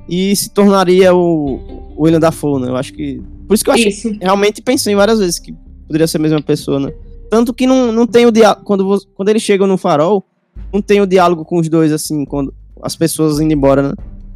e 0.08 0.36
se 0.36 0.50
tornaria 0.50 1.14
o, 1.14 1.94
o 1.96 2.04
William 2.04 2.20
Dafoe, 2.20 2.62
né? 2.62 2.70
Eu 2.70 2.76
acho 2.76 2.94
que. 2.94 3.22
Por 3.48 3.54
isso 3.54 3.64
que 3.64 3.70
eu 3.70 3.74
achei, 3.74 3.90
isso. 3.90 4.16
realmente 4.22 4.62
pensei 4.62 4.96
várias 4.96 5.20
vezes 5.20 5.40
que 5.40 5.54
poderia 5.88 6.08
ser 6.08 6.18
a 6.18 6.22
mesma 6.22 6.42
pessoa, 6.42 6.80
né? 6.80 6.94
Tanto 7.30 7.54
que 7.54 7.66
não, 7.66 7.92
não 7.92 8.06
tem 8.06 8.26
o 8.26 8.32
diálogo. 8.32 8.64
Quando, 8.64 9.02
quando 9.16 9.30
eles 9.30 9.42
chegam 9.42 9.68
no 9.68 9.78
farol, 9.78 10.24
não 10.72 10.82
tem 10.82 11.02
o 11.02 11.08
diálogo 11.08 11.46
com 11.46 11.60
os 11.60 11.70
dois, 11.70 11.92
assim, 11.92 12.26
quando 12.26 12.54
as 12.82 12.96
pessoas 12.96 13.40
indo 13.40 13.54
embora, 13.54 13.90
né? 13.90 13.94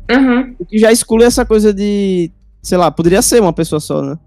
Uhum. 0.09 0.55
O 0.59 0.65
que 0.65 0.78
já 0.78 0.91
exclui 0.91 1.26
essa 1.26 1.45
coisa 1.45 1.74
de. 1.74 2.32
Sei 2.61 2.78
lá, 2.78 2.89
poderia 2.89 3.22
ser 3.22 3.41
uma 3.41 3.53
pessoa 3.53 3.80
só, 3.80 4.01
né? 4.01 4.18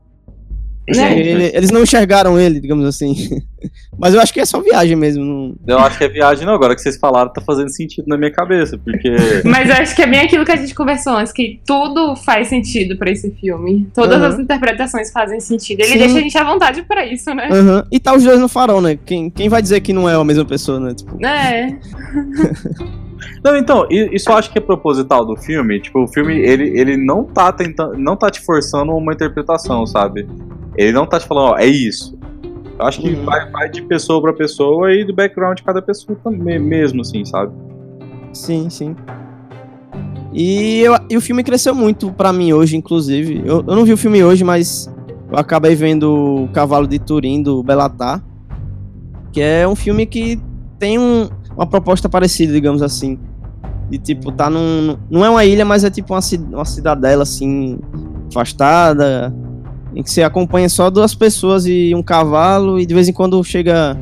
Ele, 0.87 1.51
eles 1.55 1.71
não 1.71 1.83
enxergaram 1.83 2.39
ele, 2.39 2.61
digamos 2.61 2.85
assim. 2.87 3.15
Mas 3.99 4.15
eu 4.15 4.21
acho 4.21 4.33
que 4.33 4.41
é 4.41 4.45
só 4.45 4.61
viagem 4.61 4.97
mesmo. 4.97 5.25
Não... 5.25 5.55
Eu 5.67 5.79
acho 5.79 5.99
que 5.99 6.05
é 6.05 6.09
viagem, 6.09 6.47
não. 6.47 6.55
Agora 6.55 6.75
que 6.75 6.81
vocês 6.81 6.97
falaram, 6.97 7.33
tá 7.33 7.41
fazendo 7.41 7.71
sentido 7.71 8.07
na 8.09 8.17
minha 8.17 8.33
cabeça, 8.33 8.79
porque. 8.79 9.15
Mas 9.45 9.69
eu 9.69 9.77
acho 9.77 9.95
que 9.95 10.03
é 10.03 10.07
bem 10.07 10.21
aquilo 10.21 10.45
que 10.45 10.53
a 10.53 10.57
gente 10.57 10.75
conversou 10.75 11.15
antes, 11.15 11.33
que 11.33 11.61
tudo 11.67 12.17
faz 12.17 12.49
sentido 12.49 12.97
pra 12.97 13.11
esse 13.11 13.31
filme. 13.33 13.89
Todas 13.95 14.21
uhum. 14.21 14.27
as 14.27 14.39
interpretações 14.39 15.13
fazem 15.13 15.39
sentido. 15.41 15.81
Ele 15.81 15.93
Sim. 15.93 15.99
deixa 15.99 16.19
a 16.19 16.21
gente 16.23 16.39
à 16.39 16.45
vontade 16.45 16.83
pra 16.83 17.07
isso, 17.07 17.33
né? 17.35 17.49
Uhum. 17.51 17.83
E 17.91 18.01
tá 18.01 18.15
os 18.15 18.25
dois 18.25 18.41
no 18.41 18.49
farol, 18.49 18.81
né? 18.81 18.99
Quem, 19.05 19.31
quem 19.31 19.49
vai 19.49 19.63
dizer 19.63 19.81
que 19.81 19.93
não 19.93 20.09
é 20.09 20.15
a 20.15 20.25
mesma 20.25 20.45
pessoa, 20.45 20.81
né? 20.81 20.95
Tipo... 20.95 21.25
É. 21.25 21.79
Não, 23.43 23.57
então, 23.57 23.87
isso 23.91 24.31
eu 24.31 24.37
acho 24.37 24.51
que 24.51 24.59
é 24.59 24.61
proposital 24.61 25.25
do 25.25 25.37
filme. 25.37 25.81
Tipo, 25.81 26.05
o 26.05 26.09
filme, 26.09 26.39
ele, 26.39 26.79
ele 26.79 26.97
não 26.97 27.25
tá 27.25 27.53
tentando. 27.53 27.97
não 27.97 28.17
tá 28.17 28.31
te 28.31 28.41
forçando 28.41 28.93
uma 28.93 29.13
interpretação, 29.13 29.87
sabe? 29.87 30.29
Ele 30.77 30.93
não 30.93 31.07
tá 31.07 31.19
te 31.19 31.27
falando, 31.27 31.53
ó, 31.53 31.59
é 31.59 31.67
isso. 31.67 32.19
Eu 32.79 32.87
acho 32.87 33.01
que 33.01 33.11
uhum. 33.11 33.25
vai, 33.25 33.51
vai 33.51 33.69
de 33.69 33.83
pessoa 33.83 34.23
para 34.23 34.33
pessoa 34.33 34.95
e 34.95 35.05
do 35.05 35.15
background 35.15 35.59
de 35.59 35.63
cada 35.63 35.83
pessoa 35.83 36.19
também, 36.25 36.59
mesmo, 36.59 37.03
assim, 37.03 37.25
sabe? 37.25 37.53
Sim, 38.33 38.71
sim. 38.71 38.97
E, 40.33 40.81
eu, 40.81 40.97
e 41.11 41.17
o 41.17 41.21
filme 41.21 41.43
cresceu 41.43 41.75
muito 41.75 42.13
para 42.13 42.33
mim 42.33 42.53
hoje, 42.53 42.77
inclusive. 42.77 43.43
Eu, 43.45 43.65
eu 43.67 43.77
não 43.77 43.85
vi 43.85 43.93
o 43.93 43.97
filme 43.97 44.23
hoje, 44.23 44.45
mas 44.45 44.91
eu 45.31 45.39
acabei 45.39 45.75
vendo 45.75 46.45
o 46.45 46.49
Cavalo 46.49 46.87
de 46.87 46.99
Turim, 46.99 47.43
do 47.43 47.63
Belatar. 47.63 48.23
Que 49.33 49.41
é 49.41 49.69
um 49.69 49.77
filme 49.77 50.07
que 50.07 50.41
tem 50.79 50.99
um, 50.99 51.29
uma 51.61 51.67
proposta 51.67 52.09
parecida, 52.09 52.53
digamos 52.53 52.83
assim. 52.83 53.19
De 53.89 53.99
tipo, 53.99 54.33
tá 54.33 54.49
num. 54.49 54.97
Não 55.11 55.25
é 55.25 55.31
uma 55.31 55.45
ilha, 55.45 55.65
mas 55.65 55.85
é 55.85 55.91
tipo 55.91 56.15
uma, 56.15 56.21
uma 56.53 56.65
cidadela, 56.65 57.23
assim, 57.23 57.79
afastada 58.29 59.35
em 59.95 60.03
que 60.03 60.11
você 60.11 60.23
acompanha 60.23 60.69
só 60.69 60.89
duas 60.89 61.15
pessoas 61.15 61.67
e 61.67 61.93
um 61.95 62.03
cavalo, 62.03 62.79
e 62.79 62.87
de 62.87 62.95
vez 62.95 63.09
em 63.09 63.13
quando 63.13 63.43
chega 63.43 63.99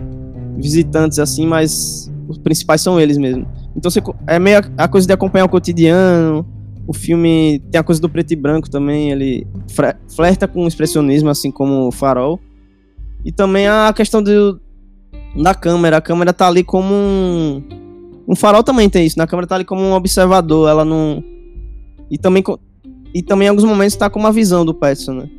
visitantes 0.56 1.18
assim, 1.18 1.46
mas 1.46 2.12
os 2.28 2.38
principais 2.38 2.80
são 2.80 3.00
eles 3.00 3.16
mesmo. 3.16 3.46
Então 3.74 3.90
você, 3.90 4.02
é 4.26 4.38
meio 4.38 4.58
a, 4.58 4.84
a 4.84 4.88
coisa 4.88 5.06
de 5.06 5.12
acompanhar 5.12 5.46
o 5.46 5.48
cotidiano. 5.48 6.46
O 6.86 6.92
filme 6.92 7.62
tem 7.70 7.78
a 7.78 7.84
coisa 7.84 8.00
do 8.00 8.08
preto 8.08 8.32
e 8.32 8.36
branco 8.36 8.70
também, 8.70 9.10
ele 9.10 9.46
flerta 10.08 10.48
com 10.48 10.64
o 10.64 10.68
expressionismo, 10.68 11.28
assim 11.28 11.50
como 11.50 11.88
o 11.88 11.92
farol. 11.92 12.40
E 13.24 13.30
também 13.30 13.68
a 13.68 13.92
questão 13.94 14.22
do, 14.22 14.60
da 15.36 15.54
câmera. 15.54 15.98
A 15.98 16.00
câmera 16.00 16.32
tá 16.32 16.46
ali 16.46 16.64
como 16.64 16.94
um. 16.94 17.62
Um 18.26 18.36
farol 18.36 18.62
também 18.62 18.90
tem 18.90 19.06
isso. 19.06 19.18
Na 19.18 19.24
né? 19.24 19.28
câmera 19.28 19.46
tá 19.46 19.54
ali 19.54 19.64
como 19.64 19.82
um 19.82 19.92
observador. 19.92 20.68
Ela 20.68 20.84
não. 20.84 21.22
E 22.10 22.18
também, 22.18 22.42
e 23.14 23.22
também 23.22 23.46
em 23.46 23.48
alguns 23.48 23.64
momentos 23.64 23.96
tá 23.96 24.08
com 24.08 24.18
uma 24.18 24.32
visão 24.32 24.64
do 24.64 24.74
Petson, 24.74 25.12
né? 25.12 25.30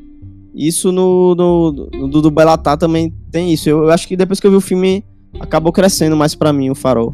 Isso 0.53 0.91
no, 0.91 1.35
no, 1.35 1.89
no 1.93 2.07
do 2.21 2.31
Belatá 2.31 2.75
também 2.75 3.13
tem 3.31 3.53
isso. 3.53 3.69
Eu, 3.69 3.83
eu, 3.83 3.89
acho 3.89 4.07
que 4.07 4.15
depois 4.15 4.39
que 4.39 4.47
eu 4.47 4.51
vi 4.51 4.57
o 4.57 4.61
filme, 4.61 5.03
acabou 5.39 5.71
crescendo 5.71 6.15
mais 6.15 6.35
para 6.35 6.51
mim 6.51 6.69
o 6.69 6.75
Farol. 6.75 7.13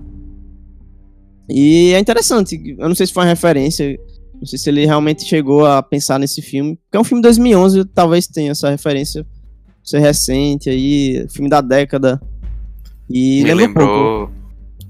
E 1.49 1.91
é 1.93 1.99
interessante. 1.99 2.75
Eu 2.77 2.87
não 2.87 2.95
sei 2.95 3.05
se 3.05 3.13
foi 3.13 3.23
uma 3.23 3.29
referência. 3.29 3.99
Não 4.33 4.45
sei 4.45 4.57
se 4.57 4.69
ele 4.69 4.85
realmente 4.85 5.25
chegou 5.25 5.65
a 5.65 5.81
pensar 5.83 6.19
nesse 6.19 6.41
filme. 6.41 6.75
Porque 6.75 6.97
é 6.97 6.99
um 6.99 7.03
filme 7.03 7.21
de 7.21 7.27
2011, 7.27 7.85
talvez 7.85 8.27
tenha 8.27 8.51
essa 8.51 8.69
referência. 8.69 9.25
Ser 9.83 9.99
recente 9.99 10.69
aí, 10.69 11.27
filme 11.29 11.49
da 11.49 11.61
década. 11.61 12.19
E 13.09 13.43
me 13.43 13.53
lembrou. 13.53 14.25
Um 14.25 14.45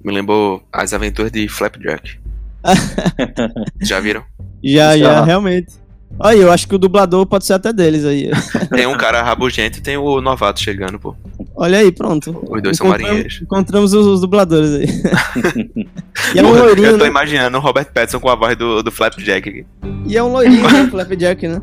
me 0.05 0.13
lembrou 0.13 0.63
as 0.71 0.93
aventuras 0.93 1.31
de 1.31 1.47
Flapjack. 1.47 2.19
já 3.81 3.99
viram? 3.99 4.23
Já, 4.63 4.95
já, 4.97 5.15
já, 5.15 5.25
realmente. 5.25 5.73
Aí, 6.19 6.39
eu 6.39 6.51
acho 6.51 6.67
que 6.67 6.75
o 6.75 6.77
dublador 6.77 7.25
pode 7.25 7.45
ser 7.45 7.53
até 7.53 7.73
deles 7.73 8.05
aí. 8.05 8.29
Tem 8.69 8.85
um 8.85 8.95
cara 8.95 9.21
rabugento 9.21 9.79
e 9.79 9.81
tem 9.81 9.97
o 9.97 10.21
novato 10.21 10.61
chegando, 10.61 10.97
pô. 10.99 11.15
Olha 11.55 11.79
aí, 11.79 11.91
pronto. 11.91 12.39
Os 12.49 12.61
dois 12.61 12.77
são 12.77 12.87
marinheiros. 12.87 13.41
Encontramos 13.41 13.93
os, 13.93 14.05
os 14.05 14.21
dubladores 14.21 14.75
aí. 14.75 14.85
e 16.33 16.39
é 16.39 16.43
um 16.43 16.51
loirinho, 16.51 16.87
Eu 16.87 16.97
tô 16.97 17.03
né? 17.03 17.09
imaginando 17.09 17.57
o 17.57 17.59
Robert 17.59 17.91
Pattinson 17.91 18.19
com 18.19 18.29
a 18.29 18.35
voz 18.35 18.55
do, 18.55 18.81
do 18.81 18.91
Flapjack 18.91 19.49
aqui. 19.49 19.65
E 20.05 20.15
é 20.15 20.23
um 20.23 20.31
loirinho, 20.31 20.71
né, 20.71 20.87
Flapjack, 20.89 21.47
né? 21.47 21.61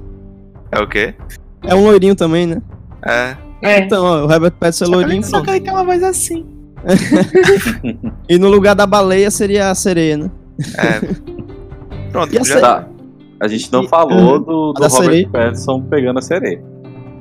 É 0.71 0.81
o 0.81 0.89
quê? 0.89 1.15
É 1.65 1.75
um 1.75 1.85
loirinho 1.85 2.15
também, 2.15 2.47
né? 2.47 2.61
É. 3.07 3.37
é. 3.63 3.79
Então, 3.79 4.05
ó, 4.05 4.25
o 4.25 4.27
Robert 4.27 4.53
Pattinson 4.53 4.85
é 4.85 4.89
loirinho. 4.89 5.25
Só 5.25 5.41
que 5.41 5.51
ele 5.51 5.61
tem 5.61 5.73
uma 5.73 5.85
voz 5.85 6.03
assim. 6.03 6.45
e 8.29 8.39
no 8.39 8.49
lugar 8.49 8.75
da 8.75 8.87
baleia 8.87 9.31
seria 9.31 9.71
a 9.71 9.75
sereia, 9.75 10.17
né? 10.17 10.31
É. 10.77 12.11
Pronto, 12.11 12.45
já 12.45 12.61
tá. 12.61 12.89
A 13.41 13.49
gente 13.49 13.73
não 13.73 13.85
e, 13.85 13.89
falou 13.89 14.39
do, 14.39 14.73
do 14.73 14.87
Robert 14.87 15.29
Pattinson 15.31 15.83
pegando 15.83 16.19
a 16.19 16.23
sereia. 16.23 16.63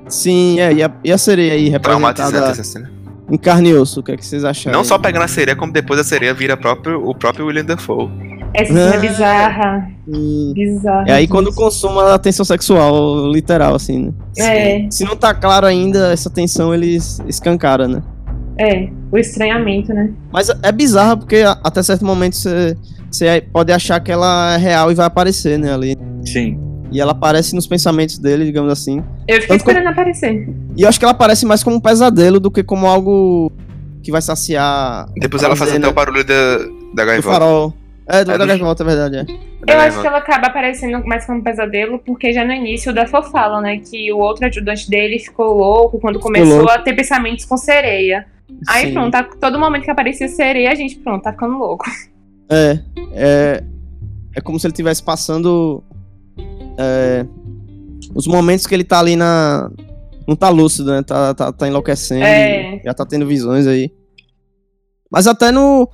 Sim, 0.08 0.60
é, 0.60 0.74
e 0.74 0.84
a, 0.84 0.92
e 1.04 1.12
a 1.12 1.18
sereia 1.18 1.54
aí 1.54 1.70
representada 1.70 2.50
essa 2.50 2.64
cena. 2.64 2.92
em 3.30 3.38
carne 3.38 3.70
e 3.70 3.76
osso, 3.76 4.02
o 4.02 4.04
que, 4.04 4.12
é 4.12 4.18
que 4.18 4.26
vocês 4.26 4.44
acharam? 4.44 4.78
Não 4.78 4.84
só 4.84 5.00
pegando 5.00 5.24
a 5.24 5.28
sereia, 5.28 5.56
como 5.56 5.72
depois 5.72 6.00
a 6.00 6.04
sereia 6.04 6.34
vira 6.34 6.58
próprio, 6.58 7.08
o 7.08 7.16
próprio 7.16 7.48
William 7.48 7.64
Dafoe. 7.64 8.10
Essa 8.54 8.74
cena 8.74 8.96
é 8.96 9.00
bizarra. 9.00 9.92
Hum. 10.08 10.52
Bizarra. 10.54 11.06
É 11.08 11.14
aí 11.14 11.28
quando 11.28 11.54
consuma 11.54 12.14
a 12.16 12.20
tensão 12.20 12.44
sexual, 12.44 13.32
literal, 13.32 13.76
assim, 13.76 14.08
né? 14.08 14.14
É. 14.38 14.92
Se 14.92 15.04
não 15.04 15.16
tá 15.16 15.34
claro 15.34 15.66
ainda, 15.66 16.12
essa 16.12 16.30
tensão 16.30 16.74
eles 16.74 17.22
escancaram, 17.28 17.88
né? 17.88 18.04
É, 18.60 18.90
o 19.12 19.18
estranhamento, 19.18 19.94
né? 19.94 20.12
Mas 20.32 20.50
é 20.50 20.72
bizarro 20.72 21.18
porque 21.18 21.44
até 21.64 21.82
certo 21.82 22.06
momento 22.06 22.36
você, 22.36 22.78
você 23.10 23.42
pode 23.54 23.72
achar 23.72 24.00
que 24.00 24.12
ela 24.12 24.56
é 24.56 24.58
real 24.58 24.92
e 24.92 24.96
vai 24.96 25.06
aparecer, 25.06 25.58
né, 25.58 25.74
ali. 25.74 25.98
Sim. 26.26 26.60
E 26.92 27.00
ela 27.00 27.14
aparece 27.14 27.56
nos 27.56 27.66
pensamentos 27.66 28.18
dele, 28.18 28.44
digamos 28.44 28.72
assim. 28.72 29.02
Eu 29.28 29.36
fiquei 29.36 29.48
Tanto 29.48 29.60
esperando 29.62 29.84
como... 29.84 29.94
aparecer. 29.94 30.50
E 30.76 30.82
eu 30.82 30.90
acho 30.90 31.00
que 31.00 31.06
ela 31.06 31.14
aparece 31.14 31.46
mais 31.46 31.64
como 31.64 31.78
um 31.78 31.80
pesadelo 31.80 32.40
do 32.40 32.52
que 32.52 32.64
como 32.64 32.86
algo 32.86 33.50
que 34.04 34.12
vai 34.12 34.22
saciar. 34.22 35.08
Depois 35.16 35.42
ela 35.42 35.56
faz 35.56 35.74
até 35.74 35.88
o 35.88 35.94
barulho 35.94 36.26
da, 36.26 36.58
da 36.94 37.06
gaivota. 37.06 37.30
Do 37.30 37.40
farol. 37.40 37.81
É, 38.12 38.26
do, 38.26 38.32
é 38.32 38.38
da 38.38 38.46
gaivota, 38.46 38.84
é 38.84 38.86
verdade, 38.86 39.18
é. 39.18 39.26
Eu 39.74 39.80
acho 39.80 40.02
que 40.02 40.08
ela 40.08 40.18
acaba 40.18 40.48
aparecendo 40.48 41.06
mais 41.06 41.26
como 41.26 41.40
um 41.40 41.44
pesadelo, 41.44 42.00
porque 42.00 42.34
já 42.34 42.44
no 42.44 42.52
início 42.52 42.94
da 42.94 43.06
fala, 43.06 43.62
né? 43.62 43.78
Que 43.78 44.12
o 44.12 44.18
outro 44.18 44.46
ajudante 44.46 44.90
dele 44.90 45.20
ficou 45.20 45.54
louco 45.54 46.00
quando 46.00 46.16
ficou 46.16 46.32
começou 46.32 46.58
louco. 46.58 46.72
a 46.72 46.80
ter 46.80 46.94
pensamentos 46.94 47.46
com 47.46 47.58
sereia. 47.58 48.26
Aí 48.68 48.88
Sim. 48.88 48.94
pronto, 48.94 49.12
tá, 49.12 49.24
todo 49.24 49.60
momento 49.60 49.84
que 49.84 49.92
aparecia 49.92 50.28
sereia, 50.28 50.72
a 50.72 50.76
gente, 50.76 50.98
pronto, 50.98 51.24
tá 51.24 51.32
ficando 51.32 51.58
louco. 51.58 51.86
É, 52.50 52.80
é. 53.14 53.64
É 54.36 54.42
como 54.42 54.60
se 54.60 54.68
ele 54.68 54.72
estivesse 54.72 55.04
passando 55.04 55.84
é, 56.78 57.26
os 58.14 58.28
momentos 58.28 58.66
que 58.66 58.74
ele 58.74 58.84
tá 58.84 59.00
ali 59.00 59.16
na. 59.16 59.70
Não 60.28 60.36
tá 60.36 60.50
lúcido, 60.50 60.92
né? 60.92 61.02
Tá, 61.04 61.34
tá, 61.34 61.52
tá 61.52 61.68
enlouquecendo. 61.68 62.24
É. 62.24 62.82
Já 62.84 62.94
tá 62.94 63.06
tendo 63.06 63.26
visões 63.26 63.68
aí. 63.68 63.92
Mas 65.12 65.28
até 65.28 65.52
no. 65.52 65.90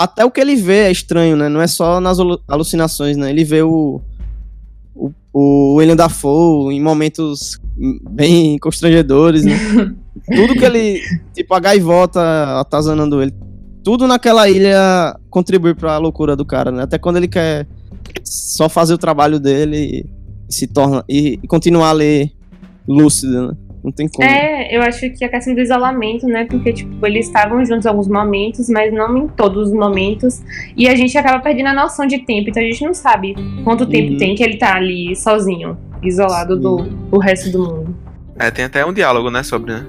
Até 0.00 0.24
o 0.24 0.30
que 0.30 0.40
ele 0.40 0.56
vê 0.56 0.86
é 0.86 0.90
estranho, 0.90 1.36
né? 1.36 1.50
Não 1.50 1.60
é 1.60 1.66
só 1.66 2.00
nas 2.00 2.16
alucinações, 2.48 3.18
né? 3.18 3.28
Ele 3.28 3.44
vê 3.44 3.60
o, 3.62 4.00
o, 4.94 5.12
o 5.30 5.74
William 5.74 5.94
Dafoe 5.94 6.74
em 6.74 6.80
momentos 6.80 7.60
bem 8.10 8.58
constrangedores, 8.58 9.44
né? 9.44 9.52
tudo 10.34 10.54
que 10.54 10.64
ele. 10.64 11.02
Tipo, 11.34 11.52
a 11.52 11.60
gaivota 11.60 12.58
atazanando 12.58 13.20
ele. 13.20 13.34
Tudo 13.84 14.06
naquela 14.06 14.48
ilha 14.48 15.14
contribui 15.28 15.74
pra 15.74 15.98
loucura 15.98 16.34
do 16.34 16.46
cara, 16.46 16.72
né? 16.72 16.84
Até 16.84 16.96
quando 16.96 17.18
ele 17.18 17.28
quer 17.28 17.68
só 18.24 18.70
fazer 18.70 18.94
o 18.94 18.98
trabalho 18.98 19.38
dele 19.38 20.06
e 20.48 20.52
se 20.52 20.66
torna. 20.66 21.04
e, 21.06 21.38
e 21.42 21.46
continuar 21.46 21.90
a 21.90 21.92
ler 21.92 22.32
lúcido, 22.88 23.48
né? 23.48 23.56
Não 23.82 23.90
tem 23.90 24.08
como. 24.08 24.28
É, 24.28 24.74
eu 24.74 24.82
acho 24.82 25.10
que 25.10 25.24
a 25.24 25.28
questão 25.28 25.54
do 25.54 25.60
isolamento, 25.60 26.26
né? 26.26 26.44
Porque, 26.44 26.72
tipo, 26.72 27.06
eles 27.06 27.26
estavam 27.26 27.64
juntos 27.64 27.86
em 27.86 27.88
alguns 27.88 28.08
momentos, 28.08 28.68
mas 28.68 28.92
não 28.92 29.16
em 29.16 29.28
todos 29.28 29.68
os 29.68 29.74
momentos. 29.74 30.42
E 30.76 30.86
a 30.88 30.94
gente 30.94 31.16
acaba 31.16 31.40
perdendo 31.40 31.68
a 31.68 31.74
noção 31.74 32.06
de 32.06 32.18
tempo. 32.18 32.50
Então 32.50 32.62
a 32.62 32.66
gente 32.66 32.84
não 32.84 32.92
sabe 32.92 33.34
quanto 33.64 33.86
tempo 33.86 34.12
uhum. 34.12 34.18
tem 34.18 34.34
que 34.34 34.42
ele 34.42 34.56
tá 34.58 34.76
ali 34.76 35.16
sozinho, 35.16 35.78
isolado 36.02 36.58
do, 36.58 36.76
do 36.76 37.18
resto 37.18 37.50
do 37.50 37.58
mundo. 37.58 37.96
É, 38.38 38.50
tem 38.50 38.66
até 38.66 38.84
um 38.84 38.92
diálogo, 38.92 39.30
né, 39.30 39.42
sobre, 39.42 39.72
né? 39.72 39.86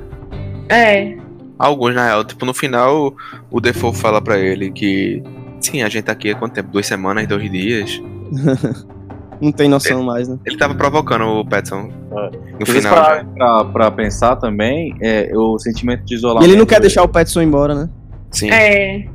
É. 0.69 1.17
Alguns, 1.59 1.93
na 1.93 2.05
real. 2.05 2.23
Tipo, 2.23 2.45
no 2.45 2.53
final, 2.53 3.13
o 3.49 3.59
Default 3.59 3.97
fala 3.97 4.21
pra 4.21 4.39
ele 4.39 4.71
que. 4.71 5.21
Sim, 5.59 5.83
a 5.83 5.89
gente 5.89 6.05
tá 6.05 6.13
aqui 6.13 6.31
há 6.31 6.35
quanto 6.35 6.53
tempo? 6.53 6.69
Duas 6.71 6.87
semanas, 6.87 7.27
dois 7.27 7.51
dias. 7.51 8.01
não 9.41 9.51
tem 9.51 9.67
noção 9.67 9.97
ele, 9.97 10.05
mais, 10.05 10.27
né? 10.27 10.37
Ele 10.45 10.57
tava 10.57 10.75
provocando 10.75 11.23
o 11.25 11.45
Petson 11.45 11.89
é. 12.11 12.31
no 12.59 12.65
final. 12.65 12.93
Pra, 12.93 13.25
pra, 13.25 13.65
pra, 13.65 13.91
pensar 13.91 14.35
também, 14.35 14.95
é, 15.01 15.31
o 15.35 15.57
sentimento 15.57 16.05
de 16.05 16.15
isolamento. 16.15 16.47
E 16.47 16.51
ele 16.51 16.59
não 16.59 16.65
quer 16.65 16.79
deixar 16.79 17.03
o 17.03 17.07
Petson 17.07 17.41
embora, 17.41 17.73
né? 17.73 17.89
Sim. 18.29 18.51
É. 18.51 19.05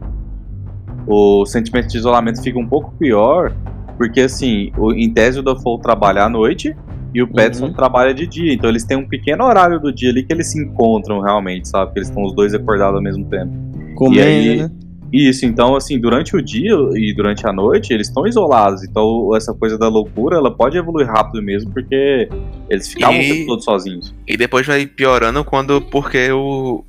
O 1.06 1.46
sentimento 1.46 1.86
de 1.88 1.96
isolamento 1.96 2.42
fica 2.42 2.58
um 2.58 2.66
pouco 2.66 2.92
pior, 2.98 3.54
porque 3.96 4.22
assim, 4.22 4.72
o, 4.76 4.92
em 4.92 5.08
tese 5.08 5.38
o 5.38 5.42
Duffel 5.42 5.78
trabalha 5.78 6.24
à 6.24 6.28
noite 6.28 6.76
e 7.14 7.22
o 7.22 7.28
Petson 7.28 7.66
uhum. 7.66 7.72
trabalha 7.72 8.12
de 8.12 8.26
dia. 8.26 8.52
Então 8.52 8.68
eles 8.68 8.84
têm 8.84 8.96
um 8.96 9.06
pequeno 9.06 9.44
horário 9.44 9.78
do 9.78 9.92
dia 9.92 10.10
ali 10.10 10.24
que 10.24 10.32
eles 10.32 10.50
se 10.50 10.60
encontram 10.60 11.20
realmente, 11.20 11.68
sabe? 11.68 11.92
Que 11.92 12.00
eles 12.00 12.08
estão 12.08 12.24
os 12.24 12.34
dois 12.34 12.52
acordados 12.52 12.96
ao 12.96 13.02
mesmo 13.02 13.24
tempo. 13.26 13.52
Comendo, 13.94 14.22
aí, 14.22 14.56
né? 14.56 14.70
Isso, 15.12 15.46
então 15.46 15.76
assim, 15.76 15.98
durante 15.98 16.36
o 16.36 16.42
dia 16.42 16.74
e 16.94 17.14
durante 17.14 17.46
a 17.46 17.52
noite, 17.52 17.92
eles 17.92 18.08
estão 18.08 18.26
isolados. 18.26 18.82
Então 18.82 19.34
essa 19.36 19.54
coisa 19.54 19.78
da 19.78 19.88
loucura, 19.88 20.36
ela 20.36 20.50
pode 20.50 20.76
evoluir 20.76 21.06
rápido 21.06 21.42
mesmo, 21.42 21.70
porque 21.72 22.28
eles 22.68 22.88
ficavam 22.88 23.20
e... 23.20 23.46
todos 23.46 23.64
sozinhos. 23.64 24.14
E 24.26 24.36
depois 24.36 24.66
vai 24.66 24.86
piorando 24.86 25.44
quando, 25.44 25.80
porque 25.80 26.30
o, 26.32 26.84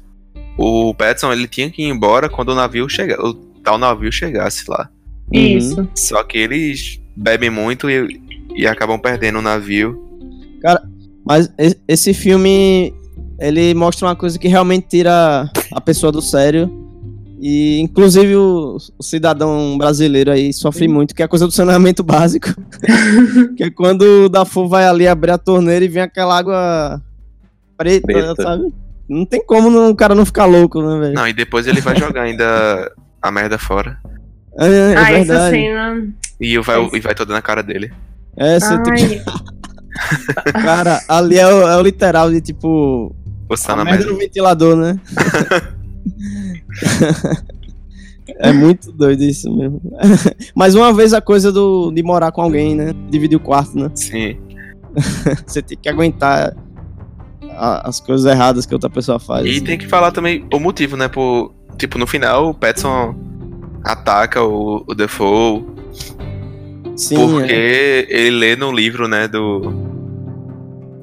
o 0.58 0.94
Petson, 0.94 1.32
ele 1.32 1.48
tinha 1.48 1.70
que 1.70 1.84
ir 1.84 1.90
embora 1.90 2.30
quando 2.30 2.50
o 2.50 2.56
navio 2.56 2.90
chegar, 2.90 3.20
o 3.20 3.34
tal 3.64 3.78
navio 3.78 4.12
chegasse 4.12 4.70
lá. 4.70 4.90
Isso. 5.32 5.82
Uhum. 5.82 5.88
Só 5.96 6.24
que 6.24 6.38
eles 6.38 7.00
bebem 7.16 7.50
muito 7.50 7.90
e, 7.90 8.20
e 8.56 8.66
acabam 8.66 9.00
perdendo 9.00 9.40
o 9.40 9.42
navio. 9.42 10.04
Cara, 10.62 10.82
mas 11.26 11.52
esse 11.88 12.14
filme, 12.14 12.94
ele 13.40 13.74
mostra 13.74 14.08
uma 14.08 14.16
coisa 14.16 14.40
que 14.40 14.48
realmente 14.48 14.88
tira 14.88 15.50
a 15.72 15.82
pessoa 15.82 16.12
do 16.12 16.22
sério 16.22 16.87
e 17.40 17.80
inclusive 17.80 18.36
o, 18.36 18.78
o, 18.98 19.04
cidadão 19.04 19.78
brasileiro 19.78 20.32
aí 20.32 20.52
sofre 20.52 20.88
muito, 20.88 21.14
que 21.14 21.22
é 21.22 21.26
a 21.26 21.28
coisa 21.28 21.46
do 21.46 21.52
saneamento 21.52 22.02
básico. 22.04 22.50
que 23.56 23.64
é 23.64 23.70
quando 23.70 24.26
o 24.26 24.30
Dafu 24.30 24.68
vai 24.68 24.86
ali 24.86 25.08
abrir 25.08 25.32
a 25.32 25.38
torneira 25.38 25.86
e 25.86 25.88
vem 25.88 26.02
aquela 26.02 26.38
água 26.38 27.02
preta, 27.78 28.08
preta. 28.08 28.36
sabe? 28.42 28.74
Não 29.08 29.26
tem 29.26 29.44
como 29.46 29.70
não, 29.70 29.92
o 29.92 29.96
cara 29.96 30.16
não 30.16 30.26
ficar 30.26 30.46
louco, 30.46 30.82
né, 30.82 31.00
velho? 31.00 31.14
Não, 31.14 31.28
e 31.28 31.34
depois 31.34 31.68
ele 31.68 31.80
vai 31.80 31.96
jogar 31.96 32.24
ainda 32.24 32.92
a 33.22 33.32
merda 33.32 33.58
fora. 33.58 34.00
É, 34.60 34.68
é, 34.68 34.94
é 34.94 34.98
ah, 34.98 35.04
verdade. 35.04 35.56
cena. 35.56 36.08
E 36.42 36.58
vai, 36.60 36.90
e 36.94 37.00
vai 37.00 37.16
toda 37.16 37.34
na 37.34 37.42
cara 37.42 37.62
dele. 37.62 37.94
É, 38.36 38.60
você 38.60 38.82
tem 38.84 38.94
que... 38.96 39.22
cara, 40.52 41.02
ali 41.08 41.38
é 41.38 41.48
o, 41.48 41.68
é 41.68 41.78
o 41.78 41.82
literal 41.82 42.32
de 42.32 42.42
tipo. 42.42 43.16
Você 43.50 43.68
tá 43.68 43.76
na 43.76 43.86
merda 43.86 44.06
no 44.06 44.18
ventilador, 44.18 44.76
né? 44.76 45.00
é 48.40 48.52
muito 48.52 48.92
doido 48.92 49.24
isso 49.24 49.52
mesmo. 49.54 49.82
Mas 50.56 50.76
uma 50.76 50.94
vez 50.94 51.14
a 51.14 51.22
coisa 51.22 51.52
do, 51.52 51.92
de 51.92 52.04
morar 52.04 52.32
com 52.32 52.42
alguém, 52.42 52.76
né? 52.76 52.94
Dividir 53.10 53.38
o 53.38 53.40
quarto, 53.40 53.78
né? 53.78 53.92
Sim. 53.96 54.38
Você 55.46 55.62
tem 55.62 55.78
que 55.78 55.90
aguentar 55.90 56.56
a, 57.52 57.88
as 57.88 58.00
coisas 58.00 58.26
erradas 58.26 58.66
que 58.66 58.74
outra 58.74 58.90
pessoa 58.90 59.20
faz. 59.20 59.46
E 59.46 59.62
tem 59.62 59.78
que 59.78 59.88
falar 59.88 60.12
também 60.12 60.46
o 60.54 60.60
motivo, 60.60 60.98
né? 60.98 61.08
Por, 61.08 61.54
tipo, 61.78 61.98
no 61.98 62.08
final 62.08 62.50
o 62.50 62.54
Petson 62.54 63.16
ataca 63.84 64.44
o, 64.44 64.84
o 64.88 64.94
Defoe. 64.94 65.66
Sim, 66.96 67.16
porque 67.16 67.54
é. 67.54 68.06
ele 68.10 68.38
lê 68.38 68.56
no 68.56 68.72
livro, 68.72 69.08
né, 69.08 69.28
do. 69.28 69.86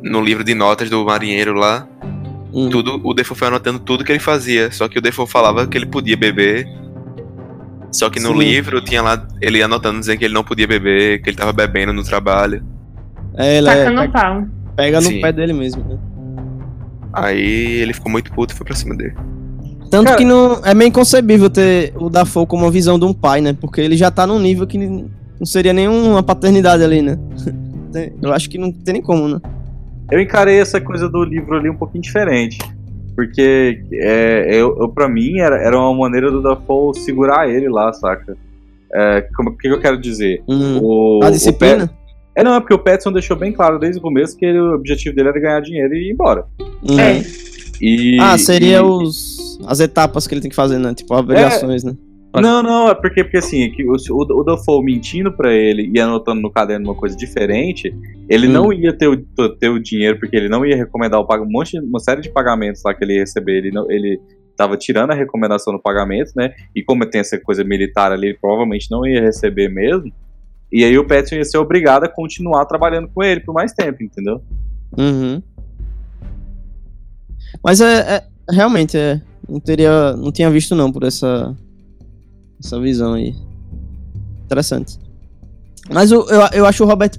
No 0.02 0.20
livro 0.20 0.44
de 0.44 0.54
notas 0.54 0.90
do 0.90 1.02
marinheiro 1.04 1.54
lá, 1.54 1.88
Hum. 2.54 2.68
Tudo, 2.68 3.00
o 3.02 3.12
Defoe 3.12 3.36
foi 3.36 3.48
anotando 3.48 3.80
tudo 3.80 4.04
que 4.04 4.12
ele 4.12 4.20
fazia. 4.20 4.70
Só 4.70 4.86
que 4.88 4.98
o 4.98 5.02
Defoe 5.02 5.26
falava 5.26 5.66
que 5.66 5.76
ele 5.76 5.86
podia 5.86 6.16
beber. 6.16 6.68
Só 7.90 8.08
que 8.08 8.20
no 8.20 8.30
Sim. 8.30 8.38
livro 8.38 8.80
tinha 8.80 9.02
lá 9.02 9.26
ele 9.40 9.60
anotando 9.62 9.98
dizendo 9.98 10.18
que 10.18 10.24
ele 10.24 10.34
não 10.34 10.44
podia 10.44 10.66
beber, 10.66 11.20
que 11.20 11.30
ele 11.30 11.36
tava 11.36 11.52
bebendo 11.52 11.92
no 11.92 12.04
trabalho. 12.04 12.64
É, 13.36 13.58
ele 13.58 13.68
é, 13.68 13.90
no 13.90 14.10
pau. 14.10 14.46
Pega 14.76 15.00
no 15.00 15.06
Sim. 15.08 15.20
pé 15.20 15.32
dele 15.32 15.52
mesmo, 15.52 15.84
né? 15.84 15.98
Aí 17.12 17.80
ele 17.80 17.92
ficou 17.92 18.10
muito 18.10 18.32
puto 18.32 18.54
e 18.54 18.56
foi 18.56 18.66
pra 18.66 18.74
cima 18.74 18.96
dele. 18.96 19.14
Tanto 19.90 20.06
Cara, 20.06 20.16
que 20.16 20.24
não 20.24 20.60
é 20.64 20.74
meio 20.74 20.88
inconcebível 20.88 21.48
ter 21.48 21.92
o 21.96 22.08
Dafoe 22.10 22.46
como 22.46 22.64
uma 22.64 22.70
visão 22.70 22.98
de 22.98 23.04
um 23.04 23.12
pai, 23.12 23.40
né? 23.40 23.52
Porque 23.52 23.80
ele 23.80 23.96
já 23.96 24.10
tá 24.10 24.26
num 24.26 24.40
nível 24.40 24.66
que 24.66 24.76
não 24.76 25.46
seria 25.46 25.72
nenhuma 25.72 26.22
paternidade 26.22 26.82
ali, 26.82 27.02
né? 27.02 27.18
Eu 28.20 28.32
acho 28.32 28.50
que 28.50 28.58
não 28.58 28.72
tem 28.72 28.94
nem 28.94 29.02
como, 29.02 29.28
né? 29.28 29.40
Eu 30.10 30.20
encarei 30.20 30.60
essa 30.60 30.80
coisa 30.80 31.08
do 31.08 31.24
livro 31.24 31.56
ali 31.56 31.68
um 31.68 31.76
pouquinho 31.76 32.02
diferente. 32.02 32.58
Porque 33.14 33.80
é, 33.92 34.48
eu, 34.50 34.76
eu, 34.78 34.88
pra 34.88 35.08
mim 35.08 35.38
era, 35.38 35.56
era 35.56 35.78
uma 35.78 35.94
maneira 35.94 36.30
do 36.30 36.42
Dafoe 36.42 36.98
segurar 36.98 37.48
ele 37.48 37.68
lá, 37.68 37.92
saca? 37.92 38.36
É, 38.92 39.28
como, 39.36 39.50
o 39.50 39.56
que 39.56 39.68
eu 39.68 39.80
quero 39.80 40.00
dizer? 40.00 40.42
Hum, 40.48 40.80
o, 40.82 41.20
a 41.22 41.30
disciplina? 41.30 41.84
O 41.84 42.04
é, 42.36 42.42
não, 42.42 42.54
é 42.54 42.60
porque 42.60 42.74
o 42.74 42.78
Petson 42.78 43.12
deixou 43.12 43.36
bem 43.36 43.52
claro 43.52 43.78
desde 43.78 43.98
o 43.98 44.02
começo 44.02 44.36
que 44.36 44.44
ele, 44.44 44.58
o 44.58 44.74
objetivo 44.74 45.14
dele 45.14 45.28
era 45.28 45.40
ganhar 45.40 45.60
dinheiro 45.60 45.94
e 45.94 46.08
ir 46.08 46.12
embora. 46.12 46.44
Uhum. 46.58 46.98
É. 46.98 47.22
E, 47.80 48.18
ah, 48.20 48.36
seria 48.36 48.78
e... 48.78 48.80
os, 48.80 49.60
as 49.66 49.78
etapas 49.78 50.26
que 50.26 50.34
ele 50.34 50.40
tem 50.40 50.50
que 50.50 50.56
fazer, 50.56 50.78
né? 50.78 50.92
Tipo, 50.94 51.14
avaliações, 51.14 51.84
é, 51.84 51.88
né? 51.88 51.96
Não, 52.40 52.62
não, 52.62 52.88
é 52.88 52.94
porque, 52.94 53.22
porque 53.22 53.36
assim, 53.36 53.62
é 53.62 53.68
que 53.68 53.84
o, 53.84 53.92
o, 53.92 54.40
o 54.40 54.44
Dafoe 54.44 54.84
mentindo 54.84 55.32
pra 55.32 55.52
ele 55.52 55.90
e 55.94 56.00
anotando 56.00 56.40
no 56.40 56.50
caderno 56.50 56.90
uma 56.90 56.94
coisa 56.94 57.16
diferente, 57.16 57.94
ele 58.28 58.48
hum. 58.48 58.52
não 58.52 58.72
ia 58.72 58.92
ter 58.92 59.06
o, 59.06 59.16
ter 59.16 59.68
o 59.68 59.78
dinheiro, 59.78 60.18
porque 60.18 60.36
ele 60.36 60.48
não 60.48 60.66
ia 60.66 60.76
recomendar 60.76 61.20
o 61.20 61.42
um 61.42 61.48
monte, 61.48 61.78
uma 61.78 62.00
série 62.00 62.20
de 62.20 62.30
pagamentos 62.30 62.82
lá 62.84 62.92
que 62.92 63.04
ele 63.04 63.14
ia 63.14 63.20
receber, 63.20 63.58
ele, 63.58 63.70
não, 63.70 63.88
ele 63.90 64.20
tava 64.56 64.76
tirando 64.76 65.12
a 65.12 65.14
recomendação 65.14 65.72
no 65.72 65.80
pagamento, 65.80 66.32
né? 66.34 66.52
E 66.74 66.82
como 66.82 67.08
tem 67.08 67.20
essa 67.20 67.38
coisa 67.38 67.62
militar 67.62 68.10
ali, 68.10 68.28
ele 68.28 68.38
provavelmente 68.40 68.90
não 68.90 69.06
ia 69.06 69.20
receber 69.20 69.68
mesmo. 69.68 70.12
E 70.72 70.84
aí 70.84 70.98
o 70.98 71.06
Petson 71.06 71.36
ia 71.36 71.44
ser 71.44 71.58
obrigado 71.58 72.04
a 72.04 72.08
continuar 72.08 72.64
trabalhando 72.66 73.08
com 73.08 73.22
ele 73.22 73.40
por 73.40 73.52
mais 73.52 73.72
tempo, 73.72 74.02
entendeu? 74.02 74.42
Uhum. 74.98 75.40
Mas 77.62 77.80
é, 77.80 78.16
é 78.16 78.24
realmente 78.50 78.96
é, 78.96 79.20
não 79.48 79.60
teria, 79.60 80.14
não 80.16 80.32
tinha 80.32 80.50
visto 80.50 80.74
não 80.74 80.90
por 80.90 81.04
essa 81.04 81.56
essa 82.64 82.80
visão 82.80 83.14
aí. 83.14 83.34
Interessante. 84.44 84.98
Mas 85.90 86.10
eu, 86.10 86.26
eu, 86.28 86.40
eu 86.52 86.66
acho 86.66 86.82
o 86.82 86.86
Robert, 86.86 87.10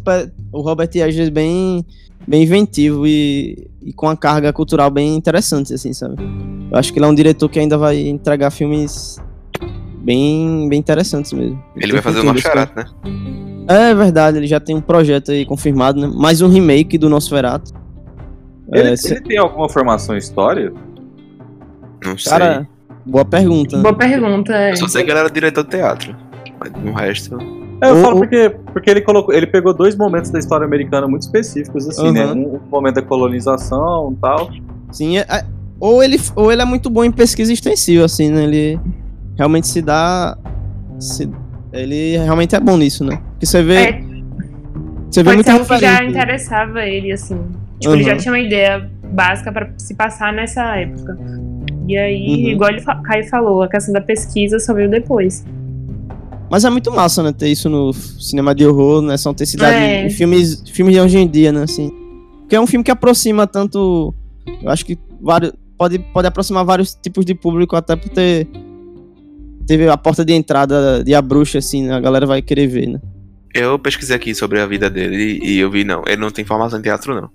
o 0.51 0.61
Robert 0.61 0.89
Eggers 0.93 1.29
bem, 1.29 1.85
bem 2.27 2.43
inventivo 2.43 3.05
e, 3.05 3.69
e 3.81 3.93
com 3.93 4.09
a 4.09 4.17
carga 4.17 4.51
cultural 4.51 4.89
bem 4.89 5.15
interessante, 5.15 5.73
assim, 5.73 5.93
sabe? 5.93 6.15
Eu 6.71 6.77
acho 6.77 6.91
que 6.91 6.97
ele 6.97 7.05
é 7.05 7.09
um 7.09 7.13
diretor 7.15 7.47
que 7.47 7.59
ainda 7.59 7.77
vai 7.77 8.07
entregar 8.07 8.49
filmes 8.49 9.21
bem, 9.99 10.67
bem 10.67 10.79
interessantes 10.79 11.31
mesmo. 11.31 11.63
Ele 11.75 11.93
vai 11.93 12.01
fazer 12.01 12.21
o 12.21 12.23
Nosferatu, 12.23 12.75
né? 12.75 12.85
É 13.67 13.95
verdade, 13.95 14.37
ele 14.37 14.47
já 14.47 14.59
tem 14.59 14.75
um 14.75 14.81
projeto 14.81 15.31
aí 15.31 15.45
confirmado, 15.45 15.99
né? 15.99 16.11
Mais 16.15 16.41
um 16.41 16.47
remake 16.47 16.97
do 16.97 17.09
Nosferatu. 17.09 17.73
Ele, 18.71 18.89
é, 18.89 18.93
ele 18.93 19.21
tem 19.21 19.37
alguma 19.37 19.69
formação 19.69 20.15
em 20.15 20.17
história? 20.17 20.73
Não 22.03 22.17
sei. 22.17 22.65
Boa 23.05 23.25
pergunta. 23.25 23.77
Boa 23.77 23.93
pergunta, 23.93 24.53
é. 24.53 24.71
Eu 24.71 24.77
só 24.77 24.87
sei 24.87 25.03
que 25.03 25.11
ele 25.11 25.19
era 25.19 25.29
diretor 25.29 25.63
de 25.63 25.69
teatro. 25.69 26.15
Mas 26.59 26.71
no 26.71 26.93
resto. 26.93 27.37
É, 27.81 27.89
eu 27.89 28.01
falo 28.01 28.17
porque, 28.17 28.49
porque 28.71 28.89
ele 28.89 29.01
colocou. 29.01 29.33
Ele 29.33 29.45
pegou 29.45 29.73
dois 29.73 29.95
momentos 29.95 30.31
da 30.31 30.39
história 30.39 30.65
americana 30.65 31.07
muito 31.07 31.23
específicos, 31.23 31.87
assim, 31.87 32.07
uhum. 32.07 32.11
né? 32.13 32.25
Um, 32.25 32.55
um, 32.55 32.59
momento 32.71 32.95
da 32.95 33.01
colonização 33.01 34.13
e 34.13 34.21
tal. 34.21 34.51
Sim, 34.91 35.17
é, 35.17 35.25
é, 35.29 35.45
ou, 35.79 36.01
ele, 36.01 36.19
ou 36.35 36.51
ele 36.51 36.61
é 36.61 36.65
muito 36.65 36.89
bom 36.89 37.03
em 37.03 37.11
pesquisa 37.11 37.51
extensiva, 37.51 38.05
assim, 38.05 38.31
né? 38.31 38.43
Ele 38.43 38.79
realmente 39.37 39.67
se 39.67 39.81
dá. 39.81 40.37
Se, 40.99 41.29
ele 41.73 42.17
realmente 42.17 42.55
é 42.55 42.59
bom 42.59 42.77
nisso, 42.77 43.03
né? 43.03 43.19
Porque 43.31 43.45
você 43.45 43.61
vê. 43.61 43.75
É, 43.75 44.01
você 45.11 45.21
vê 45.21 45.33
muito 45.33 45.65
que 45.65 45.77
já 45.77 46.03
interessava 46.03 46.85
ele, 46.85 47.11
assim. 47.11 47.37
Tipo, 47.79 47.89
uhum. 47.89 47.95
ele 47.95 48.03
já 48.03 48.15
tinha 48.15 48.33
uma 48.33 48.39
ideia 48.39 48.89
básica 49.11 49.51
para 49.51 49.69
se 49.77 49.93
passar 49.93 50.33
nessa 50.33 50.77
época. 50.77 51.17
E 51.87 51.97
aí, 51.97 52.27
uhum. 52.27 52.49
igual 52.51 52.69
ele, 52.71 52.81
Caio 52.81 53.29
falou, 53.29 53.63
a 53.63 53.67
questão 53.67 53.93
da 53.93 54.01
pesquisa 54.01 54.59
só 54.59 54.73
veio 54.73 54.89
depois. 54.89 55.45
Mas 56.49 56.63
é 56.63 56.69
muito 56.69 56.91
massa, 56.91 57.23
né? 57.23 57.31
Ter 57.31 57.47
isso 57.47 57.69
no 57.69 57.93
cinema 57.93 58.53
de 58.53 58.65
horror, 58.65 59.01
né? 59.01 59.17
São 59.17 59.33
ter 59.33 59.45
cidade 59.45 59.75
é. 59.75 60.05
em 60.05 60.09
filmes, 60.09 60.63
filmes 60.69 60.93
de 60.93 61.01
hoje 61.01 61.17
em 61.17 61.27
dia, 61.27 61.51
né? 61.51 61.63
Assim. 61.63 61.91
Porque 62.41 62.55
é 62.55 62.61
um 62.61 62.67
filme 62.67 62.83
que 62.83 62.91
aproxima 62.91 63.47
tanto. 63.47 64.13
Eu 64.61 64.69
acho 64.69 64.85
que 64.85 64.97
vários, 65.21 65.53
pode, 65.77 65.99
pode 65.99 66.27
aproximar 66.27 66.63
vários 66.63 66.93
tipos 66.93 67.25
de 67.25 67.33
público, 67.33 67.75
até 67.75 67.95
por 67.95 68.09
ter. 68.09 68.47
Teve 69.67 69.89
a 69.89 69.97
porta 69.97 70.23
de 70.23 70.33
entrada 70.33 71.03
de 71.03 71.15
A 71.15 71.21
Bruxa, 71.21 71.57
assim, 71.57 71.83
né? 71.83 71.95
A 71.95 71.99
galera 71.99 72.25
vai 72.25 72.41
querer 72.41 72.67
ver, 72.67 72.87
né? 72.87 73.01
Eu 73.53 73.79
pesquisei 73.79 74.15
aqui 74.15 74.35
sobre 74.35 74.59
a 74.59 74.65
vida 74.67 74.89
dele 74.89 75.39
e 75.41 75.57
eu 75.57 75.71
vi, 75.71 75.83
não, 75.83 76.03
ele 76.05 76.17
não 76.17 76.29
tem 76.29 76.43
formação 76.43 76.77
em 76.77 76.81
teatro, 76.81 77.15
não. 77.15 77.29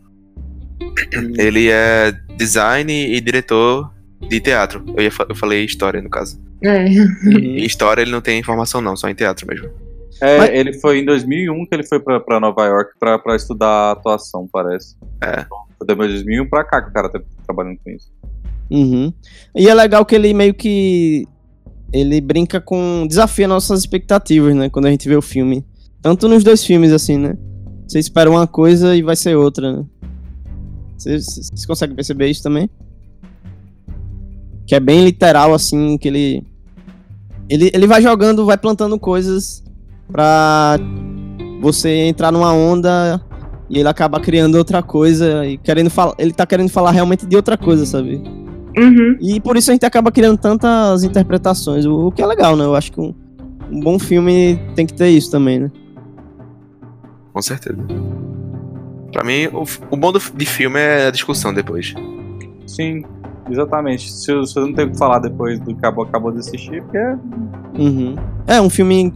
Hum. 0.82 1.32
Ele 1.38 1.68
é 1.70 2.12
design 2.36 2.92
e 2.92 3.20
diretor 3.20 3.90
de 4.20 4.40
teatro. 4.40 4.84
Eu, 4.96 5.02
ia, 5.02 5.10
eu 5.28 5.34
falei 5.34 5.64
história, 5.64 6.00
no 6.00 6.10
caso. 6.10 6.40
É. 6.62 6.86
Em 6.86 7.64
história 7.64 8.02
ele 8.02 8.10
não 8.10 8.20
tem 8.20 8.42
formação 8.42 8.80
não, 8.80 8.96
só 8.96 9.08
em 9.08 9.14
teatro 9.14 9.46
mesmo. 9.46 9.70
É, 10.20 10.38
Mas... 10.38 10.50
ele 10.50 10.72
foi 10.74 10.98
em 10.98 11.04
2001 11.04 11.66
que 11.66 11.74
ele 11.74 11.86
foi 11.86 11.98
pra, 11.98 12.20
pra 12.20 12.38
Nova 12.38 12.66
York 12.66 12.92
pra, 12.98 13.18
pra 13.18 13.36
estudar 13.36 13.92
atuação, 13.92 14.46
parece. 14.52 14.94
É. 15.22 15.46
Foi 15.78 15.86
de 15.86 15.94
2001 15.94 16.46
pra 16.48 16.64
cá 16.64 16.82
que 16.82 16.90
o 16.90 16.92
cara 16.92 17.08
tá 17.08 17.20
trabalhando 17.46 17.78
com 17.82 17.90
isso. 17.90 18.12
Uhum. 18.70 19.12
E 19.56 19.68
é 19.68 19.74
legal 19.74 20.04
que 20.04 20.14
ele 20.14 20.32
meio 20.34 20.54
que. 20.54 21.26
Ele 21.92 22.20
brinca 22.20 22.60
com. 22.60 23.06
desafia 23.08 23.48
nossas 23.48 23.80
expectativas, 23.80 24.54
né? 24.54 24.68
Quando 24.68 24.86
a 24.86 24.90
gente 24.90 25.08
vê 25.08 25.16
o 25.16 25.22
filme. 25.22 25.64
Tanto 26.02 26.28
nos 26.28 26.44
dois 26.44 26.64
filmes, 26.64 26.92
assim, 26.92 27.18
né? 27.18 27.36
Você 27.88 27.98
espera 27.98 28.30
uma 28.30 28.46
coisa 28.46 28.94
e 28.94 29.02
vai 29.02 29.16
ser 29.16 29.34
outra, 29.34 29.72
né? 29.72 29.84
Vocês 30.96 31.66
conseguem 31.66 31.96
perceber 31.96 32.28
isso 32.28 32.42
também? 32.42 32.70
Que 34.70 34.76
é 34.76 34.78
bem 34.78 35.04
literal, 35.04 35.52
assim, 35.52 35.98
que 35.98 36.06
ele. 36.06 36.46
Ele, 37.48 37.72
ele 37.74 37.88
vai 37.88 38.00
jogando, 38.00 38.46
vai 38.46 38.56
plantando 38.56 38.96
coisas 39.00 39.64
pra 40.12 40.78
você 41.60 41.88
entrar 42.06 42.30
numa 42.30 42.52
onda 42.52 43.20
e 43.68 43.80
ele 43.80 43.88
acaba 43.88 44.20
criando 44.20 44.54
outra 44.54 44.80
coisa 44.80 45.44
e 45.44 45.58
querendo 45.58 45.90
falar. 45.90 46.14
Ele 46.18 46.32
tá 46.32 46.46
querendo 46.46 46.68
falar 46.68 46.92
realmente 46.92 47.26
de 47.26 47.34
outra 47.34 47.58
coisa, 47.58 47.84
sabe? 47.84 48.22
Uhum. 48.78 49.16
E 49.20 49.40
por 49.40 49.56
isso 49.56 49.72
a 49.72 49.74
gente 49.74 49.84
acaba 49.84 50.12
criando 50.12 50.38
tantas 50.38 51.02
interpretações, 51.02 51.84
o, 51.84 52.06
o 52.06 52.12
que 52.12 52.22
é 52.22 52.26
legal, 52.26 52.54
né? 52.54 52.64
Eu 52.64 52.76
acho 52.76 52.92
que 52.92 53.00
um, 53.00 53.12
um 53.72 53.80
bom 53.80 53.98
filme 53.98 54.56
tem 54.76 54.86
que 54.86 54.94
ter 54.94 55.08
isso 55.08 55.32
também, 55.32 55.58
né? 55.58 55.72
Com 57.32 57.42
certeza. 57.42 57.76
Pra 59.12 59.24
mim, 59.24 59.48
o, 59.48 59.64
o 59.90 59.96
bom 59.96 60.12
do, 60.12 60.20
de 60.20 60.46
filme 60.46 60.78
é 60.78 61.08
a 61.08 61.10
discussão 61.10 61.52
depois. 61.52 61.92
Sim, 62.68 63.02
exatamente. 63.48 64.10
Se 64.10 64.34
você 64.34 64.60
não 64.60 64.72
tem 64.72 64.86
o 64.86 64.90
que 64.90 64.98
falar 64.98 65.18
depois 65.18 65.58
do 65.60 65.66
que 65.66 65.72
acabou, 65.72 66.04
acabou 66.04 66.32
de 66.32 66.38
assistir, 66.38 66.82
porque. 66.82 66.98
É... 66.98 67.18
Uhum. 67.78 68.16
É 68.46 68.60
um 68.60 68.70
filme 68.70 69.12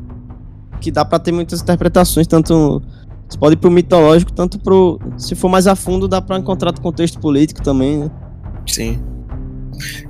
que 0.80 0.90
dá 0.90 1.04
pra 1.04 1.18
ter 1.18 1.32
muitas 1.32 1.60
interpretações, 1.60 2.26
tanto. 2.26 2.82
Você 3.28 3.38
pode 3.38 3.54
ir 3.54 3.56
pro 3.56 3.70
mitológico, 3.70 4.32
tanto 4.32 4.58
pro. 4.58 5.00
Se 5.16 5.34
for 5.34 5.48
mais 5.48 5.66
a 5.66 5.74
fundo, 5.74 6.06
dá 6.06 6.20
pra 6.20 6.38
encontrar 6.38 6.70
o 6.70 6.80
contexto 6.80 7.18
político 7.18 7.62
também, 7.62 7.98
né? 7.98 8.10
Sim. 8.66 9.02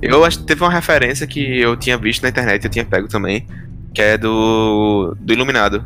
Eu 0.01 0.23
acho 0.23 0.39
que 0.39 0.43
teve 0.45 0.63
uma 0.63 0.69
referência 0.69 1.25
que 1.25 1.59
eu 1.59 1.75
tinha 1.75 1.97
visto 1.97 2.21
na 2.21 2.29
internet, 2.29 2.63
eu 2.63 2.69
tinha 2.69 2.85
pego 2.85 3.07
também, 3.07 3.47
que 3.93 4.01
é 4.01 4.17
do. 4.17 5.15
do 5.19 5.33
Iluminado 5.33 5.83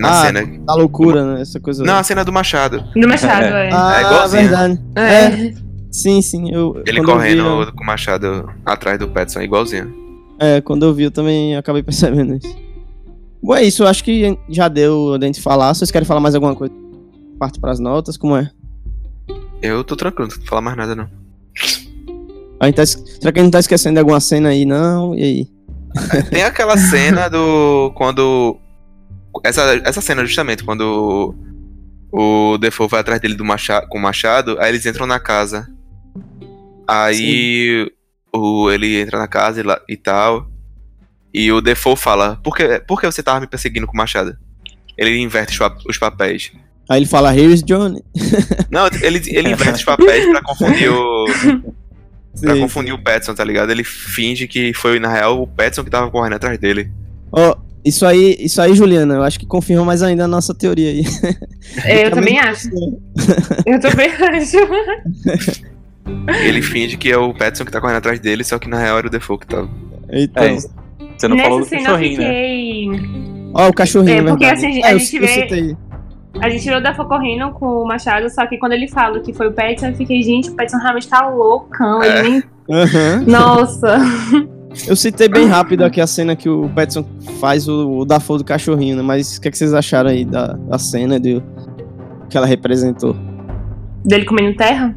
na 0.00 0.10
ah, 0.10 0.14
cena. 0.14 0.46
Da 0.64 0.74
loucura, 0.74 1.34
né? 1.34 1.42
Essa 1.42 1.60
coisa. 1.60 1.84
Não, 1.84 1.96
a 1.96 2.02
cena 2.02 2.24
do 2.24 2.32
Machado. 2.32 2.82
Do 2.94 3.06
Machado, 3.06 3.44
é. 3.44 3.68
é. 3.68 3.70
Ah, 3.72 3.94
é 3.96 4.00
igualzinho. 4.00 4.42
verdade. 4.42 4.80
É. 4.96 5.02
é. 5.02 5.54
Sim, 5.90 6.22
sim. 6.22 6.50
Eu, 6.52 6.82
Ele 6.86 7.02
correndo 7.02 7.66
vi, 7.66 7.72
com 7.72 7.82
o 7.82 7.86
Machado 7.86 8.48
atrás 8.64 8.98
do 8.98 9.08
Petson, 9.08 9.40
igualzinho. 9.40 9.92
É, 10.38 10.60
quando 10.60 10.84
eu 10.84 10.94
vi, 10.94 11.04
eu 11.04 11.10
também 11.10 11.56
acabei 11.56 11.82
percebendo 11.84 12.36
isso. 12.36 12.56
Bom, 13.42 13.54
é 13.54 13.64
isso. 13.64 13.82
Eu 13.82 13.88
acho 13.88 14.04
que 14.04 14.38
já 14.48 14.68
deu 14.68 15.14
a 15.14 15.24
gente 15.24 15.40
falar. 15.40 15.74
Vocês 15.74 15.90
querem 15.90 16.06
falar 16.06 16.20
mais 16.20 16.34
alguma 16.34 16.54
coisa? 16.54 16.74
Parte 17.38 17.58
para 17.58 17.72
as 17.72 17.80
notas, 17.80 18.16
como 18.16 18.36
é? 18.36 18.50
Eu 19.62 19.82
tô 19.84 19.96
tranquilo, 19.96 20.30
não 20.30 20.46
falar 20.46 20.62
mais 20.62 20.76
nada, 20.76 20.94
não. 20.94 21.08
A 22.58 22.66
gente 22.66 22.76
tá, 22.76 22.86
será 22.86 23.32
que 23.32 23.40
a 23.40 23.42
gente 23.42 23.52
tá 23.52 23.58
esquecendo 23.60 23.94
de 23.94 24.00
alguma 24.00 24.20
cena 24.20 24.50
aí, 24.50 24.64
não? 24.64 25.14
E 25.14 25.22
aí? 25.22 25.48
Tem 26.30 26.42
aquela 26.42 26.76
cena 26.78 27.28
do. 27.28 27.92
Quando 27.96 28.58
essa, 29.44 29.62
essa 29.84 30.00
cena, 30.00 30.24
justamente, 30.24 30.64
quando 30.64 31.34
o, 32.12 32.52
o 32.52 32.58
Defoe 32.58 32.88
vai 32.88 33.00
atrás 33.00 33.20
dele 33.20 33.34
do 33.34 33.44
machado, 33.44 33.86
com 33.88 33.98
o 33.98 34.02
machado, 34.02 34.58
aí 34.58 34.70
eles 34.70 34.84
entram 34.84 35.06
na 35.06 35.20
casa. 35.20 35.68
Aí 36.86 37.90
o, 38.32 38.70
ele 38.70 39.00
entra 39.00 39.18
na 39.18 39.28
casa 39.28 39.60
e, 39.60 39.92
e 39.92 39.96
tal. 39.96 40.50
E 41.32 41.50
o 41.52 41.60
Defoe 41.60 41.96
fala: 41.96 42.38
por 42.42 42.56
que, 42.56 42.80
por 42.80 43.00
que 43.00 43.06
você 43.06 43.22
tava 43.22 43.40
me 43.40 43.46
perseguindo 43.46 43.86
com 43.86 43.94
o 43.94 43.96
machado? 43.96 44.36
Ele 44.96 45.16
inverte 45.18 45.58
os 45.88 45.98
papéis. 45.98 46.52
Aí 46.88 46.98
ele 46.98 47.06
fala: 47.06 47.36
Here's 47.36 47.62
Johnny. 47.62 48.02
Não, 48.70 48.86
ele, 49.02 49.22
ele 49.28 49.50
inverte 49.52 49.78
os 49.78 49.84
papéis 49.84 50.26
pra 50.26 50.42
confundir 50.42 50.90
o. 50.90 51.26
Sim, 52.34 52.46
pra 52.46 52.56
confundir 52.56 52.92
sim. 52.92 53.00
o 53.00 53.02
Petson, 53.02 53.34
tá 53.34 53.44
ligado? 53.44 53.70
Ele 53.70 53.84
finge 53.84 54.46
que 54.46 54.72
foi, 54.72 54.98
na 54.98 55.12
real, 55.12 55.42
o 55.42 55.46
Petson 55.46 55.84
que 55.84 55.90
tava 55.90 56.10
correndo 56.10 56.34
atrás 56.34 56.58
dele. 56.58 56.90
Ó, 57.32 57.50
oh, 57.50 57.56
isso 57.84 58.04
aí, 58.04 58.36
isso 58.38 58.60
aí, 58.60 58.74
Juliana, 58.74 59.14
eu 59.14 59.22
acho 59.22 59.38
que 59.38 59.46
confirma 59.46 59.84
mais 59.84 60.02
ainda 60.02 60.24
a 60.24 60.28
nossa 60.28 60.54
teoria 60.54 60.90
aí. 60.90 61.04
É, 61.84 62.06
eu 62.06 62.10
também 62.10 62.38
acho. 62.38 62.68
eu 63.64 63.78
também 63.78 64.10
acho. 64.10 64.56
Ele 66.44 66.62
finge 66.62 66.96
que 66.96 67.10
é 67.10 67.16
o 67.16 67.32
Petson 67.34 67.64
que 67.64 67.72
tá 67.72 67.80
correndo 67.80 67.98
atrás 67.98 68.20
dele, 68.20 68.44
só 68.44 68.58
que 68.58 68.68
na 68.68 68.78
real 68.78 68.98
era 68.98 69.06
o 69.06 69.10
Default 69.10 69.46
que 69.46 69.54
tava. 69.54 69.68
Então. 70.10 70.44
É, 70.44 70.56
você 70.56 71.28
não 71.28 71.36
Nessa 71.36 71.48
falou 71.48 71.64
do 71.64 71.70
cachorrinho, 71.70 72.16
fiquei... 72.16 72.88
né? 72.88 73.50
Ó, 73.54 73.68
o 73.68 73.72
cachorrinho, 73.72 74.20
é, 74.20 74.30
porque 74.30 74.44
assim, 74.44 74.82
a, 74.82 74.92
é, 74.92 74.98
gente 74.98 75.18
vê... 75.18 75.76
A 76.40 76.48
gente 76.48 76.62
tirou 76.62 76.80
da 76.80 76.94
correndo 76.94 77.50
com 77.52 77.66
o 77.66 77.86
Machado, 77.86 78.30
só 78.30 78.46
que 78.46 78.56
quando 78.56 78.72
ele 78.72 78.86
fala 78.86 79.18
que 79.20 79.32
foi 79.32 79.48
o 79.48 79.52
Petson, 79.52 79.88
eu 79.88 79.94
fiquei, 79.94 80.22
gente, 80.22 80.48
o 80.48 80.54
Petson 80.54 80.78
realmente 80.78 81.08
tá 81.08 81.28
loucão. 81.28 82.02
É. 82.02 82.20
Ele 82.20 82.28
nem... 82.28 82.42
Uhum. 82.68 83.24
Nossa. 83.26 83.98
Eu 84.86 84.94
citei 84.94 85.28
bem 85.28 85.46
rápido 85.46 85.84
aqui 85.84 86.00
a 86.00 86.06
cena 86.06 86.36
que 86.36 86.48
o 86.48 86.68
Petson 86.68 87.04
faz 87.40 87.66
o, 87.66 87.98
o 87.98 88.04
Dafoe 88.04 88.38
do 88.38 88.44
cachorrinho, 88.44 88.96
né? 88.96 89.02
Mas 89.02 89.36
o 89.36 89.40
que, 89.40 89.48
é 89.48 89.50
que 89.50 89.58
vocês 89.58 89.74
acharam 89.74 90.10
aí 90.10 90.24
da, 90.24 90.52
da 90.52 90.78
cena 90.78 91.18
de, 91.18 91.42
que 92.28 92.36
ela 92.36 92.46
representou? 92.46 93.16
Dele 94.04 94.24
comendo 94.24 94.56
terra? 94.56 94.94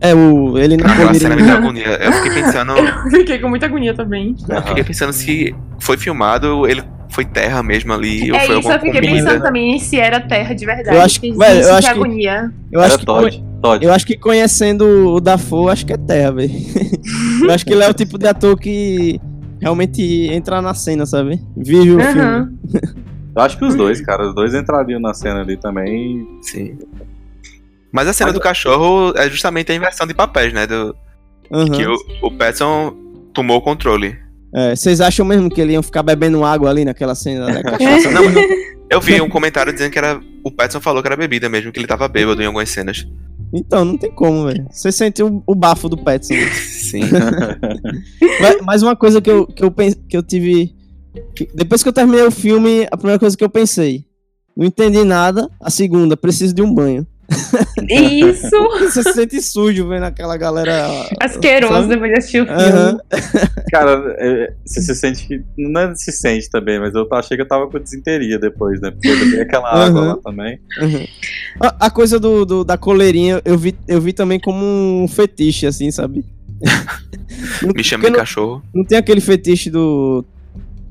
É, 0.00 0.14
o, 0.14 0.56
ele 0.56 0.78
na 0.78 1.12
cena 1.14 1.36
me 1.36 1.42
deu 1.42 1.56
agonia. 1.56 1.86
Eu 1.86 2.12
fiquei 2.12 2.42
pensando. 2.42 2.72
eu 2.78 3.10
fiquei 3.10 3.38
com 3.38 3.48
muita 3.48 3.66
agonia 3.66 3.94
também. 3.94 4.34
Eu 4.48 4.62
fiquei 4.62 4.84
pensando 4.84 5.12
se 5.12 5.54
foi 5.78 5.98
filmado, 5.98 6.66
ele 6.66 6.82
foi 7.10 7.24
terra 7.24 7.62
mesmo 7.62 7.92
ali. 7.92 8.30
É 8.30 8.32
ou 8.32 8.40
foi 8.40 8.58
isso, 8.60 8.70
eu 8.70 8.80
fiquei 8.80 9.00
comida. 9.00 9.12
pensando 9.12 9.42
também 9.42 9.78
se 9.78 9.98
era 9.98 10.20
terra 10.20 10.54
de 10.54 10.64
verdade. 10.64 10.96
Eu 10.96 11.02
acho 11.02 11.20
que, 11.20 11.32
velho, 11.32 11.60
eu 11.60 11.74
acho 11.74 11.88
que, 11.88 11.94
agonia. 11.94 12.52
Eu 12.72 12.80
acho 12.80 12.98
que, 12.98 13.06
Todd, 13.06 13.44
Todd. 13.60 13.84
eu 13.84 13.92
acho 13.92 14.06
que 14.06 14.16
conhecendo 14.16 15.14
o 15.14 15.20
Dafoe, 15.20 15.70
acho 15.70 15.84
que 15.84 15.92
é 15.92 15.98
terra, 15.98 16.32
velho. 16.32 16.52
eu 17.44 17.50
acho 17.50 17.66
que 17.66 17.72
ele 17.72 17.84
é 17.84 17.88
o 17.88 17.94
tipo 17.94 18.16
de 18.16 18.26
ator 18.26 18.58
que 18.58 19.20
realmente 19.60 20.02
entrar 20.32 20.62
na 20.62 20.72
cena, 20.72 21.04
sabe? 21.04 21.42
Vive 21.56 21.90
o 21.90 21.98
uhum. 21.98 22.12
filme. 22.12 22.58
Eu 23.36 23.42
acho 23.42 23.58
que 23.58 23.64
os 23.64 23.74
dois, 23.74 24.00
cara, 24.00 24.26
os 24.26 24.34
dois 24.34 24.54
entrariam 24.54 24.98
na 24.98 25.14
cena 25.14 25.40
ali 25.40 25.56
também. 25.56 26.26
Sim. 26.42 26.78
Mas 27.92 28.08
a 28.08 28.12
cena 28.12 28.32
do 28.32 28.40
cachorro 28.40 29.12
é 29.16 29.28
justamente 29.28 29.72
a 29.72 29.74
inversão 29.74 30.06
de 30.06 30.14
papéis, 30.14 30.52
né? 30.52 30.66
Do... 30.66 30.94
Uhum. 31.50 31.70
Que 31.70 31.86
o, 31.86 31.96
o 32.22 32.30
Petson 32.30 32.94
tomou 33.32 33.58
o 33.58 33.62
controle. 33.62 34.16
É, 34.54 34.74
vocês 34.74 35.00
acham 35.00 35.24
mesmo 35.24 35.48
que 35.48 35.60
ele 35.60 35.72
ia 35.72 35.82
ficar 35.82 36.02
bebendo 36.02 36.44
água 36.44 36.70
ali 36.70 36.84
naquela 36.84 37.14
cena 37.14 37.46
da 37.46 37.62
cachaça? 37.64 38.10
não, 38.10 38.24
eu 38.90 39.00
vi 39.00 39.20
um 39.20 39.28
comentário 39.28 39.72
dizendo 39.72 39.92
que 39.92 39.98
era. 39.98 40.20
O 40.42 40.50
Petson 40.50 40.80
falou 40.80 41.02
que 41.02 41.08
era 41.08 41.16
bebida 41.16 41.48
mesmo, 41.48 41.70
que 41.70 41.78
ele 41.78 41.86
tava 41.86 42.08
bêbado 42.08 42.42
em 42.42 42.46
algumas 42.46 42.68
cenas. 42.68 43.06
Então, 43.52 43.84
não 43.84 43.96
tem 43.96 44.10
como, 44.10 44.46
velho. 44.46 44.66
Você 44.70 44.92
sentiu 44.92 45.42
o, 45.46 45.54
bafo 45.54 45.88
do 45.88 45.96
Petson. 45.96 46.34
Sim. 46.54 47.02
mas, 48.64 48.82
uma 48.82 48.96
coisa 48.96 49.20
que 49.20 49.30
eu, 49.30 49.46
que 49.46 49.64
eu, 49.64 49.72
que 49.72 50.16
eu 50.16 50.22
tive. 50.22 50.74
Que, 51.34 51.48
depois 51.54 51.82
que 51.82 51.88
eu 51.88 51.92
terminei 51.92 52.24
o 52.24 52.30
filme, 52.30 52.86
a 52.90 52.96
primeira 52.96 53.18
coisa 53.18 53.36
que 53.36 53.44
eu 53.44 53.50
pensei. 53.50 54.04
Não 54.56 54.66
entendi 54.66 55.04
nada. 55.04 55.48
A 55.60 55.70
segunda, 55.70 56.16
preciso 56.16 56.54
de 56.54 56.62
um 56.62 56.72
banho. 56.72 57.06
Isso! 57.88 58.50
Você 58.80 59.02
se 59.02 59.12
sente 59.12 59.40
sujo 59.40 59.88
vendo 59.88 60.04
aquela 60.04 60.36
galera. 60.36 61.08
Asqueroso 61.20 61.88
depois 61.88 62.12
de 62.12 62.18
assistir 62.18 62.42
o 62.42 62.46
filme. 62.46 62.62
Uhum. 62.62 62.98
Cara, 63.70 64.16
é, 64.18 64.52
você 64.64 64.80
se 64.80 64.94
sente 64.94 65.26
que. 65.26 65.42
Não 65.56 65.80
é 65.80 65.94
se 65.94 66.10
sente 66.10 66.50
também, 66.50 66.80
mas 66.80 66.94
eu 66.94 67.06
achei 67.12 67.36
que 67.36 67.42
eu 67.42 67.48
tava 67.48 67.68
com 67.68 67.78
desinteria 67.78 68.38
depois, 68.38 68.80
né? 68.80 68.90
Porque 68.90 69.08
eu 69.08 69.18
bebi 69.18 69.40
aquela 69.42 69.74
uhum. 69.74 69.82
água 69.82 70.00
lá 70.00 70.16
também. 70.16 70.58
Uhum. 70.80 71.06
A, 71.60 71.86
a, 71.86 71.90
coisa 71.90 72.18
do, 72.18 72.44
do, 72.44 72.64
da 72.64 72.76
coleirinha 72.76 73.40
eu 73.44 73.56
vi, 73.56 73.76
eu 73.86 74.00
vi 74.00 74.12
também 74.12 74.40
como 74.40 74.64
um 74.64 75.06
fetiche, 75.06 75.66
assim, 75.66 75.90
sabe? 75.90 76.24
Me 77.74 77.84
chama 77.84 78.10
de 78.10 78.16
cachorro. 78.16 78.62
Não 78.74 78.84
tem 78.84 78.98
aquele 78.98 79.20
fetiche 79.20 79.70
do 79.70 80.24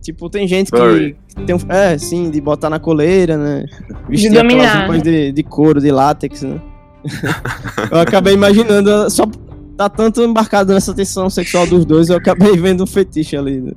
Tipo, 0.10 0.28
tem 0.28 0.48
gente 0.48 0.72
que, 0.72 1.16
que 1.36 1.44
tem 1.44 1.56
um, 1.56 1.60
É, 1.70 1.96
sim, 1.96 2.32
de 2.32 2.42
botar 2.42 2.68
na 2.68 2.80
coleira, 2.80 3.38
né? 3.38 3.64
Vestir 4.10 4.32
de 4.32 4.38
dominar. 4.38 4.90
De, 5.00 5.32
de 5.32 5.44
couro, 5.44 5.80
de 5.80 5.92
látex, 5.92 6.42
né? 6.42 6.60
eu 7.92 8.00
acabei 8.00 8.34
imaginando, 8.34 9.08
só 9.12 9.30
tá 9.78 9.88
tanto 9.88 10.24
embarcado 10.24 10.74
nessa 10.74 10.96
tensão 10.96 11.30
sexual 11.30 11.68
dos 11.68 11.86
dois, 11.86 12.10
eu 12.10 12.18
acabei 12.18 12.54
vendo 12.58 12.84
um 12.84 12.88
fetiche 12.88 13.38
ali. 13.38 13.62
Né? 13.62 13.72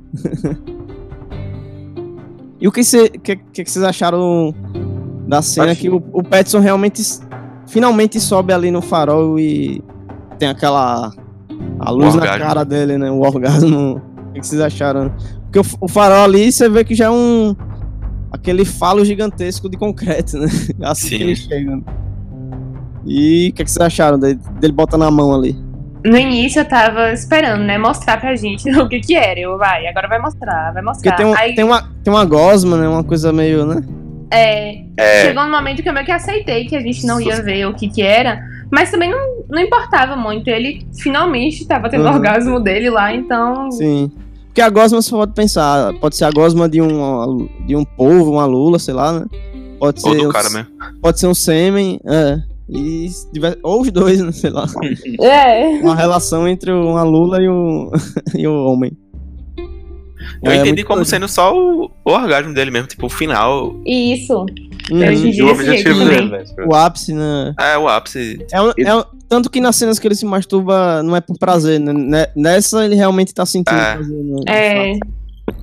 E 2.58 2.66
o 2.66 2.72
que 2.72 2.82
vocês 2.82 3.10
que, 3.22 3.36
que, 3.36 3.62
que 3.62 3.78
acharam 3.84 4.54
da 5.28 5.42
cena 5.42 5.72
Acho... 5.72 5.82
que 5.82 5.90
o, 5.90 6.02
o 6.14 6.22
Petson 6.22 6.60
realmente 6.60 7.02
finalmente 7.66 8.18
sobe 8.18 8.54
ali 8.54 8.70
no 8.70 8.80
farol 8.80 9.38
e 9.38 9.84
tem 10.38 10.48
aquela 10.48 11.12
a 11.78 11.90
luz 11.90 12.14
na 12.14 12.38
cara 12.38 12.64
dele, 12.64 12.96
né? 12.96 13.10
O 13.10 13.20
orgasmo. 13.20 14.00
O 14.32 14.40
que 14.40 14.46
vocês 14.46 14.60
acharam? 14.60 15.14
Porque 15.42 15.58
o, 15.58 15.64
o 15.82 15.88
farol 15.88 16.24
ali 16.24 16.50
você 16.50 16.68
vê 16.68 16.82
que 16.82 16.94
já 16.94 17.04
é 17.06 17.10
um 17.10 17.54
aquele 18.32 18.64
falo 18.64 19.04
gigantesco 19.04 19.68
de 19.68 19.76
concreto, 19.76 20.38
né? 20.38 20.48
Assim 20.82 21.08
Sim. 21.08 21.16
que 21.18 21.22
ele 21.22 21.36
chega. 21.36 21.82
E 23.04 23.50
o 23.50 23.52
que, 23.54 23.64
que 23.64 23.70
vocês 23.70 23.84
acharam 23.84 24.18
dele, 24.18 24.40
dele 24.58 24.72
botando 24.72 25.02
a 25.02 25.10
mão 25.10 25.34
ali? 25.34 25.56
No 26.04 26.16
início 26.16 26.60
eu 26.60 26.64
tava 26.64 27.12
esperando, 27.12 27.62
né, 27.62 27.78
mostrar 27.78 28.20
pra 28.20 28.34
gente 28.34 28.68
o 28.74 28.88
que 28.88 29.00
que 29.00 29.14
era. 29.14 29.38
Eu, 29.38 29.58
vai, 29.58 29.86
agora 29.86 30.08
vai 30.08 30.18
mostrar, 30.18 30.72
vai 30.72 30.82
mostrar. 30.82 31.12
Porque 31.12 31.22
tem, 31.22 31.32
um, 31.32 31.36
Aí... 31.36 31.54
tem, 31.54 31.64
uma, 31.64 31.82
tem 32.02 32.12
uma 32.12 32.24
gosma, 32.24 32.76
né, 32.76 32.88
uma 32.88 33.04
coisa 33.04 33.32
meio, 33.32 33.66
né? 33.66 33.82
É, 34.30 34.84
é, 34.96 35.26
chegou 35.26 35.42
um 35.42 35.50
momento 35.50 35.82
que 35.82 35.88
eu 35.88 35.92
meio 35.92 36.06
que 36.06 36.12
aceitei 36.12 36.64
que 36.64 36.74
a 36.74 36.80
gente 36.80 37.06
não 37.06 37.20
ia 37.20 37.42
ver 37.42 37.66
o 37.66 37.74
que 37.74 37.86
que 37.86 38.00
era, 38.00 38.40
mas 38.72 38.90
também 38.90 39.10
não, 39.10 39.31
não 39.52 39.60
importava 39.60 40.16
muito. 40.16 40.48
Ele 40.48 40.84
finalmente 40.98 41.66
tava 41.66 41.90
tendo 41.90 42.04
uhum. 42.04 42.10
o 42.10 42.14
orgasmo 42.14 42.58
dele 42.58 42.88
lá, 42.88 43.14
então... 43.14 43.70
Sim. 43.70 44.10
Porque 44.46 44.60
a 44.60 44.68
gosma 44.68 45.00
você 45.00 45.10
pode 45.10 45.32
pensar, 45.32 45.94
pode 45.94 46.16
ser 46.16 46.24
a 46.24 46.30
gosma 46.30 46.68
de 46.68 46.80
um, 46.82 47.48
de 47.66 47.76
um 47.76 47.84
polvo, 47.84 48.32
uma 48.32 48.44
lula, 48.44 48.78
sei 48.78 48.92
lá, 48.92 49.20
né? 49.20 49.26
Pode 49.78 50.00
ser. 50.00 50.08
Ou 50.08 50.16
do 50.24 50.28
cara 50.28 50.50
mesmo. 50.50 50.68
Pode 51.00 51.18
ser 51.18 51.26
um 51.26 51.34
sêmen, 51.34 51.98
é. 52.04 52.38
E 52.68 53.10
ou 53.62 53.80
os 53.80 53.90
dois, 53.90 54.20
né? 54.20 54.30
Sei 54.30 54.50
lá. 54.50 54.66
É. 55.20 55.80
Uma 55.82 55.94
relação 55.94 56.46
entre 56.46 56.70
uma 56.70 57.02
lula 57.02 57.42
e 57.42 57.48
o, 57.48 57.90
e 58.36 58.46
o 58.46 58.64
homem. 58.66 58.92
Eu 60.42 60.50
é, 60.50 60.56
entendi 60.56 60.82
como 60.82 61.04
sendo 61.04 61.28
só 61.28 61.54
o, 61.56 61.90
o, 62.04 62.10
orgasmo 62.10 62.52
dele 62.52 62.70
mesmo, 62.70 62.88
tipo, 62.88 63.06
o 63.06 63.08
final. 63.08 63.76
Isso. 63.86 64.44
Hum, 64.90 65.46
o 65.46 65.50
objetivo 65.50 66.04
dele, 66.04 66.30
né? 66.30 66.44
O 66.66 66.74
ápice, 66.74 67.14
né? 67.14 67.54
É, 67.60 67.78
o 67.78 67.88
ápice. 67.88 68.44
É, 68.50 68.60
um, 68.60 68.70
é 68.70 69.04
tanto 69.28 69.48
que 69.48 69.60
nas 69.60 69.76
cenas 69.76 69.98
que 69.98 70.06
ele 70.06 70.16
se 70.16 70.26
masturba 70.26 71.02
não 71.02 71.14
é 71.14 71.20
por 71.20 71.38
prazer, 71.38 71.78
né? 71.78 71.92
né 71.92 72.26
nessa 72.34 72.84
ele 72.84 72.96
realmente 72.96 73.32
tá 73.32 73.46
sentindo 73.46 73.78
é. 73.78 73.94
prazer. 73.94 74.18
Né? 74.18 74.42
É. 74.48 74.98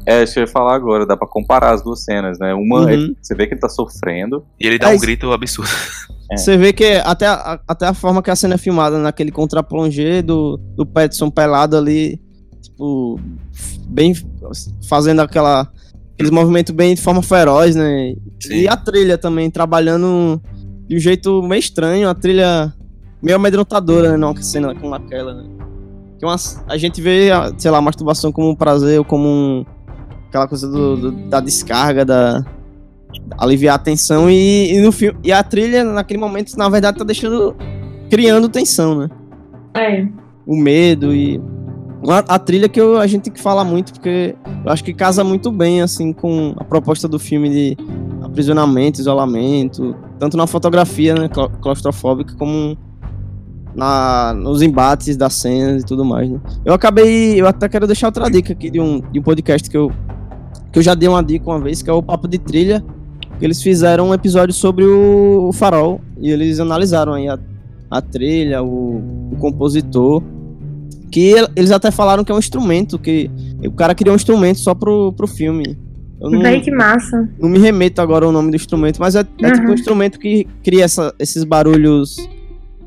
É, 0.05 0.23
isso 0.23 0.39
eu 0.39 0.41
ia 0.41 0.47
falar 0.47 0.75
agora, 0.75 1.05
dá 1.05 1.15
pra 1.15 1.27
comparar 1.27 1.71
as 1.71 1.84
duas 1.84 2.03
cenas, 2.03 2.39
né? 2.39 2.53
Uma, 2.53 2.82
uhum. 2.82 2.89
é, 2.89 2.97
você 3.21 3.36
vê 3.36 3.47
que 3.47 3.53
ele 3.53 3.61
tá 3.61 3.69
sofrendo. 3.69 4.43
E 4.59 4.65
ele 4.65 4.80
dá 4.80 4.91
é, 4.91 4.95
um 4.95 4.99
grito 4.99 5.32
absurdo. 5.32 5.69
É. 6.32 6.38
Você 6.38 6.57
vê 6.57 6.71
que 6.71 7.01
até 7.03 7.25
a, 7.25 7.59
até 7.67 7.88
a 7.88 7.93
forma 7.93 8.21
que 8.21 8.30
a 8.30 8.36
cena 8.36 8.55
é 8.55 8.57
filmada, 8.57 8.99
naquele 8.99 9.32
contraplongé 9.32 10.21
do, 10.21 10.57
do 10.75 10.86
Petson 10.86 11.30
pelado 11.30 11.75
ali, 11.75 12.21
tipo, 12.80 13.19
bem 13.88 14.13
fazendo 14.88 15.19
aquela, 15.19 15.69
aqueles 16.13 16.32
movimentos 16.32 16.73
bem 16.73 16.95
de 16.95 17.01
forma 17.01 17.21
feroz, 17.21 17.75
né? 17.75 18.15
Sim. 18.39 18.61
E 18.61 18.67
a 18.67 18.77
trilha 18.77 19.17
também, 19.17 19.51
trabalhando 19.51 20.41
de 20.88 20.95
um 20.95 20.99
jeito 20.99 21.43
meio 21.43 21.59
estranho, 21.59 22.07
a 22.07 22.15
trilha 22.15 22.73
meio 23.21 23.36
amedrontadora, 23.36 24.11
né? 24.11 24.17
Não, 24.17 24.34
cena 24.38 24.73
como 24.73 24.95
aquela, 24.95 25.34
né? 25.34 25.49
Que 26.17 26.25
uma, 26.25 26.36
a 26.67 26.77
gente 26.77 27.01
vê, 27.01 27.30
sei 27.57 27.69
lá, 27.69 27.77
a 27.77 27.82
masturbação 27.82 28.32
como 28.32 28.49
um 28.49 28.55
prazer 28.55 28.97
ou 28.99 29.05
como 29.05 29.27
um, 29.27 29.65
aquela 30.27 30.47
coisa 30.47 30.67
do, 30.67 30.95
do, 30.95 31.11
da 31.30 31.39
descarga, 31.41 32.05
da 32.05 32.43
aliviar 33.38 33.75
a 33.75 33.80
tensão 33.80 34.30
e, 34.30 34.71
e, 34.71 34.82
no 34.82 34.91
filme 34.91 35.17
e 35.23 35.32
a 35.32 35.41
trilha 35.41 35.84
naquele 35.84 36.19
momento 36.19 36.55
na 36.55 36.69
verdade 36.69 36.99
tá 36.99 37.03
deixando 37.03 37.55
criando 38.07 38.47
tensão, 38.47 38.95
né? 38.95 39.09
É. 39.75 40.07
O 40.45 40.55
medo 40.55 41.13
e 41.13 41.41
a, 42.08 42.39
trilha 42.39 42.70
que 42.70 42.80
eu, 42.80 42.97
a 42.97 43.08
gente 43.08 43.24
tem 43.24 43.34
que 43.34 43.41
falar 43.41 43.64
muito 43.64 43.93
porque 43.93 44.36
eu 44.66 44.72
acho 44.72 44.84
que 44.84 44.93
casa 44.93 45.24
muito 45.24 45.52
bem 45.52 45.82
assim 45.82 46.14
com 46.14 46.54
a 46.58 46.64
proposta 46.64 47.08
do 47.08 47.20
filme 47.20 47.50
de 47.50 47.78
aprisionamento, 48.22 49.02
isolamento, 49.02 49.95
tanto 50.18 50.38
na 50.38 50.47
fotografia, 50.47 51.14
né, 51.14 51.30
claustrofóbica 51.62 52.36
como 52.36 52.78
na, 53.76 54.34
nos 54.34 54.62
embates 54.62 55.18
das 55.18 55.34
cenas 55.34 55.84
e 55.84 55.86
tudo 55.86 56.06
mais, 56.06 56.30
né? 56.30 56.39
Eu 56.64 56.74
acabei, 56.74 57.39
eu 57.39 57.47
até 57.47 57.68
quero 57.68 57.86
deixar 57.86 58.08
outra 58.08 58.30
dica 58.30 58.54
aqui 58.54 58.70
de 58.70 58.80
um, 58.80 59.00
de 59.00 59.20
um 59.20 59.24
podcast 59.24 59.70
que 59.70 59.78
eu, 59.78 59.91
que 60.72 60.80
eu 60.80 60.84
já 60.84 60.93
dei 60.93 61.08
uma 61.08 61.24
dica 61.24 61.50
uma 61.50 61.60
vez, 61.60 61.82
que 61.82 61.89
é 61.89 61.93
o 61.93 62.02
Papo 62.02 62.28
de 62.28 62.38
Trilha, 62.38 62.84
eles 63.41 63.62
fizeram 63.62 64.10
um 64.10 64.14
episódio 64.14 64.54
sobre 64.54 64.86
o, 64.86 65.47
o 65.47 65.54
farol, 65.54 66.02
e 66.18 66.30
eles 66.30 66.60
analisaram 66.60 67.14
aí 67.14 67.28
a, 67.28 67.39
a 67.89 68.02
trilha, 68.02 68.62
o, 68.62 69.32
o 69.32 69.38
compositor, 69.39 70.22
que 71.10 71.34
eles 71.55 71.72
até 71.72 71.91
falaram 71.91 72.24
que 72.24 72.32
é 72.32 72.36
um 72.36 72.39
instrumento, 72.39 72.99
que 72.99 73.30
o 73.64 73.72
cara 73.72 73.95
criou 73.95 74.14
um 74.14 74.16
instrumento 74.16 74.60
só 74.60 74.74
pro, 74.74 75.12
pro 75.14 75.28
filme. 75.28 75.78
Eu 76.22 76.30
não, 76.30 76.39
Daí 76.39 76.62
que 76.62 76.72
massa. 76.72 77.30
Não 77.39 77.47
me 77.47 77.60
remeto 77.60 78.01
agora 78.01 78.26
ao 78.26 78.32
nome 78.32 78.51
do 78.51 78.55
instrumento, 78.55 78.99
mas 78.99 79.16
é, 79.16 79.20
é 79.20 79.47
uhum. 79.47 79.53
tipo 79.53 79.68
um 79.70 79.74
instrumento 79.74 80.20
que 80.20 80.45
cria 80.64 80.84
essa, 80.84 81.14
esses 81.18 81.43
barulhos 81.43 82.18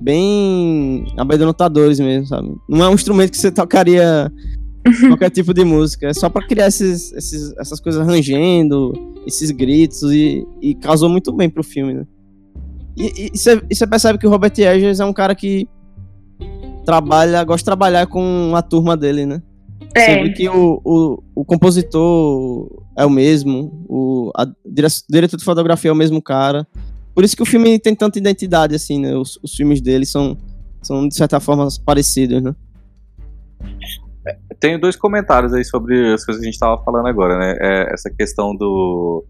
bem 0.00 1.06
amedrontadores 1.16 1.98
mesmo, 1.98 2.26
sabe? 2.26 2.54
Não 2.68 2.84
é 2.84 2.88
um 2.88 2.94
instrumento 2.94 3.30
que 3.30 3.38
você 3.38 3.50
tocaria 3.50 4.30
qualquer 5.08 5.30
tipo 5.30 5.54
de 5.54 5.64
música. 5.64 6.08
É 6.08 6.12
só 6.12 6.28
para 6.28 6.46
criar 6.46 6.66
esses, 6.66 7.12
esses, 7.12 7.54
essas 7.56 7.80
coisas 7.80 8.06
rangendo, 8.06 8.92
esses 9.26 9.50
gritos, 9.50 10.02
e, 10.12 10.46
e 10.60 10.74
causou 10.74 11.08
muito 11.08 11.32
bem 11.32 11.48
pro 11.48 11.64
filme, 11.64 11.94
né? 11.94 12.06
E 12.94 13.30
você 13.34 13.86
percebe 13.86 14.18
que 14.18 14.26
o 14.26 14.30
Robert 14.30 14.52
Eggers 14.54 15.00
é 15.00 15.04
um 15.04 15.14
cara 15.14 15.34
que 15.34 15.66
trabalha, 16.84 17.44
gosta 17.44 17.58
de 17.58 17.64
trabalhar 17.64 18.06
com 18.06 18.52
a 18.54 18.62
turma 18.62 18.96
dele, 18.96 19.26
né? 19.26 19.42
É. 19.94 20.00
Você 20.00 20.22
vê 20.22 20.30
que 20.30 20.48
o, 20.48 20.80
o, 20.84 21.22
o 21.34 21.44
compositor 21.44 22.82
é 22.96 23.04
o 23.04 23.10
mesmo, 23.10 23.84
o 23.88 24.30
a, 24.34 24.46
diretor 25.08 25.36
de 25.36 25.44
fotografia 25.44 25.90
é 25.90 25.92
o 25.92 25.96
mesmo 25.96 26.22
cara. 26.22 26.66
Por 27.14 27.24
isso 27.24 27.36
que 27.36 27.42
o 27.42 27.46
filme 27.46 27.78
tem 27.78 27.94
tanta 27.94 28.18
identidade, 28.18 28.74
assim, 28.74 28.98
né? 28.98 29.14
Os, 29.14 29.38
os 29.42 29.54
filmes 29.54 29.80
dele 29.80 30.06
são, 30.06 30.36
são, 30.80 31.06
de 31.06 31.14
certa 31.14 31.40
forma, 31.40 31.68
parecidos, 31.84 32.42
né? 32.42 32.54
Tenho 34.58 34.80
dois 34.80 34.96
comentários 34.96 35.52
aí 35.52 35.64
sobre 35.64 36.14
as 36.14 36.24
coisas 36.24 36.40
que 36.40 36.46
a 36.46 36.50
gente 36.50 36.54
estava 36.54 36.82
falando 36.82 37.08
agora, 37.08 37.38
né? 37.38 37.56
É, 37.60 37.92
essa 37.92 38.08
questão 38.08 38.54
do, 38.54 39.24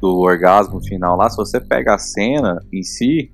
do 0.00 0.18
orgasmo 0.18 0.80
final 0.84 1.16
lá, 1.16 1.28
se 1.28 1.36
você 1.36 1.60
pega 1.60 1.94
a 1.94 1.98
cena 1.98 2.60
em 2.72 2.82
si, 2.82 3.32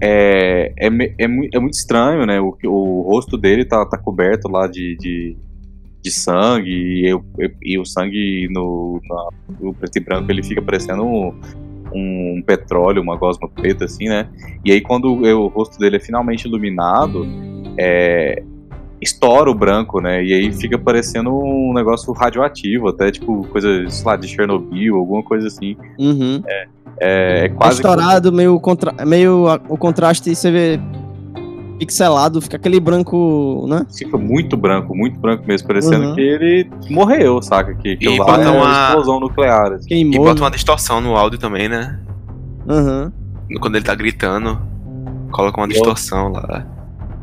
é, 0.00 0.72
é, 0.76 0.86
é, 0.86 1.24
é 1.24 1.58
muito 1.58 1.74
estranho, 1.74 2.24
né? 2.26 2.40
O, 2.40 2.56
o 2.64 3.02
rosto 3.02 3.36
dele 3.36 3.64
tá, 3.64 3.84
tá 3.84 3.98
coberto 3.98 4.48
lá 4.48 4.66
de, 4.66 4.96
de, 4.96 5.36
de 6.02 6.10
sangue 6.10 6.70
e, 6.70 7.12
e, 7.38 7.74
e, 7.74 7.78
o 7.78 7.84
sangue 7.84 8.48
no, 8.50 9.00
no 9.60 9.74
preto 9.74 9.96
e 9.96 10.00
branco 10.00 10.30
ele 10.30 10.42
fica 10.42 10.62
parecendo 10.62 11.04
um, 11.04 11.34
um 11.92 12.42
petróleo, 12.46 13.02
uma 13.02 13.16
gosma 13.16 13.48
preta, 13.48 13.84
assim, 13.86 14.08
né? 14.08 14.28
E 14.64 14.72
aí 14.72 14.80
quando 14.80 15.12
o 15.12 15.46
rosto 15.48 15.78
dele 15.78 15.96
é 15.96 16.00
finalmente 16.00 16.46
iluminado, 16.46 17.26
é, 17.76 18.42
estoura 19.00 19.50
o 19.50 19.54
branco, 19.54 20.00
né? 20.00 20.24
E 20.24 20.32
aí 20.32 20.52
fica 20.52 20.78
parecendo 20.78 21.32
um 21.32 21.72
negócio 21.72 22.12
radioativo, 22.12 22.88
até 22.88 23.10
tipo 23.10 23.46
coisa, 23.48 23.88
sei 23.88 24.06
lá, 24.06 24.16
de 24.16 24.28
Chernobyl, 24.28 24.96
alguma 24.96 25.22
coisa 25.22 25.46
assim. 25.46 25.76
Uhum. 25.98 26.42
É, 26.46 26.66
é, 27.00 27.44
é 27.44 27.48
quase. 27.48 27.76
Estourado, 27.76 28.32
meio, 28.32 28.58
contra... 28.60 28.92
meio 29.04 29.46
o 29.68 29.76
contraste, 29.76 30.34
você 30.34 30.50
vê 30.50 30.80
pixelado, 31.78 32.40
fica 32.40 32.56
aquele 32.56 32.80
branco, 32.80 33.66
né? 33.68 33.86
Fica 33.96 34.18
muito 34.18 34.56
branco, 34.56 34.94
muito 34.94 35.18
branco 35.18 35.44
mesmo, 35.46 35.68
parecendo 35.68 36.08
uhum. 36.08 36.14
que 36.14 36.20
ele 36.20 36.70
morreu, 36.90 37.40
saca? 37.40 37.74
Que, 37.74 37.96
que 37.96 38.08
e 38.08 38.16
bota 38.16 38.50
uma 38.50 38.88
explosão 38.88 39.20
nuclear. 39.20 39.72
Assim. 39.72 39.94
E 39.94 40.18
bota 40.18 40.42
uma 40.42 40.50
distorção 40.50 41.00
no 41.00 41.16
áudio 41.16 41.38
também, 41.38 41.68
né? 41.68 41.98
Uhum. 42.66 43.12
Quando 43.60 43.76
ele 43.76 43.84
tá 43.84 43.94
gritando, 43.94 44.60
coloca 45.30 45.60
uma 45.60 45.68
distorção 45.68 46.32
lá. 46.32 46.66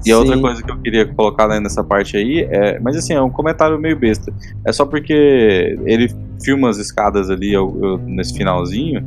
E 0.06 0.12
a 0.12 0.20
outra 0.20 0.40
coisa 0.40 0.62
que 0.62 0.72
eu 0.72 0.78
queria 0.78 1.06
colocar 1.06 1.48
né, 1.48 1.60
nessa 1.60 1.84
parte 1.84 2.16
aí 2.16 2.48
é. 2.50 2.80
Mas 2.80 2.96
assim, 2.96 3.14
é 3.14 3.22
um 3.22 3.30
comentário 3.30 3.80
meio 3.80 3.98
besta. 3.98 4.32
É 4.64 4.72
só 4.72 4.86
porque 4.86 5.78
ele 5.84 6.14
filma 6.44 6.70
as 6.70 6.78
escadas 6.78 7.30
ali 7.30 7.52
eu, 7.52 7.78
eu, 7.82 7.98
nesse 7.98 8.38
finalzinho. 8.38 9.04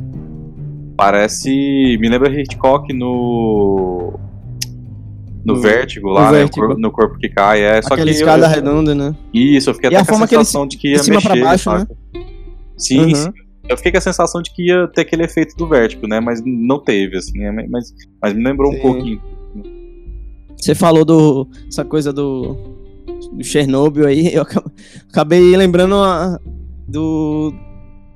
Parece. 0.99 1.49
Me 1.99 2.09
lembra 2.09 2.29
Hitchcock 2.29 2.93
no 2.93 4.19
no, 5.45 5.55
no 5.55 5.61
vértigo 5.61 6.09
lá, 6.09 6.27
no, 6.27 6.31
né, 6.31 6.39
vértigo. 6.39 6.77
no, 6.77 6.91
corpo 6.91 7.17
que 7.17 7.29
cai. 7.29 7.61
É, 7.61 7.81
só 7.81 7.93
Aquela 7.93 8.09
que 8.09 8.17
escada 8.17 8.45
eu, 8.45 8.49
redonda, 8.49 8.93
né? 8.93 9.15
Isso, 9.33 9.69
eu 9.69 9.73
fiquei 9.73 9.89
e 9.89 9.95
até 9.95 10.11
com 10.11 10.23
a 10.23 10.27
sensação 10.27 10.67
de 10.67 10.77
que 10.77 10.89
ia 10.89 10.99
de 10.99 11.09
mexer. 11.09 11.41
Baixo, 11.41 11.71
né? 11.71 11.87
Sim, 12.77 13.05
uhum. 13.05 13.15
sim. 13.15 13.33
Eu 13.67 13.77
fiquei 13.77 13.91
com 13.91 13.97
a 13.97 14.01
sensação 14.01 14.41
de 14.41 14.51
que 14.51 14.67
ia 14.67 14.87
ter 14.87 15.01
aquele 15.01 15.23
efeito 15.23 15.55
do 15.55 15.67
vértigo, 15.67 16.07
né? 16.07 16.19
Mas 16.19 16.41
não 16.45 16.79
teve, 16.79 17.17
assim, 17.17 17.39
né? 17.39 17.65
mas, 17.69 17.93
mas 18.21 18.33
me 18.33 18.43
lembrou 18.43 18.71
sim. 18.71 18.77
um 18.77 18.81
pouquinho. 18.81 19.21
Você 20.57 20.75
falou 20.75 21.05
do 21.05 21.47
essa 21.67 21.85
coisa 21.85 22.11
do, 22.11 22.55
do 23.31 23.43
Chernobyl 23.43 24.07
aí, 24.07 24.33
eu 24.35 24.45
acabei 25.09 25.55
lembrando 25.55 25.95
a, 25.95 26.37
do 26.87 27.53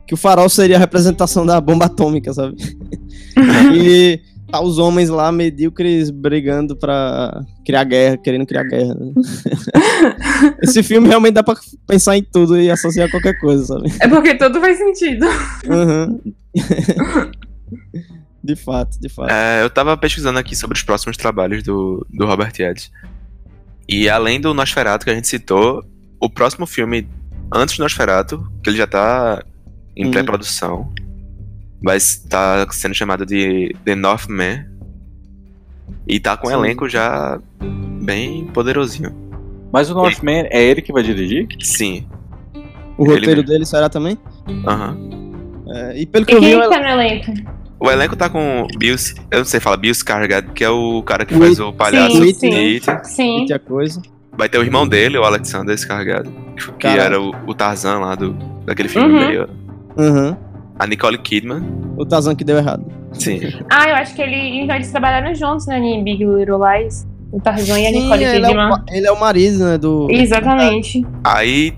que 0.08 0.14
o 0.14 0.18
farol 0.18 0.50
seria 0.50 0.76
a 0.76 0.80
representação 0.80 1.46
da 1.46 1.60
bomba 1.60 1.86
atômica, 1.86 2.34
sabe? 2.34 2.56
e 3.74 4.20
tá 4.54 4.62
os 4.62 4.78
homens 4.78 5.10
lá 5.10 5.32
medíocres 5.32 6.12
brigando 6.12 6.76
pra 6.76 7.44
criar 7.66 7.84
guerra, 7.86 8.18
querendo 8.18 8.46
criar 8.46 8.64
guerra. 8.64 8.94
Né? 8.94 9.14
Esse 10.62 10.84
filme 10.84 11.08
realmente 11.08 11.34
dá 11.34 11.44
pra 11.44 11.56
pensar 11.88 12.18
em 12.18 12.24
tudo 12.24 12.60
e 12.60 12.70
associar 12.70 13.10
qualquer 13.10 13.40
coisa, 13.40 13.66
sabe? 13.66 13.92
É 14.00 14.08
porque 14.08 14.36
tudo 14.36 14.60
faz 14.60 14.78
sentido. 14.78 15.26
Uhum. 15.68 16.22
de 18.44 18.56
fato, 18.56 19.00
de 19.00 19.10
fato. 19.10 19.32
É, 19.32 19.64
eu 19.64 19.70
tava 19.72 19.98
pesquisando 19.98 20.38
aqui 20.38 20.56
sobre 20.56 20.78
os 20.78 20.84
próximos 20.84 21.18
trabalhos 21.18 21.64
do, 21.64 22.06
do 22.12 22.28
Robert 22.28 22.54
Eggers. 22.54 22.92
E 23.90 24.08
além 24.08 24.40
do 24.40 24.54
Nosferatu 24.54 25.04
que 25.04 25.12
a 25.12 25.16
gente 25.16 25.28
citou, 25.28 25.84
o 26.20 26.30
próximo 26.30 26.68
filme 26.68 27.10
antes 27.52 27.76
do 27.76 27.84
Nosferatu, 27.84 28.48
que 28.64 28.70
ele 28.70 28.78
já 28.78 28.86
tá 28.86 29.44
em 29.96 30.08
hum. 30.08 30.12
pré-produção, 30.12 30.92
vai 31.82 31.98
estar 31.98 32.72
sendo 32.72 32.96
chamado 32.96 33.26
de 33.26 33.76
The 33.84 33.96
Northman. 33.96 34.66
E 36.08 36.20
tá 36.20 36.36
com 36.36 36.48
um 36.48 36.52
elenco 36.52 36.88
já 36.88 37.40
bem 38.02 38.46
poderosinho. 38.48 39.14
Mas 39.72 39.90
o 39.90 39.94
Northman 39.94 40.40
ele... 40.40 40.50
é 40.52 40.64
ele 40.64 40.82
que 40.82 40.94
vai 40.94 41.04
dirigir? 41.04 41.48
Sim. 41.62 42.08
O 42.98 43.06
ele 43.06 43.16
roteiro 43.16 43.42
mesmo. 43.42 43.44
dele 43.44 43.66
será 43.66 43.90
também? 43.90 44.18
Aham. 44.66 44.96
Uhum. 44.96 45.24
É, 45.74 46.00
e 46.00 46.06
pelo 46.06 46.26
que 46.26 46.34
e 46.34 46.36
eu 46.36 46.42
vi. 46.42 46.48
Quem 46.50 46.70
tá 46.70 46.80
no 46.80 46.88
elenco? 46.88 47.32
O 47.80 47.92
elenco 47.92 48.16
tá 48.16 48.30
com 48.30 48.66
Bill, 48.78 48.96
eu 49.30 49.40
não 49.40 49.46
sei 49.46 49.60
falar, 49.60 49.76
Bill 49.76 49.92
Skarsgård, 49.92 50.54
que 50.54 50.64
é 50.64 50.70
o 50.70 51.04
cara 51.04 51.26
que 51.26 51.36
faz 51.36 51.60
o 51.60 51.74
palhaço 51.74 52.16
sim, 52.16 52.34
sim. 52.34 52.80
sim. 52.80 53.46
sim. 53.48 53.60
coisa. 53.60 54.02
Vai 54.38 54.48
ter 54.48 54.58
o 54.58 54.64
irmão 54.64 54.88
dele, 54.88 55.18
o 55.18 55.24
Alexander 55.24 55.76
Skarsgård, 55.76 56.32
que 56.80 56.88
era 56.88 57.20
o, 57.20 57.32
o, 57.46 57.54
Tarzan 57.54 58.00
lá 58.00 58.16
do, 58.16 58.32
daquele 58.66 58.88
filme 58.88 59.10
uhum. 59.10 59.28
meio... 59.28 59.50
Uhum. 59.98 60.36
A 60.78 60.88
Nicole 60.88 61.18
Kidman. 61.18 61.64
O 61.98 62.06
Tarzan 62.06 62.36
que 62.36 62.44
deu 62.44 62.58
errado. 62.58 62.86
Sim. 63.14 63.40
ah, 63.70 63.90
eu 63.90 63.96
acho 63.96 64.16
que 64.16 64.22
ele, 64.22 64.62
então 64.62 64.76
eles 64.76 64.92
trabalharam 64.92 65.34
juntos, 65.36 65.68
né, 65.68 65.78
em 65.78 66.04
Big 66.04 66.26
Little 66.26 66.60
Lies. 66.60 67.08
O 67.32 67.40
Tarzan 67.40 67.80
e 67.80 67.88
a 67.88 67.92
Nicole 67.92 68.24
ele 68.24 68.48
Kidman. 68.48 68.70
É 68.70 68.74
o, 68.74 68.96
ele 68.96 69.08
é 69.08 69.12
o 69.12 69.20
marido, 69.20 69.66
né, 69.66 69.78
do... 69.78 70.08
Exatamente. 70.10 71.06
Aí, 71.24 71.74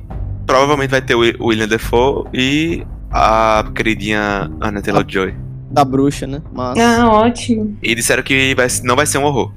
provavelmente 0.46 0.92
vai 0.92 1.02
ter 1.02 1.16
o 1.16 1.20
William 1.20 1.68
Defoe 1.68 2.26
e 2.34 2.86
a 3.12 3.70
queridinha 3.76 4.50
Anna 4.62 4.82
Taylor-Joy 4.82 5.46
da 5.76 5.84
bruxa, 5.84 6.26
né? 6.26 6.42
Mas... 6.54 6.80
Ah, 6.80 7.10
ótimo. 7.10 7.78
E 7.84 7.94
disseram 7.94 8.24
que 8.24 8.56
vai, 8.56 8.68
não 8.84 8.96
vai 8.96 9.06
ser 9.06 9.18
um 9.18 9.26
horror. 9.26 9.52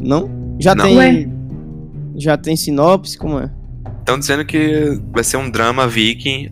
Não? 0.00 0.56
Já 0.58 0.74
não. 0.74 0.84
tem. 0.84 0.98
Ué? 0.98 1.28
Já 2.16 2.36
tem 2.36 2.56
sinopse? 2.56 3.16
Como 3.16 3.38
é? 3.38 3.48
Estão 4.00 4.18
dizendo 4.18 4.44
que 4.44 5.00
vai 5.12 5.22
ser 5.22 5.36
um 5.36 5.48
drama 5.48 5.86
viking 5.86 6.50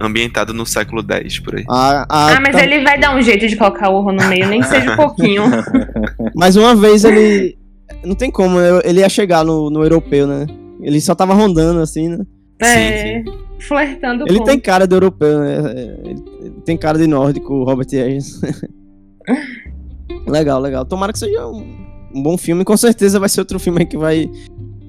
ambientado 0.00 0.54
no 0.54 0.64
século 0.64 1.04
X, 1.08 1.38
por 1.40 1.56
aí. 1.56 1.64
Ah, 1.68 2.06
ah, 2.08 2.36
ah 2.36 2.40
mas 2.40 2.54
tá... 2.54 2.62
ele 2.62 2.82
vai 2.82 2.98
dar 2.98 3.16
um 3.16 3.22
jeito 3.22 3.46
de 3.46 3.56
colocar 3.56 3.90
o 3.90 3.96
horror 3.96 4.12
no 4.12 4.24
meio, 4.28 4.48
nem 4.48 4.60
que 4.60 4.68
seja 4.68 4.92
um 4.92 4.96
pouquinho. 4.96 5.42
mas 6.34 6.56
uma 6.56 6.74
vez 6.74 7.04
ele. 7.04 7.58
Não 8.04 8.14
tem 8.14 8.30
como, 8.30 8.58
ele 8.84 9.00
ia 9.00 9.08
chegar 9.08 9.44
no, 9.44 9.70
no 9.70 9.82
europeu, 9.82 10.26
né? 10.26 10.46
Ele 10.80 11.00
só 11.00 11.14
tava 11.14 11.34
rondando 11.34 11.80
assim, 11.80 12.08
né? 12.08 12.24
É, 12.60 13.22
sim, 13.24 13.24
sim. 13.24 13.38
flertando 13.58 14.24
Ele 14.28 14.38
com... 14.38 14.44
tem 14.44 14.60
cara 14.60 14.86
de 14.86 14.94
europeu, 14.94 15.40
né? 15.40 15.56
Ele 16.04 16.50
tem 16.64 16.76
cara 16.76 16.98
de 16.98 17.06
nórdico, 17.06 17.52
o 17.54 17.64
Robert 17.64 17.88
Eggers. 17.92 18.40
legal, 20.26 20.60
legal. 20.60 20.84
Tomara 20.84 21.12
que 21.12 21.18
seja 21.18 21.46
um, 21.46 21.86
um, 22.14 22.22
bom 22.22 22.36
filme. 22.36 22.64
Com 22.64 22.76
certeza 22.76 23.18
vai 23.18 23.28
ser 23.28 23.40
outro 23.40 23.58
filme 23.58 23.84
que 23.86 23.96
vai 23.96 24.30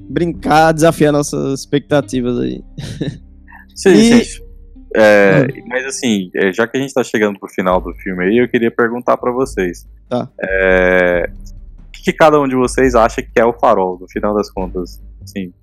brincar, 0.09 0.71
desafiar 0.73 1.11
nossas 1.11 1.61
expectativas 1.61 2.39
aí. 2.39 2.63
Sim, 3.75 3.93
e... 3.93 4.25
sim. 4.25 4.44
É, 4.95 5.43
hum. 5.43 5.63
Mas 5.67 5.85
assim, 5.85 6.29
é, 6.35 6.53
já 6.53 6.67
que 6.67 6.77
a 6.77 6.79
gente 6.79 6.93
tá 6.93 7.03
chegando 7.03 7.39
pro 7.39 7.49
final 7.49 7.81
do 7.81 7.93
filme 7.95 8.23
aí, 8.23 8.37
eu 8.37 8.47
queria 8.47 8.71
perguntar 8.71 9.17
para 9.17 9.31
vocês. 9.31 9.87
Tá. 10.09 10.29
É, 10.41 11.29
o 11.87 11.91
que, 11.91 12.03
que, 12.03 12.13
cada 12.13 12.39
um 12.39 12.47
de 12.47 12.55
vocês 12.55 12.95
acha 12.95 13.21
que 13.21 13.39
é 13.39 13.45
o 13.45 13.53
farol, 13.53 13.97
no 13.99 14.07
final 14.07 14.33
das 14.33 14.49
contas? 14.49 15.01
Sim. 15.25 15.53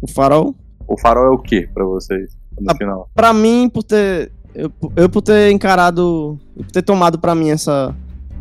O 0.00 0.08
farol? 0.08 0.54
O 0.86 0.98
farol 0.98 1.26
é 1.26 1.30
o 1.30 1.38
que 1.38 1.66
para 1.66 1.84
vocês 1.84 2.36
no 2.58 2.70
ah, 2.70 2.76
final? 2.76 3.10
Para 3.14 3.32
mim, 3.32 3.68
por 3.68 3.82
ter 3.82 4.32
eu, 4.54 4.72
eu 4.96 5.08
por 5.08 5.22
ter 5.22 5.50
encarado, 5.50 6.38
por 6.56 6.66
ter 6.66 6.82
tomado 6.82 7.18
para 7.18 7.34
mim 7.34 7.50
essa 7.50 7.94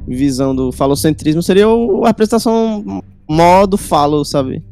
visão 0.08 0.56
do 0.56 0.72
falocentrismo, 0.72 1.44
seria 1.44 1.66
a 1.68 2.08
representação 2.08 3.04
modo 3.30 3.78
falo, 3.78 4.24
sabe? 4.26 4.64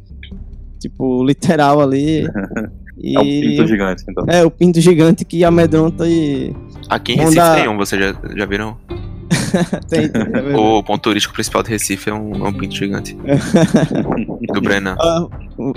Tipo, 0.79 1.23
literal 1.23 1.81
ali. 1.81 2.23
E... 2.99 3.15
É 3.15 3.19
o 3.19 3.23
pinto 3.23 3.67
gigante, 3.67 4.03
então. 4.09 4.25
É, 4.27 4.43
o 4.43 4.51
pinto 4.51 4.81
gigante 4.81 5.25
que 5.25 5.43
amedronta 5.43 6.07
e. 6.07 6.55
Aqui 6.89 7.13
em 7.13 7.17
Recife 7.17 7.55
tem 7.55 7.67
um, 7.67 7.77
vocês 7.77 8.01
já, 8.01 8.15
já 8.35 8.45
viram? 8.45 8.77
tem, 9.89 10.09
tem 10.09 10.55
o 10.55 10.81
ponto 10.83 11.01
turístico 11.01 11.33
principal 11.33 11.61
de 11.63 11.69
Recife 11.69 12.09
é 12.09 12.13
um, 12.13 12.45
é 12.45 12.49
um 12.49 12.53
pinto 12.53 12.75
gigante. 12.75 13.15
do 14.53 14.61
Brennan. 14.61 14.95
Ah, 14.99 15.27
o 15.57 15.73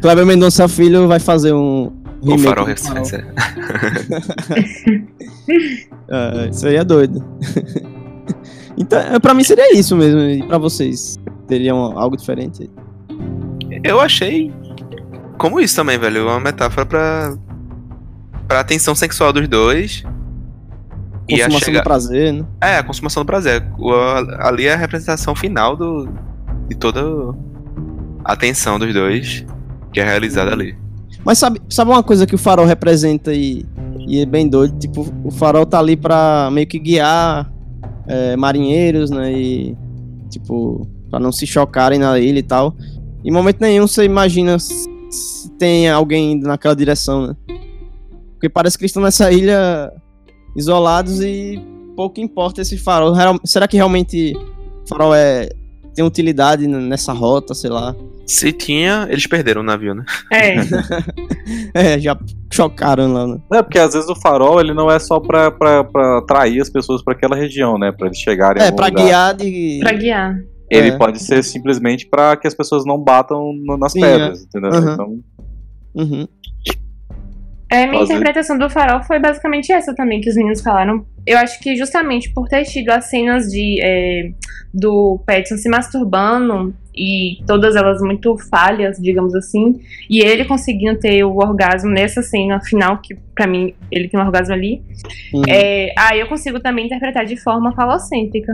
Cleber 0.00 0.26
Mendonça 0.26 0.68
Filho 0.68 1.08
vai 1.08 1.18
fazer 1.18 1.52
um, 1.52 1.92
o 2.22 2.38
farol 2.38 2.66
referência. 2.66 3.26
ah, 6.10 6.46
isso 6.50 6.66
aí 6.66 6.76
é 6.76 6.84
doido. 6.84 7.24
então, 8.76 8.98
é, 9.00 9.18
pra 9.18 9.32
mim 9.32 9.42
seria 9.42 9.74
isso 9.76 9.96
mesmo. 9.96 10.20
E 10.20 10.42
pra 10.42 10.58
vocês? 10.58 11.18
Teriam 11.48 11.98
algo 11.98 12.16
diferente? 12.16 12.70
Eu 13.82 14.00
achei 14.00 14.52
como 15.40 15.58
isso 15.58 15.74
também, 15.74 15.98
velho. 15.98 16.26
Uma 16.26 16.38
metáfora 16.38 16.84
pra, 16.84 17.34
pra 18.46 18.60
atenção 18.60 18.94
sexual 18.94 19.32
dos 19.32 19.48
dois. 19.48 20.04
Consumação 21.28 21.58
e 21.58 21.64
chega... 21.64 21.78
do 21.78 21.84
prazer, 21.84 22.32
né? 22.34 22.44
É, 22.60 22.76
a 22.76 22.82
consumação 22.82 23.22
do 23.22 23.26
prazer. 23.26 23.66
O, 23.78 23.90
ali 24.38 24.66
é 24.66 24.74
a 24.74 24.76
representação 24.76 25.34
final 25.34 25.74
do, 25.74 26.06
de 26.68 26.76
toda 26.76 27.00
a 28.22 28.32
atenção 28.34 28.78
dos 28.78 28.92
dois 28.92 29.46
que 29.90 29.98
é 29.98 30.04
realizada 30.04 30.52
ali. 30.52 30.76
Mas 31.24 31.38
sabe, 31.38 31.60
sabe 31.70 31.90
uma 31.90 32.02
coisa 32.02 32.26
que 32.26 32.34
o 32.34 32.38
farol 32.38 32.66
representa 32.66 33.32
e, 33.32 33.64
e 33.98 34.20
é 34.20 34.26
bem 34.26 34.46
doido? 34.46 34.78
Tipo, 34.78 35.06
o 35.24 35.30
farol 35.30 35.64
tá 35.64 35.78
ali 35.78 35.96
pra 35.96 36.50
meio 36.52 36.66
que 36.66 36.78
guiar 36.78 37.50
é, 38.06 38.36
marinheiros, 38.36 39.10
né? 39.10 39.32
E, 39.32 39.76
tipo, 40.28 40.86
pra 41.08 41.18
não 41.18 41.32
se 41.32 41.46
chocarem 41.46 41.98
na 41.98 42.18
ilha 42.18 42.40
e 42.40 42.42
tal. 42.42 42.76
Em 43.24 43.30
momento 43.30 43.60
nenhum 43.60 43.86
você 43.86 44.04
imagina 44.04 44.58
se 45.10 45.50
tem 45.58 45.88
alguém 45.90 46.32
indo 46.32 46.46
naquela 46.46 46.74
direção, 46.76 47.26
né? 47.28 47.36
Porque 48.32 48.48
parece 48.48 48.78
que 48.78 48.84
eles 48.84 48.90
estão 48.90 49.02
nessa 49.02 49.30
ilha 49.30 49.92
isolados 50.56 51.20
e 51.20 51.60
pouco 51.96 52.20
importa 52.20 52.62
esse 52.62 52.78
farol. 52.78 53.14
Será 53.44 53.68
que 53.68 53.76
realmente 53.76 54.32
o 54.84 54.88
farol 54.88 55.14
é, 55.14 55.48
tem 55.94 56.04
utilidade 56.04 56.66
nessa 56.66 57.12
rota, 57.12 57.52
sei 57.54 57.68
lá? 57.70 57.94
Se 58.26 58.52
tinha, 58.52 59.08
eles 59.10 59.26
perderam 59.26 59.60
o 59.60 59.64
navio, 59.64 59.92
né? 59.94 60.04
É. 60.32 60.54
é, 61.74 61.98
já 61.98 62.16
chocaram 62.52 63.12
lá, 63.12 63.26
né? 63.26 63.38
É, 63.52 63.62
porque 63.62 63.78
às 63.78 63.92
vezes 63.92 64.08
o 64.08 64.14
farol 64.14 64.60
ele 64.60 64.72
não 64.72 64.90
é 64.90 64.98
só 65.00 65.18
pra, 65.18 65.50
pra, 65.50 65.82
pra 65.84 66.18
atrair 66.18 66.60
as 66.60 66.70
pessoas 66.70 67.02
para 67.02 67.14
aquela 67.14 67.34
região, 67.36 67.76
né? 67.76 67.90
Pra 67.92 68.06
eles 68.06 68.18
chegarem 68.18 68.62
É, 68.62 68.70
pra 68.70 68.86
lugar. 68.86 69.04
guiar 69.04 69.34
de. 69.34 69.80
Pra 69.82 69.92
guiar. 69.92 70.36
Ele 70.70 70.90
é. 70.90 70.96
pode 70.96 71.18
ser 71.20 71.42
simplesmente 71.42 72.06
para 72.06 72.36
que 72.36 72.46
as 72.46 72.54
pessoas 72.54 72.84
não 72.86 72.98
batam 72.98 73.52
no, 73.52 73.76
nas 73.76 73.92
Sim, 73.92 74.00
pedras, 74.00 74.40
é. 74.40 74.44
entendeu? 74.44 74.70
Uhum. 74.70 74.92
Então. 74.92 75.20
Uhum. 75.94 76.28
É, 77.70 77.86
minha 77.86 78.00
Fazer. 78.00 78.14
interpretação 78.14 78.58
do 78.58 78.68
farol 78.68 79.00
foi 79.04 79.20
basicamente 79.20 79.72
essa 79.72 79.94
também 79.94 80.20
que 80.20 80.28
os 80.28 80.34
meninos 80.34 80.60
falaram. 80.60 81.06
Eu 81.24 81.38
acho 81.38 81.60
que 81.60 81.76
justamente 81.76 82.28
por 82.30 82.48
ter 82.48 82.64
tido 82.64 82.90
as 82.90 83.04
cenas 83.04 83.46
de 83.46 83.80
é, 83.80 84.32
do 84.74 85.22
Petson 85.24 85.56
se 85.56 85.68
masturbando 85.68 86.74
e 86.92 87.38
todas 87.46 87.76
elas 87.76 88.02
muito 88.02 88.36
falhas, 88.50 88.98
digamos 88.98 89.36
assim, 89.36 89.80
e 90.08 90.20
ele 90.20 90.44
conseguindo 90.44 90.98
ter 90.98 91.22
o 91.22 91.36
orgasmo 91.36 91.90
nessa 91.90 92.22
cena 92.22 92.60
final, 92.60 92.98
que 92.98 93.14
para 93.36 93.46
mim 93.46 93.72
ele 93.90 94.08
tem 94.08 94.18
um 94.18 94.24
orgasmo 94.24 94.54
ali, 94.54 94.82
uhum. 95.32 95.42
é, 95.48 95.94
aí 95.96 96.18
eu 96.18 96.26
consigo 96.26 96.58
também 96.58 96.86
interpretar 96.86 97.24
de 97.24 97.36
forma 97.36 97.72
falocêntrica. 97.72 98.52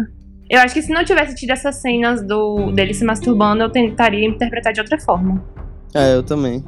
Eu 0.48 0.60
acho 0.60 0.74
que 0.74 0.82
se 0.82 0.92
não 0.92 1.04
tivesse 1.04 1.34
tido 1.34 1.50
essas 1.50 1.76
cenas 1.76 2.22
do 2.22 2.70
dele 2.72 2.94
se 2.94 3.04
masturbando, 3.04 3.62
eu 3.62 3.70
tentaria 3.70 4.26
interpretar 4.26 4.72
de 4.72 4.80
outra 4.80 4.98
forma. 5.00 5.44
É, 5.94 6.14
eu 6.14 6.22
também. 6.22 6.64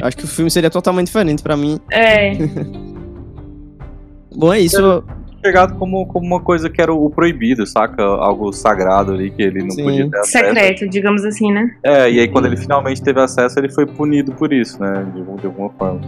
Acho 0.00 0.16
que 0.16 0.24
o 0.24 0.28
filme 0.28 0.50
seria 0.50 0.70
totalmente 0.70 1.06
diferente 1.06 1.42
para 1.42 1.56
mim. 1.56 1.78
É. 1.90 2.32
Bom, 4.34 4.52
é 4.52 4.60
isso. 4.60 4.80
Eu 4.80 5.04
pegado 5.42 5.74
como, 5.74 6.06
como 6.06 6.24
uma 6.24 6.40
coisa 6.40 6.70
que 6.70 6.80
era 6.80 6.94
o 6.94 7.10
proibido, 7.10 7.66
saca? 7.66 8.02
Algo 8.02 8.52
sagrado 8.52 9.12
ali 9.12 9.30
que 9.30 9.42
ele 9.42 9.62
não 9.62 9.70
Sim. 9.72 9.82
podia 9.82 10.08
ter 10.08 10.18
acesso. 10.18 10.44
Secreto, 10.44 10.88
digamos 10.88 11.24
assim, 11.24 11.52
né? 11.52 11.74
É, 11.82 12.10
e 12.10 12.20
aí 12.20 12.28
quando 12.28 12.46
ele 12.46 12.56
finalmente 12.56 13.02
teve 13.02 13.20
acesso, 13.20 13.58
ele 13.58 13.68
foi 13.68 13.84
punido 13.84 14.32
por 14.32 14.52
isso, 14.52 14.80
né? 14.80 15.04
De, 15.12 15.40
de 15.40 15.46
alguma 15.46 15.70
forma. 15.70 16.00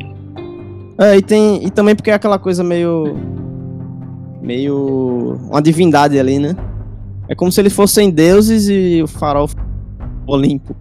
É, 0.99 1.17
e, 1.17 1.23
tem, 1.23 1.67
e 1.67 1.71
também 1.71 1.97
porque 1.97 2.11
é 2.11 2.15
aquela 2.15 2.39
coisa 2.39 2.63
meio. 2.63 3.17
meio. 4.41 5.41
uma 5.51 5.61
divindade 5.61 6.19
ali, 6.19 6.39
né? 6.39 6.55
É 7.29 7.35
como 7.35 7.51
se 7.51 7.61
eles 7.61 7.73
fossem 7.73 8.11
deuses 8.11 8.69
e 8.69 9.03
o 9.03 9.07
farol 9.07 9.49
Olimpo. 10.27 10.77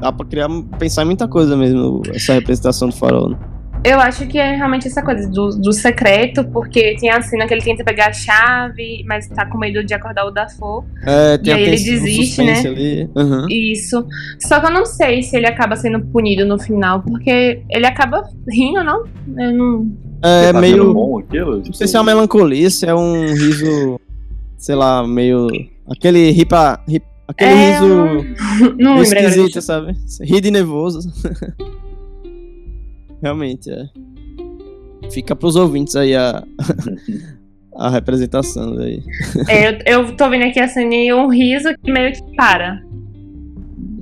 Dá 0.00 0.12
pra 0.12 0.26
criar, 0.26 0.48
pensar 0.78 1.02
em 1.02 1.06
muita 1.06 1.26
coisa 1.26 1.56
mesmo, 1.56 2.02
essa 2.12 2.34
representação 2.34 2.88
do 2.88 2.94
farol. 2.94 3.30
Né? 3.30 3.38
Eu 3.84 4.00
acho 4.00 4.26
que 4.26 4.38
é 4.38 4.56
realmente 4.56 4.88
essa 4.88 5.02
coisa 5.02 5.28
do, 5.28 5.50
do 5.50 5.70
secreto, 5.70 6.42
porque 6.44 6.96
tem 6.98 7.10
a 7.10 7.20
cena 7.20 7.46
que 7.46 7.52
ele 7.52 7.60
tenta 7.60 7.84
pegar 7.84 8.06
a 8.06 8.12
chave, 8.14 9.04
mas 9.06 9.28
tá 9.28 9.44
com 9.44 9.58
medo 9.58 9.84
de 9.84 9.92
acordar 9.92 10.24
o 10.24 10.30
Dafoe. 10.30 10.84
É, 11.06 11.36
tem 11.36 11.52
e 11.52 11.56
aí 11.56 11.62
ele 11.64 11.70
desiste, 11.72 12.42
né? 12.42 12.62
Uhum. 13.14 13.46
Isso. 13.50 14.06
Só 14.40 14.58
que 14.58 14.66
eu 14.66 14.70
não 14.70 14.86
sei 14.86 15.22
se 15.22 15.36
ele 15.36 15.46
acaba 15.46 15.76
sendo 15.76 16.00
punido 16.00 16.46
no 16.46 16.58
final, 16.58 17.02
porque 17.02 17.62
ele 17.68 17.86
acaba 17.86 18.26
rindo, 18.48 18.82
não? 18.82 19.04
Eu 19.36 19.52
não. 19.52 19.92
É 20.22 20.50
tá 20.50 20.58
meio. 20.58 20.94
bom 20.94 21.18
aquilo? 21.18 21.58
Não 21.58 21.72
sei 21.74 21.86
se 21.86 21.94
é 21.94 22.00
uma 22.00 22.06
melancolia, 22.06 22.70
se 22.70 22.86
é 22.86 22.94
um 22.94 23.26
riso, 23.34 24.00
sei 24.64 24.74
lá, 24.74 25.06
meio. 25.06 25.48
Aquele 25.86 26.30
ripa. 26.30 26.82
rip- 26.88 27.04
aquele 27.28 27.50
É, 27.50 27.72
riso 27.72 28.74
Não 28.78 28.96
esquisito, 29.02 29.60
sabe? 29.60 29.94
Ri 30.22 30.40
de 30.40 30.50
nervoso. 30.50 31.00
Realmente, 33.22 33.70
é. 33.70 33.84
Fica 35.10 35.36
pros 35.36 35.54
ouvintes 35.54 35.94
aí 35.96 36.16
a, 36.16 36.42
a 37.76 37.90
representação 37.90 38.74
daí. 38.74 39.02
É, 39.48 39.94
eu, 39.94 40.04
eu 40.06 40.16
tô 40.16 40.30
vendo 40.30 40.44
aqui 40.44 40.58
a 40.60 40.66
cena 40.68 40.94
e 40.94 41.12
um 41.12 41.28
riso 41.28 41.68
que 41.82 41.92
meio 41.92 42.10
que 42.12 42.22
para. 42.34 42.82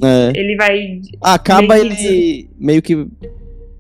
É. 0.01 0.33
Ele 0.39 0.55
vai. 0.57 1.01
Acaba 1.21 1.75
Meio 1.75 1.91
que 1.97 2.07
ele 2.07 2.51
meio 2.57 2.81
que 2.83 3.07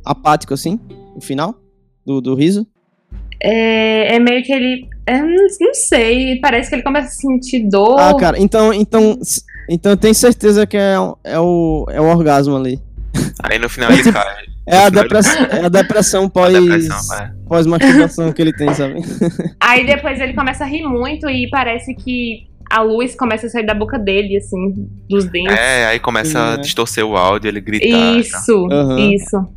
apático 0.04 0.52
assim, 0.52 0.80
no 1.14 1.20
final 1.20 1.54
do, 2.04 2.20
do 2.20 2.34
riso. 2.34 2.66
É, 3.40 4.16
é 4.16 4.18
meio 4.18 4.42
que 4.42 4.52
ele. 4.52 4.88
É, 5.06 5.20
não, 5.20 5.74
sei, 5.74 6.38
parece 6.40 6.68
que 6.68 6.76
ele 6.76 6.82
começa 6.82 7.08
a 7.08 7.10
sentir 7.10 7.68
dor. 7.68 7.98
Ah, 7.98 8.14
cara, 8.14 8.38
então, 8.38 8.72
então, 8.72 9.18
então 9.68 9.92
eu 9.92 9.96
tenho 9.96 10.14
certeza 10.14 10.66
que 10.66 10.76
é, 10.76 10.98
o- 10.98 11.16
é, 11.24 11.38
o, 11.38 11.86
é 11.90 12.00
o 12.00 12.04
orgasmo 12.04 12.56
ali. 12.56 12.80
Aí 13.42 13.58
no 13.58 13.68
final 13.68 13.90
ele 13.92 14.10
cai. 14.12 14.24
É 14.64 14.76
a 14.76 14.84
final 14.86 15.02
ele- 15.02 15.02
depressão, 15.08 15.42
é 15.50 15.64
a 15.64 15.68
depressão 15.68 16.24
A 16.26 16.30
pós, 16.30 16.54
é. 16.54 17.30
pós 17.48 17.66
masturbação 17.66 18.32
que 18.32 18.40
ele 18.40 18.52
tem, 18.52 18.72
sabe? 18.72 18.94
Aí 19.58 19.84
depois 19.84 20.20
ele 20.20 20.34
começa 20.34 20.62
a 20.62 20.66
rir 20.68 20.84
muito 20.84 21.28
e 21.28 21.50
parece 21.50 21.96
que 21.96 22.46
a 22.70 22.80
luz 22.80 23.16
começa 23.16 23.48
a 23.48 23.50
sair 23.50 23.66
da 23.66 23.74
boca 23.74 23.98
dele, 23.98 24.36
assim, 24.36 24.88
dos 25.10 25.24
dentes. 25.24 25.52
É, 25.58 25.86
aí 25.86 25.98
começa 25.98 26.30
Sim, 26.30 26.36
a 26.38 26.52
é. 26.54 26.56
distorcer 26.58 27.04
o 27.04 27.16
áudio, 27.16 27.48
ele 27.48 27.60
gritar. 27.60 28.16
Isso, 28.18 28.68
Aham. 28.70 28.98
isso. 29.12 29.48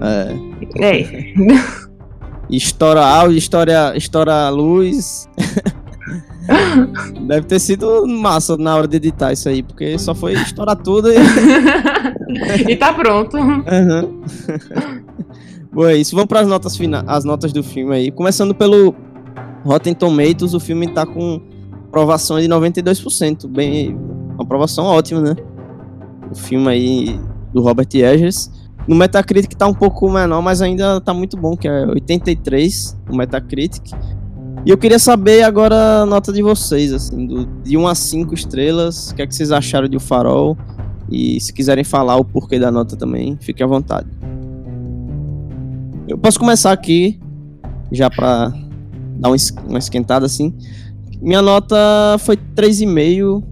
É. 0.00 0.90
É. 1.00 1.32
Estoura 2.52 3.02
áudio, 3.02 3.38
estoura, 3.38 3.96
estoura 3.96 4.50
luz. 4.50 5.26
Deve 7.26 7.46
ter 7.46 7.58
sido 7.58 8.06
massa 8.06 8.58
na 8.58 8.76
hora 8.76 8.86
de 8.86 8.96
editar 8.96 9.32
isso 9.32 9.48
aí, 9.48 9.62
porque 9.62 9.98
só 9.98 10.14
foi 10.14 10.34
estourar 10.34 10.76
tudo 10.76 11.08
e. 11.10 11.16
e 12.70 12.76
tá 12.76 12.92
pronto. 12.92 13.38
Aham. 13.38 14.20
Bom, 15.72 15.86
é 15.86 15.96
isso. 15.96 16.14
Vamos 16.14 16.28
para 16.28 16.40
as 16.40 16.46
notas 16.46 16.76
finais, 16.76 17.04
as 17.06 17.24
notas 17.24 17.54
do 17.54 17.62
filme 17.62 17.94
aí. 17.94 18.10
Começando 18.10 18.54
pelo 18.54 18.94
Rotten 19.64 19.94
Tomatoes, 19.94 20.52
o 20.52 20.60
filme 20.60 20.86
tá 20.88 21.06
com 21.06 21.40
aprovação 21.88 22.38
de 22.38 22.46
92%. 22.46 23.48
Bem, 23.48 23.96
uma 24.34 24.42
aprovação 24.42 24.84
ótima, 24.84 25.22
né? 25.22 25.36
O 26.30 26.34
filme 26.34 26.68
aí 26.68 27.20
do 27.54 27.62
Robert 27.62 27.88
Eggers. 27.94 28.50
No 28.86 28.96
Metacritic 28.96 29.54
tá 29.54 29.66
um 29.66 29.74
pouco 29.74 30.10
menor, 30.10 30.42
mas 30.42 30.60
ainda 30.60 31.00
tá 31.00 31.14
muito 31.14 31.36
bom, 31.36 31.56
que 31.56 31.68
é 31.68 31.86
83 31.86 32.98
no 33.08 33.16
Metacritic. 33.16 33.92
E 34.64 34.70
eu 34.70 34.78
queria 34.78 34.98
saber 34.98 35.42
agora 35.42 36.02
a 36.02 36.06
nota 36.06 36.32
de 36.32 36.42
vocês, 36.42 36.92
assim, 36.92 37.26
do, 37.26 37.46
de 37.64 37.76
1 37.76 37.86
a 37.86 37.94
5 37.94 38.34
estrelas. 38.34 39.10
O 39.10 39.14
que 39.14 39.22
é 39.22 39.26
que 39.26 39.34
vocês 39.34 39.50
acharam 39.50 39.88
de 39.88 39.96
O 39.96 40.00
Farol? 40.00 40.56
E 41.10 41.40
se 41.40 41.52
quiserem 41.52 41.84
falar 41.84 42.16
o 42.16 42.24
porquê 42.24 42.58
da 42.58 42.70
nota 42.70 42.96
também, 42.96 43.36
fique 43.40 43.62
à 43.62 43.66
vontade. 43.66 44.08
Eu 46.08 46.16
posso 46.16 46.38
começar 46.38 46.72
aqui, 46.72 47.20
já 47.90 48.08
pra 48.08 48.52
dar 49.16 49.30
um 49.30 49.36
uma 49.68 49.78
esquentada 49.78 50.26
assim. 50.26 50.54
Minha 51.20 51.42
nota 51.42 51.76
foi 52.20 52.36
3,5, 52.36 53.42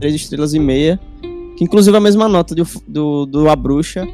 3 0.00 0.14
estrelas 0.14 0.54
e 0.54 0.58
meia. 0.58 0.98
Que 1.56 1.64
inclusive 1.64 1.94
é 1.94 1.98
a 1.98 2.00
mesma 2.00 2.28
nota 2.28 2.54
do, 2.54 2.66
do, 2.88 3.26
do 3.26 3.48
A 3.48 3.56
Bruxa. 3.56 4.06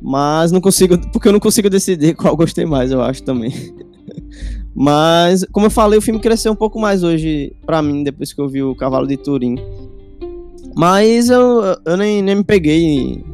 Mas 0.00 0.52
não 0.52 0.60
consigo, 0.60 0.98
porque 1.10 1.28
eu 1.28 1.32
não 1.32 1.40
consigo 1.40 1.70
decidir 1.70 2.14
qual 2.16 2.36
gostei 2.36 2.64
mais, 2.64 2.90
eu 2.90 3.02
acho 3.02 3.22
também. 3.22 3.52
Mas, 4.74 5.44
como 5.52 5.66
eu 5.66 5.70
falei, 5.70 5.98
o 5.98 6.02
filme 6.02 6.20
cresceu 6.20 6.52
um 6.52 6.56
pouco 6.56 6.78
mais 6.78 7.02
hoje 7.02 7.56
pra 7.64 7.80
mim, 7.80 8.04
depois 8.04 8.32
que 8.32 8.40
eu 8.40 8.48
vi 8.48 8.62
o 8.62 8.74
Cavalo 8.74 9.06
de 9.06 9.16
Turim. 9.16 9.56
Mas 10.76 11.30
eu, 11.30 11.62
eu 11.84 11.96
nem, 11.96 12.20
nem 12.20 12.34
me 12.36 12.44
peguei 12.44 12.82
em, 12.82 13.24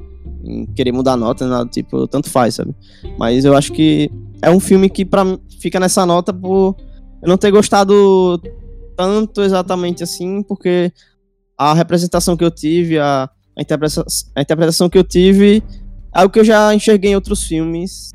em 0.45 0.67
querer 0.67 0.93
mudar 0.93 1.17
nota, 1.17 1.47
nada, 1.47 1.69
tipo, 1.69 2.07
tanto 2.07 2.31
faz, 2.31 2.55
sabe? 2.55 2.73
Mas 3.19 3.45
eu 3.45 3.57
acho 3.57 3.73
que 3.73 4.09
é 4.41 4.49
um 4.49 4.61
filme 4.61 4.89
que 4.89 5.05
pra, 5.05 5.25
fica 5.61 5.81
nessa 5.81 6.07
nota 6.07 6.33
por 6.33 6.77
eu 7.21 7.29
não 7.29 7.37
ter 7.37 7.51
gostado 7.51 8.41
tanto 8.97 9.43
exatamente 9.43 10.03
assim, 10.03 10.43
porque 10.43 10.93
a 11.57 11.73
representação 11.73 12.37
que 12.37 12.45
eu 12.45 12.51
tive, 12.51 12.99
a, 12.99 13.31
a, 13.57 13.63
interpretação, 13.63 14.05
a 14.35 14.41
interpretação 14.41 14.89
que 14.89 14.99
eu 14.99 15.05
tive 15.05 15.63
é 16.15 16.25
o 16.25 16.31
que 16.31 16.39
eu 16.39 16.45
já 16.45 16.75
enxerguei 16.75 17.13
em 17.13 17.15
outros 17.15 17.45
filmes, 17.45 18.13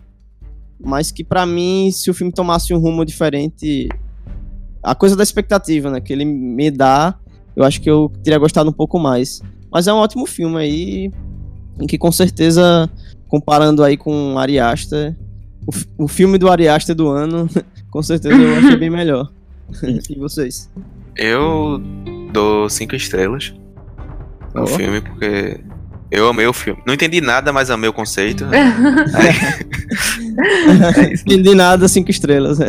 mas 0.80 1.12
que 1.12 1.24
pra 1.24 1.46
mim, 1.46 1.90
se 1.92 2.10
o 2.10 2.14
filme 2.14 2.32
tomasse 2.32 2.74
um 2.74 2.80
rumo 2.80 3.04
diferente, 3.04 3.90
a 4.84 4.94
coisa 4.94 5.16
da 5.16 5.24
expectativa, 5.24 5.90
né, 5.90 6.00
que 6.00 6.14
ele 6.14 6.26
me 6.26 6.70
dá, 6.70 7.16
eu 7.56 7.64
acho 7.64 7.82
que 7.82 7.90
eu 7.90 8.12
teria 8.24 8.38
gostado 8.38 8.70
um 8.70 8.74
pouco 8.74 9.00
mais. 9.00 9.42
Mas 9.72 9.88
é 9.88 9.94
um 9.94 9.98
ótimo 9.98 10.26
filme 10.26 10.58
aí, 10.58 11.12
em 11.80 11.88
que 11.88 11.98
com 11.98 12.12
certeza, 12.12 12.90
comparando 13.28 13.84
aí 13.84 13.98
com 13.98 14.38
Ari 14.38 14.60
Aster, 14.60 15.16
o, 15.66 16.06
o 16.06 16.08
filme 16.08 16.38
do 16.38 16.50
Ari 16.50 16.68
Aster 16.68 16.96
do 16.96 17.10
ano, 17.10 17.50
com 17.90 18.02
certeza 18.04 18.36
eu 18.36 18.58
achei 18.58 18.78
bem 18.78 18.90
melhor. 18.90 19.32
e 19.84 20.16
vocês? 20.18 20.70
Eu 21.16 21.82
dou 22.32 22.70
cinco 22.70 22.96
estrelas 22.96 23.54
no 24.54 24.64
Ó. 24.64 24.68
filme, 24.68 25.02
porque 25.02 25.60
eu 26.12 26.28
amei 26.28 26.46
o 26.48 26.54
filme. 26.54 26.82
Não 26.86 26.94
entendi 26.94 27.22
nada, 27.22 27.54
mas 27.54 27.70
amei 27.70 27.90
o 27.90 27.94
conceito. 27.94 28.46
é. 28.52 29.68
Entendi 31.14 31.56
nada, 31.56 31.88
cinco 31.88 32.12
estrelas. 32.12 32.60
né? 32.60 32.68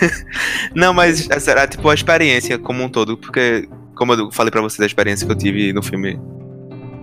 Não, 0.74 0.92
mas 0.94 1.28
será 1.40 1.66
tipo 1.66 1.88
a 1.88 1.94
experiência 1.94 2.58
como 2.58 2.82
um 2.82 2.88
todo, 2.88 3.16
porque, 3.16 3.68
como 3.94 4.12
eu 4.14 4.30
falei 4.32 4.50
pra 4.50 4.60
vocês, 4.62 4.80
a 4.80 4.86
experiência 4.86 5.26
que 5.26 5.32
eu 5.32 5.36
tive 5.36 5.72
no 5.72 5.82
filme, 5.82 6.18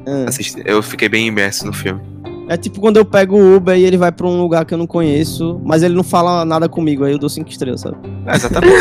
É. 0.08 0.26
assisti- 0.28 0.62
eu 0.66 0.82
fiquei 0.82 1.10
bem 1.10 1.28
imerso 1.28 1.66
no 1.66 1.74
filme. 1.74 2.02
É 2.48 2.58
tipo 2.58 2.80
quando 2.82 2.98
eu 2.98 3.06
pego 3.06 3.36
o 3.38 3.56
Uber 3.58 3.78
e 3.78 3.84
ele 3.86 3.98
vai 3.98 4.12
pra 4.12 4.26
um 4.26 4.42
lugar 4.42 4.66
que 4.66 4.74
eu 4.74 4.78
não 4.78 4.88
conheço, 4.88 5.62
mas 5.64 5.84
ele 5.84 5.94
não 5.94 6.04
fala 6.04 6.44
nada 6.44 6.68
comigo, 6.68 7.04
aí 7.04 7.12
eu 7.12 7.20
dou 7.20 7.30
cinco 7.30 7.50
estrelas, 7.50 7.82
sabe? 7.82 7.98
É, 8.26 8.36
exatamente. 8.36 8.74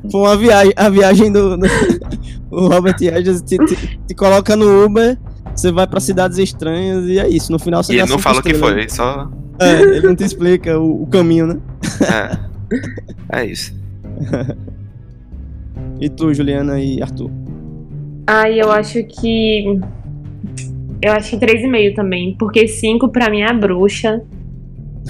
Foi 0.10 0.20
uma 0.20 0.36
viagem, 0.36 0.72
a 0.76 0.88
viagem 0.88 1.32
do, 1.32 1.56
do- 1.58 1.66
o 2.50 2.68
Robert 2.68 2.96
Eggers 3.00 3.42
te, 3.42 3.58
te- 3.58 3.98
te 4.06 4.14
coloca 4.14 4.54
no 4.56 4.84
Uber, 4.84 5.18
você 5.54 5.72
vai 5.72 5.86
pra 5.86 6.00
cidades 6.00 6.38
estranhas 6.38 7.06
e 7.06 7.18
é 7.18 7.28
isso. 7.28 7.50
No 7.50 7.58
final 7.58 7.82
você 7.82 7.94
e 7.94 8.00
ele 8.00 8.08
não 8.08 8.18
fala 8.18 8.40
o 8.40 8.42
que 8.42 8.54
foi, 8.54 8.88
só. 8.88 9.30
É, 9.58 9.80
ele 9.82 10.06
não 10.06 10.16
te 10.16 10.24
explica 10.24 10.78
o, 10.78 11.02
o 11.02 11.06
caminho, 11.06 11.46
né? 11.46 11.60
É. 13.30 13.40
É 13.40 13.46
isso. 13.46 13.74
E 16.00 16.08
tu, 16.08 16.34
Juliana 16.34 16.80
e 16.80 17.00
Arthur? 17.02 17.30
Ai, 18.26 18.60
eu 18.60 18.70
acho 18.70 19.02
que. 19.04 19.80
Eu 21.00 21.12
acho 21.12 21.30
que 21.30 21.46
3,5 21.46 21.94
também. 21.94 22.36
Porque 22.38 22.66
5 22.66 23.08
pra 23.08 23.30
mim 23.30 23.40
é 23.42 23.50
a 23.50 23.52
bruxa. 23.52 24.22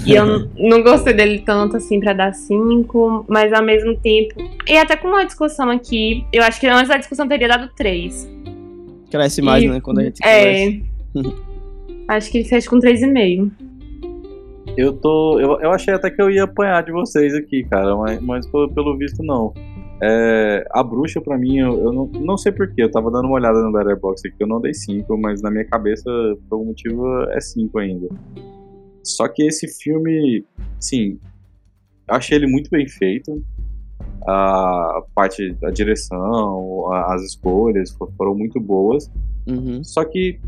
E 0.05 0.13
eu 0.13 0.49
não 0.57 0.83
gostei 0.83 1.13
dele 1.13 1.39
tanto 1.39 1.77
assim 1.77 1.99
pra 1.99 2.13
dar 2.13 2.33
5, 2.33 3.25
mas 3.27 3.53
ao 3.53 3.63
mesmo 3.63 3.95
tempo. 3.97 4.35
E 4.67 4.77
até 4.77 4.95
com 4.95 5.07
uma 5.07 5.25
discussão 5.25 5.69
aqui, 5.69 6.25
eu 6.31 6.43
acho 6.43 6.59
que 6.59 6.67
antes 6.67 6.89
da 6.89 6.97
discussão 6.97 7.27
teria 7.27 7.47
dado 7.47 7.69
3. 7.75 8.29
Cresce 9.15 9.41
mais, 9.41 9.63
E- 9.63 9.69
né? 9.69 9.79
Quando 9.79 9.99
a 9.99 10.03
gente. 10.03 10.19
É. 10.25 10.81
acho 12.09 12.31
que 12.31 12.39
ele 12.39 12.47
fez 12.47 12.67
com 12.67 12.79
3,5. 12.79 13.51
Eu 14.77 14.93
tô. 14.93 15.39
Eu, 15.39 15.59
eu 15.61 15.71
achei 15.71 15.93
até 15.93 16.09
que 16.11 16.21
eu 16.21 16.29
ia 16.29 16.43
apanhar 16.43 16.83
de 16.83 16.91
vocês 16.91 17.33
aqui, 17.33 17.63
cara, 17.63 17.95
mas, 17.95 18.21
mas 18.21 18.47
pelo, 18.47 18.69
pelo 18.73 18.97
visto 18.97 19.23
não. 19.23 19.53
É, 20.03 20.65
a 20.71 20.83
bruxa, 20.83 21.21
pra 21.21 21.37
mim, 21.37 21.59
eu, 21.59 21.81
eu 21.85 21.93
não, 21.93 22.05
não 22.07 22.37
sei 22.37 22.51
porquê, 22.51 22.83
eu 22.83 22.91
tava 22.91 23.09
dando 23.09 23.25
uma 23.25 23.35
olhada 23.35 23.61
no 23.61 23.71
Letterboxd 23.71 24.27
aqui, 24.27 24.43
eu 24.43 24.47
não 24.47 24.59
dei 24.59 24.73
5, 24.73 25.17
mas 25.17 25.41
na 25.41 25.49
minha 25.49 25.63
cabeça, 25.65 26.03
por 26.49 26.55
algum 26.55 26.65
motivo, 26.65 27.23
é 27.31 27.39
5 27.39 27.79
ainda. 27.79 28.09
Só 29.01 29.29
que 29.29 29.43
esse 29.43 29.67
filme, 29.81 30.43
sim, 30.81 31.17
achei 32.09 32.37
ele 32.37 32.47
muito 32.47 32.69
bem 32.69 32.87
feito. 32.89 33.41
A 34.27 35.03
parte 35.13 35.53
da 35.61 35.69
direção, 35.69 36.91
as 36.93 37.21
escolhas 37.23 37.91
fo- 37.91 38.11
foram 38.17 38.33
muito 38.35 38.59
boas. 38.59 39.09
Uhum. 39.47 39.83
Só 39.83 40.03
que 40.03 40.39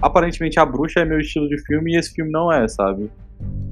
aparentemente 0.00 0.58
a 0.58 0.64
bruxa 0.64 1.00
é 1.00 1.04
meu 1.04 1.20
estilo 1.20 1.48
de 1.48 1.58
filme 1.66 1.92
e 1.94 1.98
esse 1.98 2.12
filme 2.12 2.30
não 2.30 2.50
é, 2.52 2.66
sabe? 2.68 3.10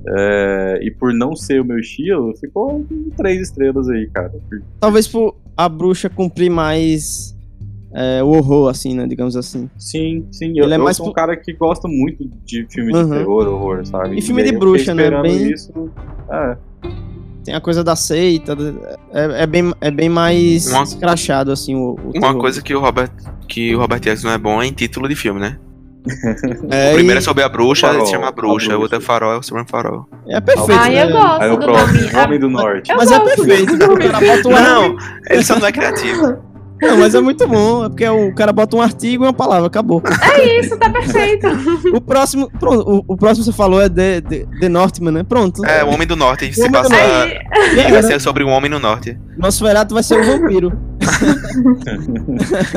É, 0.07 0.81
e 0.83 0.91
por 0.91 1.15
não 1.15 1.35
ser 1.35 1.61
o 1.61 1.65
meu 1.65 1.79
estilo, 1.79 2.35
ficou 2.37 2.85
três 3.17 3.41
estrelas 3.41 3.89
aí, 3.89 4.07
cara. 4.13 4.33
Talvez 4.81 5.09
por 5.09 5.35
a 5.57 5.67
bruxa 5.69 6.11
cumprir 6.11 6.51
mais 6.51 7.35
é, 7.95 8.23
o 8.23 8.29
horror, 8.29 8.69
assim, 8.69 8.95
né? 8.95 9.07
Digamos 9.07 9.35
assim. 9.37 9.71
Sim, 9.79 10.27
sim. 10.31 10.53
Eu, 10.59 10.65
Ele 10.65 10.75
é 10.75 10.77
eu 10.77 10.83
mais 10.85 10.99
sou 10.99 11.09
um 11.09 11.13
cara 11.13 11.35
que 11.37 11.55
gosta 11.55 11.89
muito 11.89 12.29
de 12.45 12.67
filme 12.69 12.93
Uhum. 12.95 13.05
de 13.05 13.17
terror, 13.17 13.47
horror, 13.49 13.87
sabe? 13.87 14.19
E 14.19 14.21
filme 14.21 14.43
aí 14.43 14.49
de 14.51 14.55
eu 14.55 14.61
bruxa, 14.61 14.95
né? 14.95 15.11
Bem- 15.23 15.51
Isso. 15.53 15.73
É, 16.31 16.57
Tem 17.45 17.55
a 17.55 17.61
coisa 17.61 17.85
da 17.85 17.95
seita. 17.95 18.57
É, 19.13 19.43
é 19.43 19.47
bem, 19.47 19.73
é 19.81 19.91
bem 19.91 20.09
mais 20.09 20.67
Uma- 20.67 20.83
escrachado, 20.83 21.53
assim, 21.53 21.75
o, 21.75 21.91
o 22.03 22.11
Uma 22.11 22.13
terror. 22.13 22.39
coisa 22.39 22.63
que 22.63 22.75
o 22.75 22.81
Robert 22.81 23.11
que 23.47 23.75
o 23.75 23.79
Robert 23.79 23.99
Eggers 23.99 24.23
não 24.25 24.31
é 24.33 24.39
bom 24.39 24.63
é 24.63 24.67
em 24.67 24.73
título 24.73 25.07
de 25.09 25.15
filme, 25.15 25.39
né? 25.41 25.59
É, 26.71 26.91
o 26.91 26.95
primeiro 26.95 27.19
e- 27.19 27.19
é 27.19 27.21
sobre 27.21 27.43
a 27.43 27.49
bruxa, 27.49 27.87
Farol, 27.87 27.97
ele 28.01 28.07
se 28.07 28.13
chama 28.13 28.27
a 28.27 28.29
a 28.29 28.33
bruxa, 28.33 28.77
o 28.77 28.81
outro 28.81 28.99
é 28.99 29.01
farol, 29.01 29.39
é 29.39 29.43
sobre 29.43 29.63
um 29.63 29.67
farol. 29.67 30.07
é 30.29 30.41
perfeito. 30.41 30.71
Eu 30.73 31.07
né? 31.07 31.07
gosto 31.13 31.43
aí 31.43 31.51
o 31.51 31.57
do 31.57 31.65
próximo, 31.67 32.01
nome. 32.03 32.17
Homem 32.25 32.39
do 32.41 32.51
Norte. 32.51 32.91
Eu 32.91 32.97
Mas 32.97 33.11
é 33.11 33.19
gosto. 33.19 33.37
perfeito. 33.37 33.75
O 33.75 33.79
bota 33.79 34.49
um 34.49 34.53
Não, 34.53 34.97
ele 35.31 35.43
só 35.45 35.59
não 35.59 35.67
é 35.67 35.73
criativo. 35.73 36.37
Não, 36.81 36.99
mas 36.99 37.15
é 37.15 37.21
muito 37.21 37.47
bom. 37.47 37.85
É 37.85 37.89
porque 37.89 38.09
o 38.09 38.35
cara 38.35 38.53
bota 38.53 38.77
um 38.77 38.83
artigo 38.83 39.25
e 39.25 39.27
uma 39.27 39.33
palavra, 39.33 39.67
acabou. 39.67 40.03
Isso, 40.61 40.77
tá 40.77 40.91
perfeito. 40.91 41.47
O 41.95 42.01
próximo, 42.01 42.51
pronto, 42.59 43.05
o, 43.09 43.15
o 43.15 43.17
próximo 43.17 43.45
que 43.45 43.51
você 43.51 43.57
falou 43.57 43.81
é 43.81 43.89
The, 43.89 44.21
The, 44.21 44.47
The 44.61 44.69
Northman, 44.69 45.13
né? 45.13 45.23
Pronto. 45.23 45.65
É, 45.65 45.85
o 45.85 45.89
Homem 45.91 46.07
do 46.07 46.17
Norte, 46.17 46.53
se 46.53 46.61
Homem 46.61 46.73
do 46.73 46.89
passa. 46.89 46.95
Aí, 46.95 47.87
E 47.89 47.93
vai 47.93 48.03
ser 48.03 48.21
sobre 48.21 48.45
um 48.45 48.51
homem 48.51 48.71
no 48.71 48.79
norte. 48.79 49.19
Nosferatu 49.39 49.95
vai 49.95 50.03
ser 50.03 50.21
o 50.21 50.25
vampiro. 50.25 50.73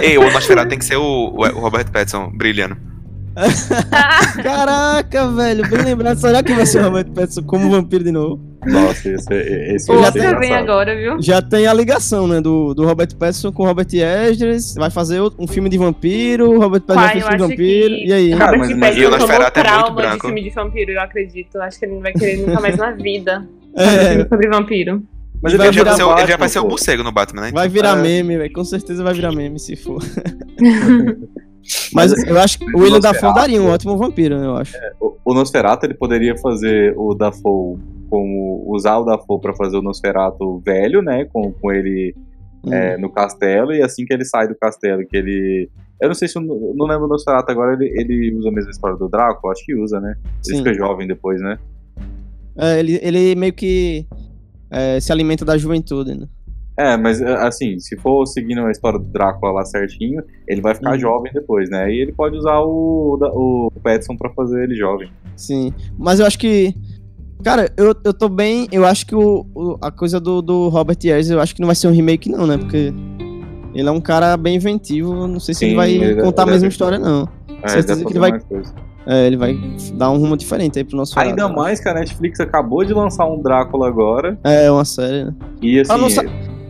Ei, 0.01 0.17
o 0.17 0.31
Nosferatu 0.31 0.69
tem 0.69 0.79
que 0.79 0.85
ser 0.85 0.97
o, 0.97 1.33
o 1.35 1.57
o 1.57 1.59
Robert 1.59 1.91
Pattinson 1.91 2.31
brilhando. 2.35 2.77
Caraca, 4.43 5.27
velho, 5.31 5.67
bem 5.69 5.83
lembrado. 5.83 6.19
Será 6.19 6.41
que 6.41 6.53
vai 6.53 6.65
ser 6.65 6.81
o 6.81 6.85
Robert 6.85 7.11
Pattinson 7.11 7.43
como 7.43 7.69
vampiro 7.69 8.03
de 8.03 8.11
novo? 8.11 8.46
Nossa, 8.65 9.09
esse, 9.09 9.33
esse 9.33 9.91
o 9.91 9.95
já 9.95 10.01
vai 10.01 10.11
ser 10.11 10.19
Oscar 10.27 10.39
vem 10.39 10.53
agora, 10.53 10.95
viu? 10.95 11.21
Já 11.21 11.41
tem 11.41 11.67
a 11.67 11.73
ligação, 11.73 12.27
né? 12.27 12.41
Do, 12.41 12.73
do 12.73 12.85
Robert 12.85 13.15
Pattinson 13.15 13.51
com 13.51 13.63
o 13.63 13.65
Robert 13.65 13.87
Eggers. 13.93 14.73
Vai 14.75 14.89
fazer 14.89 15.21
um 15.37 15.47
filme 15.47 15.69
de 15.69 15.77
vampiro. 15.77 16.49
O 16.51 16.59
Robert 16.59 16.81
Pattinson 16.81 17.11
fez 17.11 17.23
eu 17.23 17.27
filme 17.29 17.37
de 17.37 17.47
vampiro. 17.55 17.95
que 17.95 18.07
E 18.07 18.13
aí? 18.13 18.29
Cara, 18.31 18.45
Robert 18.45 18.59
mas- 18.59 18.69
mas- 18.69 18.79
Pattinson 18.79 19.03
tomou 19.03 19.19
Nosferatu 19.19 19.59
é 19.59 19.63
muito 19.63 19.69
trauma 19.77 19.89
de 20.01 20.07
branco. 20.07 20.25
filme 20.25 20.43
de 20.43 20.49
vampiro, 20.49 20.91
eu 20.91 21.01
acredito. 21.01 21.57
Acho 21.59 21.79
que 21.79 21.85
ele 21.85 21.93
não 21.93 22.01
vai 22.01 22.13
querer 22.13 22.37
nunca 22.37 22.59
mais 22.59 22.77
na 22.77 22.91
vida 22.91 23.47
É, 23.77 24.09
filme 24.09 24.27
sobre 24.29 24.49
vampiro. 24.49 25.03
Mas 25.39 25.53
Vai 25.53 25.67
Ele 25.67 25.73
já, 25.77 25.81
virar 25.83 25.91
vai 25.91 25.97
ser, 25.97 26.03
o- 26.03 26.07
ele 26.09 26.15
já 26.17 26.23
Batman, 26.25 26.37
vai 26.39 26.49
ser 26.49 26.59
o 26.59 26.61
pô. 26.63 26.69
morcego 26.69 27.03
no 27.03 27.11
Batman, 27.11 27.41
né? 27.43 27.51
vai 27.53 27.69
virar 27.69 27.95
É. 27.97 28.01
meme, 28.01 28.37
velho. 28.39 28.51
Com 28.53 28.65
certeza 28.65 29.03
vai 29.03 29.13
virar 29.13 29.31
meme 29.31 29.59
se 29.59 29.75
for. 29.75 29.99
Mas 31.93 32.11
eu 32.25 32.39
acho 32.39 32.57
que 32.59 32.65
o 32.75 32.79
William 32.79 32.99
Dafoe 32.99 33.33
daria 33.33 33.61
um 33.61 33.69
ótimo 33.69 33.97
vampiro, 33.97 34.39
né? 34.39 34.45
Eu 34.47 34.55
acho. 34.55 34.73
O, 34.99 35.15
o 35.25 35.33
Nosferatu, 35.33 35.85
ele 35.85 35.93
poderia 35.93 36.35
fazer 36.37 36.93
o 36.97 37.13
Dafoe 37.13 37.77
como... 38.09 38.63
Usar 38.67 38.97
o 38.97 39.05
Dafoe 39.05 39.39
pra 39.39 39.55
fazer 39.55 39.77
o 39.77 39.81
Nosferatu 39.81 40.59
velho, 40.65 41.01
né? 41.01 41.25
Com, 41.25 41.51
com 41.51 41.71
ele 41.71 42.15
Hum. 42.65 42.73
é, 42.73 42.97
no 42.97 43.09
castelo. 43.11 43.71
E 43.73 43.81
assim 43.83 44.03
que 44.05 44.13
ele 44.13 44.25
sai 44.25 44.47
do 44.47 44.55
castelo, 44.55 45.05
que 45.05 45.15
ele... 45.15 45.69
Eu 46.01 46.07
não 46.07 46.15
sei 46.15 46.27
se... 46.27 46.37
Eu 46.37 46.41
não 46.41 46.85
lembro 46.87 47.07
do 47.07 47.09
Nosferatu 47.09 47.51
agora, 47.51 47.73
ele, 47.73 47.85
ele 47.99 48.35
usa 48.35 48.49
a 48.49 48.51
mesma 48.51 48.71
história 48.71 48.97
do 48.97 49.07
Drácula? 49.07 49.53
Acho 49.53 49.63
que 49.65 49.75
usa, 49.75 49.99
né? 49.99 50.15
Ele 50.45 50.57
Sim. 50.57 50.57
fica 50.57 50.73
jovem 50.73 51.07
depois, 51.07 51.39
né? 51.41 51.57
É, 52.57 52.79
ele, 52.79 52.99
ele 53.03 53.35
meio 53.35 53.53
que 53.53 54.05
é, 54.71 54.99
se 54.99 55.11
alimenta 55.11 55.45
da 55.45 55.57
juventude, 55.57 56.15
né? 56.15 56.27
É, 56.79 56.95
mas 56.97 57.19
é, 57.21 57.33
assim, 57.37 57.79
se 57.79 57.95
for 57.97 58.25
seguindo 58.27 58.61
a 58.61 58.71
história 58.71 58.99
do 58.99 59.05
Drácula 59.05 59.51
lá 59.51 59.65
certinho, 59.65 60.21
ele 60.47 60.61
vai 60.61 60.75
ficar 60.75 60.91
Uhum. 60.93 60.99
jovem 60.99 61.31
depois, 61.33 61.69
né? 61.69 61.91
E 61.91 62.01
ele 62.01 62.11
pode 62.11 62.37
usar 62.37 62.59
o, 62.59 63.17
o 63.33 63.71
Petson 63.81 64.15
pra 64.15 64.29
fazer 64.31 64.63
ele 64.63 64.75
jovem. 64.75 65.09
Sim. 65.35 65.73
Mas 65.97 66.19
eu 66.19 66.25
acho 66.27 66.37
que. 66.37 66.73
Cara, 67.43 67.71
eu, 67.77 67.95
eu 68.03 68.13
tô 68.13 68.27
bem. 68.29 68.67
Eu 68.71 68.85
acho 68.85 69.05
que 69.05 69.15
o, 69.15 69.45
o- 69.55 69.77
a 69.81 69.91
coisa 69.91 70.19
do, 70.19 70.41
do 70.41 70.69
Robert 70.69 70.97
Eggers, 70.97 71.29
eu 71.29 71.39
acho 71.39 71.53
que 71.55 71.61
não 71.61 71.67
vai 71.67 71.75
ser 71.75 71.87
um 71.87 71.91
remake, 71.91 72.29
não, 72.29 72.45
né? 72.47 72.57
Porque 72.57 72.93
ele 73.73 73.87
é 73.87 73.91
um 73.91 74.01
cara 74.01 74.35
bem 74.37 74.55
inventivo. 74.55 75.27
Não 75.27 75.39
sei 75.39 75.53
se 75.53 75.59
Sim, 75.59 75.65
ele 75.67 75.75
vai 75.75 75.91
ele- 75.91 76.21
contar 76.21 76.43
a 76.43 76.45
ele 76.45 76.51
mesma 76.53 76.67
é- 76.67 76.69
história, 76.69 76.99
não. 76.99 77.27
É, 77.63 77.67
Certeza 77.69 78.03
que 78.03 78.11
ele 78.11 78.19
vai- 78.19 78.31
mais. 78.31 78.73
É, 79.09 79.25
ele 79.25 79.37
vai 79.37 79.57
dar 79.93 80.09
um 80.11 80.17
rumo 80.17 80.35
diferente 80.35 80.77
aí 80.77 80.83
pro 80.83 80.97
nosso 80.97 81.17
Ainda 81.17 81.43
lado, 81.43 81.55
né? 81.55 81.61
mais 81.61 81.79
que 81.79 81.87
a 81.87 81.93
Netflix 81.93 82.39
acabou 82.41 82.83
de 82.83 82.93
lançar 82.93 83.25
um 83.25 83.41
Drácula 83.41 83.87
agora. 83.87 84.37
É, 84.43 84.69
uma 84.69 84.83
série, 84.83 85.23
né? 85.25 85.33
E 85.61 85.79
assim. 85.79 85.93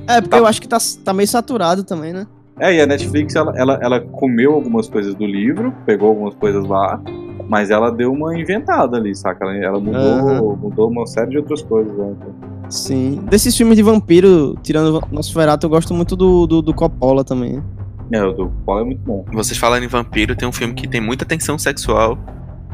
É, 0.07 0.22
porque 0.22 0.30
Tá. 0.30 0.38
eu 0.38 0.45
acho 0.45 0.61
que 0.61 0.68
tá, 0.68 0.78
tá 1.03 1.13
meio 1.13 1.28
saturado 1.28 1.84
também, 1.84 2.13
né? 2.13 2.28
É, 2.59 2.74
e 2.76 2.82
a 2.82 2.86
Netflix 2.86 3.36
ela, 3.36 3.53
ela, 3.57 3.80
ela 3.82 3.99
comeu 3.99 4.53
algumas 4.53 4.88
coisas 4.88 5.13
do 5.15 5.26
livro, 5.26 5.74
pegou 5.86 6.09
algumas 6.09 6.36
coisas 6.36 6.63
lá, 6.65 7.01
mas 7.48 7.70
ela 7.70 7.92
deu 7.92 8.12
uma 8.12 8.38
inventada 8.40 8.98
ali, 8.98 9.16
saca? 9.16 9.46
Ela, 9.46 9.56
ela 9.58 9.80
mudou, 9.80 10.58
mudou 10.58 10.90
uma 10.90 11.06
série 11.06 11.32
de 11.32 11.38
outras 11.38 11.62
coisas. 11.62 11.96
Né? 11.96 12.14
Sim. 12.70 13.22
Desses 13.30 13.56
filmes 13.56 13.76
de 13.78 13.84
vampiro, 13.84 14.56
tirando 14.64 14.98
o 14.98 15.16
Nosferatu, 15.16 15.66
eu 15.66 15.70
gosto 15.70 15.94
muito 15.94 16.16
do, 16.16 16.46
do, 16.48 16.62
do 16.62 16.74
Coppola 16.74 17.24
também. 17.24 17.62
É, 18.12 18.24
o 18.24 18.32
do 18.34 18.50
Paulo 18.66 18.82
é 18.82 18.86
muito 18.86 19.02
bom. 19.02 19.26
Vocês 19.34 19.58
falando 19.58 19.84
em 19.84 19.88
vampiro, 19.88 20.36
tem 20.36 20.48
um 20.48 20.52
filme 20.52 20.74
que 20.74 20.88
tem 20.88 21.02
muita 21.02 21.26
tensão 21.26 21.58
sexual. 21.58 22.18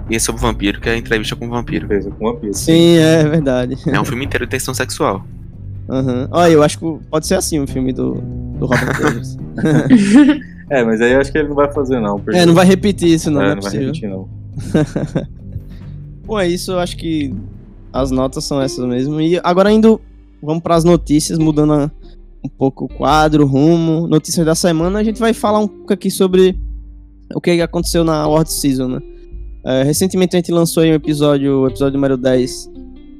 E 0.10 0.16
é 0.16 0.20
sobre 0.20 0.42
vampiro, 0.42 0.82
que 0.82 0.90
é 0.90 0.94
a 0.94 0.98
entrevista 0.98 1.36
com 1.36 1.48
o 1.48 1.50
vampiro. 1.50 1.88
Fez 1.88 2.06
com 2.06 2.26
uma 2.26 2.36
pista. 2.36 2.66
Sim, 2.66 2.98
é 2.98 3.24
verdade. 3.24 3.78
É 3.88 4.00
um 4.00 4.04
filme 4.06 4.26
inteiro 4.26 4.46
de 4.46 4.52
tensão 4.52 4.74
sexual. 4.74 5.24
Aham. 5.90 6.28
Olha, 6.32 6.52
eu 6.52 6.62
acho 6.64 6.78
que 6.78 6.98
pode 7.10 7.26
ser 7.26 7.36
assim 7.36 7.60
o 7.60 7.68
filme 7.68 7.94
do, 7.94 8.16
do 8.60 8.66
Robert 8.66 8.96
Eggers. 9.00 9.38
É, 10.70 10.84
mas 10.84 11.02
aí 11.02 11.12
eu 11.12 11.20
acho 11.20 11.32
que 11.32 11.38
ele 11.38 11.50
não 11.50 11.56
vai 11.56 11.72
fazer, 11.72 12.00
não. 12.00 12.18
porque- 12.20 12.38
É, 12.40 12.46
não 12.46 12.54
vai 12.54 12.66
repetir 12.66 13.10
isso, 13.10 13.30
não, 13.30 13.42
É, 13.42 13.46
não 13.46 13.52
é 13.52 13.56
não 13.56 13.62
vai 13.62 13.72
repetir, 13.74 14.10
não. 14.10 14.28
Bom, 16.26 16.40
é 16.40 16.48
isso, 16.48 16.72
eu 16.72 16.80
acho 16.80 16.96
que 16.98 17.34
as 17.92 18.12
notas 18.12 18.44
são 18.44 18.62
essas 18.62 18.86
mesmo. 18.86 19.20
E 19.22 19.40
agora 19.44 19.72
indo, 19.72 20.00
vamos 20.42 20.64
para 20.64 20.76
as 20.76 20.84
notícias, 20.84 21.38
mudando 21.38 21.92
um 22.44 22.50
pouco 22.50 22.86
o 22.86 22.88
quadro, 22.88 23.46
rumo. 23.46 24.08
Notícias 24.08 24.46
da 24.46 24.56
semana, 24.56 25.00
a 25.00 25.04
gente 25.04 25.20
vai 25.20 25.34
falar 25.34 25.60
um 25.60 25.68
pouco 25.68 25.94
aqui 25.94 26.10
sobre 26.10 26.58
o 27.34 27.42
que 27.42 27.62
aconteceu 27.62 28.04
na 28.04 28.28
World 28.28 28.52
Season, 28.52 28.88
né? 28.88 29.00
É, 29.66 29.84
recentemente 29.84 30.36
a 30.36 30.40
gente 30.40 30.52
lançou 30.52 30.84
um 30.84 30.94
episódio, 30.94 31.62
o 31.62 31.68
episódio 31.68 31.94
número 31.94 32.18
10, 32.18 32.70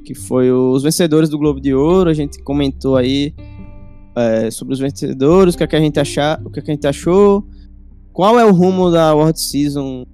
que 0.04 0.14
foi 0.14 0.52
os 0.52 0.82
vencedores 0.82 1.30
do 1.30 1.38
Globo 1.38 1.60
de 1.60 1.74
Ouro. 1.74 2.10
A 2.10 2.14
gente 2.14 2.42
comentou 2.42 2.96
aí 2.96 3.34
é, 4.14 4.50
sobre 4.50 4.74
os 4.74 4.80
vencedores, 4.80 5.54
o 5.54 5.58
que, 5.58 5.64
é 5.64 5.66
que 5.66 5.76
a 5.76 5.80
gente 5.80 5.98
achar, 5.98 6.40
o 6.44 6.50
que, 6.50 6.60
é 6.60 6.62
que 6.62 6.70
a 6.70 6.74
gente 6.74 6.86
achou, 6.86 7.46
qual 8.12 8.38
é 8.38 8.44
o 8.44 8.52
rumo 8.52 8.90
da 8.90 9.14
World 9.14 9.40
Season, 9.40 10.04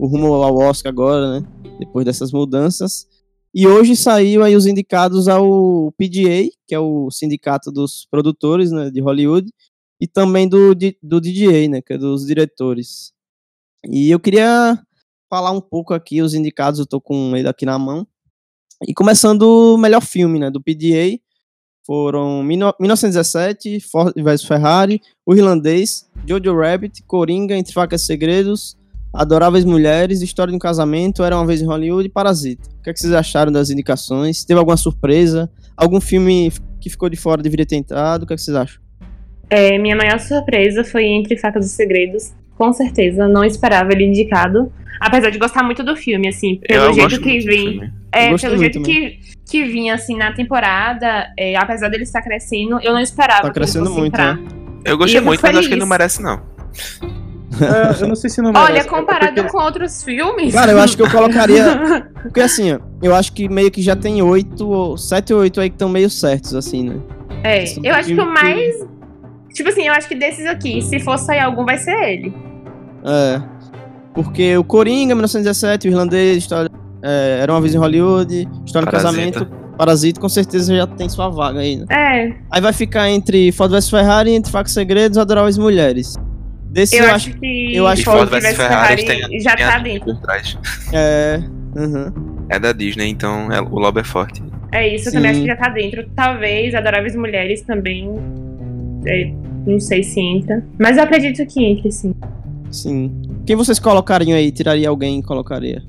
o 0.00 0.06
rumo 0.06 0.32
ao 0.32 0.56
Oscar 0.56 0.90
agora, 0.90 1.40
né? 1.40 1.46
Depois 1.78 2.06
dessas 2.06 2.32
mudanças. 2.32 3.06
E 3.54 3.66
hoje 3.66 3.94
saiu 3.94 4.42
aí 4.42 4.56
os 4.56 4.64
indicados 4.64 5.28
ao 5.28 5.92
PGA, 5.92 6.48
que 6.66 6.74
é 6.74 6.78
o 6.78 7.10
sindicato 7.10 7.70
dos 7.70 8.06
produtores 8.10 8.70
né, 8.70 8.90
de 8.90 9.00
Hollywood, 9.00 9.52
e 10.00 10.06
também 10.06 10.48
do, 10.48 10.74
do 11.02 11.20
DGA, 11.20 11.68
né, 11.68 11.82
que 11.82 11.92
é 11.92 11.98
dos 11.98 12.24
diretores. 12.24 13.12
E 13.90 14.10
eu 14.10 14.18
queria 14.18 14.80
falar 15.28 15.50
um 15.50 15.60
pouco 15.60 15.92
aqui 15.92 16.22
os 16.22 16.32
indicados, 16.32 16.80
eu 16.80 16.86
tô 16.86 16.98
com 16.98 17.36
ele 17.36 17.48
aqui 17.48 17.66
na 17.66 17.78
mão. 17.78 18.06
E 18.88 18.94
começando 18.94 19.42
o 19.42 19.76
melhor 19.76 20.00
filme, 20.00 20.38
né, 20.38 20.50
do 20.50 20.62
PGA, 20.62 21.20
foram 21.84 22.42
mino- 22.42 22.74
1917, 22.80 23.80
Ford 23.80 24.14
vs 24.16 24.44
Ferrari, 24.44 25.02
O 25.26 25.34
Irlandês, 25.34 26.08
Jojo 26.26 26.56
Rabbit, 26.56 27.02
Coringa, 27.02 27.54
Entre 27.54 27.74
Facas 27.74 28.02
e 28.02 28.06
Segredos, 28.06 28.79
Adoráveis 29.12 29.64
Mulheres, 29.64 30.22
História 30.22 30.50
de 30.50 30.56
um 30.56 30.60
Casamento, 30.60 31.22
Era 31.22 31.36
uma 31.36 31.46
Vez 31.46 31.60
em 31.60 31.66
Hollywood 31.66 32.06
e 32.06 32.10
Parasita. 32.10 32.68
O 32.78 32.82
que, 32.82 32.90
é 32.90 32.92
que 32.92 33.00
vocês 33.00 33.12
acharam 33.12 33.50
das 33.50 33.70
indicações? 33.70 34.44
Teve 34.44 34.58
alguma 34.58 34.76
surpresa? 34.76 35.50
Algum 35.76 36.00
filme 36.00 36.52
que 36.80 36.88
ficou 36.88 37.08
de 37.08 37.16
fora 37.16 37.42
deveria 37.42 37.66
ter 37.66 37.76
entrado? 37.76 38.22
O 38.22 38.26
que, 38.26 38.32
é 38.32 38.36
que 38.36 38.42
vocês 38.42 38.56
acham? 38.56 38.80
É, 39.48 39.76
minha 39.78 39.96
maior 39.96 40.20
surpresa 40.20 40.84
foi 40.84 41.06
Entre 41.06 41.36
Facas 41.36 41.66
e 41.66 41.70
Segredos. 41.70 42.32
Com 42.56 42.72
certeza, 42.72 43.26
não 43.26 43.44
esperava 43.44 43.92
ele 43.92 44.04
indicado. 44.04 44.72
Apesar 45.00 45.30
de 45.30 45.38
gostar 45.38 45.62
muito 45.62 45.82
do 45.82 45.96
filme, 45.96 46.28
assim, 46.28 46.60
pelo 46.68 46.84
eu 46.84 46.92
jeito 46.92 47.08
gosto 47.10 47.22
que 47.22 47.38
vem. 47.40 47.90
É, 48.12 48.36
pelo 48.36 48.58
jeito 48.58 48.82
que, 48.82 49.18
que 49.48 49.64
vinha, 49.64 49.94
assim, 49.94 50.14
na 50.16 50.32
temporada, 50.32 51.32
é, 51.38 51.56
apesar 51.56 51.88
dele 51.88 52.02
estar 52.02 52.20
crescendo, 52.20 52.78
eu 52.82 52.92
não 52.92 53.00
esperava 53.00 53.40
Tá 53.40 53.50
que 53.50 53.58
ele 53.58 53.64
crescendo 53.64 53.86
fosse 53.86 53.98
muito, 53.98 54.14
entrar. 54.14 54.36
né? 54.36 54.48
Eu 54.84 54.98
gostei 54.98 55.18
eu 55.18 55.24
muito, 55.24 55.40
mas 55.42 55.56
acho 55.56 55.68
que 55.68 55.74
ele 55.74 55.80
não 55.80 55.88
merece, 55.88 56.22
não. 56.22 56.42
É, 57.60 58.02
eu 58.02 58.08
não 58.08 58.14
sei 58.14 58.30
se 58.30 58.40
não 58.42 58.50
Olha, 58.50 58.68
merece, 58.72 58.86
é 58.86 58.90
comparado 58.90 59.34
porque- 59.34 59.50
com 59.50 59.58
outros 59.58 60.02
filmes. 60.02 60.52
Cara, 60.54 60.72
eu 60.72 60.80
acho 60.80 60.96
que 60.96 61.02
eu 61.02 61.10
colocaria. 61.10 62.06
Porque 62.22 62.40
assim, 62.40 62.72
ó, 62.74 62.78
eu 63.02 63.14
acho 63.14 63.32
que 63.32 63.48
meio 63.48 63.70
que 63.70 63.80
já 63.80 63.96
tem 63.96 64.20
oito, 64.22 64.68
ou 64.68 64.96
sete 64.98 65.32
ou 65.32 65.40
oito 65.40 65.60
aí 65.60 65.70
que 65.70 65.74
estão 65.74 65.88
meio 65.88 66.10
certos, 66.10 66.54
assim, 66.54 66.84
né? 66.90 66.96
É, 67.42 67.62
Esse 67.64 67.80
eu 67.82 67.94
acho 67.94 68.08
que 68.14 68.20
o 68.20 68.26
mais. 68.26 68.74
Tipo 69.54 69.68
assim, 69.70 69.86
eu 69.86 69.92
acho 69.94 70.06
que 70.06 70.14
desses 70.14 70.46
aqui, 70.46 70.82
se 70.82 71.00
for 71.00 71.18
sair 71.18 71.40
algum, 71.40 71.64
vai 71.64 71.78
ser 71.78 71.92
ele. 71.92 72.34
É. 73.04 73.40
Porque 74.14 74.56
o 74.56 74.64
Coringa, 74.64 75.14
1917, 75.14 75.88
o 75.88 75.90
Irlandês, 75.90 76.38
história, 76.38 76.68
é, 77.02 77.38
Era 77.42 77.52
uma 77.52 77.60
vez 77.60 77.74
em 77.74 77.78
Hollywood, 77.78 78.46
História 78.66 78.86
do 78.86 78.90
Parasita. 78.90 79.02
Casamento, 79.40 79.46
Parasita, 79.78 80.20
com 80.20 80.28
certeza 80.28 80.76
já 80.76 80.86
tem 80.86 81.08
sua 81.08 81.30
vaga 81.30 81.60
aí, 81.60 81.76
né? 81.76 81.86
É, 81.90 82.34
Aí 82.50 82.60
vai 82.60 82.72
ficar 82.74 83.08
entre 83.08 83.50
Ford 83.52 83.70
vs 83.72 83.88
Ferrari, 83.88 84.32
Entre 84.34 84.52
Facas 84.52 84.72
e 84.72 84.74
Segredos, 84.74 85.16
Adoráveis 85.16 85.56
Mulheres. 85.56 86.16
Desse 86.70 86.96
eu, 86.96 87.04
eu, 87.04 87.14
acho, 87.14 87.30
acho. 87.30 87.38
que 87.40 87.74
eu 87.74 87.86
acho 87.86 88.02
que 88.02 88.04
Ford 88.04 88.28
Ford 88.28 88.42
vs 88.42 88.56
Ferrari 88.56 89.02
Ferrari 89.02 89.28
tem, 89.28 89.40
já 89.40 89.56
tem 89.56 89.66
tá 89.66 89.78
dentro. 89.78 90.18
É. 90.92 91.42
uhum. 91.76 92.46
É 92.48 92.58
da 92.60 92.72
Disney, 92.72 93.08
então 93.08 93.50
é- 93.50 93.60
o 93.60 93.78
lobby 93.78 94.00
é 94.00 94.04
forte. 94.04 94.42
É 94.72 94.94
isso, 94.94 95.08
eu 95.08 95.10
Sim. 95.10 95.16
também 95.16 95.30
acho 95.32 95.40
que 95.40 95.46
já 95.46 95.56
tá 95.56 95.68
dentro. 95.68 96.08
Talvez 96.14 96.74
Adoráveis 96.74 97.16
Mulheres 97.16 97.62
também. 97.62 98.08
é, 99.04 99.32
não 99.66 99.80
sei 99.80 100.02
se 100.04 100.20
entra. 100.20 100.64
Mas 100.78 100.96
eu 100.96 101.02
acredito 101.02 101.44
que 101.46 101.64
entre, 101.64 101.90
sim. 101.90 102.14
Sim. 102.70 103.20
Quem 103.44 103.56
vocês 103.56 103.80
colocariam 103.80 104.36
aí? 104.36 104.52
Tiraria 104.52 104.88
alguém 104.88 105.18
e 105.18 105.22
colocaria? 105.22 105.82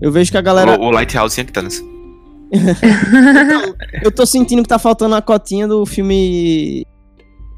Eu 0.00 0.10
vejo 0.10 0.32
que 0.32 0.36
a 0.38 0.42
galera. 0.42 0.80
O, 0.80 0.86
o 0.86 0.90
Lighthouse 0.90 1.34
tinha 1.34 1.44
que 1.44 1.50
estar 1.50 1.62
nessa. 1.62 1.82
então, 2.52 3.74
eu 4.02 4.10
tô 4.10 4.26
sentindo 4.26 4.62
que 4.62 4.68
tá 4.68 4.78
faltando 4.78 5.14
a 5.14 5.22
cotinha 5.22 5.68
do 5.68 5.86
filme. 5.86 6.84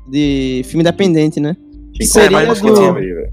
De. 0.09 0.63
filme 0.67 0.83
independente, 0.83 1.41
né? 1.41 1.57
Que 1.95 2.05
seria 2.05 2.31
mais 2.31 2.61
do- 2.61 2.69
cotinha 2.69 2.93
aí, 2.95 3.13
velho. 3.13 3.33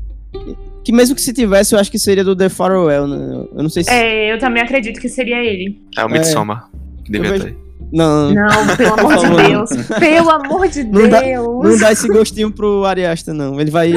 Que 0.84 0.92
mesmo 0.92 1.16
que 1.16 1.22
se 1.22 1.32
tivesse, 1.34 1.76
eu 1.76 1.80
acho 1.80 1.92
que 1.92 2.00
seria 2.00 2.24
do 2.24 2.36
The 2.36 2.50
Farewell, 2.50 3.06
né? 3.08 3.46
Eu 3.56 3.62
não 3.64 3.70
sei 3.70 3.84
se. 3.84 3.90
É, 3.92 4.34
eu 4.34 4.40
também 4.40 4.64
acredito 4.64 5.00
que 5.00 5.10
seria 5.10 5.38
ele. 5.44 5.80
É 5.98 6.04
o 6.06 6.10
Midsommar. 6.10 6.70
Que 7.04 7.12
devia 7.12 7.32
vejo-. 7.32 7.56
Não, 7.92 8.32
Não, 8.34 8.78
pelo 8.78 8.94
amor 9.00 9.18
de 9.18 9.22
favor. 9.28 9.44
Deus. 9.44 9.70
Pelo 10.00 10.30
amor 10.30 10.68
de 10.70 10.84
Não 10.86 11.10
dá- 11.10 11.22
Deus. 11.22 11.64
não 11.66 11.78
dá 11.78 11.92
esse 11.92 12.08
gostinho 12.08 12.52
pro 12.52 12.86
Ariasta, 12.86 13.34
não. 13.34 13.60
Ele 13.60 13.70
vai, 13.70 13.92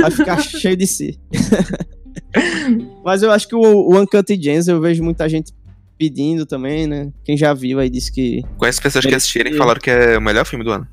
vai 0.00 0.10
ficar 0.10 0.38
cheio 0.42 0.76
de 0.76 0.86
si. 0.86 1.18
Mas 3.04 3.22
eu 3.22 3.30
acho 3.30 3.48
que 3.48 3.54
o, 3.54 3.60
o 3.60 3.98
Uncut 3.98 4.38
Gems 4.40 4.68
eu 4.68 4.80
vejo 4.80 5.02
muita 5.02 5.28
gente 5.28 5.52
pedindo 5.96 6.44
também, 6.44 6.86
né? 6.86 7.10
Quem 7.24 7.36
já 7.36 7.54
viu 7.54 7.78
aí 7.78 7.88
disse 7.88 8.12
que. 8.12 8.42
Conheço 8.58 8.82
pessoas 8.82 9.04
que 9.06 9.14
assistiram 9.14 9.50
e 9.50 9.54
falaram 9.56 9.80
que 9.80 9.90
é 9.90 10.18
o 10.18 10.20
melhor 10.22 10.44
filme 10.44 10.64
do 10.64 10.70
ano. 10.70 10.86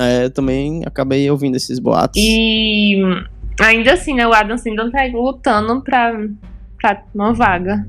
É, 0.00 0.24
eu 0.24 0.30
também 0.30 0.82
acabei 0.86 1.30
ouvindo 1.30 1.56
esses 1.56 1.78
boatos. 1.78 2.16
E 2.16 3.02
ainda 3.60 3.92
assim, 3.92 4.14
né, 4.14 4.26
o 4.26 4.32
Adam 4.32 4.56
Sandler 4.56 4.90
tá 4.90 5.04
lutando 5.12 5.82
pra, 5.82 6.18
pra 6.80 7.02
uma 7.14 7.34
vaga. 7.34 7.86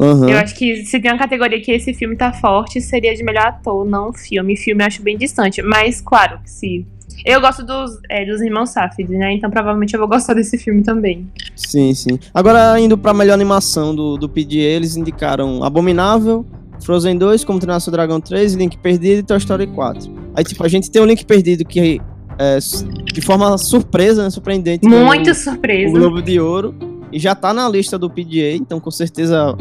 Aham. 0.00 0.30
Eu 0.30 0.38
acho 0.38 0.54
que 0.56 0.84
se 0.84 0.98
tem 0.98 1.12
uma 1.12 1.18
categoria 1.18 1.60
que 1.60 1.70
esse 1.70 1.92
filme 1.92 2.16
tá 2.16 2.32
forte, 2.32 2.80
seria 2.80 3.14
de 3.14 3.22
melhor 3.22 3.46
ator, 3.46 3.84
não 3.84 4.12
filme. 4.12 4.56
Filme 4.56 4.82
eu 4.82 4.86
acho 4.86 5.02
bem 5.02 5.18
distante. 5.18 5.60
Mas, 5.62 6.00
claro, 6.00 6.40
que 6.42 6.50
se. 6.50 6.86
Eu 7.24 7.40
gosto 7.40 7.64
dos, 7.64 7.98
é, 8.08 8.24
dos 8.24 8.40
irmãos 8.40 8.70
Safdie, 8.70 9.16
né? 9.16 9.34
Então 9.34 9.50
provavelmente 9.50 9.94
eu 9.94 10.00
vou 10.00 10.08
gostar 10.08 10.32
desse 10.34 10.56
filme 10.56 10.82
também. 10.82 11.30
Sim, 11.54 11.94
sim. 11.94 12.18
Agora, 12.32 12.80
indo 12.80 12.96
pra 12.96 13.12
melhor 13.12 13.34
animação 13.34 13.94
do, 13.94 14.16
do 14.16 14.28
PDA, 14.28 14.56
eles 14.56 14.96
indicaram 14.96 15.62
Abominável, 15.62 16.44
Frozen 16.82 17.18
2, 17.18 17.44
Como 17.44 17.58
Treinar 17.58 17.80
Seu 17.80 17.92
Dragão 17.92 18.20
3, 18.20 18.54
Link 18.54 18.78
Perdido 18.78 19.20
e 19.20 19.22
Toy 19.22 19.38
Story 19.38 19.66
4. 19.68 20.23
Aí, 20.34 20.44
tipo, 20.44 20.64
a 20.64 20.68
gente 20.68 20.90
tem 20.90 21.00
o 21.00 21.04
Link 21.04 21.24
Perdido 21.24 21.64
que, 21.64 22.00
é, 22.38 22.58
de 23.12 23.20
forma 23.20 23.56
surpresa, 23.58 24.22
né, 24.24 24.30
surpreendente, 24.30 24.86
Muito 24.86 25.30
o 25.30 25.34
surpresa. 25.34 25.92
Globo 25.98 26.20
de 26.20 26.40
Ouro 26.40 26.74
e 27.12 27.18
já 27.18 27.34
tá 27.34 27.54
na 27.54 27.68
lista 27.68 27.96
do 27.98 28.10
PDA, 28.10 28.54
então 28.56 28.80
com 28.80 28.90
certeza. 28.90 29.56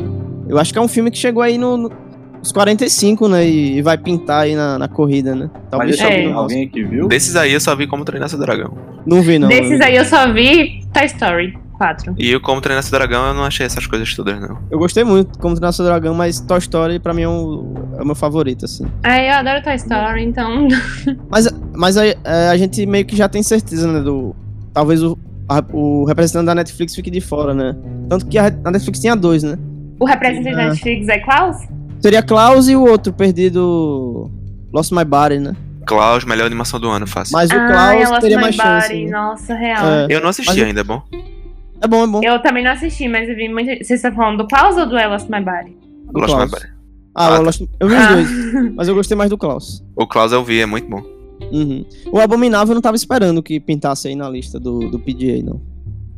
Eu 0.49 0.57
acho 0.57 0.73
que 0.73 0.79
é 0.79 0.81
um 0.81 0.87
filme 0.87 1.11
que 1.11 1.17
chegou 1.17 1.43
aí 1.43 1.57
no, 1.57 1.77
no- 1.77 1.91
nos 2.39 2.51
45, 2.51 3.27
né? 3.29 3.47
E, 3.47 3.77
e 3.77 3.81
vai 3.81 3.97
pintar 3.97 4.41
aí 4.43 4.55
na, 4.55 4.77
na 4.79 4.87
corrida, 4.87 5.33
né? 5.35 5.49
Mas 5.53 5.69
Talvez 5.69 5.97
deixa 5.97 6.11
É. 6.11 6.17
alguém, 6.17 6.33
alguém 6.33 6.63
aqui 6.65 6.83
viu? 6.83 7.07
Desses 7.07 7.35
aí 7.35 7.53
eu 7.53 7.59
só 7.61 7.75
vi 7.75 7.87
Como 7.87 8.03
Treinar 8.03 8.27
Seu 8.27 8.39
Dragão. 8.39 8.73
Não 9.05 9.21
vi, 9.21 9.37
não. 9.39 9.47
Desses 9.47 9.79
aí 9.79 9.95
eu 9.95 10.03
só 10.03 10.31
vi 10.33 10.81
Toy 10.91 11.05
Story 11.05 11.57
4. 11.84 12.15
E 12.18 12.35
o 12.35 12.39
Como 12.41 12.61
Treinar 12.61 12.84
Seu 12.84 12.97
Dragão 12.97 13.27
eu 13.27 13.34
não 13.34 13.43
achei 13.43 13.65
essas 13.65 13.85
coisas 13.88 14.14
todas, 14.15 14.39
não. 14.39 14.57
Eu 14.72 14.80
gostei 14.80 15.03
muito 15.03 15.34
de 15.34 15.38
Como 15.39 15.55
Treinar 15.55 15.73
Seu 15.73 15.85
Dragão, 15.85 16.14
mas 16.14 16.39
Toy 16.39 16.57
Story 16.60 16.99
pra 16.99 17.14
mim 17.14 17.23
é, 17.23 17.30
um- 17.30 17.73
é 17.97 18.01
o 18.01 18.05
meu 18.05 18.15
favorito, 18.15 18.65
assim. 18.65 18.85
Ah, 19.03 19.22
eu 19.22 19.34
adoro 19.34 19.61
Toy 19.64 19.76
Story, 19.76 20.23
então. 20.23 20.68
Mas, 21.30 21.47
mas 21.76 21.97
a, 21.97 22.05
é, 22.05 22.15
a 22.51 22.57
gente 22.57 22.85
meio 22.85 23.05
que 23.05 23.15
já 23.15 23.27
tem 23.27 23.41
certeza, 23.43 23.91
né? 23.91 23.99
Do, 24.01 24.35
talvez 24.73 25.01
o, 25.03 25.18
a- 25.49 25.64
o 25.73 26.05
representante 26.05 26.45
da 26.45 26.55
Netflix 26.55 26.93
fique 26.95 27.10
de 27.11 27.19
fora, 27.22 27.53
né? 27.53 27.76
Tanto 28.10 28.26
que 28.27 28.38
a, 28.38 28.45
a 28.64 28.72
Netflix 28.72 28.99
tinha 28.99 29.15
dois, 29.15 29.41
né? 29.43 29.57
O 29.99 30.05
representante 30.05 30.55
da 30.55 30.61
Ah. 30.64 30.69
Netflix 30.69 31.07
é 31.07 31.19
Klaus? 31.19 31.57
Seria 31.99 32.22
Klaus 32.22 32.68
e 32.68 32.76
o 32.76 32.81
outro 32.85 33.11
perdido. 33.14 34.30
Lost 34.73 34.91
My 34.91 35.03
Body, 35.05 35.39
né? 35.39 35.55
Klaus, 35.85 36.23
melhor 36.26 36.45
animação 36.45 36.80
do 36.80 36.89
ano, 36.89 37.05
fácil. 37.05 37.34
Mas 37.34 37.49
o 37.51 37.55
ah, 37.55 37.68
Klaus 37.68 38.19
teria 38.19 38.39
mais 38.39 38.55
chance. 38.55 38.88
Body. 38.89 39.05
né? 39.05 39.11
Nossa, 39.11 39.53
real. 39.55 39.85
É. 39.85 40.07
Eu 40.10 40.22
não 40.22 40.30
assisti 40.30 40.51
Mas- 40.53 40.64
ainda, 40.64 40.81
é 40.81 40.84
bom? 40.84 41.01
É 41.84 41.88
bom, 41.88 42.03
é 42.03 42.07
bom. 42.07 42.22
Eu 42.23 42.41
também 42.41 42.64
não 42.64 42.72
assisti, 42.72 43.07
mas 43.07 43.27
eu 43.27 43.35
vi 43.35 43.49
muito. 43.49 43.84
Você 43.84 43.95
está 43.95 44.11
falando 44.11 44.38
do 44.38 44.47
Klaus 44.47 44.77
ou 44.77 44.85
do 44.88 44.97
I 44.97 45.05
Lost 45.07 45.27
My 45.30 45.41
Body? 45.41 45.76
Do 46.11 46.19
Lost 46.19 46.30
My 46.34 46.35
Klaus. 46.47 46.51
Body. 46.51 46.65
Ah, 47.15 47.35
Ah, 47.35 47.39
o 47.39 47.43
Lost- 47.43 47.61
eu 47.80 47.88
vi 47.88 47.93
os 47.95 47.99
Ah. 48.01 48.14
dois, 48.14 48.73
mas 48.76 48.88
eu 48.88 48.95
gostei 48.95 49.18
mais 49.18 49.30
do 49.30 49.38
Klaus. 49.38 49.84
O 49.95 50.07
Klaus 50.07 50.31
eu 50.31 50.43
vi, 50.43 50.61
é 50.61 50.65
muito 50.65 50.89
bom. 50.89 51.03
Uhum. 51.51 51.85
O 52.11 52.19
Abominável 52.19 52.72
eu 52.72 52.76
não 52.76 52.81
tava 52.81 52.95
esperando 52.95 53.43
que 53.43 53.60
pintasse 53.60 54.07
aí 54.07 54.15
na 54.15 54.30
lista 54.30 54.60
do, 54.60 54.89
do 54.89 54.97
PGA, 54.99 55.43
não. 55.43 55.61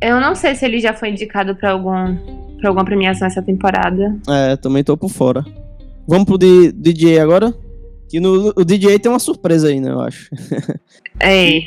Eu 0.00 0.20
não 0.20 0.34
sei 0.34 0.54
se 0.54 0.64
ele 0.64 0.78
já 0.78 0.94
foi 0.94 1.10
indicado 1.10 1.54
pra, 1.56 1.72
algum, 1.72 2.16
pra 2.60 2.68
alguma 2.68 2.84
premiação 2.84 3.26
essa 3.26 3.42
temporada. 3.42 4.16
É, 4.28 4.56
também 4.56 4.84
tô 4.84 4.96
por 4.96 5.10
fora. 5.10 5.44
Vamos 6.06 6.24
pro 6.26 6.38
D- 6.38 6.70
DJ 6.72 7.18
agora? 7.18 7.52
Que 8.08 8.20
no 8.20 8.52
o 8.56 8.64
DJ 8.64 8.98
tem 9.00 9.10
uma 9.10 9.18
surpresa 9.18 9.68
aí, 9.68 9.80
né, 9.80 9.90
eu 9.90 10.00
acho. 10.00 10.30
É. 11.18 11.60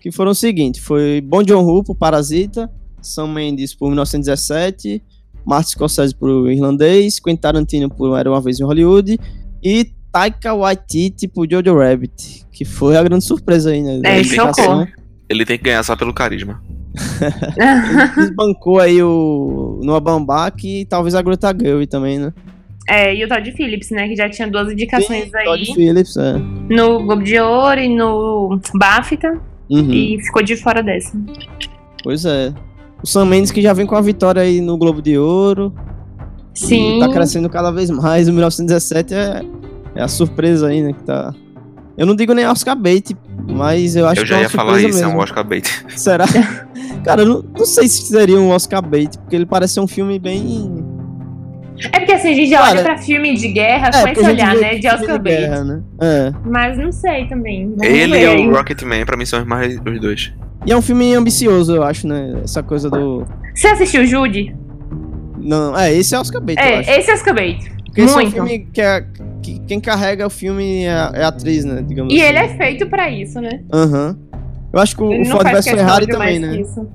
Que 0.00 0.10
foram 0.12 0.30
o 0.30 0.34
seguinte, 0.34 0.80
foi 0.80 1.20
Bon 1.20 1.42
Joon-ho 1.46 1.82
por 1.82 1.94
Parasita, 1.96 2.70
Sam 3.02 3.28
Mendes 3.28 3.74
por 3.74 3.88
1917, 3.88 5.02
Martin 5.44 5.70
Scorsese 5.70 6.14
por 6.14 6.50
Irlandês, 6.50 7.18
Quentin 7.18 7.40
Tarantino 7.40 7.90
por 7.90 8.16
Era 8.16 8.30
Uma 8.30 8.40
Vez 8.40 8.60
em 8.60 8.64
Hollywood 8.64 9.18
e 9.62 9.92
Taika 10.12 10.54
Waititi 10.54 11.26
por 11.26 11.46
Jojo 11.50 11.76
Rabbit, 11.76 12.46
que 12.52 12.64
foi 12.64 12.96
a 12.96 13.02
grande 13.02 13.24
surpresa 13.24 13.70
aí, 13.70 13.82
né? 13.82 14.00
É, 14.04 14.20
indicação. 14.20 14.86
Ele 15.28 15.44
tem 15.44 15.56
que 15.56 15.64
ganhar 15.64 15.82
só 15.82 15.96
pelo 15.96 16.12
carisma. 16.12 16.62
Ele 17.56 18.26
desbancou 18.26 18.78
aí 18.78 19.02
o 19.02 19.80
Noah 19.82 20.00
Baumbach 20.00 20.62
e 20.62 20.84
talvez 20.84 21.14
a 21.14 21.22
Greta 21.22 21.56
Gerwig 21.58 21.86
também, 21.86 22.18
né? 22.18 22.32
é, 22.88 23.14
e 23.14 23.24
o 23.24 23.28
Todd 23.28 23.50
Phillips, 23.52 23.90
né? 23.90 24.08
Que 24.08 24.16
já 24.16 24.28
tinha 24.28 24.48
duas 24.48 24.70
indicações 24.72 25.24
Sim, 25.24 25.30
Todd 25.30 25.60
aí 25.60 25.74
Phillips, 25.74 26.16
é. 26.16 26.34
no 26.68 27.04
Globo 27.04 27.22
de 27.22 27.38
Ouro 27.38 27.80
e 27.80 27.88
no 27.88 28.60
BAFTA. 28.74 29.40
Uhum. 29.70 29.90
E 29.90 30.22
ficou 30.22 30.42
de 30.42 30.56
fora 30.56 30.82
dessa. 30.82 31.16
Pois 32.02 32.24
é. 32.24 32.52
O 33.02 33.06
Sam 33.06 33.24
Mendes 33.26 33.50
que 33.50 33.60
já 33.60 33.72
vem 33.72 33.86
com 33.86 33.96
a 33.96 34.00
vitória 34.00 34.42
aí 34.42 34.60
no 34.60 34.76
Globo 34.76 35.02
de 35.02 35.18
Ouro. 35.18 35.72
Sim. 36.54 36.98
Tá 37.00 37.08
crescendo 37.08 37.48
cada 37.48 37.70
vez 37.70 37.90
mais. 37.90 38.28
O 38.28 38.32
1917 38.32 39.14
é, 39.14 39.42
é 39.96 40.02
a 40.02 40.08
surpresa 40.08 40.68
aí, 40.68 40.82
né? 40.82 40.92
Que 40.92 41.02
tá. 41.04 41.34
Eu 41.96 42.06
não 42.06 42.14
digo 42.16 42.32
nem 42.32 42.46
Oscar 42.46 42.76
bait, 42.76 43.14
mas 43.50 43.96
eu 43.96 44.06
acho 44.06 44.20
eu 44.20 44.24
que 44.24 44.28
já 44.30 44.36
é 44.36 44.38
uma 44.38 44.42
ia 44.44 44.48
falar 44.50 44.80
isso, 44.80 44.98
é 44.98 45.02
mesmo. 45.04 45.18
um 45.18 45.22
Oscar 45.22 45.44
bait. 45.44 45.68
Será? 45.96 46.24
Cara, 47.04 47.22
eu 47.22 47.26
não, 47.26 47.44
não 47.58 47.66
sei 47.66 47.86
se 47.88 48.02
seria 48.06 48.38
um 48.38 48.50
Oscar 48.50 48.80
bait, 48.86 49.18
porque 49.18 49.36
ele 49.36 49.46
parece 49.46 49.74
ser 49.74 49.80
um 49.80 49.86
filme 49.88 50.18
bem. 50.18 50.84
É 51.92 51.98
porque 51.98 52.12
assim, 52.12 52.28
a 52.30 52.34
gente 52.34 52.48
já 52.50 52.58
Cara, 52.58 52.70
olha 52.70 52.82
pra 52.82 52.98
filme 52.98 53.34
de 53.34 53.48
guerra 53.48 53.90
É, 53.92 54.02
com 54.14 54.20
esse 54.20 54.30
olhar, 54.30 54.54
né? 54.54 54.74
De 54.76 54.86
Oscar 54.88 55.20
bait. 55.20 55.36
guerra, 55.40 55.64
né? 55.64 55.82
É. 56.00 56.32
Mas 56.44 56.78
não 56.78 56.92
sei 56.92 57.26
também. 57.26 57.68
Vamos 57.70 57.82
Ele 57.84 58.12
ver. 58.12 58.38
e 58.38 58.46
o 58.48 58.52
Rocketman, 58.54 59.04
pra 59.04 59.16
mim, 59.16 59.26
são 59.26 59.40
os 59.40 59.46
mais 59.46 59.74
os 59.84 60.00
dois. 60.00 60.32
E 60.64 60.72
é 60.72 60.76
um 60.76 60.82
filme 60.82 61.14
ambicioso, 61.14 61.74
eu 61.74 61.82
acho, 61.82 62.06
né? 62.06 62.40
Essa 62.44 62.62
coisa 62.62 62.88
do. 62.88 63.26
Você 63.54 63.66
assistiu 63.68 64.06
Judy? 64.06 64.54
Não, 65.38 65.76
é, 65.76 65.92
esse 65.92 66.14
é 66.14 66.18
Oscar 66.20 66.40
bait, 66.40 66.56
eu 66.58 66.78
acho. 66.78 66.90
É, 66.90 66.98
esse 66.98 67.10
é 67.10 67.14
Oscar 67.14 67.34
bait. 67.34 67.58
Porque 67.86 68.00
esse 68.02 68.12
é 68.12 68.16
um 68.16 68.20
muito. 68.20 68.32
filme 68.32 68.58
que, 68.72 68.80
é, 68.80 69.04
que 69.42 69.58
quem 69.66 69.80
carrega 69.80 70.26
o 70.26 70.30
filme 70.30 70.84
é 70.84 70.92
a, 70.92 71.12
é 71.14 71.24
a 71.24 71.28
atriz, 71.28 71.64
né? 71.64 71.82
Digamos 71.86 72.12
E 72.14 72.16
assim. 72.20 72.28
ele 72.28 72.38
é 72.38 72.48
feito 72.56 72.86
pra 72.86 73.10
isso, 73.10 73.40
né? 73.40 73.60
Aham. 73.72 74.16
Eu 74.72 74.78
acho 74.80 74.96
que 74.96 75.02
o, 75.02 75.12
Ele 75.12 75.22
o 75.22 75.26
Ford 75.26 75.46
vs 75.50 75.64
Ferrari 75.64 76.06
também, 76.06 76.38
né? 76.38 76.60
isso. 76.60 76.88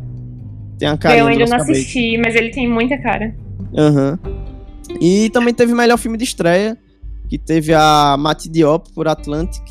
Tem 0.79 0.87
a 0.87 0.97
carinha 0.97 1.21
Eu 1.23 1.27
ainda 1.27 1.45
não 1.45 1.57
bait. 1.57 1.61
assisti, 1.71 2.17
mas 2.17 2.35
ele 2.35 2.49
tem 2.51 2.67
muita 2.67 2.97
cara. 2.97 3.35
Aham. 3.77 4.17
E 5.01 5.29
também 5.31 5.53
teve 5.53 5.73
o 5.73 5.75
melhor 5.75 5.97
filme 5.97 6.17
de 6.17 6.23
estreia, 6.23 6.77
que 7.29 7.37
teve 7.37 7.73
a 7.73 8.15
Mati 8.17 8.49
Diop 8.49 8.91
por 8.93 9.07
Atlantic, 9.07 9.61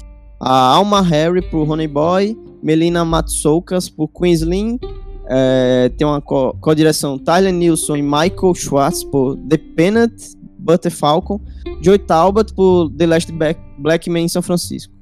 a 0.40 0.50
Alma 0.74 1.00
Harry 1.02 1.40
por 1.50 1.68
Honey 1.68 1.88
Boy, 1.88 2.36
Melina 2.62 3.04
Matsoukas 3.04 3.88
por 3.88 4.08
Queensland, 4.08 4.78
é, 5.28 5.88
tem 5.96 6.06
uma 6.06 6.20
co- 6.20 6.54
co-direção 6.60 7.18
Tyler 7.18 7.52
Nilsson 7.52 7.96
e 7.96 8.02
Michael 8.02 8.54
Schwartz 8.54 9.04
por 9.04 9.36
The 9.48 9.56
Peanut, 9.58 10.14
Butter 10.58 10.90
Falcon, 10.92 11.40
Joy 11.82 11.98
Talbot 11.98 12.52
por 12.54 12.90
The 12.90 13.06
Last 13.06 13.32
Black, 13.32 13.60
Black 13.78 14.08
Man 14.10 14.20
em 14.20 14.28
São 14.28 14.42
Francisco. 14.42 14.92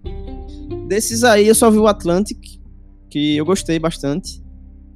Desses 0.89 1.24
aí 1.24 1.48
eu 1.48 1.55
só 1.55 1.70
vi 1.70 1.78
o 1.78 1.86
Atlantic, 1.86 2.39
que 3.10 3.36
eu 3.36 3.44
gostei 3.44 3.78
bastante. 3.78 4.43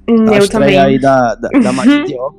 a 0.08 0.12
eu 0.12 0.38
estreia 0.38 0.48
também. 0.48 0.78
aí 0.78 0.98
da, 0.98 1.34
da, 1.34 1.48
da 1.48 1.72
Diop. 2.06 2.36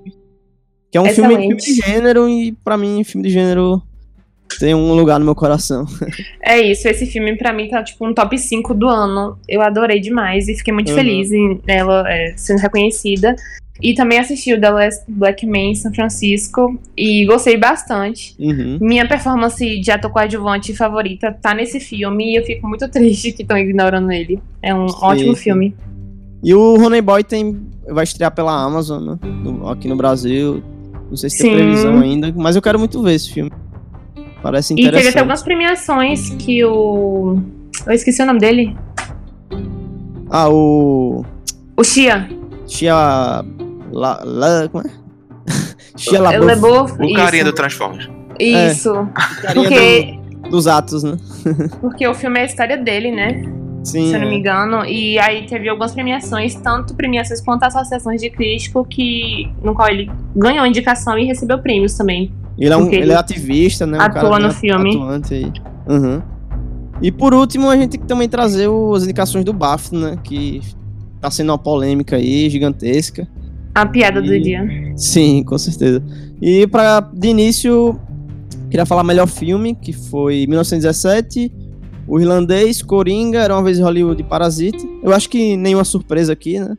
Que 0.92 0.98
é 0.98 1.02
um 1.02 1.06
filme, 1.10 1.56
de 1.56 1.74
gênero 1.76 2.28
e 2.28 2.52
pra 2.64 2.76
mim 2.78 3.04
filme 3.04 3.28
de 3.28 3.32
gênero 3.34 3.82
tem 4.58 4.74
um 4.74 4.94
lugar 4.94 5.20
no 5.20 5.26
meu 5.26 5.36
coração. 5.36 5.86
É 6.42 6.60
isso, 6.60 6.88
esse 6.88 7.06
filme 7.06 7.36
pra 7.38 7.54
mim 7.54 7.70
tá 7.70 7.84
tipo 7.84 8.06
um 8.08 8.14
top 8.14 8.38
5 8.38 8.74
do 8.74 8.88
ano. 8.88 9.38
Eu 9.48 9.62
adorei 9.62 10.00
demais 10.00 10.48
e 10.48 10.56
fiquei 10.56 10.74
muito 10.74 10.90
Uhum. 10.90 10.96
feliz 10.96 11.32
em 11.32 11.60
ela 11.68 12.04
é, 12.12 12.34
sendo 12.36 12.60
reconhecida. 12.60 13.36
E 13.82 13.94
também 13.94 14.20
assisti 14.20 14.54
o 14.54 14.60
The 14.60 14.70
Last 14.72 15.04
Black 15.08 15.46
Man 15.46 15.58
em 15.72 15.76
São 15.76 15.94
Francisco 15.94 16.78
e 16.98 17.26
gostei 17.26 17.56
bastante. 17.58 18.36
Uhum. 18.38 18.78
Minha 18.82 19.08
performance 19.08 19.80
de 19.80 19.92
ator 19.92 20.12
coadjuvante 20.12 20.76
favorita 20.76 21.32
tá 21.32 21.54
nesse 21.54 21.80
filme 21.80 22.34
e 22.34 22.36
eu 22.36 22.44
fico 22.44 22.68
muito 22.68 22.88
triste 22.92 23.32
que 23.32 23.44
estão 23.44 23.58
ignorando 23.58 24.12
ele. 24.12 24.42
É 24.62 24.76
um 24.76 24.90
Sim, 24.90 24.98
ótimo 25.02 25.36
sim. 25.36 25.44
filme. 25.44 25.76
E 26.44 26.54
o 26.54 26.76
Honey 26.76 27.02
Boy 27.02 27.24
tem, 27.24 27.58
vai 27.88 28.04
estrear 28.04 28.34
pela 28.34 28.52
Amazon, 28.54 29.02
né? 29.12 29.20
Aqui 29.72 29.88
no 29.88 29.96
Brasil. 29.96 30.62
Não 31.10 31.16
sei 31.16 31.30
se 31.30 31.38
tem 31.42 31.52
Sim. 31.52 31.58
previsão 31.58 32.00
ainda, 32.02 32.34
mas 32.36 32.56
eu 32.58 32.62
quero 32.62 32.78
muito 32.78 33.02
ver 33.02 33.14
esse 33.14 33.32
filme. 33.32 33.50
Parece 34.42 34.74
E 34.74 34.76
teve 34.76 34.88
interessante. 34.88 35.10
até 35.12 35.20
algumas 35.20 35.44
premiações 35.44 36.30
que 36.32 36.64
o. 36.64 37.40
Eu 37.86 37.94
esqueci 37.94 38.22
o 38.22 38.26
nome 38.26 38.40
dele. 38.40 38.76
Ah, 40.30 40.50
o. 40.50 41.26
O 41.76 41.84
Xia. 41.84 42.30
Xia. 42.68 42.94
La, 43.92 44.22
la, 44.24 44.70
como 44.72 44.88
é? 44.88 44.92
Xia 45.98 46.22
LaBeouf. 46.22 46.94
O 46.94 47.14
carinha 47.14 47.44
do 47.44 47.54
Transformers. 47.54 48.10
Isso. 48.40 48.94
É, 49.44 49.54
porque... 49.54 50.20
Do, 50.44 50.50
dos 50.50 50.68
atos, 50.68 51.04
né? 51.04 51.18
porque 51.82 52.08
o 52.08 52.14
filme 52.14 52.40
é 52.40 52.44
a 52.44 52.46
história 52.46 52.78
dele, 52.78 53.12
né? 53.12 53.44
Sim, 53.84 54.08
se 54.08 54.14
eu 54.14 54.16
é. 54.16 54.20
não 54.20 54.30
me 54.30 54.38
engano. 54.38 54.86
E 54.86 55.20
aí 55.20 55.46
teve 55.46 55.68
algumas 55.68 55.94
premiações, 55.94 56.56
tanto 56.56 56.94
premiações 56.94 57.42
quanto 57.42 57.64
associações 57.64 58.22
de 58.22 58.30
crítico, 58.30 58.86
que, 58.86 59.52
no 59.64 59.74
qual 59.74 59.90
ele 59.90 60.10
ganhou 60.36 60.66
indicação 60.66 61.18
e 61.18 61.26
recebeu 61.26 61.60
prêmios 61.60 61.96
também. 61.96 62.32
Ele 62.60 62.74
é, 62.74 62.78
um, 62.78 62.92
ele 62.92 63.12
é 63.12 63.16
ativista, 63.16 63.88
né? 63.88 63.98
Um 63.98 64.02
atua 64.02 64.40
no 64.40 64.52
filme. 64.52 64.90
Atuante 64.90 65.34
aí. 65.34 65.52
Uhum. 65.88 66.22
E 67.02 67.12
por 67.12 67.34
último, 67.34 67.70
a 67.70 67.78
gente 67.78 67.92
tem 67.92 68.00
que 68.02 68.06
também 68.06 68.28
trazer 68.28 68.68
as 68.96 69.04
indicações 69.04 69.46
do 69.46 69.54
BAFTA, 69.54 69.98
né? 69.98 70.20
Que 70.22 70.62
tá 71.22 71.32
sendo 71.32 71.52
uma 71.52 71.58
polêmica 71.58 72.18
aí, 72.18 72.50
gigantesca. 72.50 73.28
A 73.74 73.86
piada 73.86 74.20
e... 74.20 74.24
do 74.24 74.44
dia. 74.44 74.68
Sim, 74.98 75.44
com 75.44 75.58
certeza. 75.58 76.04
E 76.42 76.68
para 76.68 77.00
de 77.00 77.30
início, 77.30 77.98
queria 78.70 78.86
falar 78.86 79.04
melhor 79.04 79.28
filme, 79.28 79.74
que 79.76 79.94
foi 79.94 80.46
1917, 80.48 81.52
O 82.08 82.20
Irlandês, 82.20 82.82
Coringa, 82.82 83.40
Era 83.40 83.56
uma 83.56 83.64
vez 83.64 83.80
em 83.80 83.84
Hollywood 83.84 84.22
e 84.22 84.26
Parasita. 84.26 84.86
Eu 85.02 85.14
acho 85.14 85.30
que 85.30 85.56
nenhuma 85.56 85.86
surpresa 85.86 86.34
aqui, 86.34 86.60
né? 86.60 86.78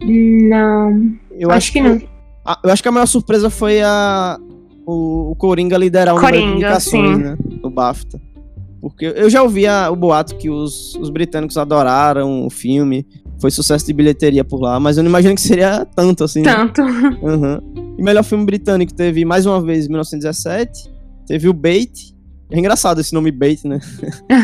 Não. 0.00 1.12
Eu 1.32 1.48
acho, 1.48 1.56
acho 1.56 1.72
que, 1.72 1.80
que 1.80 1.88
não. 1.88 2.00
A, 2.44 2.58
eu 2.64 2.70
acho 2.70 2.82
que 2.82 2.88
a 2.88 2.92
maior 2.92 3.06
surpresa 3.06 3.48
foi 3.50 3.80
a 3.82 4.38
o, 4.88 5.32
o 5.32 5.36
Coringa 5.36 5.76
liderar 5.76 6.16
o 6.16 6.18
Coringa, 6.18 6.38
número 6.38 6.58
de 6.58 6.64
indicações, 6.64 7.16
sim. 7.16 7.22
né? 7.22 7.36
No 7.62 7.68
BAFTA. 7.70 8.18
Porque 8.80 9.04
eu 9.04 9.28
já 9.28 9.42
ouvi 9.42 9.66
a, 9.66 9.90
o 9.90 9.96
boato 9.96 10.36
que 10.36 10.48
os, 10.48 10.94
os 10.94 11.10
britânicos 11.10 11.58
adoraram 11.58 12.46
o 12.46 12.50
filme, 12.50 13.06
foi 13.38 13.50
sucesso 13.50 13.84
de 13.84 13.92
bilheteria 13.92 14.44
por 14.44 14.60
lá, 14.60 14.80
mas 14.80 14.96
eu 14.96 15.02
não 15.02 15.10
imagino 15.10 15.34
que 15.34 15.40
seria 15.40 15.84
tanto 15.84 16.24
assim. 16.24 16.42
Tanto. 16.42 16.82
Né? 16.82 17.18
Uhum. 17.20 17.94
E 17.98 18.02
melhor 18.02 18.22
filme 18.22 18.46
britânico 18.46 18.94
teve 18.94 19.24
mais 19.24 19.44
uma 19.46 19.60
vez 19.60 19.88
1917, 19.88 20.90
teve 21.26 21.48
o 21.48 21.52
Bait. 21.52 22.16
É 22.50 22.58
engraçado 22.58 23.00
esse 23.00 23.12
nome 23.12 23.30
Bait, 23.30 23.62
né? 23.64 23.78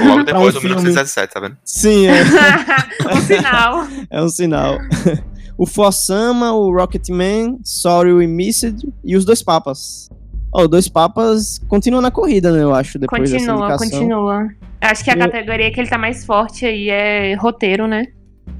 Logo 0.04 0.24
depois 0.24 0.54
um 0.54 0.58
do 0.58 0.60
filme... 0.60 0.76
1917, 0.76 1.32
tá 1.32 1.40
vendo? 1.40 1.56
Sim, 1.64 2.06
é. 2.08 2.22
um 3.16 3.20
sinal. 3.22 3.86
É 4.10 4.22
um 4.22 4.28
sinal. 4.28 4.78
o 5.56 5.64
Fossama, 5.64 6.52
o 6.52 6.70
Rocketman, 6.70 7.58
Sorry 7.62 8.12
We 8.12 8.26
Missed 8.26 8.86
e 9.02 9.16
os 9.16 9.24
Dois 9.24 9.42
Papas. 9.42 10.10
Ó, 10.54 10.62
oh, 10.62 10.68
Dois 10.68 10.88
Papas 10.88 11.58
continua 11.66 12.00
na 12.00 12.12
corrida, 12.12 12.52
né? 12.52 12.62
Eu 12.62 12.72
acho, 12.72 12.96
depois 12.96 13.28
continua, 13.28 13.68
dessa 13.68 13.84
Continua, 13.84 14.48
Acho 14.80 15.02
que 15.02 15.10
a 15.10 15.16
categoria 15.16 15.72
que 15.72 15.80
ele 15.80 15.88
tá 15.88 15.98
mais 15.98 16.24
forte 16.24 16.64
aí 16.64 16.88
é 16.88 17.34
roteiro, 17.34 17.88
né? 17.88 18.06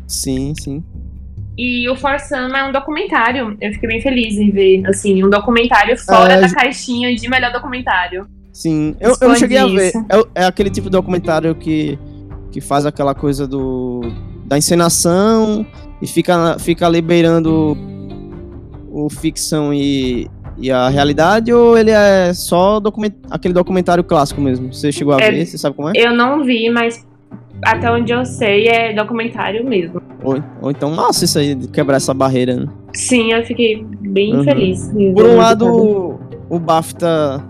Sim, 0.09 0.55
sim. 0.59 0.83
E 1.57 1.89
o 1.89 1.95
For 1.95 2.19
Sama 2.19 2.59
é 2.59 2.65
um 2.65 2.73
documentário. 2.73 3.57
Eu 3.61 3.73
fiquei 3.75 3.89
bem 3.89 4.01
feliz 4.01 4.37
em 4.39 4.51
ver, 4.51 4.85
assim, 4.87 5.23
um 5.23 5.31
documentário 5.31 5.97
fora 5.97 6.33
é... 6.33 6.41
da 6.41 6.53
caixinha 6.53 7.15
de 7.15 7.29
melhor 7.29 7.53
documentário. 7.53 8.27
Sim, 8.53 8.97
eu, 8.99 9.16
eu 9.21 9.37
cheguei 9.37 9.59
a 9.59 9.66
ver. 9.66 9.93
É, 10.09 10.43
é, 10.43 10.45
aquele 10.47 10.71
tipo 10.71 10.89
de 10.89 10.93
documentário 10.93 11.55
que, 11.55 11.97
que 12.51 12.61
faz 12.61 12.87
aquela 12.87 13.15
coisa 13.15 13.47
do 13.47 14.01
da 14.47 14.59
encenação 14.59 15.65
e 16.03 16.07
fica, 16.07 16.59
fica 16.59 16.89
liberando 16.89 17.77
o 18.91 19.09
ficção 19.09 19.73
e, 19.73 20.29
e 20.56 20.70
a 20.70 20.89
realidade, 20.89 21.52
ou 21.52 21.76
ele 21.76 21.90
é 21.90 22.32
só 22.32 22.78
document, 22.78 23.12
aquele 23.31 23.55
documentário 23.55 24.05
clássico 24.05 24.40
mesmo? 24.40 24.72
Você 24.72 24.93
chegou 24.93 25.14
a 25.14 25.20
é, 25.20 25.31
ver? 25.31 25.47
Você 25.47 25.59
sabe 25.59 25.76
como 25.76 25.89
é? 25.89 25.93
Eu 25.97 26.14
não 26.14 26.44
vi, 26.44 26.70
mas 26.70 27.05
até 27.62 27.90
onde 27.90 28.12
eu 28.12 28.24
sei 28.24 28.68
é 28.68 28.93
documentário 28.93 29.66
mesmo. 29.66 30.01
Ou, 30.22 30.43
ou 30.60 30.70
então, 30.70 30.94
nossa, 30.94 31.24
isso 31.24 31.39
aí, 31.39 31.56
quebrar 31.68 31.97
essa 31.97 32.14
barreira, 32.14 32.56
né? 32.56 32.66
Sim, 32.93 33.32
eu 33.32 33.44
fiquei 33.44 33.85
bem 34.01 34.36
uhum. 34.36 34.44
feliz. 34.44 34.90
Por 35.14 35.24
um 35.24 35.36
lado, 35.36 35.66
o, 35.66 36.20
o 36.48 36.59
BAFTA. 36.59 37.44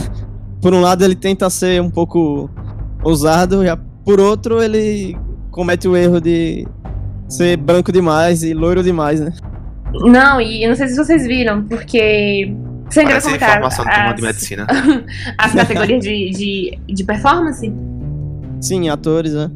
por 0.60 0.74
um 0.74 0.80
lado, 0.80 1.04
ele 1.04 1.14
tenta 1.14 1.48
ser 1.48 1.80
um 1.80 1.90
pouco 1.90 2.50
ousado, 3.02 3.64
já 3.64 3.76
por 4.04 4.20
outro, 4.20 4.62
ele 4.62 5.16
comete 5.50 5.86
o 5.86 5.96
erro 5.96 6.20
de 6.20 6.66
ser 7.28 7.56
branco 7.56 7.92
demais 7.92 8.42
e 8.42 8.52
loiro 8.52 8.82
demais, 8.82 9.20
né? 9.20 9.32
Não, 10.00 10.40
e 10.40 10.64
eu 10.64 10.70
não 10.70 10.76
sei 10.76 10.88
se 10.88 10.96
vocês 10.96 11.26
viram, 11.26 11.64
porque. 11.64 12.54
Você 12.88 13.02
Parece 13.04 13.26
comentar 13.26 13.50
informação 13.50 13.84
as, 13.88 14.16
de 14.16 14.22
medicina. 14.22 14.66
as 15.38 15.54
categorias 15.54 16.04
de, 16.04 16.30
de, 16.30 16.78
de 16.86 17.04
performance? 17.04 17.72
Sim, 18.60 18.88
atores, 18.88 19.32
né? 19.34 19.50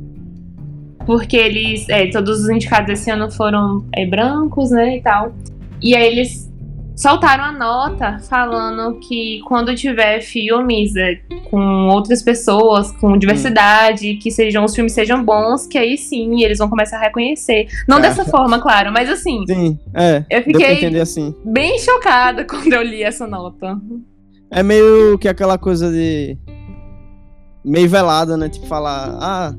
Porque 1.04 1.36
eles. 1.36 1.88
É, 1.88 2.06
todos 2.10 2.40
os 2.40 2.48
indicados 2.48 2.90
esse 2.90 3.10
ano 3.10 3.30
foram 3.30 3.86
é, 3.94 4.06
brancos, 4.06 4.70
né? 4.70 4.96
E 4.96 5.02
tal. 5.02 5.34
E 5.82 5.94
aí 5.94 6.06
eles 6.06 6.50
soltaram 6.96 7.44
a 7.44 7.52
nota 7.52 8.18
falando 8.20 8.98
que 8.98 9.40
quando 9.46 9.74
tiver 9.74 10.22
filmes 10.22 10.96
é, 10.96 11.16
com 11.50 11.88
outras 11.88 12.22
pessoas, 12.22 12.90
com 12.92 13.18
diversidade, 13.18 14.12
hum. 14.12 14.18
que 14.20 14.30
sejam 14.30 14.64
os 14.64 14.74
filmes 14.74 14.94
sejam 14.94 15.22
bons, 15.22 15.66
que 15.66 15.76
aí 15.76 15.98
sim 15.98 16.42
eles 16.42 16.58
vão 16.58 16.68
começar 16.68 16.96
a 16.96 17.00
reconhecer. 17.00 17.68
Não 17.86 17.98
é. 17.98 18.00
dessa 18.00 18.24
forma, 18.24 18.58
claro, 18.58 18.90
mas 18.90 19.10
assim. 19.10 19.44
Sim, 19.46 19.78
é. 19.94 20.24
Eu 20.30 20.42
fiquei 20.42 20.98
assim. 20.98 21.34
bem 21.44 21.78
chocada 21.78 22.44
quando 22.48 22.72
eu 22.72 22.82
li 22.82 23.02
essa 23.02 23.26
nota. 23.26 23.78
É 24.50 24.62
meio 24.62 25.18
que 25.18 25.28
aquela 25.28 25.58
coisa 25.58 25.90
de. 25.90 26.38
meio 27.64 27.88
velada, 27.88 28.36
né? 28.36 28.48
Tipo, 28.48 28.66
falar. 28.66 29.18
Ah. 29.20 29.54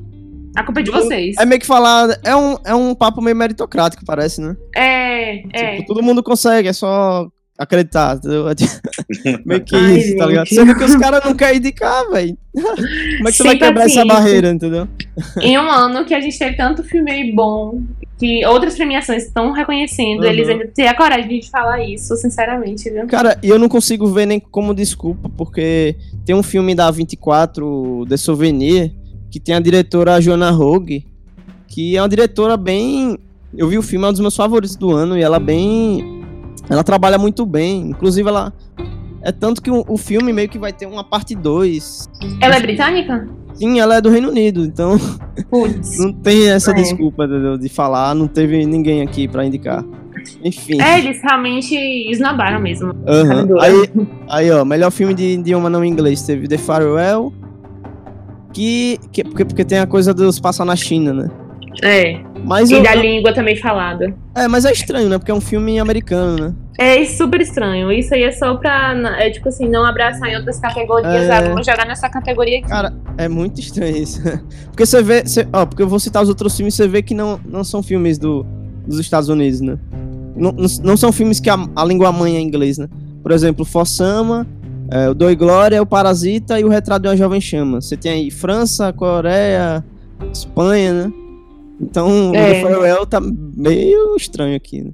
A 0.58 0.64
culpa 0.64 0.80
é 0.80 0.82
de 0.82 0.90
vocês. 0.90 1.36
É 1.38 1.44
meio 1.46 1.60
que 1.60 1.66
falar. 1.66 2.18
É 2.24 2.34
um, 2.34 2.56
é 2.64 2.74
um 2.74 2.92
papo 2.94 3.20
meio 3.22 3.36
meritocrático, 3.36 4.04
parece, 4.04 4.40
né? 4.40 4.56
É, 4.74 5.38
é. 5.52 5.76
Tipo, 5.76 5.86
todo 5.86 6.02
mundo 6.02 6.20
consegue, 6.20 6.66
é 6.68 6.72
só 6.72 7.28
acreditar. 7.56 8.16
Entendeu? 8.16 8.44
meio 9.46 9.64
que 9.64 9.76
Ai, 9.76 9.98
isso, 9.98 10.16
tá 10.16 10.24
gente. 10.24 10.28
ligado? 10.30 10.48
Sendo 10.48 10.74
que 10.76 10.84
os 10.84 10.96
caras 10.96 11.24
não 11.24 11.34
querem 11.34 11.58
indicar, 11.58 12.08
velho. 12.10 12.36
Como 12.54 13.28
é 13.28 13.30
que 13.30 13.36
você 13.36 13.42
vai 13.44 13.52
Sempre 13.52 13.58
quebrar 13.58 13.84
assim, 13.84 13.98
essa 13.98 14.04
barreira, 14.04 14.50
entendeu? 14.50 14.88
Em 15.40 15.56
um 15.58 15.70
ano 15.70 16.04
que 16.04 16.12
a 16.14 16.20
gente 16.20 16.36
teve 16.36 16.56
tanto 16.56 16.82
filme 16.82 17.32
bom, 17.32 17.80
que 18.18 18.44
outras 18.46 18.74
premiações 18.74 19.24
estão 19.26 19.52
reconhecendo, 19.52 20.22
Uhum. 20.22 20.28
eles 20.28 20.48
ainda 20.48 20.66
têm 20.74 20.88
a 20.88 20.94
coragem 20.96 21.40
de 21.40 21.48
falar 21.50 21.84
isso, 21.84 22.16
sinceramente, 22.16 22.90
viu? 22.90 23.06
Cara, 23.06 23.38
e 23.42 23.48
eu 23.48 23.58
não 23.60 23.68
consigo 23.68 24.08
ver 24.08 24.26
nem 24.26 24.40
como 24.40 24.74
desculpa, 24.74 25.28
porque 25.36 25.94
tem 26.24 26.34
um 26.34 26.42
filme 26.42 26.74
da 26.74 26.90
24, 26.90 28.04
The 28.08 28.16
Souvenir, 28.16 28.92
que 29.30 29.38
tem 29.40 29.54
a 29.54 29.60
diretora 29.60 30.20
Joanna 30.20 30.50
Rogue, 30.50 31.04
que 31.66 31.96
é 31.96 32.02
uma 32.02 32.08
diretora 32.08 32.56
bem. 32.56 33.18
Eu 33.56 33.68
vi 33.68 33.78
o 33.78 33.82
filme, 33.82 34.04
é 34.04 34.08
um 34.08 34.12
dos 34.12 34.20
meus 34.20 34.36
favoritos 34.36 34.76
do 34.76 34.90
ano, 34.90 35.16
e 35.16 35.22
ela 35.22 35.38
bem. 35.38 36.22
Ela 36.68 36.84
trabalha 36.84 37.18
muito 37.18 37.46
bem. 37.46 37.80
Inclusive, 37.90 38.28
ela. 38.28 38.52
É 39.22 39.32
tanto 39.32 39.60
que 39.60 39.70
o, 39.70 39.84
o 39.88 39.96
filme 39.96 40.32
meio 40.32 40.48
que 40.48 40.58
vai 40.58 40.72
ter 40.72 40.86
uma 40.86 41.02
parte 41.02 41.34
2. 41.34 42.08
Ela 42.40 42.56
é 42.56 42.60
britânica? 42.60 43.28
Sim, 43.54 43.80
ela 43.80 43.96
é 43.96 44.00
do 44.00 44.08
Reino 44.08 44.28
Unido, 44.28 44.62
então 44.64 44.96
Putz. 45.50 45.98
não 45.98 46.12
tem 46.12 46.48
essa 46.48 46.70
É. 46.70 46.74
desculpa 46.74 47.24
entendeu? 47.24 47.58
de 47.58 47.68
falar, 47.68 48.14
não 48.14 48.28
teve 48.28 48.64
ninguém 48.64 49.02
aqui 49.02 49.26
pra 49.26 49.44
indicar. 49.44 49.84
Enfim. 50.44 50.80
É, 50.80 50.98
eles 51.00 51.20
realmente 51.20 51.74
esnobaram 52.10 52.60
mesmo. 52.60 52.94
Caramba. 53.04 53.60
Aí, 53.60 53.90
aí, 54.28 54.50
ó, 54.52 54.64
melhor 54.64 54.92
filme 54.92 55.12
de 55.14 55.24
idioma 55.34 55.68
não 55.68 55.84
inglês 55.84 56.22
teve 56.22 56.46
The 56.46 56.58
Farewell. 56.58 57.32
Que, 58.52 58.98
que 59.12 59.22
porque, 59.24 59.44
porque 59.44 59.64
tem 59.64 59.78
a 59.78 59.86
coisa 59.86 60.12
dos 60.14 60.40
passar 60.40 60.64
na 60.64 60.74
China, 60.76 61.12
né? 61.12 61.30
É. 61.82 62.20
Mas 62.44 62.70
E 62.70 62.74
eu, 62.74 62.82
da 62.82 62.94
língua 62.94 63.32
também 63.32 63.54
falada. 63.56 64.12
é, 64.34 64.48
mas 64.48 64.64
é 64.64 64.72
estranho, 64.72 65.08
né? 65.08 65.18
Porque 65.18 65.30
é 65.30 65.34
um 65.34 65.40
filme 65.40 65.78
americano, 65.78 66.48
né? 66.48 66.54
É 66.78 67.04
super 67.04 67.40
estranho. 67.40 67.90
Isso 67.92 68.14
aí 68.14 68.22
é 68.22 68.30
só 68.32 68.54
pra, 68.56 68.94
é, 69.18 69.30
tipo 69.30 69.48
assim, 69.48 69.68
não 69.68 69.84
abraçar 69.84 70.28
em 70.28 70.36
outras 70.36 70.58
categorias. 70.60 71.12
É. 71.28 71.30
Ah, 71.32 71.40
vamos 71.42 71.66
jogar 71.66 71.86
nessa 71.86 72.08
categoria 72.08 72.58
aqui. 72.58 72.68
Cara, 72.68 72.92
é 73.16 73.28
muito 73.28 73.60
estranho 73.60 73.96
isso. 73.96 74.20
porque 74.70 74.86
você 74.86 75.02
vê, 75.02 75.22
você- 75.22 75.46
ó, 75.52 75.66
porque 75.66 75.82
eu 75.82 75.88
vou 75.88 75.98
citar 75.98 76.22
os 76.22 76.28
outros 76.28 76.56
filmes, 76.56 76.74
você 76.74 76.86
vê 76.88 77.02
que 77.02 77.14
não, 77.14 77.38
não 77.44 77.62
são 77.64 77.82
filmes 77.82 78.16
do, 78.18 78.46
dos 78.86 78.98
Estados 78.98 79.28
Unidos, 79.28 79.60
né? 79.60 79.76
Não, 80.36 80.52
não, 80.52 80.66
não 80.84 80.96
são 80.96 81.10
filmes 81.12 81.40
que 81.40 81.50
a, 81.50 81.56
a 81.76 81.84
língua 81.84 82.10
mãe 82.12 82.36
é 82.36 82.40
inglês, 82.40 82.78
né? 82.78 82.88
Por 83.22 83.32
exemplo, 83.32 83.64
Fossama, 83.64 84.46
é, 84.90 85.08
o 85.08 85.14
Doi 85.14 85.34
Glória, 85.36 85.80
o 85.82 85.86
Parasita 85.86 86.58
e 86.58 86.64
o 86.64 86.68
Retrato 86.68 87.02
de 87.02 87.08
uma 87.08 87.16
Jovem 87.16 87.40
Chama. 87.40 87.80
Você 87.80 87.96
tem 87.96 88.12
aí 88.12 88.30
França, 88.30 88.92
Coreia, 88.92 89.84
Espanha, 90.32 90.92
né? 91.04 91.12
Então, 91.80 92.34
É. 92.34 92.50
o 92.50 92.52
The 92.54 92.60
Farewell 92.62 93.06
tá 93.06 93.20
meio 93.20 94.16
estranho 94.16 94.56
aqui, 94.56 94.82
né? 94.82 94.90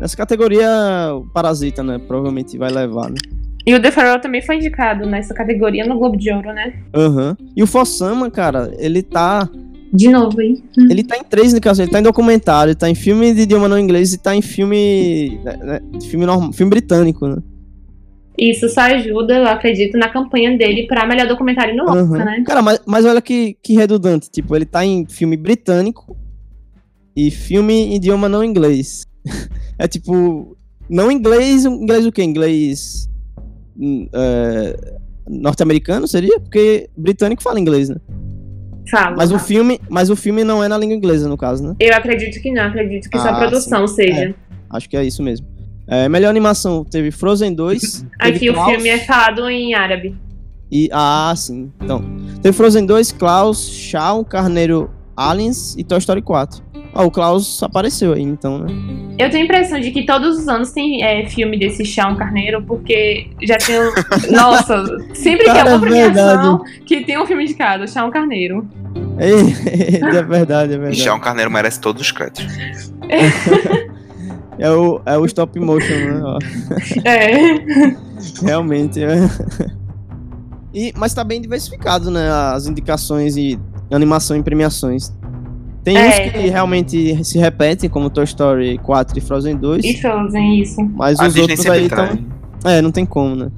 Nessa 0.00 0.16
categoria, 0.16 0.68
o 1.14 1.26
Parasita, 1.32 1.82
né? 1.82 1.98
Provavelmente 1.98 2.56
vai 2.58 2.70
levar, 2.70 3.10
né? 3.10 3.16
E 3.64 3.74
o 3.74 3.80
The 3.80 3.90
Farewell 3.92 4.20
também 4.20 4.42
foi 4.42 4.56
indicado 4.56 5.06
nessa 5.06 5.32
categoria 5.34 5.86
no 5.86 5.96
Globo 5.98 6.16
de 6.16 6.30
Ouro, 6.32 6.52
né? 6.52 6.74
Aham. 6.94 7.36
E 7.56 7.62
o 7.62 7.66
Fossama, 7.66 8.30
cara, 8.30 8.72
ele 8.78 9.02
tá. 9.02 9.48
De 9.92 10.08
novo, 10.08 10.40
hein? 10.40 10.64
Ele 10.90 11.04
tá 11.04 11.16
em 11.18 11.22
três 11.22 11.52
indicações. 11.52 11.84
Ele 11.86 11.92
tá 11.92 12.00
em 12.00 12.02
documentário, 12.02 12.70
ele 12.70 12.74
tá 12.78 12.88
em 12.88 12.94
filme 12.94 13.32
de 13.34 13.42
idioma 13.42 13.68
não 13.68 13.78
inglês 13.78 14.12
e 14.14 14.18
tá 14.18 14.34
em 14.34 14.40
filme. 14.42 15.38
né, 15.44 15.56
né, 15.62 15.80
filme, 16.08 16.24
normal, 16.26 16.52
filme 16.52 16.70
britânico, 16.70 17.28
né? 17.28 17.36
Isso 18.38 18.68
só 18.68 18.80
ajuda, 18.82 19.34
eu 19.34 19.46
acredito, 19.46 19.98
na 19.98 20.08
campanha 20.08 20.56
dele 20.56 20.86
pra 20.86 21.06
melhor 21.06 21.26
documentário 21.26 21.76
no 21.76 21.84
Oscar, 21.84 21.98
Aham. 21.98 22.24
né? 22.24 22.44
Cara, 22.46 22.62
mas, 22.62 22.80
mas 22.86 23.04
olha 23.04 23.20
que, 23.20 23.56
que 23.62 23.74
redundante. 23.74 24.30
Tipo, 24.30 24.56
ele 24.56 24.64
tá 24.64 24.84
em 24.84 25.06
filme 25.06 25.36
britânico 25.36 26.16
e 27.14 27.30
filme 27.30 27.74
em 27.74 27.96
idioma 27.96 28.28
não 28.28 28.42
inglês. 28.42 29.06
é 29.78 29.86
tipo, 29.86 30.56
não 30.88 31.12
inglês, 31.12 31.64
inglês 31.64 32.06
o 32.06 32.12
quê? 32.12 32.22
Inglês 32.22 33.08
hum, 33.78 34.08
é, 34.12 34.94
norte-americano 35.28 36.08
seria? 36.08 36.40
Porque 36.40 36.88
britânico 36.96 37.42
fala 37.42 37.60
inglês, 37.60 37.88
né? 37.88 37.96
Fala. 38.90 39.16
Mas 39.16 39.30
o 39.30 39.38
filme, 39.38 39.80
mas 39.88 40.10
o 40.10 40.16
filme 40.16 40.42
não 40.42 40.62
é 40.62 40.68
na 40.68 40.76
língua 40.76 40.96
inglesa 40.96 41.28
no 41.28 41.36
caso, 41.36 41.62
né? 41.62 41.76
Eu 41.78 41.94
acredito 41.94 42.40
que 42.40 42.50
não, 42.50 42.64
acredito 42.64 43.08
que 43.08 43.16
ah, 43.16 43.20
só 43.20 43.28
a 43.28 43.38
produção 43.38 43.86
sim. 43.86 43.94
seja. 43.94 44.30
É, 44.30 44.34
acho 44.70 44.88
que 44.88 44.96
é 44.96 45.04
isso 45.04 45.22
mesmo. 45.22 45.46
É, 45.92 46.08
melhor 46.08 46.30
animação 46.30 46.86
teve 46.86 47.10
Frozen 47.10 47.52
2. 47.52 48.06
Aqui 48.18 48.48
o 48.48 48.64
filme 48.64 48.88
é 48.88 48.96
falado 49.00 49.46
em 49.50 49.74
árabe. 49.74 50.16
E, 50.70 50.88
ah, 50.90 51.34
sim. 51.36 51.70
Então, 51.82 52.02
teve 52.40 52.56
Frozen 52.56 52.86
2, 52.86 53.12
Klaus, 53.12 53.68
Shaun, 53.68 54.24
Carneiro 54.24 54.90
Aliens 55.14 55.74
e 55.76 55.84
Toy 55.84 55.98
Story 55.98 56.22
4. 56.22 56.64
Ah, 56.94 57.02
o 57.04 57.10
Klaus 57.10 57.62
apareceu 57.62 58.14
aí, 58.14 58.22
então, 58.22 58.58
né? 58.58 58.72
Eu 59.18 59.28
tenho 59.28 59.42
a 59.42 59.44
impressão 59.44 59.78
de 59.80 59.90
que 59.90 60.06
todos 60.06 60.38
os 60.38 60.48
anos 60.48 60.72
tem 60.72 61.02
é, 61.02 61.28
filme 61.28 61.58
desse 61.58 61.84
Shaun 61.84 62.16
Carneiro, 62.16 62.62
porque 62.62 63.28
já 63.42 63.58
tem. 63.58 63.76
Nossa, 64.32 64.82
sempre 65.12 65.44
Cara, 65.44 65.62
que 65.62 65.68
é 65.68 65.70
uma 65.70 65.78
premiação 65.78 66.64
que 66.86 67.04
tem 67.04 67.20
um 67.20 67.26
filme 67.26 67.44
indicado, 67.44 67.86
Shaun 67.86 68.10
Carneiro. 68.10 68.66
É, 69.18 69.98
é 70.16 70.22
verdade, 70.22 70.72
é 70.72 70.78
verdade. 70.78 70.98
E 70.98 71.02
Shaun 71.02 71.20
Carneiro 71.20 71.50
merece 71.50 71.78
todos 71.82 72.00
os 72.00 72.10
créditos. 72.10 72.46
É 74.62 74.70
o, 74.70 75.00
é 75.04 75.18
o 75.18 75.24
stop 75.26 75.58
motion, 75.58 75.92
né? 75.92 76.38
É. 77.04 77.56
Realmente, 78.46 79.02
é. 79.02 79.28
E, 80.72 80.92
mas 80.96 81.12
tá 81.12 81.24
bem 81.24 81.40
diversificado, 81.40 82.12
né? 82.12 82.30
As 82.30 82.68
indicações 82.68 83.36
e 83.36 83.58
animação 83.90 84.36
em 84.36 84.42
premiações. 84.42 85.12
Tem 85.82 85.96
é. 85.96 86.08
uns 86.08 86.32
que 86.32 86.48
realmente 86.48 87.24
se 87.24 87.40
repetem, 87.40 87.90
como 87.90 88.08
Toy 88.08 88.22
Story 88.22 88.78
4 88.78 89.18
e 89.18 89.20
Frozen 89.20 89.56
2. 89.56 89.84
E 89.84 90.00
Frozen, 90.00 90.62
isso. 90.62 90.80
Mas 90.94 91.18
A 91.18 91.26
os 91.26 91.34
Disney 91.34 91.56
outros 91.56 91.66
aí 91.66 91.86
estão. 91.86 92.18
É, 92.64 92.80
não 92.80 92.92
tem 92.92 93.04
como, 93.04 93.34
né? 93.34 93.50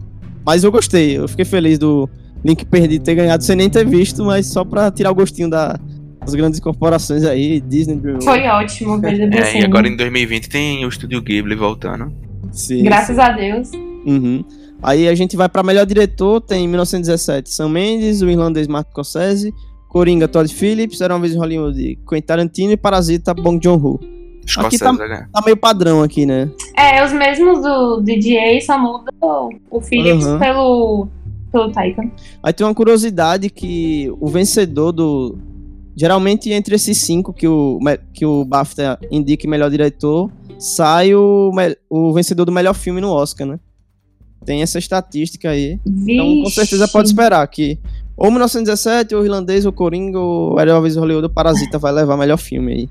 Mas 0.42 0.64
eu 0.64 0.72
gostei, 0.72 1.18
eu 1.18 1.28
fiquei 1.28 1.44
feliz 1.44 1.78
do 1.78 2.08
Link 2.42 2.64
Perdido 2.64 3.04
ter 3.04 3.14
ganhado 3.14 3.44
sem 3.44 3.56
nem 3.56 3.68
ter 3.68 3.86
visto, 3.86 4.24
mas 4.24 4.46
só 4.46 4.64
pra 4.64 4.90
tirar 4.90 5.10
o 5.10 5.14
gostinho 5.14 5.50
da, 5.50 5.78
das 6.24 6.34
grandes 6.34 6.60
corporações 6.60 7.24
aí, 7.24 7.60
Disney. 7.60 8.00
Foi 8.22 8.42
ótimo, 8.46 8.98
veja 8.98 9.26
bem. 9.26 9.40
É, 9.40 9.60
e 9.60 9.64
agora 9.64 9.86
em 9.86 9.96
2020 9.96 10.48
tem 10.48 10.84
o 10.84 10.88
Estúdio 10.88 11.20
Ghibli 11.20 11.54
voltando. 11.54 12.12
Sim. 12.52 12.82
Graças 12.82 13.16
sim. 13.16 13.22
a 13.22 13.30
Deus. 13.32 13.70
Uhum. 14.06 14.44
Aí 14.82 15.08
a 15.08 15.14
gente 15.14 15.36
vai 15.36 15.48
pra 15.48 15.62
melhor 15.62 15.86
diretor, 15.86 16.40
tem 16.40 16.68
1917 16.68 17.50
Sam 17.50 17.70
Mendes, 17.70 18.20
o 18.20 18.28
irlandês 18.28 18.66
Martin 18.66 18.90
Scorsese, 18.90 19.54
Coringa, 19.88 20.28
Todd 20.28 20.52
Phillips, 20.52 21.00
Era 21.00 21.14
uma 21.14 21.20
vez 21.20 21.34
em 21.34 21.38
Hollywood, 21.38 21.98
Quentin 22.08 22.26
Tarantino 22.26 22.72
e 22.72 22.76
Parasita, 22.76 23.32
Bong 23.32 23.58
Joon-ho. 23.62 23.98
Aqui 24.58 24.78
tá, 24.78 24.94
tá, 24.94 25.42
meio 25.42 25.56
padrão 25.56 26.02
aqui, 26.02 26.26
né? 26.26 26.50
É, 26.76 27.02
os 27.02 27.12
mesmos 27.12 27.62
do 27.62 28.02
DJ, 28.02 28.60
só 28.60 28.78
muda 28.78 29.10
o 29.70 29.80
Phillips 29.80 30.26
uhum. 30.26 30.38
pelo, 30.38 31.08
pelo 31.50 31.72
Taika. 31.72 32.02
Aí 32.42 32.52
tem 32.52 32.66
uma 32.66 32.74
curiosidade 32.74 33.48
que 33.48 34.12
o 34.20 34.28
vencedor 34.28 34.92
do... 34.92 35.38
Geralmente 35.96 36.50
entre 36.52 36.74
esses 36.74 36.98
cinco 36.98 37.32
que 37.32 37.46
o, 37.46 37.78
que 38.12 38.26
o 38.26 38.44
BAFTA 38.44 38.98
indica 39.10 39.48
melhor 39.48 39.70
diretor, 39.70 40.30
sai 40.58 41.14
o, 41.14 41.52
o 41.88 42.12
vencedor 42.12 42.44
do 42.44 42.52
melhor 42.52 42.74
filme 42.74 43.00
no 43.00 43.10
Oscar, 43.10 43.46
né? 43.46 43.60
Tem 44.44 44.62
essa 44.62 44.78
estatística 44.78 45.50
aí. 45.50 45.78
Vixe. 45.86 46.12
Então 46.12 46.42
com 46.42 46.50
certeza 46.50 46.88
pode 46.88 47.08
esperar 47.08 47.46
que 47.48 47.78
ou 48.16 48.30
1917, 48.30 49.14
ou 49.14 49.24
Irlandês, 49.24 49.66
ou 49.66 49.72
Coringa, 49.72 50.18
ou 50.18 50.56
vez 50.80 50.96
Hollywood, 50.96 51.24
ou 51.26 51.30
Parasita 51.30 51.78
vai 51.78 51.92
levar 51.92 52.16
melhor 52.16 52.36
filme 52.36 52.72
aí. 52.72 52.88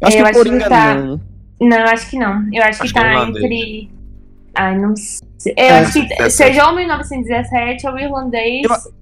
Eu 0.00 0.08
acho 0.08 0.16
eu 0.16 0.24
que 0.24 0.30
acho 0.30 0.38
Coringa 0.38 0.64
que 0.64 0.68
tá... 0.68 0.94
não. 0.94 1.16
Né? 1.16 1.20
Não, 1.60 1.84
acho 1.84 2.10
que 2.10 2.18
não. 2.18 2.48
Eu 2.52 2.62
acho, 2.62 2.82
acho 2.82 2.94
que 2.94 3.00
tá 3.00 3.26
que 3.26 3.30
entre. 3.30 3.90
Ai, 4.54 4.78
não 4.78 4.94
sei. 4.96 5.54
Eu 5.56 5.64
é, 5.64 5.78
acho 5.78 5.92
que 5.92 6.30
seja 6.30 6.68
ou 6.68 6.74
1917, 6.74 7.86
ou 7.86 7.98
Irlandês, 7.98 8.64
eu... 8.64 8.92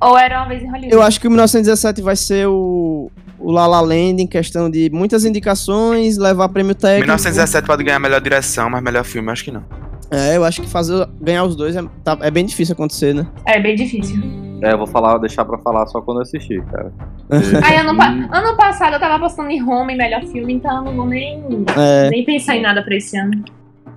ou 0.00 0.18
Era 0.18 0.40
uma 0.40 0.48
vez 0.48 0.62
em 0.62 0.66
Hollywood. 0.66 0.92
Eu 0.92 1.02
acho 1.02 1.20
que 1.20 1.26
o 1.26 1.30
1917 1.30 2.02
vai 2.02 2.16
ser 2.16 2.46
o. 2.46 3.10
O 3.36 3.50
La 3.50 3.66
La 3.66 3.80
Land 3.80 4.22
em 4.22 4.26
questão 4.26 4.70
de 4.70 4.88
muitas 4.90 5.26
indicações, 5.26 6.16
levar 6.16 6.48
prêmio 6.48 6.74
técnico. 6.74 7.02
1917 7.02 7.66
pode 7.66 7.84
ganhar 7.84 7.98
melhor 7.98 8.18
direção, 8.18 8.70
mas 8.70 8.82
melhor 8.82 9.04
filme 9.04 9.30
acho 9.30 9.44
que 9.44 9.50
não. 9.50 9.62
É, 10.10 10.36
eu 10.36 10.44
acho 10.44 10.62
que 10.62 10.68
fazer 10.68 11.06
ganhar 11.20 11.44
os 11.44 11.56
dois 11.56 11.76
é, 11.76 11.82
tá, 12.02 12.16
é 12.22 12.30
bem 12.30 12.46
difícil 12.46 12.72
acontecer, 12.72 13.14
né? 13.14 13.26
É 13.44 13.60
bem 13.60 13.74
difícil. 13.74 14.16
É, 14.62 14.72
eu 14.72 14.78
vou 14.78 14.86
falar, 14.86 15.18
deixar 15.18 15.44
pra 15.44 15.58
falar 15.58 15.86
só 15.86 16.00
quando 16.00 16.18
eu 16.18 16.22
assistir, 16.22 16.62
cara. 16.64 16.92
Aí, 17.66 17.76
ano, 17.76 18.00
ano 18.00 18.56
passado 18.56 18.94
eu 18.94 19.00
tava 19.00 19.18
postando 19.18 19.50
em 19.50 19.62
Home 19.62 19.92
em 19.92 19.96
melhor 19.96 20.24
filme, 20.24 20.54
então 20.54 20.78
eu 20.78 20.84
não 20.84 20.96
vou 20.96 21.06
nem, 21.06 21.44
é... 21.76 22.08
nem 22.08 22.24
pensar 22.24 22.56
em 22.56 22.62
nada 22.62 22.82
pra 22.82 22.96
esse 22.96 23.16
ano. 23.18 23.44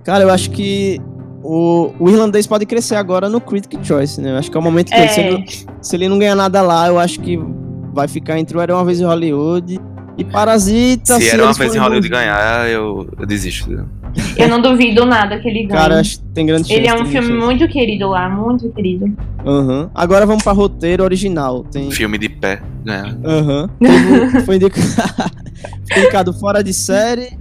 Cara, 0.04 0.24
eu 0.24 0.30
acho 0.30 0.50
que 0.50 1.00
o, 1.48 1.94
o 1.98 2.10
irlandês 2.10 2.46
pode 2.46 2.66
crescer 2.66 2.96
agora 2.96 3.26
no 3.26 3.40
Critic 3.40 3.82
Choice, 3.82 4.20
né? 4.20 4.32
Eu 4.32 4.36
acho 4.36 4.50
que 4.50 4.56
é 4.56 4.60
o 4.60 4.62
momento 4.62 4.88
que 4.90 4.94
é. 4.94 5.00
ele, 5.00 5.08
se, 5.08 5.20
ele, 5.20 5.46
se 5.80 5.96
ele 5.96 6.08
não 6.08 6.18
ganhar 6.18 6.34
nada 6.34 6.60
lá, 6.60 6.88
eu 6.88 6.98
acho 6.98 7.18
que 7.20 7.40
vai 7.94 8.06
ficar 8.06 8.38
entre 8.38 8.54
o 8.54 8.60
Era 8.60 8.74
Uma 8.74 8.84
Vez 8.84 9.00
em 9.00 9.04
Hollywood 9.04 9.80
e 10.18 10.24
Parasita. 10.24 11.14
Se, 11.14 11.22
se 11.22 11.30
Era 11.30 11.44
Uma 11.44 11.54
Vez 11.54 11.74
em 11.74 11.78
Hollywood 11.78 12.06
ganhar, 12.06 12.68
eu, 12.68 13.08
eu 13.18 13.26
desisto. 13.26 13.88
Eu 14.36 14.48
não 14.48 14.60
duvido 14.60 15.06
nada 15.06 15.38
que 15.38 15.48
ele 15.48 15.60
ganhe. 15.60 15.68
Cara, 15.68 16.02
tem 16.34 16.44
grande 16.44 16.68
chance. 16.68 16.78
Ele 16.78 16.86
é 16.86 16.94
um 16.94 17.06
filme 17.06 17.28
chance. 17.28 17.46
muito 17.46 17.66
querido 17.68 18.08
lá, 18.08 18.28
muito 18.28 18.68
querido. 18.68 19.06
Uhum. 19.42 19.88
Agora 19.94 20.26
vamos 20.26 20.44
pra 20.44 20.52
roteiro 20.52 21.02
original. 21.02 21.64
Tem... 21.64 21.90
Filme 21.90 22.18
de 22.18 22.28
pé, 22.28 22.60
né? 22.84 23.16
Aham. 23.24 23.70
Uhum. 23.80 24.40
Foi 24.44 24.56
indicado... 24.56 24.86
Foi 25.90 26.02
indicado 26.02 26.32
fora 26.34 26.62
de 26.62 26.74
série, 26.74 27.38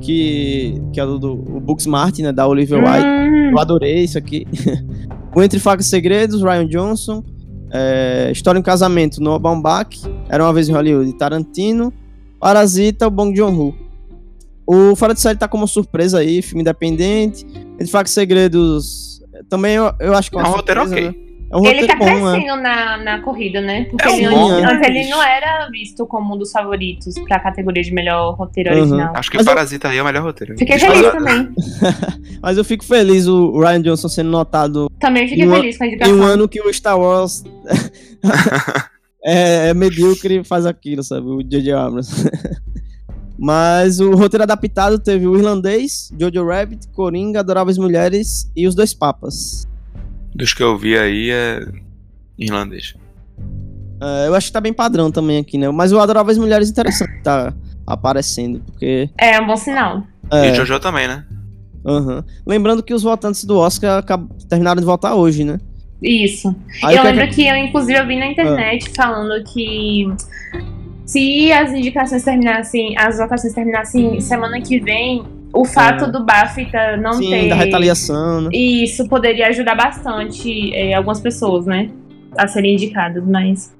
que, 0.00 0.80
que 0.92 1.00
é 1.00 1.06
do, 1.06 1.18
do 1.18 1.32
o 1.32 1.60
Booksmart, 1.60 2.18
né, 2.18 2.32
da 2.32 2.46
Olivia 2.46 2.78
White. 2.78 3.06
Hum. 3.06 3.50
Eu 3.52 3.58
adorei 3.58 4.04
isso 4.04 4.18
aqui. 4.18 4.46
o 5.34 5.42
Entre 5.42 5.58
Facas 5.58 5.86
e 5.86 5.88
Segredos, 5.88 6.42
Ryan 6.42 6.66
Johnson. 6.66 7.24
É, 7.70 8.30
História 8.32 8.58
em 8.58 8.62
Casamento, 8.62 9.22
Noah 9.22 9.38
Baumbach. 9.38 10.00
Era 10.28 10.44
uma 10.44 10.52
vez 10.52 10.68
em 10.68 10.72
Hollywood, 10.72 11.12
Tarantino. 11.14 11.92
Parasita, 12.40 13.06
o 13.06 13.10
Bong 13.10 13.36
Joon-ho. 13.36 13.74
O 14.66 14.94
Fora 14.94 15.14
de 15.14 15.20
Série 15.20 15.38
tá 15.38 15.48
como 15.48 15.66
surpresa 15.66 16.18
aí, 16.18 16.42
filme 16.42 16.60
independente. 16.60 17.46
Ele 17.78 17.88
fala 17.88 18.04
que 18.04 18.10
Segredos. 18.10 19.22
Também 19.48 19.76
eu, 19.76 19.92
eu 19.98 20.14
acho 20.14 20.30
que 20.30 20.38
é, 20.38 20.40
é 20.40 20.44
um 20.44 20.50
roteiro 20.50 20.82
ok. 20.82 21.08
Né? 21.08 21.27
É 21.50 21.56
um 21.56 21.64
ele 21.64 21.86
tá 21.86 21.96
bom, 21.96 22.04
né? 22.04 22.12
crescendo 22.12 22.56
né? 22.56 22.62
na, 22.62 22.96
na 22.98 23.20
corrida, 23.20 23.60
né? 23.60 23.84
Porque 23.84 24.06
é 24.06 24.18
ele, 24.18 24.28
bom, 24.28 24.50
antes 24.50 24.88
ele 24.88 25.08
não 25.08 25.22
era 25.22 25.66
visto 25.70 26.06
como 26.06 26.34
um 26.34 26.38
dos 26.38 26.52
favoritos 26.52 27.14
pra 27.20 27.40
categoria 27.40 27.82
de 27.82 27.92
melhor 27.92 28.34
roteiro 28.34 28.70
uhum. 28.70 28.80
original. 28.80 29.12
Acho 29.16 29.30
que 29.30 29.38
Mas 29.38 29.46
Parasita 29.46 29.88
eu... 29.88 29.92
aí 29.92 29.98
é 29.98 30.02
o 30.02 30.04
melhor 30.04 30.24
roteiro. 30.24 30.58
Fiquei 30.58 30.78
feliz 30.78 31.10
também. 31.10 31.48
Mas 32.42 32.58
eu 32.58 32.64
fico 32.64 32.84
feliz 32.84 33.26
o 33.26 33.58
Ryan 33.58 33.80
Johnson 33.80 34.08
sendo 34.08 34.30
notado. 34.30 34.90
Também 35.00 35.26
fiquei 35.26 35.48
feliz 35.48 35.78
com 35.78 35.84
a 35.84 35.86
indicação. 35.86 36.14
Em 36.14 36.20
um 36.20 36.22
ano 36.22 36.46
que 36.46 36.60
o 36.60 36.72
Star 36.72 36.98
Wars 36.98 37.42
é, 39.24 39.68
é 39.68 39.74
medíocre 39.74 40.44
faz 40.44 40.66
aquilo, 40.66 41.02
sabe? 41.02 41.28
O 41.28 41.42
J.J. 41.42 41.72
Abrams. 41.72 42.10
Mas 43.40 44.00
o 44.00 44.10
roteiro 44.16 44.42
adaptado 44.42 44.98
teve 44.98 45.26
o 45.26 45.36
Irlandês, 45.36 46.12
Jojo 46.18 46.44
Rabbit, 46.44 46.88
Coringa, 46.88 47.40
Adoráveis 47.40 47.78
Mulheres 47.78 48.50
e 48.54 48.66
Os 48.66 48.74
Dois 48.74 48.92
Papas. 48.92 49.66
Dos 50.34 50.52
que 50.54 50.62
eu 50.62 50.76
vi 50.76 50.96
aí 50.96 51.30
é 51.30 51.60
irlandês. 52.38 52.94
É, 54.00 54.28
eu 54.28 54.34
acho 54.34 54.46
que 54.46 54.52
tá 54.52 54.60
bem 54.60 54.72
padrão 54.72 55.10
também 55.10 55.38
aqui, 55.38 55.58
né? 55.58 55.68
Mas 55.70 55.92
o 55.92 55.98
Adoráveis 55.98 56.38
Mulheres 56.38 56.68
é 56.68 56.70
interessante 56.70 57.22
tá 57.22 57.52
aparecendo, 57.86 58.60
porque... 58.60 59.10
É 59.18 59.40
um 59.40 59.46
bom 59.46 59.56
sinal. 59.56 60.04
É. 60.30 60.50
E 60.50 60.54
Jojo 60.54 60.78
também, 60.78 61.08
né? 61.08 61.24
Uhum. 61.84 62.22
Lembrando 62.46 62.82
que 62.82 62.92
os 62.92 63.02
votantes 63.02 63.44
do 63.44 63.58
Oscar 63.58 64.04
terminaram 64.48 64.80
de 64.80 64.86
votar 64.86 65.14
hoje, 65.14 65.42
né? 65.42 65.58
Isso. 66.02 66.54
Aí 66.84 66.96
eu 66.96 67.02
lembro 67.02 67.26
que, 67.28 67.36
que 67.36 67.46
eu, 67.48 67.56
inclusive, 67.56 67.98
eu 67.98 68.06
vi 68.06 68.18
na 68.18 68.26
internet 68.26 68.90
ah. 68.90 69.02
falando 69.02 69.42
que 69.44 70.06
se 71.04 71.50
as 71.50 71.72
indicações 71.72 72.22
terminassem, 72.22 72.94
as 72.96 73.18
votações 73.18 73.52
terminassem 73.52 74.20
semana 74.20 74.60
que 74.60 74.78
vem, 74.78 75.24
o 75.60 75.64
fato 75.64 76.04
é. 76.04 76.10
do 76.10 76.24
BAFTA 76.24 76.96
não 76.98 77.14
Sim, 77.14 77.30
ter. 77.30 77.48
da 77.48 77.56
retaliação, 77.56 78.42
né? 78.42 78.50
Isso 78.52 79.08
poderia 79.08 79.48
ajudar 79.48 79.74
bastante 79.74 80.72
é, 80.72 80.94
algumas 80.94 81.20
pessoas, 81.20 81.66
né? 81.66 81.90
A 82.36 82.46
serem 82.46 82.74
indicadas, 82.74 83.24
mas. 83.26 83.76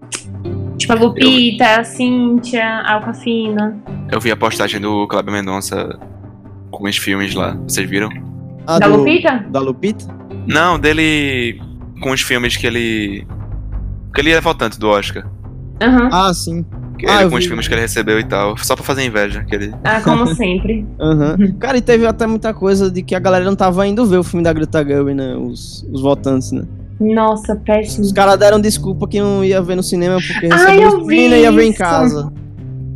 Tipo 0.77 0.93
a 0.93 0.97
Lupita, 0.97 1.65
eu... 1.65 1.81
a 1.81 1.85
Cíntia, 1.85 2.65
a 2.65 2.95
Alcafina. 2.95 3.79
Eu 4.11 4.21
vi 4.21 4.33
a 4.33 4.37
postagem 4.37 4.81
do 4.81 5.07
Cláudio 5.07 5.33
Mendonça 5.33 5.97
com 6.71 6.85
os 6.85 6.97
filmes 6.97 7.33
lá. 7.35 7.57
Vocês 7.67 7.89
viram? 7.89 8.09
Ah, 8.67 8.81
da 8.81 8.89
do... 8.89 8.97
Lupita? 8.97 9.47
Da 9.49 9.61
Lupita? 9.61 10.05
Não, 10.49 10.81
dele. 10.81 11.61
Com 12.03 12.11
os 12.11 12.23
filmes 12.23 12.57
que 12.57 12.67
ele. 12.67 13.25
Que 14.13 14.21
ele 14.21 14.33
é 14.33 14.41
votante 14.41 14.81
do 14.81 14.89
Oscar. 14.89 15.25
Uhum. 15.81 16.09
Ah, 16.11 16.35
sim. 16.35 16.67
Ah, 17.07 17.23
ele, 17.23 17.31
com 17.31 17.37
os 17.37 17.45
filmes 17.45 17.69
que 17.69 17.75
ele 17.75 17.83
recebeu 17.83 18.19
e 18.19 18.25
tal. 18.25 18.57
Só 18.59 18.75
pra 18.75 18.85
fazer 18.85 19.05
inveja. 19.05 19.45
Que 19.45 19.55
ele... 19.55 19.75
Ah, 19.85 20.01
como 20.01 20.27
sempre. 20.35 20.87
uhum. 20.99 21.53
Cara, 21.59 21.79
e 21.79 21.81
teve 21.81 22.07
até 22.07 22.27
muita 22.27 22.55
coisa 22.55 22.91
de 22.91 23.03
que 23.03 23.15
a 23.15 23.19
galera 23.19 23.45
não 23.45 23.57
tava 23.57 23.87
indo 23.87 24.05
ver 24.07 24.19
o 24.19 24.25
filme 24.25 24.43
da 24.43 24.53
Greta 24.53 24.85
Gerwig, 24.85 25.15
né? 25.15 25.37
Os, 25.37 25.87
os 25.93 26.01
votantes, 26.01 26.53
né? 26.53 26.65
Nossa, 27.01 27.55
péssimo. 27.55 28.05
Os 28.05 28.13
caras 28.13 28.39
deram 28.39 28.61
desculpa 28.61 29.07
que 29.07 29.21
não 29.21 29.45
ia 29.45 29.63
ver 29.63 29.77
no 29.77 29.83
cinema 29.83 30.17
porque 30.17 30.49
recebeu 30.49 30.89
ah, 30.89 30.99
os 30.99 31.09
e 31.09 31.15
ia 31.15 31.53
ver 31.53 31.65
em 31.65 31.73
casa. 31.73 32.33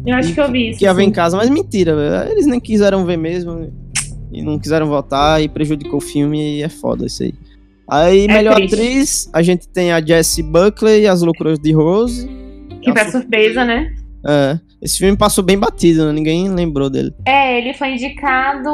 Eu 0.05 0.17
acho 0.17 0.35
que 0.35 0.41
eu 0.41 0.51
vi 0.51 0.71
isso. 0.71 0.79
Que 0.81 0.85
ia 0.85 0.93
ver 0.93 1.03
sim. 1.03 1.09
em 1.09 1.13
casa, 1.13 1.37
mas 1.37 1.49
mentira, 1.49 1.95
velho. 1.95 2.33
Eles 2.33 2.47
nem 2.47 2.59
quiseram 2.59 3.05
ver 3.05 3.17
mesmo. 3.17 3.73
E 4.33 4.43
não 4.43 4.59
quiseram 4.59 4.89
votar 4.89 5.43
e 5.43 5.49
prejudicou 5.49 5.99
o 5.99 6.01
filme 6.01 6.59
e 6.59 6.63
é 6.63 6.69
foda 6.69 7.07
isso 7.07 7.23
aí. 7.23 7.35
Aí, 7.89 8.25
É 8.25 8.29
melhor 8.29 8.57
triste. 8.57 8.75
atriz, 8.75 9.31
a 9.33 9.43
gente 9.43 9.69
tem 9.69 9.93
a 9.93 10.01
Jessie 10.01 10.43
Buckley 10.43 11.03
e 11.03 11.07
as 11.07 11.23
loucuras 11.23 11.59
de 11.59 11.73
Rose. 11.73 12.29
Que 12.83 12.93
foi 12.93 13.11
surpresa, 13.11 13.65
né? 13.65 13.95
É, 14.29 14.59
esse 14.81 14.99
filme 14.99 15.17
passou 15.17 15.43
bem 15.43 15.59
batido, 15.59 16.07
né? 16.07 16.13
Ninguém 16.13 16.49
lembrou 16.49 16.89
dele. 16.89 17.13
É, 17.27 17.59
ele 17.59 17.75
foi 17.75 17.93
indicado 17.95 18.69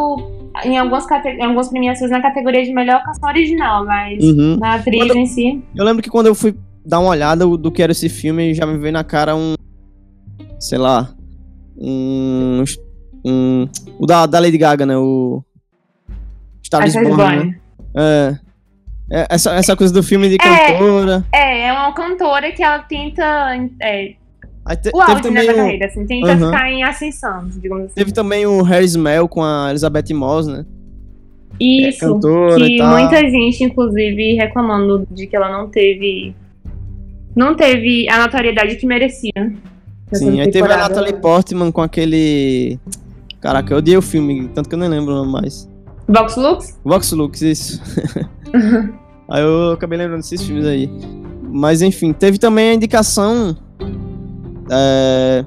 em 0.65 0.77
algumas, 0.77 1.07
em 1.25 1.43
algumas 1.43 1.69
premiações 1.69 2.11
na 2.11 2.21
categoria 2.21 2.65
de 2.65 2.73
melhor 2.73 3.03
canção 3.03 3.29
original, 3.29 3.85
mas 3.87 4.23
Uhum. 4.23 4.57
na 4.59 4.75
atriz 4.75 5.01
Quando- 5.07 5.17
em 5.17 5.27
si. 5.27 5.63
Eu 5.75 5.85
lembro 5.85 6.03
que 6.03 6.11
quando 6.11 6.27
eu 6.27 6.35
fui 6.35 6.55
dar 6.85 6.99
uma 7.01 7.11
olhada 7.11 7.47
do 7.47 7.71
que 7.73 7.83
era 7.83 7.93
esse 7.93 8.09
filme, 8.09 8.53
já 8.55 8.67
me 8.67 8.77
veio 8.79 8.93
na 8.93 9.05
cara 9.05 9.35
um. 9.37 9.55
Sei 10.59 10.77
lá. 10.79 11.15
Um. 11.77 12.65
um 13.25 13.69
o 13.99 14.07
da, 14.07 14.27
da 14.27 14.39
Lady 14.41 14.59
Gaga, 14.59 14.85
né? 14.85 14.97
O. 14.97 15.43
Star 16.65 16.87
is 16.87 16.95
Essa 16.95 17.09
Born, 17.09 17.37
né? 17.47 17.59
É. 17.97 18.39
É, 19.11 19.27
Essa, 19.31 19.55
essa 19.55 19.75
coisa 19.77 19.93
do 19.93 20.03
filme 20.03 20.29
de 20.29 20.35
É. 20.35 20.73
cantora. 20.73 21.25
É, 21.33 21.67
é 21.69 21.73
uma 21.73 21.93
cantora 21.95 22.53
que 22.53 22.63
ela 22.63 22.81
tenta. 22.81 23.23
É, 23.81 24.15
te- 24.77 24.91
o 24.93 25.01
auge 25.01 25.31
né, 25.31 25.47
da 25.47 25.55
carreira, 25.55 25.87
assim, 25.87 26.07
tenta 26.07 26.37
ficar 26.37 26.71
em 26.71 26.83
ascensão, 26.83 27.49
digamos 27.57 27.87
assim. 27.87 27.95
teve 27.95 28.13
também 28.13 28.45
o 28.47 28.61
Harry 28.63 28.85
Smell 28.85 29.27
com 29.27 29.43
a 29.43 29.69
Elizabeth 29.71 30.13
Moss, 30.13 30.47
né? 30.47 30.67
Isso. 31.59 32.05
é 32.05 32.09
cantora 32.09 32.65
que 32.67 32.83
muita 32.83 33.19
gente, 33.21 33.65
inclusive, 33.65 34.35
reclamando 34.35 35.07
de 35.11 35.27
que 35.27 35.35
ela 35.35 35.51
não 35.51 35.69
teve. 35.69 36.35
Não 37.35 37.55
teve 37.57 38.09
a 38.11 38.19
notoriedade 38.23 38.77
que 38.77 38.87
merecia. 38.87 39.33
Sim, 40.13 40.41
aí 40.41 40.51
teve 40.51 40.71
a. 40.71 40.77
Natalie 40.77 41.15
Portman 41.15 41.73
com 41.73 41.81
aquele. 41.81 42.79
Caraca, 43.41 43.73
eu 43.73 43.79
odiei 43.79 43.97
o 43.97 44.03
filme, 44.03 44.49
tanto 44.55 44.69
que 44.69 44.75
eu 44.75 44.79
nem 44.79 44.89
lembro 44.89 45.25
mais. 45.25 45.69
Vox 46.09 46.37
Lux? 46.37 46.79
Vox 46.85 47.13
Lux, 47.13 47.41
isso. 47.43 47.81
aí 49.31 49.43
eu 49.43 49.73
acabei 49.73 49.99
lembrando 49.99 50.21
desses 50.21 50.43
filmes 50.43 50.67
aí. 50.67 50.91
Mas 51.51 51.83
enfim, 51.83 52.13
teve 52.13 52.39
também 52.39 52.71
a 52.71 52.75
indicação 52.75 53.57
é, 54.71 55.45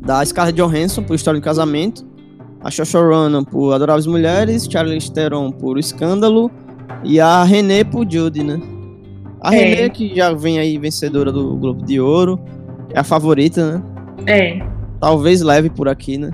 da 0.00 0.24
Scarlett 0.24 0.60
Johansson 0.60 1.02
por 1.02 1.14
História 1.14 1.40
de 1.40 1.44
Casamento, 1.44 2.04
a 2.60 2.98
Ronan 2.98 3.44
por 3.44 3.72
Adoráveis 3.72 4.06
Mulheres, 4.06 4.66
Charlize 4.70 5.12
Theron 5.12 5.50
por 5.52 5.78
Escândalo 5.78 6.50
e 7.02 7.20
a 7.20 7.44
René 7.44 7.84
por 7.84 8.10
Judy, 8.10 8.42
né? 8.42 8.60
A 9.40 9.54
É. 9.54 9.58
René, 9.58 9.88
que 9.90 10.14
já 10.16 10.32
vem 10.32 10.58
aí 10.58 10.78
vencedora 10.78 11.30
do 11.30 11.56
Globo 11.56 11.84
de 11.84 12.00
Ouro, 12.00 12.40
é 12.90 12.98
a 12.98 13.04
favorita, 13.04 13.78
né? 13.78 13.82
É. 14.26 14.66
Talvez 14.98 15.42
leve 15.42 15.68
por 15.68 15.88
aqui, 15.88 16.16
né? 16.16 16.30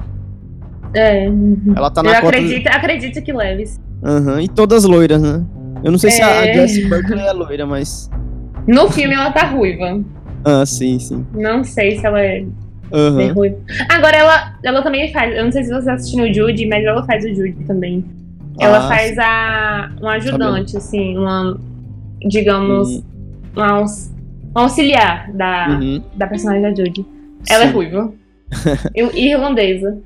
É. 0.95 1.27
Ela 1.75 1.91
tá 1.91 2.01
Eu 2.01 2.05
na 2.05 2.21
cota... 2.21 2.37
acredito, 2.37 2.67
acredito 2.69 3.23
que 3.23 3.33
leves. 3.33 3.81
Aham, 4.03 4.41
E 4.41 4.49
todas 4.49 4.85
loiras, 4.85 5.21
né? 5.21 5.45
Eu 5.83 5.91
não 5.91 5.99
sei 5.99 6.11
se 6.11 6.23
a, 6.23 6.41
a 6.41 6.47
É. 6.47 6.55
Jessie 6.55 6.89
Buckley 6.89 7.21
é 7.27 7.33
loira, 7.33 7.67
mas... 7.67 8.11
No 8.67 8.91
filme 8.91 9.15
ela 9.15 9.31
tá 9.33 9.47
ruiva. 9.47 10.01
Ah, 10.45 10.65
sim, 10.67 10.99
sim. 10.99 11.27
Não 11.35 11.65
sei 11.65 11.99
se 11.99 12.07
ela 12.07 12.21
é 12.21 12.45
Aham. 12.93 13.33
ruiva. 13.33 13.57
Agora 13.89 14.17
ela, 14.17 14.55
ela 14.63 14.83
também 14.83 15.11
faz. 15.13 15.35
Eu 15.37 15.45
não 15.45 15.53
sei 15.53 15.65
se 15.65 15.71
você 15.73 15.91
assistiu 15.91 16.25
o 16.25 16.33
Judy, 16.33 16.67
mas 16.67 16.85
ela 16.85 17.03
faz 17.05 17.25
o 17.25 17.29
Judy 17.29 17.65
também. 17.67 18.05
Ela 18.59 18.79
Ah, 18.79 18.89
faz 18.89 19.19
a 19.19 19.91
um 20.03 20.09
ajudante, 20.09 20.77
assim, 20.77 21.17
uma. 21.17 21.59
Digamos, 22.29 22.89
Uhum. 22.89 23.03
um, 23.57 23.63
aux- 23.63 24.11
um 24.55 24.61
auxiliar 24.61 25.33
da, 25.33 25.79
Uhum. 25.81 26.03
da 26.15 26.27
personagem 26.27 26.63
da 26.63 26.69
Judy. 26.75 27.07
Ela 27.49 27.65
é 27.65 27.67
Sim. 27.69 27.73
ruiva. 27.73 28.13
E 28.95 29.31
irlandesa. 29.31 29.99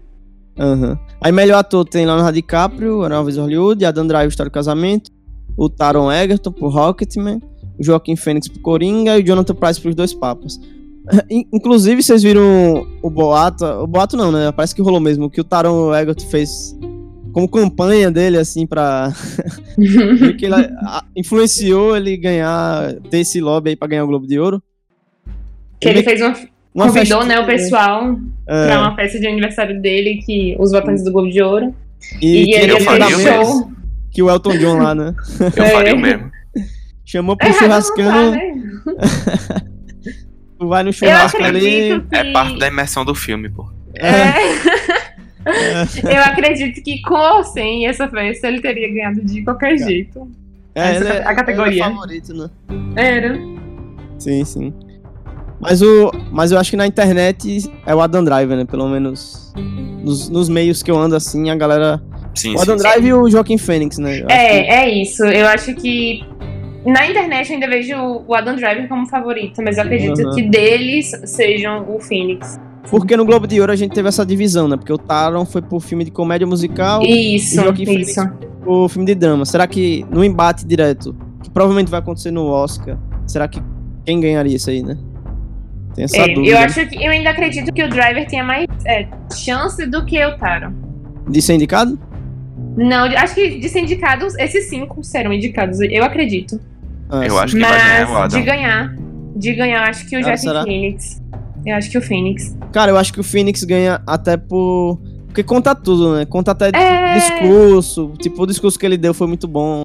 Aham. 0.59 0.97
Aí 1.21 1.33
melhor 1.33 1.59
ator 1.59 1.85
tem 1.85 2.07
Leonardo 2.07 2.33
DiCaprio, 2.33 3.05
Elvis 3.05 3.37
Hollywood, 3.37 3.85
Adam 3.85 4.07
Driver, 4.07 4.29
História 4.29 4.51
do 4.51 4.55
Casamento, 4.55 5.11
o 5.57 5.69
Taron 5.69 6.11
Egerton 6.13 6.53
por 6.53 6.69
Rocketman, 6.73 7.41
o 7.79 7.83
Joaquim 7.85 8.17
Fênix 8.17 8.49
por 8.49 8.61
Coringa 8.61 9.19
e 9.19 9.23
o 9.23 9.27
Jonathan 9.27 9.55
Price 9.55 9.81
por 9.81 9.89
Os 9.91 9.95
Dois 9.95 10.13
Papas. 10.15 10.61
In- 11.31 11.47
Inclusive, 11.53 12.03
vocês 12.03 12.23
viram 12.23 12.87
o 13.03 13.11
boato, 13.11 13.65
o 13.65 13.87
boato 13.87 14.17
não, 14.17 14.33
né? 14.33 14.51
Parece 14.53 14.75
que 14.75 14.81
rolou 14.83 15.01
mesmo, 15.01 15.29
que 15.31 15.41
o 15.41 15.45
Taron 15.45 15.95
Egerton 15.95 16.25
fez 16.27 16.77
como 17.33 17.49
campanha 17.49 18.11
dele, 18.13 18.39
assim, 18.39 18.65
pra... 18.67 19.13
que 20.39 20.47
ele 20.47 20.55
influenciou 21.17 21.97
ele 21.97 22.17
ganhar, 22.17 22.95
ter 23.11 23.19
esse 23.19 23.41
lobby 23.41 23.71
aí 23.71 23.77
pra 23.77 23.89
ganhar 23.89 24.05
o 24.05 24.07
Globo 24.07 24.27
de 24.27 24.39
Ouro. 24.39 24.63
Que 25.81 25.89
ele 25.89 26.03
fez 26.03 26.21
uma. 26.21 26.33
Uma 26.75 26.87
convidou, 26.89 27.21
festinha, 27.21 27.37
né, 27.37 27.41
o 27.41 27.47
pessoal 27.47 28.17
é, 28.49 28.67
pra 28.67 28.81
uma 28.81 28.97
festa 28.97 29.21
de 29.21 29.27
aniversário 29.29 29.81
dele, 29.81 30.21
que 30.27 30.57
os 30.59 30.73
votantes 30.73 31.05
do 31.05 31.13
Globo 31.13 31.31
de 31.31 31.41
Ouro. 31.41 31.73
e, 32.21 32.47
E, 32.51 32.55
ele 32.55 32.81
fez 32.81 33.05
show. 33.23 33.71
Que 34.15 34.23
o 34.23 34.31
Elton 34.31 34.57
John 34.57 34.79
lá, 34.79 34.95
né? 34.95 35.15
Eu 35.57 35.65
É. 35.65 35.71
faria 35.71 35.95
o 35.95 35.99
mesmo. 35.99 36.31
Chamou 37.05 37.37
pro 37.37 37.49
É, 37.49 37.53
churrascão, 37.53 38.05
dá, 38.05 38.31
né? 38.31 38.53
tu 40.59 40.69
vai 40.69 40.83
no 40.83 40.93
churrasco 40.93 41.43
ali. 41.43 41.59
acredito 41.91 42.09
que. 42.09 42.17
É 42.17 42.33
parte 42.33 42.59
da 42.59 42.69
imersão 42.69 43.05
do 43.05 43.15
filme, 43.15 43.49
pô. 43.51 43.69
É. 43.97 44.33
Eu 46.17 46.23
acredito 46.23 46.83
que 46.83 47.03
com 47.03 47.15
ou 47.15 47.45
sem 47.45 47.87
essa 47.87 48.09
festa 48.09 48.49
ele 48.49 48.63
teria 48.63 48.89
ganhado 48.89 49.23
de 49.23 49.43
qualquer 49.45 49.77
jeito. 49.77 50.27
É, 50.75 50.93
essa 50.97 51.05
é, 51.05 51.27
a 51.27 51.35
categoria. 51.35 51.83
é 51.83 51.85
favorito, 51.85 52.33
né? 52.33 52.49
Era. 52.97 53.39
Sim, 54.19 54.45
sim. 54.45 54.73
Mas, 55.61 55.83
o, 55.83 56.11
mas 56.33 56.51
eu 56.51 56.59
acho 56.59 56.71
que 56.71 56.77
na 56.77 56.87
internet 56.87 57.71
é 57.87 57.95
o 57.95 58.01
Adam 58.01 58.25
Driver, 58.25 58.57
né? 58.57 58.65
Pelo 58.65 58.89
menos 58.89 59.53
nos, 60.03 60.29
nos 60.31 60.49
meios 60.49 60.83
que 60.83 60.91
eu 60.91 60.97
ando 60.99 61.15
assim, 61.15 61.51
a 61.51 61.55
galera. 61.55 62.03
Sim, 62.35 62.55
o 62.55 62.59
sim. 62.59 62.63
Adam 62.63 62.79
sim. 62.79 62.83
Driver 62.89 63.09
e 63.09 63.13
o 63.13 63.29
Joaquim 63.31 63.59
Fênix, 63.59 63.99
né? 63.99 64.21
Eu 64.21 64.27
acho 64.27 64.27
que- 64.27 64.33
É, 64.33 64.75
é 64.85 64.91
isso. 65.03 65.25
Eu 65.25 65.47
acho 65.49 65.75
que 65.75 66.25
na 66.85 67.07
internet 67.07 67.49
eu 67.51 67.55
ainda 67.55 67.69
vejo 67.69 67.97
o 68.27 68.35
Adam 68.35 68.57
Driver 68.57 68.89
como 68.89 69.07
favorito, 69.07 69.63
mas 69.63 69.77
eu 69.79 69.85
acredito 69.85 70.21
Aham. 70.21 70.35
que 70.35 70.43
deles 70.43 71.11
sejam 71.25 71.85
o 71.89 72.01
Phoenix. 72.01 72.59
Porque 72.91 73.17
no 73.17 73.25
Globo 73.25 73.47
de 73.47 73.59
Ouro 73.61 73.73
a 73.73 73.77
gente 73.77 73.93
teve 73.95 74.09
essa 74.09 74.27
divisão, 74.27 74.69
né? 74.69 74.77
Porque 74.77 74.93
o 74.93 74.99
Taron 74.99 75.47
foi 75.47 75.63
pro 75.63 75.81
filme 75.81 76.05
de 76.05 76.11
comédia 76.11 76.47
musical 76.47 77.03
Isso, 77.03 77.55
e 77.57 77.59
o 77.61 77.63
Joaquim 77.65 77.87
Fênix 77.87 78.09
isso. 78.11 78.29
pro 78.61 78.89
filme 78.89 79.07
de 79.07 79.15
drama. 79.15 79.45
Será 79.47 79.67
que 79.67 80.05
no 80.11 80.23
embate 80.23 80.67
direto, 80.67 81.17
que 81.43 81.49
provavelmente 81.51 81.91
vai 81.91 82.01
acontecer 82.01 82.31
no 82.31 82.47
Oscar, 82.47 82.99
será 83.27 83.49
que 83.49 83.59
quem 84.05 84.21
ganharia 84.21 84.55
isso 84.57 84.69
aí, 84.69 84.83
né? 84.83 84.99
Tem 85.95 86.05
essa 86.05 86.19
É, 86.19 86.29
dúvida. 86.35 86.49
eu 86.55 86.59
acho 86.59 86.87
que 86.89 87.03
eu 87.03 87.11
ainda 87.11 87.31
acredito 87.31 87.73
que 87.73 87.83
o 87.83 87.89
Driver 87.89 88.27
tenha 88.27 88.45
mais 88.45 88.67
é, 88.85 89.07
chance 89.35 89.87
do 89.87 90.05
que 90.05 90.23
o 90.23 90.37
Taron. 90.37 90.73
De 91.27 91.41
ser 91.41 91.55
indicado? 91.55 91.99
Não, 92.77 93.05
acho 93.05 93.35
que 93.35 93.59
de 93.59 93.69
ser 93.69 93.81
indicados, 93.81 94.35
esses 94.39 94.69
cinco 94.69 95.03
serão 95.05 95.33
indicados, 95.33 95.81
eu 95.81 96.05
acredito. 96.05 96.61
Ah, 97.09 97.25
Eu 97.25 97.39
acho 97.39 97.55
que 97.55 97.61
vai 97.63 97.79
ganhar 97.79 98.09
o 98.09 98.13
Mas 98.13 98.23
Adam. 98.25 98.41
de 98.41 98.47
ganhar, 98.47 98.97
de 99.37 99.55
ganhar, 99.55 99.89
acho 99.89 100.09
que 100.09 100.17
o 100.17 100.27
Ah, 100.29 100.37
será? 100.37 100.63
Phoenix. 100.65 101.23
Eu 101.65 101.77
acho 101.77 101.91
que 101.91 101.99
o 101.99 102.03
Phoenix. 102.03 102.57
Cara, 102.73 102.91
eu 102.91 102.97
acho 102.97 103.13
que 103.13 103.21
o 103.21 103.25
Phoenix 103.25 103.63
ganha 103.65 104.03
até 104.07 104.37
por. 104.37 104.99
Porque 105.27 105.43
conta 105.43 105.75
tudo, 105.75 106.15
né? 106.17 106.25
Conta 106.27 106.51
até 106.53 106.71
É. 106.75 107.15
discurso. 107.15 108.13
Tipo, 108.21 108.43
o 108.43 108.47
discurso 108.47 108.79
que 108.79 108.85
ele 108.87 108.97
deu 108.97 109.15
foi 109.15 109.27
muito 109.27 109.49
bom. 109.49 109.83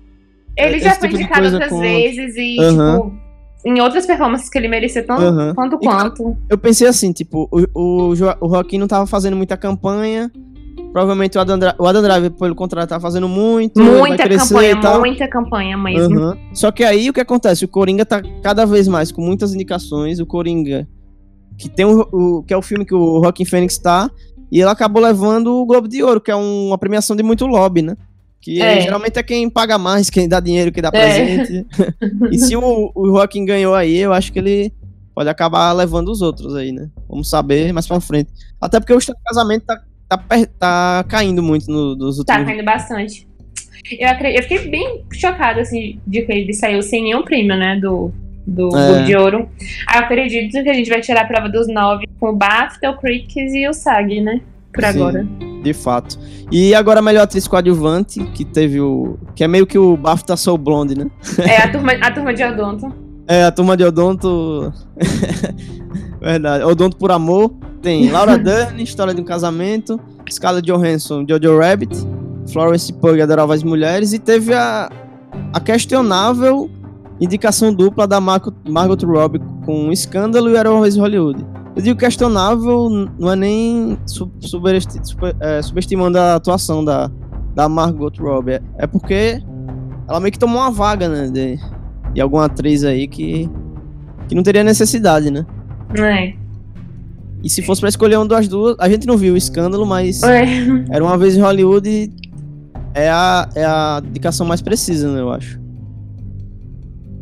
Ele 0.57 0.75
Esse 0.75 0.85
já 0.85 0.95
foi 0.95 1.07
tipo 1.09 1.21
indicado 1.21 1.45
outras 1.47 1.69
conta. 1.69 1.81
vezes 1.83 2.35
e, 2.35 2.55
tipo, 2.57 3.13
em 3.65 3.79
outras 3.81 4.05
performances 4.05 4.49
que 4.49 4.57
ele 4.57 4.67
merecia 4.67 5.03
tão, 5.03 5.15
Aham. 5.15 5.53
tanto 5.55 5.77
E 5.81 5.85
quanto. 5.85 6.37
Eu 6.49 6.57
pensei 6.57 6.87
assim, 6.87 7.11
tipo, 7.13 7.47
o, 7.51 7.63
o, 7.73 8.07
o 8.09 8.15
Joaquim 8.15 8.77
não 8.77 8.87
tava 8.87 9.07
fazendo 9.07 9.35
muita 9.37 9.55
campanha. 9.55 10.29
Provavelmente 10.91 11.37
o 11.37 11.41
Adam, 11.41 11.59
o 11.77 11.85
Adam 11.87 12.01
Driver, 12.01 12.31
pelo 12.31 12.55
contrário, 12.55 12.89
tá 12.89 12.99
fazendo 12.99 13.27
muito. 13.29 13.79
Muita 13.79 14.27
campanha, 14.27 14.99
muita 14.99 15.27
campanha 15.27 15.77
mesmo. 15.77 16.19
Aham. 16.19 16.37
Só 16.53 16.71
que 16.71 16.83
aí 16.83 17.09
o 17.09 17.13
que 17.13 17.19
acontece? 17.21 17.63
O 17.63 17.67
Coringa 17.67 18.05
tá 18.05 18.21
cada 18.41 18.65
vez 18.65 18.87
mais 18.87 19.11
com 19.11 19.21
muitas 19.21 19.53
indicações. 19.53 20.19
O 20.19 20.25
Coringa, 20.25 20.87
que 21.57 21.69
tem 21.69 21.85
o, 21.85 22.01
o- 22.11 22.43
que 22.43 22.53
é 22.53 22.57
o 22.57 22.61
filme 22.61 22.85
que 22.85 22.95
o 22.95 23.21
Joaquim 23.21 23.45
Fênix 23.45 23.77
tá, 23.77 24.09
e 24.51 24.59
ele 24.59 24.69
acabou 24.69 25.01
levando 25.01 25.53
o 25.57 25.65
Globo 25.65 25.87
de 25.87 26.01
Ouro, 26.03 26.19
que 26.19 26.31
é 26.31 26.35
um- 26.35 26.67
uma 26.69 26.77
premiação 26.77 27.15
de 27.15 27.21
muito 27.21 27.45
lobby, 27.45 27.83
né? 27.83 27.95
Que 28.41 28.59
É. 28.61 28.81
geralmente 28.81 29.17
é 29.19 29.21
quem 29.23 29.47
paga 29.49 29.77
mais, 29.77 30.09
quem 30.09 30.27
dá 30.27 30.39
dinheiro, 30.39 30.71
quem 30.71 30.81
dá 30.81 30.89
É. 30.91 30.91
presente. 30.91 31.67
e 32.31 32.39
se 32.39 32.55
o, 32.55 32.91
o 32.95 33.07
Joaquim 33.09 33.45
ganhou 33.45 33.75
aí, 33.75 33.97
eu 33.97 34.11
acho 34.11 34.33
que 34.33 34.39
ele 34.39 34.73
pode 35.13 35.29
acabar 35.29 35.71
levando 35.73 36.09
os 36.09 36.21
outros 36.21 36.55
aí, 36.55 36.71
né? 36.71 36.89
Vamos 37.07 37.29
saber 37.29 37.71
mais 37.73 37.85
pra 37.85 37.99
frente. 37.99 38.31
Até 38.59 38.79
porque 38.79 38.93
o 38.93 38.97
estado 38.97 39.17
de 39.17 39.23
casamento 39.23 39.65
tá, 39.65 39.79
tá, 40.09 40.19
tá 40.57 41.05
caindo 41.07 41.43
muito 41.43 41.69
no, 41.69 41.95
nos 41.95 42.17
Tá 42.23 42.33
últimos 42.33 42.47
caindo 42.47 42.65
bastante. 42.65 43.27
Eu, 43.91 44.09
eu 44.29 44.43
fiquei 44.43 44.69
bem 44.69 45.03
chocada, 45.11 45.61
assim, 45.61 45.99
de 46.05 46.21
que 46.21 46.31
ele 46.31 46.53
saiu 46.53 46.81
sem 46.81 47.03
nenhum 47.03 47.23
prêmio, 47.23 47.57
né, 47.57 47.79
do, 47.79 48.11
do 48.45 48.75
É. 48.75 49.03
De 49.03 49.15
Ouro. 49.15 49.49
Eu 49.93 49.99
acredito 49.99 50.51
que 50.63 50.69
a 50.69 50.73
gente 50.73 50.89
vai 50.89 51.01
tirar 51.01 51.21
a 51.21 51.25
prova 51.25 51.49
dos 51.49 51.67
nove 51.67 52.05
com 52.19 52.29
o 52.29 52.35
BAFTA, 52.35 52.89
o 52.89 52.97
Critics 52.97 53.53
e 53.53 53.67
o 53.67 53.73
SAG, 53.73 54.21
né, 54.21 54.41
por 54.73 54.83
Sim. 54.83 54.89
agora. 54.89 55.27
De 55.63 55.73
fato. 55.73 56.19
E 56.51 56.73
agora 56.73 56.99
a 56.99 57.01
melhor 57.01 57.23
atriz 57.23 57.47
coadjuvante, 57.47 58.23
que 58.31 58.45
teve 58.45 58.79
o. 58.79 59.17
Que 59.35 59.43
é 59.43 59.47
meio 59.47 59.67
que 59.67 59.77
o 59.77 59.97
BAFTA 59.97 60.37
Soul 60.37 60.57
Blonde, 60.57 60.97
né? 60.97 61.07
É 61.39 61.57
a 61.57 61.71
turma, 61.71 61.91
a 61.93 62.11
turma 62.11 62.33
de 62.33 62.43
Odonto. 62.43 62.93
É, 63.31 63.43
a 63.43 63.51
turma 63.51 63.77
de 63.77 63.83
Odonto. 63.83 64.73
Verdade. 66.19 66.63
Odonto 66.63 66.97
por 66.97 67.11
Amor. 67.11 67.53
Tem 67.81 68.09
Laura 68.09 68.37
Dern, 68.39 68.81
História 68.81 69.13
de 69.13 69.21
um 69.21 69.25
Casamento, 69.25 69.99
Scarlett 70.29 70.65
Johansson, 70.65 71.25
Jojo 71.27 71.57
Rabbit, 71.57 71.95
Florence 72.51 72.91
Pugh, 72.93 73.21
Adorava 73.21 73.53
as 73.53 73.63
Mulheres, 73.63 74.13
e 74.13 74.19
teve 74.19 74.53
a, 74.53 74.89
a 75.53 75.59
questionável 75.59 76.69
indicação 77.19 77.73
dupla 77.73 78.07
da 78.07 78.21
Margot, 78.21 78.53
Margot 78.67 79.05
Robbie 79.05 79.41
com 79.65 79.91
Escândalo 79.91 80.49
e 80.49 80.55
Era 80.55 80.71
Uma 80.71 80.81
Vez 80.81 80.95
Hollywood. 80.95 81.45
Eu 81.75 81.81
digo 81.81 81.99
questionável, 81.99 82.89
não 83.17 83.31
é 83.31 83.35
nem 83.35 83.97
super, 84.05 84.81
super, 84.81 85.35
é, 85.39 85.61
subestimando 85.61 86.17
a 86.17 86.35
atuação 86.35 86.83
da, 86.83 87.11
da 87.53 87.69
Margot 87.69 88.11
Robbie, 88.19 88.53
é, 88.53 88.61
é 88.79 88.87
porque 88.87 89.41
ela 90.07 90.19
meio 90.19 90.31
que 90.31 90.39
tomou 90.39 90.61
uma 90.61 90.71
vaga, 90.71 91.07
né, 91.07 91.27
de, 91.27 91.59
de 92.13 92.21
alguma 92.21 92.45
atriz 92.45 92.83
aí 92.83 93.07
que, 93.07 93.49
que 94.27 94.35
não 94.35 94.43
teria 94.43 94.63
necessidade, 94.63 95.29
né? 95.29 95.45
É. 95.95 96.48
E 97.43 97.49
se 97.49 97.61
fosse 97.61 97.79
pra 97.81 97.89
escolher 97.89 98.17
uma 98.17 98.25
das 98.27 98.47
duas, 98.47 98.75
a 98.79 98.89
gente 98.89 99.07
não 99.07 99.15
viu 99.17 99.33
o 99.33 99.37
escândalo, 99.37 99.85
mas 99.85 100.21
É. 100.23 100.43
era 100.91 101.03
uma 101.03 101.17
vez 101.17 101.37
em 101.37 101.41
Hollywood 101.41 101.87
e 101.89 102.11
é 102.93 103.09
a, 103.09 103.49
é 103.55 103.63
a 103.65 104.01
indicação 104.05 104.45
mais 104.45 104.61
precisa, 104.61 105.11
né, 105.11 105.21
eu 105.21 105.31
acho. 105.31 105.59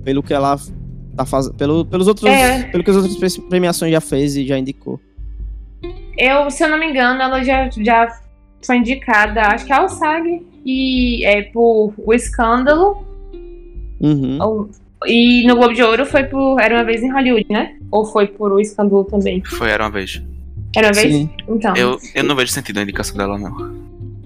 Pelo 0.03 0.23
que 0.23 0.33
ela 0.33 0.57
tá 1.15 1.25
fazendo. 1.25 1.53
Pelo, 1.55 1.85
pelos 1.85 2.07
outros. 2.07 2.29
É. 2.29 2.63
Pelo 2.63 2.83
que 2.83 2.89
as 2.89 2.95
outras 2.95 3.15
pre- 3.17 3.41
premiações 3.47 3.91
já 3.91 4.01
fez 4.01 4.35
e 4.35 4.45
já 4.47 4.57
indicou. 4.57 4.99
Eu, 6.17 6.49
se 6.49 6.63
eu 6.63 6.69
não 6.69 6.79
me 6.79 6.89
engano, 6.89 7.21
ela 7.21 7.43
já, 7.43 7.69
já 7.69 8.07
foi 8.65 8.77
indicada, 8.77 9.41
acho 9.41 9.65
que 9.65 9.73
ao 9.73 9.87
SAG, 9.87 10.43
e 10.65 11.23
é 11.25 11.43
por 11.43 11.93
O 11.97 12.11
Escândalo, 12.13 13.05
Uhum. 13.99 14.37
ou- 14.41 14.69
e 15.05 15.45
no 15.47 15.55
Globo 15.55 15.73
de 15.73 15.83
Ouro 15.83 16.05
foi 16.05 16.23
por 16.23 16.59
Era 16.59 16.75
Uma 16.75 16.83
Vez 16.83 17.03
em 17.03 17.11
Hollywood, 17.11 17.45
né? 17.49 17.77
Ou 17.91 18.05
foi 18.05 18.27
por 18.27 18.51
O 18.51 18.59
Escândalo 18.59 19.03
também? 19.05 19.43
Foi 19.43 19.69
Era 19.69 19.83
Uma 19.83 19.91
Vez. 19.91 20.21
Era 20.75 20.87
Uma 20.87 20.93
Vez? 20.93 21.13
Sim. 21.13 21.29
Então. 21.47 21.75
Eu, 21.75 21.97
eu 22.15 22.23
não 22.23 22.35
vejo 22.35 22.51
sentido 22.51 22.77
na 22.77 22.83
indicação 22.83 23.15
dela, 23.17 23.37
não. 23.37 23.75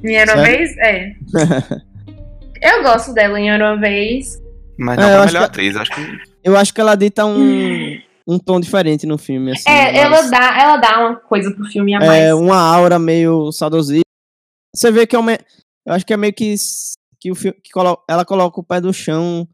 Em 0.04 0.16
Era 0.16 0.34
Uma? 0.36 0.44
Vez? 0.44 0.76
É. 0.78 1.14
eu 2.62 2.84
gosto 2.84 3.14
dela 3.14 3.40
em 3.40 3.50
Era 3.50 3.72
Uma 3.74 3.80
Vez. 3.82 4.42
Mas 4.78 4.98
É, 4.98 5.02
não 5.02 5.10
pra 5.10 5.24
acho 5.24 5.34
melhor 5.34 5.40
que- 5.42 5.46
atriz, 5.52 5.76
acho 5.76 5.92
que. 5.92 6.32
Eu 6.44 6.58
acho 6.58 6.74
que 6.74 6.82
ela 6.82 6.96
dita 6.96 7.26
um, 7.26 8.00
um 8.28 8.40
tom 8.40 8.60
diferente 8.60 9.06
no 9.06 9.18
filme. 9.18 9.52
Assim, 9.52 9.70
É, 9.70 9.98
ela 9.98 10.22
dá, 10.24 10.60
ela 10.62 10.78
dá 10.78 11.00
uma 11.00 11.16
coisa 11.18 11.52
pro 11.52 11.66
filme 11.66 11.94
a 11.94 12.00
mais. 12.00 12.12
É, 12.24 12.34
uma 12.34 12.58
aura 12.58 12.98
meio 12.98 13.52
saudosista. 13.52 14.02
Você 14.76 14.92
vê 14.92 15.06
que 15.06 15.16
é 15.16 15.20
uma. 15.20 15.34
Eu 15.86 15.94
acho 15.94 16.06
que 16.06 16.14
é 16.14 16.18
meio 16.18 16.34
que. 16.34 16.56
que, 17.20 17.32
o 17.32 17.36
filme, 17.36 17.58
que 17.64 17.72
colo- 17.72 18.02
ela 18.10 18.26
coloca 18.26 18.60
o 18.60 18.64
pé 18.64 18.82
do 18.82 18.92
chão 18.94 19.48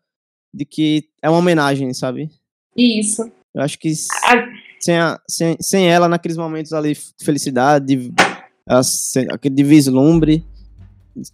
de 0.58 0.66
que 0.66 1.06
é 1.22 1.30
uma 1.30 1.40
homenagem, 1.40 1.94
sabe? 1.94 2.30
Isso. 2.76 3.30
Eu 3.54 3.62
acho 3.62 3.78
que 3.80 3.92
A- 4.24 4.48
sem, 4.80 4.98
a- 4.98 5.20
sem, 5.28 5.58
sem 5.60 5.88
ela, 5.88 6.08
naqueles 6.10 6.38
momentos 6.38 6.74
ali, 6.74 6.94
de 6.94 7.26
felicidade, 7.26 7.86
de, 7.86 8.14
aquele 9.32 9.56
de 9.56 9.64
vislumbre, 9.64 10.46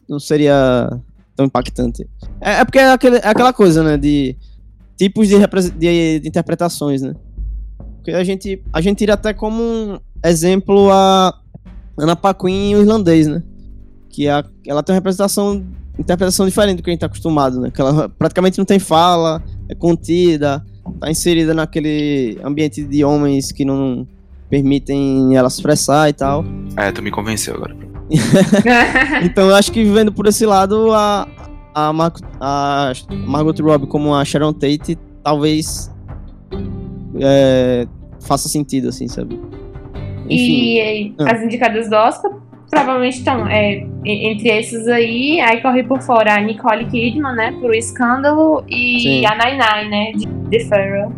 não 0.08 0.20
seria 0.20 0.90
tão 1.36 1.46
impactante. 1.46 2.08
É, 2.40 2.60
é 2.62 2.66
porque 2.66 2.80
é, 2.80 2.92
aquele- 2.92 3.18
é 3.18 3.28
aquela 3.28 3.52
coisa, 3.54 3.84
né? 3.84 3.98
De 3.98 4.36
tipos 4.98 5.28
de, 5.28 5.36
de, 5.78 6.20
de 6.20 6.28
interpretações, 6.28 7.02
né? 7.02 7.14
Porque 7.96 8.12
a 8.12 8.24
gente, 8.24 8.62
a 8.72 8.80
gente 8.82 8.98
tira 9.00 9.14
até 9.16 9.34
como 9.34 9.62
um 9.64 10.00
exemplo 10.24 10.92
a 10.92 11.34
Ana 11.98 12.16
Paquin 12.16 12.52
em 12.72 12.76
O 12.76 12.82
Irlandês, 12.82 13.28
né? 13.28 13.42
Que 14.10 14.28
a, 14.28 14.44
ela 14.68 14.84
tem 14.84 14.94
uma 14.94 14.98
representação, 15.00 15.66
interpretação 15.98 16.46
diferente 16.46 16.78
do 16.78 16.84
que 16.84 16.90
a 16.90 16.94
gente 16.94 17.02
tá 17.02 17.06
acostumado, 17.06 17.60
né? 17.60 17.72
Que 17.72 17.82
ela 17.82 18.10
praticamente 18.10 18.58
não 18.58 18.66
tem 18.66 18.80
fala, 18.80 19.44
é 19.70 19.76
contida, 19.76 20.64
tá 21.00 21.10
inserida 21.10 21.54
naquele 21.54 22.40
ambiente 22.44 22.84
de 22.84 23.04
homens 23.04 23.52
que 23.52 23.64
não 23.64 24.08
permitem 24.50 25.36
ela 25.36 25.50
se 25.50 25.58
expressar 25.58 26.10
e 26.10 26.14
tal. 26.14 26.44
É, 26.78 26.92
tu 26.92 27.02
me 27.02 27.12
convenceu 27.12 27.56
agora. 27.56 27.76
Então 29.24 29.50
eu 29.50 29.56
acho 29.56 29.72
que 29.72 29.84
vendo 29.84 30.12
por 30.12 30.28
esse 30.28 30.46
lado, 30.46 30.92
a, 30.92 31.28
a, 31.74 31.94
Mar 31.94 32.12
a 32.40 32.92
Margot 33.26 33.54
Robbie 33.62 33.88
como 33.88 34.14
a 34.14 34.24
Sharon 34.26 34.54
Tate 34.54 34.98
talvez 35.24 35.92
é, 37.20 37.88
faça 38.22 38.50
sentido, 38.50 38.90
assim, 38.90 39.08
sabe? 39.08 39.40
Enfim, 40.30 40.78
E 40.78 41.16
as 41.20 41.42
indicadas 41.42 41.90
do 41.90 41.96
Oscar 41.96 42.32
provavelmente 42.74 43.20
estão 43.20 43.48
é, 43.48 43.86
entre 44.04 44.50
esses 44.50 44.88
aí, 44.88 45.40
aí 45.40 45.62
corre 45.62 45.84
por 45.84 46.02
fora 46.02 46.36
a 46.36 46.42
Nicole 46.42 46.86
Kidman, 46.86 47.36
né, 47.36 47.52
por 47.62 47.70
O 47.70 47.74
Escândalo, 47.74 48.64
e 48.68 49.00
Sim. 49.00 49.26
a 49.28 49.36
Nai 49.36 49.88
né, 49.88 50.12
de 50.14 50.28
The 50.50 50.66
Farrell. 50.66 51.12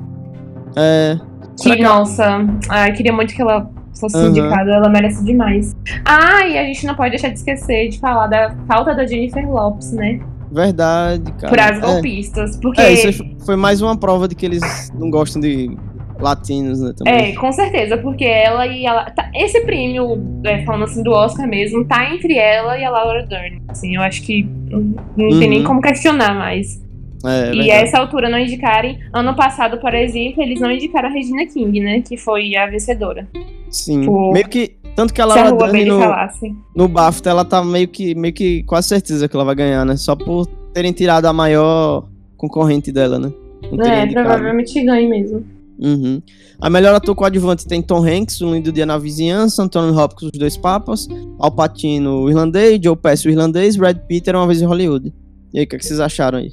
é, 0.76 1.18
Que, 1.62 1.78
que- 1.78 1.84
nossa, 1.84 2.46
ah, 2.70 2.90
eu 2.90 2.94
queria 2.94 3.14
muito 3.14 3.34
que 3.34 3.42
ela 3.42 3.70
fosse 3.98 4.18
Aham. 4.18 4.28
indicada, 4.28 4.72
ela 4.72 4.90
merece 4.90 5.24
demais. 5.24 5.74
Ah, 6.04 6.46
e 6.46 6.58
a 6.58 6.64
gente 6.66 6.86
não 6.86 6.96
pode 6.96 7.12
deixar 7.12 7.30
de 7.30 7.36
esquecer 7.40 7.88
de 7.88 8.00
falar 8.00 8.28
da 8.28 8.54
falta 8.68 8.94
da 8.94 9.06
Jennifer 9.08 9.50
Lopes, 9.50 9.94
né, 9.94 10.20
verdade, 10.52 11.32
cara. 11.34 11.50
por 11.50 11.60
as 11.60 11.78
é, 11.78 11.82
golpistas, 11.82 12.58
porque... 12.58 12.82
é, 12.82 12.92
isso 12.92 13.24
foi 13.46 13.56
mais 13.56 13.82
uma 13.82 13.96
prova 13.98 14.28
de 14.28 14.36
que 14.36 14.46
eles 14.46 14.92
não 14.94 15.10
gostam 15.10 15.42
de 15.42 15.76
latinos, 16.20 16.80
né? 16.82 16.90
É, 16.90 16.94
Também. 16.94 17.36
com 17.36 17.52
certeza, 17.52 17.98
porque 17.98 18.24
ela 18.26 18.66
e 18.68 18.86
ela. 18.86 19.10
tá- 19.12 19.30
esse 19.36 19.62
prêmio, 19.62 20.22
é, 20.44 20.64
falando 20.64 20.84
assim 20.86 21.04
do 21.04 21.12
Oscar 21.12 21.48
mesmo, 21.48 21.86
tá 21.86 22.14
entre 22.14 22.38
ela 22.38 22.78
e 22.78 22.84
a 22.86 22.90
Laura 22.90 23.26
Dern. 23.26 23.62
Assim, 23.68 23.96
eu 23.96 24.02
acho 24.02 24.22
que 24.24 24.44
não, 24.70 24.80
não 24.80 25.30
tem 25.30 25.44
Uhum. 25.44 25.50
nem 25.50 25.64
como 25.64 25.82
questionar 25.82 26.34
mais. 26.36 26.84
É, 27.26 27.40
e 27.40 27.44
verdade. 27.58 27.72
a 27.72 27.76
essa 27.78 27.98
altura 27.98 28.30
não 28.30 28.38
indicarem. 28.38 29.00
Ano 29.12 29.36
passado, 29.36 29.80
por 29.80 29.94
exemplo, 29.96 30.44
eles 30.44 30.60
não 30.60 30.72
indicaram 30.72 31.10
a 31.10 31.12
Regina 31.12 31.46
King, 31.48 31.80
né? 31.80 32.02
Que 32.02 32.18
foi 32.18 32.56
a 32.56 32.68
vencedora. 32.68 33.28
Sim. 33.70 34.06
Pô. 34.06 34.32
Meio 34.32 34.48
que. 34.48 34.76
Tanto 34.96 35.14
que 35.14 35.20
a 35.20 35.26
Laura 35.26 35.52
Dern 35.52 35.86
no, 35.86 36.00
falasse. 36.00 36.56
no 36.74 36.88
BAFTA, 36.88 37.30
ela 37.30 37.44
tá 37.44 37.62
meio 37.62 37.88
que, 37.88 38.16
meio 38.16 38.34
que 38.34 38.64
quase 38.64 38.88
certeza 38.88 39.28
que 39.28 39.36
ela 39.36 39.44
vai 39.44 39.56
ganhar, 39.56 39.84
né? 39.86 39.98
Só 39.98 40.16
por 40.16 40.46
terem 40.74 40.94
tirado 40.94 41.26
a 41.26 41.34
maior 41.34 42.08
concorrente 42.38 42.94
dela, 42.94 43.20
né? 43.20 43.30
É, 43.64 44.04
indicado. 44.06 44.14
provavelmente 44.14 44.82
ganhe 44.84 45.08
mesmo. 45.10 45.44
Uhum. 45.78 46.22
A 46.62 46.70
melhor 46.70 46.96
ator 46.96 47.14
coadjuvante 47.16 47.68
tem 47.68 47.82
Tom 47.82 48.06
Hanks, 48.06 48.42
Um 48.42 48.54
Lindo 48.54 48.72
Dia 48.72 48.86
na 48.86 48.98
Vizinhança, 48.98 49.62
Anthony 49.62 49.96
Hopkins, 49.98 50.30
Os 50.34 50.40
Dois 50.40 50.56
Papas, 50.58 51.08
Al 51.40 51.52
Pacino, 51.52 52.22
o 52.24 52.30
irlandês, 52.30 52.80
Joe 52.82 52.96
Pesci, 52.96 53.28
o 53.28 53.32
irlandês, 53.32 53.76
Brad 53.76 53.98
Pitt, 54.08 54.30
Uma 54.30 54.48
Vez 54.48 54.62
em 54.62 54.66
Hollywood. 54.66 55.14
E 55.54 55.60
aí, 55.60 55.66
o 55.66 55.68
que, 55.68 55.76
é 55.76 55.80
que 55.80 55.86
vocês 55.86 56.00
acharam 56.00 56.38
aí? 56.40 56.52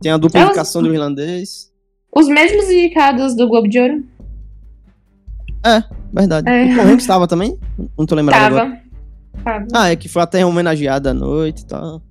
Tem 0.00 0.12
a 0.12 0.16
dupla 0.16 0.40
Elas- 0.40 0.50
indicação 0.50 0.82
do 0.82 0.92
irlandês. 0.94 1.70
Os 2.14 2.26
mesmos 2.28 2.64
indicados 2.70 3.36
do 3.36 3.46
Globo 3.48 3.68
de 3.68 3.78
Ouro? 3.80 4.04
Verdade. 6.12 6.48
É. 6.48 6.72
O 6.72 6.76
Tom 6.76 6.82
Hanks 6.92 7.06
tava 7.06 7.26
também? 7.28 7.58
Não 7.98 8.06
tô 8.06 8.14
lembrado 8.14 8.42
agora. 8.56 8.80
Tava. 9.44 9.66
Ah, 9.72 9.90
é 9.90 9.96
que 9.96 10.08
foi 10.08 10.22
até 10.22 10.44
homenageada 10.44 11.10
à 11.10 11.14
noite 11.14 11.60
e 11.62 11.66
tal. 11.66 12.02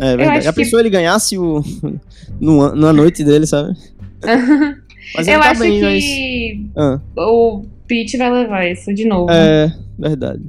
É 0.00 0.16
verdade. 0.16 0.44
Já 0.44 0.52
que- 0.52 0.60
pensou 0.62 0.78
ele 0.80 0.90
ganhasse 0.90 1.38
o... 1.38 1.62
no, 2.40 2.74
na 2.74 2.92
noite 2.92 3.22
dele, 3.24 3.46
sabe? 3.46 3.76
Mas 5.14 5.26
eu 5.28 5.40
tá 5.40 5.50
acho 5.50 5.60
bem, 5.60 5.80
que 5.80 6.70
mas... 6.74 6.84
Ah, 6.84 7.00
o 7.16 7.64
Pete 7.86 8.16
vai 8.16 8.30
levar 8.30 8.66
isso 8.66 8.92
de 8.92 9.06
novo. 9.06 9.30
é, 9.30 9.72
verdade. 9.98 10.42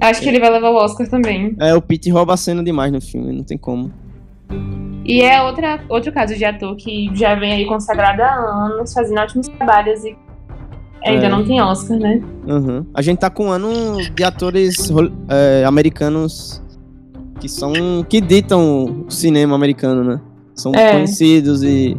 Acho 0.00 0.20
que 0.20 0.28
ele 0.28 0.38
vai 0.38 0.50
levar 0.50 0.70
o 0.70 0.76
Oscar 0.76 1.08
também. 1.08 1.56
É, 1.58 1.74
o 1.74 1.82
Pete 1.82 2.08
rouba 2.10 2.34
a 2.34 2.36
cena 2.36 2.62
demais 2.62 2.92
no 2.92 3.00
filme, 3.00 3.32
não 3.32 3.42
tem 3.42 3.58
como. 3.58 3.92
E 5.04 5.22
é 5.22 5.42
outra, 5.42 5.80
outro 5.88 6.12
caso 6.12 6.36
de 6.36 6.44
ator 6.44 6.76
que 6.76 7.10
já 7.14 7.34
vem 7.34 7.52
aí 7.52 7.66
consagrado 7.66 8.22
há 8.22 8.32
anos, 8.34 8.92
fazendo 8.92 9.18
ótimos 9.18 9.48
trabalhos 9.48 10.04
e 10.04 10.14
ainda 11.04 11.26
É. 11.26 11.28
não 11.28 11.44
tem 11.44 11.60
Oscar, 11.60 11.98
né? 11.98 12.20
Uhum. 12.46 12.86
A 12.94 13.02
gente 13.02 13.18
tá 13.18 13.28
com 13.30 13.46
um 13.46 13.50
ano 13.50 13.96
de 14.14 14.22
atores 14.22 14.88
é, 15.28 15.64
americanos 15.64 16.62
que 17.40 17.48
são. 17.48 17.72
que 18.08 18.20
ditam 18.20 19.04
o 19.06 19.10
cinema 19.10 19.54
americano, 19.56 20.04
né? 20.04 20.20
São 20.54 20.72
É. 20.74 20.92
conhecidos 20.92 21.62
e 21.64 21.96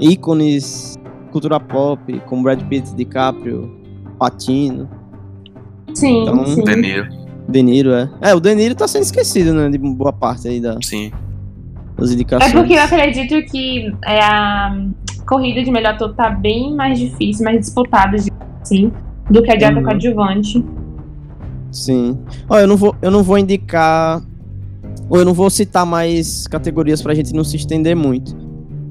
ícones 0.00 0.96
cultura 1.30 1.58
pop, 1.60 2.20
como 2.26 2.42
Brad 2.42 2.62
Pitt, 2.64 2.94
DiCaprio, 2.94 3.70
Patino, 4.18 4.88
Sim, 5.94 6.22
Então, 6.22 6.46
sim. 6.46 6.62
De 6.64 6.76
Niro, 6.76 7.08
De 7.48 7.62
Niro, 7.62 7.92
é. 7.92 8.10
É, 8.20 8.34
o 8.34 8.40
De 8.40 8.54
Niro 8.54 8.74
tá 8.74 8.86
sendo 8.88 9.02
esquecido, 9.02 9.52
né? 9.54 9.68
De 9.70 9.78
boa 9.78 10.12
parte 10.12 10.48
aí 10.48 10.60
da- 10.60 10.78
sim. 10.82 11.10
das 11.96 12.10
É 12.10 12.14
indicações. 12.14 12.52
porque 12.52 12.74
eu 12.74 12.82
acredito 12.82 13.50
que 13.50 13.92
é, 14.04 14.20
a 14.20 14.76
corrida 15.26 15.62
de 15.62 15.70
melhor 15.70 15.94
ator 15.94 16.14
tá 16.14 16.28
bem 16.30 16.74
mais 16.74 16.98
difícil, 16.98 17.44
mais 17.44 17.60
disputada, 17.60 18.16
assim, 18.62 18.92
do 19.30 19.42
que 19.42 19.50
a 19.50 19.56
de 19.56 19.64
ator 19.64 19.78
Uhum. 19.78 19.84
coadjuvante. 19.84 20.64
Sim. 21.72 22.18
Ó, 22.48 22.58
eu 22.58 22.66
não 22.66 22.76
vou, 22.76 22.94
eu 23.02 23.10
não 23.10 23.22
vou 23.22 23.38
indicar. 23.38 24.22
Ou 25.08 25.18
eu 25.18 25.24
não 25.24 25.32
vou 25.34 25.48
citar 25.50 25.86
mais 25.86 26.46
categorias 26.46 27.00
pra 27.02 27.14
gente 27.14 27.32
não 27.32 27.44
se 27.44 27.56
estender 27.56 27.94
muito. 27.94 28.36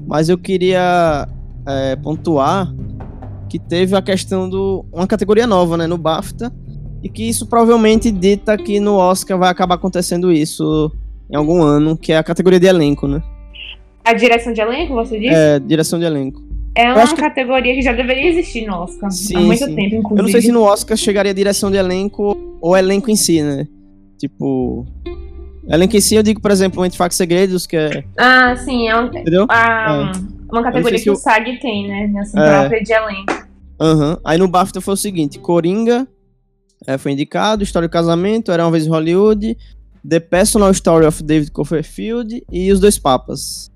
Mas 0.06 0.28
eu 0.28 0.38
queria 0.38 1.28
é, 1.66 1.96
pontuar 1.96 2.72
que 3.48 3.58
teve 3.58 3.96
a 3.96 4.02
questão 4.02 4.48
do. 4.48 4.84
uma 4.92 5.06
categoria 5.06 5.46
nova, 5.46 5.76
né, 5.76 5.86
no 5.86 5.98
BAFTA. 5.98 6.52
E 7.02 7.08
que 7.08 7.28
isso 7.28 7.46
provavelmente 7.46 8.10
dita 8.10 8.56
que 8.56 8.80
no 8.80 8.94
Oscar 8.94 9.38
vai 9.38 9.50
acabar 9.50 9.76
acontecendo 9.76 10.32
isso 10.32 10.90
em 11.30 11.36
algum 11.36 11.62
ano, 11.62 11.96
que 11.96 12.12
é 12.12 12.16
a 12.16 12.22
categoria 12.24 12.58
de 12.58 12.66
elenco, 12.66 13.06
né? 13.06 13.22
A 14.04 14.12
direção 14.12 14.52
de 14.52 14.60
elenco, 14.60 14.94
você 14.94 15.18
disse? 15.18 15.34
É, 15.34 15.58
direção 15.58 15.98
de 15.98 16.04
elenco. 16.04 16.42
É 16.74 16.92
uma 16.92 17.14
categoria 17.14 17.72
que... 17.72 17.78
que... 17.78 17.82
já 17.82 17.92
deveria 17.92 18.28
existir 18.28 18.66
no 18.66 18.74
Oscar. 18.74 19.10
Sim, 19.10 19.36
há 19.36 19.40
muito 19.40 19.64
sim. 19.64 19.74
tempo, 19.74 19.96
inclusive. 19.96 20.18
Eu 20.18 20.22
não 20.22 20.30
sei 20.30 20.42
se 20.42 20.52
no 20.52 20.62
Oscar 20.62 20.96
chegaria 20.96 21.32
a 21.32 21.34
direção 21.34 21.70
de 21.70 21.76
elenco 21.76 22.36
ou 22.60 22.76
elenco 22.76 23.10
em 23.10 23.16
si, 23.16 23.42
né? 23.42 23.66
Tipo. 24.18 24.86
Elenco 25.68 25.96
em 25.96 26.00
si, 26.00 26.14
eu 26.14 26.22
digo, 26.22 26.40
por 26.40 26.50
exemplo, 26.50 26.84
Entre 26.84 26.96
Facos 26.96 27.16
Segredos, 27.16 27.66
que 27.66 27.76
é. 27.76 28.04
Ah, 28.16 28.54
sim, 28.56 28.88
é 28.88 28.98
um. 28.98 29.06
Entendeu? 29.06 29.46
Ah, 29.48 30.12
é. 30.14 30.36
Uma 30.50 30.62
categoria 30.62 31.00
que 31.00 31.10
o 31.10 31.16
SAG 31.16 31.58
tem, 31.58 31.88
né? 31.88 32.06
Nessa 32.06 32.38
é. 32.38 32.60
própria 32.60 32.82
de 32.82 32.92
elenco. 32.92 33.46
Uhum. 33.80 34.16
Aí 34.24 34.38
no 34.38 34.48
BAFTA 34.48 34.80
foi 34.80 34.94
o 34.94 34.96
seguinte: 34.96 35.38
Coringa 35.38 36.06
é, 36.86 36.96
foi 36.96 37.12
indicado, 37.12 37.62
História 37.62 37.88
do 37.88 37.92
Casamento, 37.92 38.52
Era 38.52 38.64
uma 38.64 38.70
vez 38.70 38.86
em 38.86 38.90
Hollywood, 38.90 39.56
The 40.08 40.20
Personal 40.20 40.70
Story 40.70 41.06
of 41.06 41.22
David 41.22 41.50
Copperfield 41.50 42.44
e 42.50 42.70
Os 42.70 42.80
Dois 42.80 42.98
Papas. 42.98 43.70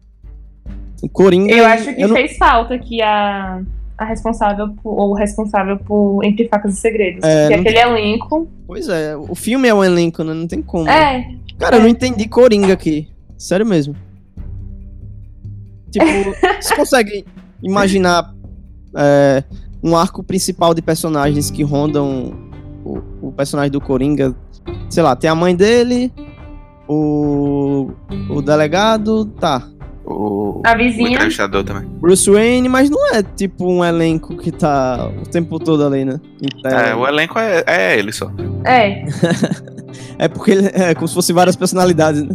O 1.03 1.09
Coringa. 1.09 1.53
Eu 1.53 1.67
acho 1.67 1.95
que 1.95 2.03
eu 2.03 2.09
fez 2.11 2.33
não... 2.33 2.39
falta 2.39 2.79
que 2.79 3.01
a, 3.03 3.63
a 3.99 4.05
responsável 4.05 4.69
por, 4.83 4.93
ou 4.93 5.15
responsável 5.15 5.79
por 5.79 6.23
Entre 6.25 6.47
Facas 6.47 6.75
e 6.75 6.81
Segredos. 6.81 7.25
É, 7.25 7.49
que 7.49 7.55
aquele 7.55 7.75
tem... 7.75 7.83
elenco. 7.83 8.49
Pois 8.67 8.89
é, 8.89 9.17
o 9.17 9.35
filme 9.35 9.67
é 9.67 9.75
um 9.75 9.83
elenco, 9.83 10.23
né? 10.23 10.35
Não 10.35 10.47
tem 10.47 10.63
como. 10.63 10.89
É. 10.89 11.35
Cara, 11.61 11.77
é. 11.77 11.79
eu 11.79 11.83
não 11.83 11.89
entendi 11.89 12.27
Coringa 12.27 12.73
aqui. 12.73 13.07
Sério 13.37 13.67
mesmo. 13.67 13.95
Tipo, 15.91 16.07
você 16.61 16.75
consegue 16.75 17.25
imaginar 17.63 18.35
é, 18.97 19.45
um 19.83 19.95
arco 19.95 20.25
principal 20.25 20.73
de 20.75 20.81
personagens 20.81 21.51
que 21.51 21.63
rondam 21.63 22.33
o, 22.85 23.29
o, 23.29 23.33
personagem 23.33 23.71
do 23.71 23.81
Coringa? 23.81 24.35
Sei 24.89 25.03
lá, 25.03 25.15
tem 25.15 25.29
a 25.29 25.35
mãe 25.35 25.55
dele, 25.55 26.13
o, 26.89 27.91
o 28.31 28.41
delegado, 28.41 29.27
tá. 29.27 29.69
O, 30.13 30.63
a 30.65 30.75
vizinha. 30.75 31.11
O 31.11 31.13
entrevistador 31.13 31.63
também. 31.63 31.89
Bruce 32.01 32.29
Wayne, 32.29 32.69
mas 32.69 32.91
não 32.91 33.15
é 33.15 33.23
tipo 33.23 33.65
um 33.65 33.85
elenco 33.85 34.37
que 34.37 34.51
tá 34.51 35.09
o 35.09 35.29
tempo 35.29 35.59
todo 35.59 35.87
ali, 35.87 36.05
né? 36.05 36.21
É, 36.65 36.95
o 36.95 37.07
elenco 37.07 37.39
é, 37.39 37.63
é 37.67 37.99
ele 37.99 38.13
só. 38.13 38.31
É. 38.65 39.05
é 40.19 40.29
porque 40.29 40.51
ele 40.51 40.71
é 40.73 40.95
como 40.95 41.07
se 41.07 41.15
fosse 41.15 41.33
várias 41.33 41.55
personalidades, 41.55 42.23
né? 42.23 42.35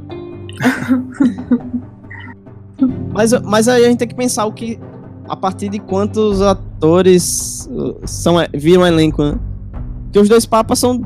mas, 3.12 3.34
mas 3.42 3.68
aí 3.68 3.84
a 3.84 3.90
gente 3.90 4.00
tem 4.00 4.08
que 4.08 4.16
pensar 4.16 4.46
o 4.46 4.54
que. 4.54 4.80
A 5.28 5.36
partir 5.36 5.70
de 5.70 5.80
quantos 5.80 6.40
atores 6.40 7.68
uh, 7.72 8.00
são, 8.06 8.36
viram 8.54 8.86
elenco, 8.86 9.24
né? 9.24 9.40
Porque 10.04 10.20
os 10.20 10.30
dois 10.30 10.46
papas 10.46 10.80
são. 10.80 11.04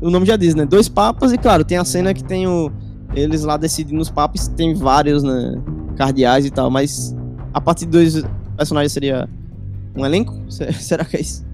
O 0.00 0.10
nome 0.10 0.26
já 0.26 0.36
diz, 0.36 0.54
né? 0.54 0.66
Dois 0.66 0.88
papas, 0.88 1.32
e 1.32 1.38
claro, 1.38 1.64
tem 1.64 1.78
a 1.78 1.84
cena 1.84 2.12
que 2.12 2.22
tem 2.22 2.46
o. 2.46 2.70
Eles 3.14 3.44
lá 3.44 3.56
decidindo 3.56 4.02
os 4.02 4.10
papas, 4.10 4.48
tem 4.48 4.74
vários, 4.74 5.22
né? 5.22 5.54
Cardeais 5.96 6.44
e 6.46 6.50
tal, 6.50 6.70
mas 6.70 7.14
a 7.52 7.60
partir 7.60 7.86
de 7.86 7.92
dois 7.92 8.24
personagens 8.56 8.92
seria 8.92 9.28
um 9.96 10.04
elenco? 10.04 10.34
Será 10.48 11.04
que 11.04 11.16
é 11.16 11.20
isso? 11.20 11.44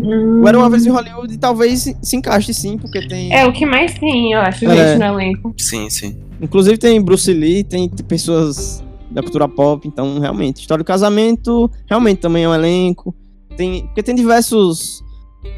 Hum. 0.00 0.46
Era 0.46 0.58
uma 0.58 0.70
vez 0.70 0.86
em 0.86 0.90
Hollywood 0.90 1.34
e 1.34 1.38
talvez 1.38 1.94
se 2.00 2.16
encaixe 2.16 2.54
sim, 2.54 2.78
porque 2.78 3.06
tem. 3.08 3.34
É 3.34 3.46
o 3.46 3.52
que 3.52 3.66
mais 3.66 3.94
tem, 3.94 4.32
eu 4.32 4.40
acho, 4.40 4.64
é. 4.64 4.92
gente, 4.92 4.98
no 4.98 5.04
elenco. 5.04 5.54
Sim, 5.58 5.90
sim. 5.90 6.16
Inclusive 6.40 6.78
tem 6.78 7.00
Bruce 7.02 7.32
Lee, 7.32 7.64
tem 7.64 7.88
pessoas 7.88 8.82
da 9.10 9.22
cultura 9.22 9.48
pop, 9.48 9.86
então 9.86 10.18
realmente. 10.20 10.60
História 10.60 10.84
do 10.84 10.86
casamento, 10.86 11.70
realmente 11.88 12.18
também 12.18 12.44
é 12.44 12.48
um 12.48 12.54
elenco. 12.54 13.14
Tem, 13.56 13.86
porque 13.86 14.02
tem 14.02 14.14
diversos 14.14 15.02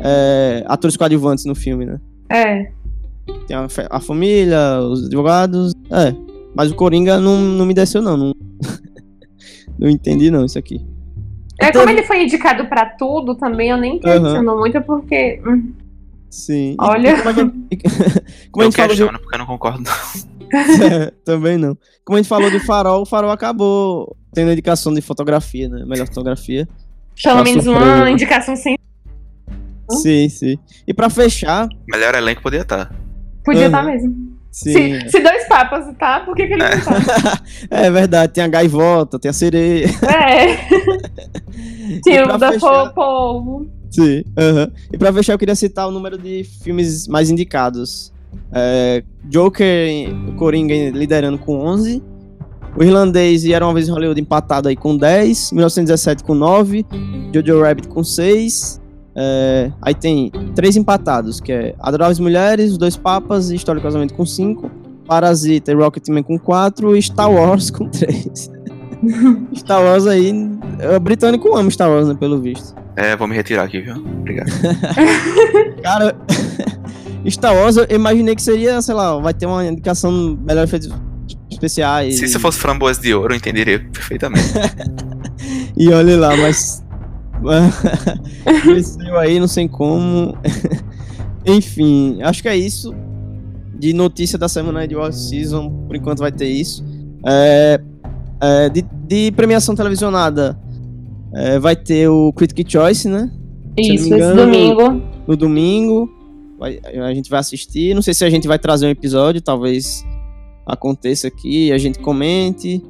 é, 0.01 0.65
atores 0.67 0.97
coadjuvantes 0.97 1.45
no 1.45 1.55
filme, 1.55 1.85
né? 1.85 2.01
É. 2.31 2.73
Tem 3.47 3.57
a, 3.57 3.69
a, 3.91 4.01
família, 4.01 4.81
os 4.81 5.07
advogados. 5.07 5.75
É. 5.91 6.15
Mas 6.55 6.71
o 6.71 6.75
Coringa 6.75 7.19
não, 7.19 7.37
não 7.39 7.67
me 7.67 7.75
desceu, 7.75 8.03
não. 8.03 8.17
Não, 8.17 8.35
não 9.79 9.89
entendi, 9.89 10.31
não, 10.31 10.45
isso 10.45 10.59
aqui. 10.59 10.81
É, 11.61 11.69
então, 11.69 11.83
como 11.83 11.95
ele 11.95 12.07
foi 12.07 12.23
indicado 12.23 12.67
pra 12.67 12.87
tudo 12.87 13.35
também, 13.35 13.69
eu 13.69 13.77
nem 13.77 13.99
questiono 13.99 14.53
uhum. 14.53 14.59
muito, 14.59 14.81
porque. 14.83 15.43
Hum, 15.47 15.73
Sim. 16.31 16.77
Olha. 16.79 17.11
E, 17.11 17.17
como 17.17 17.29
a 17.29 17.33
gente, 17.33 17.53
como 18.51 18.63
eu 18.63 18.69
a 18.69 18.71
gente 18.71 18.89
questiono, 18.89 19.19
porque 19.19 19.35
eu 19.35 19.39
não 19.39 19.47
concordo. 19.47 19.91
é, 20.53 21.11
também 21.25 21.59
não. 21.59 21.77
Como 22.05 22.17
a 22.17 22.23
gente 22.23 22.29
falou 22.29 22.51
de 22.51 22.61
farol, 22.61 23.03
o 23.03 23.07
farol 23.07 23.31
acabou 23.31 24.17
tendo 24.33 24.53
indicação 24.53 24.95
de 24.95 25.03
fotografia, 25.03 25.69
né? 25.69 25.85
Melhor 25.85 26.07
fotografia. 26.07 26.69
Pelo 27.23 27.43
menos 27.43 27.67
uma 27.67 28.11
indicação 28.11 28.55
sem. 28.57 28.79
Sim, 29.91 30.29
sim. 30.29 30.57
E 30.87 30.95
pra 30.95 31.11
fechar. 31.11 31.69
Melhor 31.93 32.15
elenco 32.15 32.43
podia 32.43 32.61
estar. 32.61 32.95
Podia 33.45 33.67
estar 33.67 33.83
mesmo. 33.83 34.40
Sim. 34.51 35.01
Se, 35.03 35.11
se, 35.11 35.21
dois 35.21 35.47
papas 35.47 35.95
tá, 35.97 36.21
por 36.21 36.35
que, 36.35 36.47
que 36.47 36.55
ele 36.55 36.63
não 36.63 36.71
tá? 36.83 37.41
é 37.71 37.91
verdade, 37.91 38.33
tem 38.33 38.43
a 38.43 38.49
gaivota, 38.49 39.19
tem 39.19 39.29
a 39.29 39.33
sereia. 39.33 39.87
É. 39.87 40.57
tem 42.03 42.23
o 42.23 42.37
da 42.37 42.53
fechar... 42.53 42.93
povo. 42.93 43.71
Sim, 43.91 44.25
uhum. 44.37 44.71
E 44.93 44.99
pra 44.99 45.13
fechar, 45.13 45.35
eu 45.35 45.39
queria 45.39 45.55
citar 45.55 45.89
o 45.89 45.91
número 45.91 46.19
de 46.19 46.45
filmes 46.45 47.07
mais 47.07 47.31
indicados. 47.31 48.13
É, 48.53 49.03
Joker, 49.25 49.65
Coringa 50.37 50.75
liderando 50.91 51.39
com 51.39 51.59
11. 51.59 52.03
O 52.77 52.85
Irlandês 52.85 53.45
e 53.45 53.53
Era 53.53 53.67
Uma 53.67 53.75
Vez 53.75 53.89
em 53.89 53.91
Hollywood 53.91 54.21
empatado 54.21 54.69
aí 54.69 54.77
com 54.77 54.97
10. 54.97 55.53
1917 55.53 56.23
com 56.25 56.35
9. 56.35 56.87
Jojo 57.35 57.63
Rabbit 57.63 57.89
com 57.89 58.05
6. 58.05 58.81
É, 59.23 59.71
aí 59.83 59.95
tem 59.95 60.33
três 60.55 60.79
empatados, 60.79 61.41
que 61.41 61.53
é 61.53 61.75
Adoráveis 61.79 62.19
Mulheres, 62.19 62.73
Os 62.73 62.79
Dois 62.79 62.97
Papas 62.97 63.51
e 63.51 63.55
História 63.55 63.79
do 63.79 63.85
Casamento 63.85 64.15
com 64.15 64.25
5, 64.25 64.71
Parasita 65.07 65.71
e 65.71 65.75
Rocketman 65.75 66.23
com 66.23 66.39
4 66.39 66.97
e 66.97 67.03
Star 67.03 67.31
Wars 67.31 67.71
com 67.71 67.87
3. 67.87 68.51
Star 69.57 69.83
Wars 69.83 70.07
aí, 70.07 70.33
o 70.97 71.01
britânico 71.01 71.55
ama 71.55 71.71
Star 71.71 71.91
Wars, 71.91 72.09
né, 72.09 72.17
pelo 72.19 72.41
visto. 72.41 72.75
É, 72.97 73.15
vou 73.15 73.29
me 73.29 73.37
retirar 73.37 73.65
aqui, 73.65 73.83
viu? 73.83 73.97
Obrigado. 73.97 74.51
Cara, 75.85 76.17
Star 77.29 77.55
Wars 77.55 77.77
eu 77.77 77.87
imaginei 77.91 78.35
que 78.35 78.43
seria, 78.43 78.81
sei 78.81 78.95
lá, 78.95 79.19
vai 79.19 79.35
ter 79.35 79.45
uma 79.45 79.67
indicação 79.67 80.39
melhor 80.43 80.65
efeitos 80.65 80.89
especiais. 81.51 82.17
Se 82.17 82.25
e... 82.25 82.39
fosse 82.39 82.59
framboesa 82.59 83.03
de 83.03 83.13
ouro, 83.13 83.35
eu 83.35 83.37
entenderia 83.37 83.81
perfeitamente. 83.81 84.49
e 85.77 85.93
olha 85.93 86.17
lá, 86.17 86.35
mas 86.39 86.83
Cresceu 88.63 89.19
aí, 89.19 89.41
não 89.41 89.49
sei 89.49 89.69
como. 89.69 90.37
Enfim, 91.47 92.19
acho 92.23 92.43
que 92.43 92.49
é 92.49 92.57
isso. 92.57 92.95
De 93.79 93.93
notícia 93.93 94.39
da 94.39 94.49
semana 94.49 94.87
de 94.87 94.95
World 94.95 95.17
Season, 95.17 95.71
por 95.87 95.97
enquanto 95.97 96.19
vai 96.19 96.31
ter 96.31 96.49
isso. 96.49 96.85
É, 97.27 97.81
é, 98.41 98.69
de, 98.69 98.83
de, 99.07 99.33
premiação 99.33 99.75
televisionada, 99.75 100.59
é, 101.35 101.59
vai 101.59 101.75
ter 101.75 102.09
o 102.09 102.33
Critic 102.33 102.71
Choice, 102.71 103.09
né? 103.09 103.31
Isso, 103.79 104.07
engano, 104.07 104.25
esse 104.25 104.35
domingo. 104.35 104.91
No, 104.91 105.03
no 105.29 105.37
domingo. 105.37 106.11
Vai, 106.59 106.79
a 106.85 107.15
gente 107.15 107.31
vai 107.31 107.41
assistir. 107.41 107.95
Não 107.95 108.03
sei 108.03 108.13
se 108.13 108.25
a 108.25 108.29
gente 108.29 108.47
vai 108.47 108.59
trazer 108.59 108.87
um 108.87 108.91
episódio, 108.91 109.41
talvez 109.41 110.05
aconteça 110.67 111.27
aqui, 111.27 111.73
a 111.73 111.79
gente 111.79 111.99
comente 111.99 112.83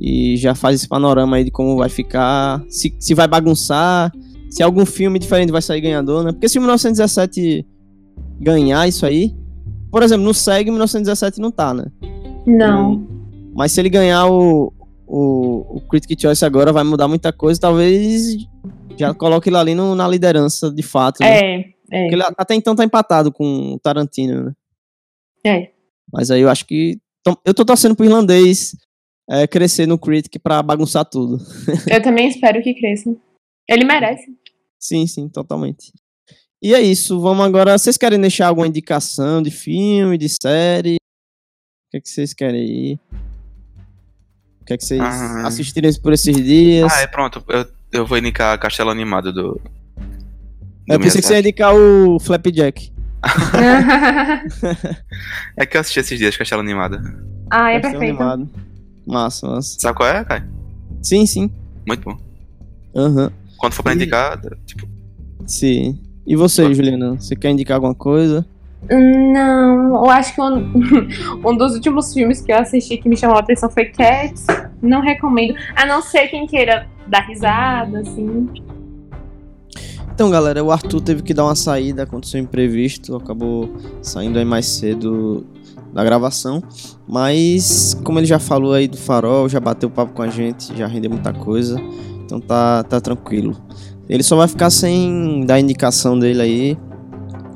e 0.00 0.36
já 0.36 0.54
faz 0.54 0.76
esse 0.76 0.88
panorama 0.88 1.36
aí 1.36 1.44
de 1.44 1.50
como 1.50 1.76
vai 1.76 1.88
ficar, 1.88 2.62
se, 2.68 2.94
se 2.98 3.14
vai 3.14 3.26
bagunçar, 3.26 4.12
se 4.48 4.62
algum 4.62 4.86
filme 4.86 5.18
diferente 5.18 5.50
vai 5.50 5.60
sair 5.60 5.80
ganhador, 5.80 6.24
né? 6.24 6.32
Porque 6.32 6.48
se 6.48 6.58
o 6.58 6.60
1917 6.60 7.66
ganhar 8.40 8.86
isso 8.86 9.04
aí, 9.04 9.34
por 9.90 10.02
exemplo, 10.02 10.24
no 10.24 10.32
SEG 10.32 10.70
1917 10.70 11.40
não 11.40 11.50
tá, 11.50 11.74
né? 11.74 11.86
Não. 12.46 13.06
Mas 13.54 13.72
se 13.72 13.80
ele 13.80 13.88
ganhar 13.88 14.26
o, 14.26 14.72
o, 15.06 15.76
o 15.76 15.80
Critic 15.88 16.20
Choice 16.20 16.44
agora, 16.44 16.72
vai 16.72 16.84
mudar 16.84 17.08
muita 17.08 17.32
coisa, 17.32 17.60
talvez 17.60 18.36
já 18.96 19.12
coloque 19.12 19.48
ele 19.48 19.56
ali 19.56 19.74
no, 19.74 19.94
na 19.94 20.06
liderança 20.06 20.70
de 20.70 20.82
fato. 20.82 21.20
Né? 21.20 21.28
É, 21.28 21.60
é. 21.90 22.02
Porque 22.02 22.14
ele 22.14 22.22
até 22.22 22.54
então 22.54 22.76
tá 22.76 22.84
empatado 22.84 23.32
com 23.32 23.74
o 23.74 23.78
Tarantino, 23.80 24.44
né? 24.44 24.52
É. 25.44 25.70
Mas 26.12 26.30
aí 26.30 26.40
eu 26.40 26.48
acho 26.48 26.64
que. 26.66 26.98
Eu 27.44 27.52
tô 27.52 27.64
torcendo 27.64 27.94
pro 27.94 28.06
irlandês 28.06 28.74
é, 29.28 29.46
crescer 29.46 29.86
no 29.86 29.98
Critic 29.98 30.40
para 30.42 30.62
bagunçar 30.62 31.04
tudo. 31.04 31.38
Eu 31.90 32.02
também 32.02 32.28
espero 32.28 32.62
que 32.62 32.74
cresça. 32.74 33.14
Ele 33.68 33.84
merece. 33.84 34.26
Sim, 34.78 35.06
sim, 35.06 35.28
totalmente. 35.28 35.92
E 36.62 36.74
é 36.74 36.80
isso, 36.80 37.20
vamos 37.20 37.44
agora. 37.44 37.76
Vocês 37.76 37.98
querem 37.98 38.20
deixar 38.20 38.48
alguma 38.48 38.66
indicação 38.66 39.42
de 39.42 39.50
filme, 39.50 40.16
de 40.16 40.28
série? 40.28 40.96
O 40.96 41.90
que, 41.90 41.98
é 41.98 42.00
que 42.00 42.08
vocês 42.08 42.32
querem 42.32 42.60
aí? 42.60 42.98
O 44.60 44.64
que 44.64 44.74
é 44.74 44.76
que 44.76 44.84
vocês 44.84 45.00
ah, 45.00 45.46
assistirem 45.46 45.92
por 46.00 46.12
esses 46.12 46.36
dias? 46.36 46.92
Ah, 46.92 47.02
é 47.02 47.06
pronto. 47.06 47.44
Eu, 47.48 47.66
eu 47.92 48.06
vou 48.06 48.18
indicar 48.18 48.58
Castelo 48.58 48.90
Animado 48.90 49.32
do. 49.32 49.54
do 49.54 49.60
eu 50.88 51.00
pensei 51.00 51.20
que 51.20 51.26
você 51.26 51.34
ia 51.34 51.40
indicar 51.40 51.74
o 51.74 52.18
Flapjack. 52.18 52.92
é 55.56 55.66
que 55.66 55.76
eu 55.76 55.80
assisti 55.80 56.00
esses 56.00 56.18
dias 56.18 56.36
Castelo 56.36 56.60
Animado. 56.60 56.98
Ah, 57.50 57.70
é 57.70 57.80
Castelo 57.80 58.00
perfeito. 58.00 58.22
Animado. 58.22 58.67
Massa, 59.08 59.48
massa. 59.48 59.80
Sabe 59.80 59.96
qual 59.96 60.08
é, 60.08 60.22
Kai? 60.22 60.44
Sim, 61.02 61.24
sim. 61.24 61.50
Muito 61.86 62.04
bom. 62.04 62.18
Aham. 62.94 63.24
Uhum. 63.24 63.30
Quando 63.56 63.72
for 63.72 63.82
pra 63.82 63.92
e... 63.92 63.96
indicar, 63.96 64.38
tipo. 64.66 64.86
Sim. 65.46 65.98
E 66.26 66.36
você, 66.36 66.72
Juliana? 66.74 67.16
Você 67.18 67.34
quer 67.34 67.50
indicar 67.50 67.76
alguma 67.76 67.94
coisa? 67.94 68.46
Não, 68.90 70.04
eu 70.04 70.10
acho 70.10 70.34
que 70.34 70.40
um, 70.40 70.72
um 71.44 71.56
dos 71.56 71.74
últimos 71.74 72.12
filmes 72.12 72.42
que 72.42 72.52
eu 72.52 72.58
assisti 72.58 72.98
que 72.98 73.08
me 73.08 73.16
chamou 73.16 73.36
a 73.36 73.40
atenção 73.40 73.70
foi 73.70 73.86
Cats. 73.86 74.46
Não 74.82 75.00
recomendo. 75.00 75.54
A 75.74 75.86
não 75.86 76.02
ser 76.02 76.28
quem 76.28 76.46
queira 76.46 76.86
dar 77.06 77.26
risada, 77.26 78.00
assim. 78.00 78.46
Então, 80.12 80.30
galera, 80.30 80.62
o 80.62 80.70
Arthur 80.70 81.00
teve 81.00 81.22
que 81.22 81.32
dar 81.32 81.44
uma 81.44 81.54
saída, 81.54 82.02
aconteceu 82.02 82.40
um 82.40 82.44
imprevisto, 82.44 83.16
acabou 83.16 83.74
saindo 84.02 84.38
aí 84.38 84.44
mais 84.44 84.66
cedo 84.66 85.46
da 85.92 86.04
gravação. 86.04 86.62
Mas, 87.06 87.98
como 88.04 88.18
ele 88.18 88.26
já 88.26 88.38
falou 88.38 88.72
aí 88.72 88.88
do 88.88 88.96
farol, 88.96 89.48
já 89.48 89.60
bateu 89.60 89.90
papo 89.90 90.12
com 90.12 90.22
a 90.22 90.28
gente, 90.28 90.76
já 90.76 90.86
rendeu 90.86 91.10
muita 91.10 91.32
coisa. 91.32 91.80
Então 92.24 92.40
tá, 92.40 92.82
tá 92.84 93.00
tranquilo. 93.00 93.56
Ele 94.08 94.22
só 94.22 94.36
vai 94.36 94.48
ficar 94.48 94.70
sem 94.70 95.44
dar 95.46 95.60
indicação 95.60 96.18
dele 96.18 96.40
aí 96.40 96.78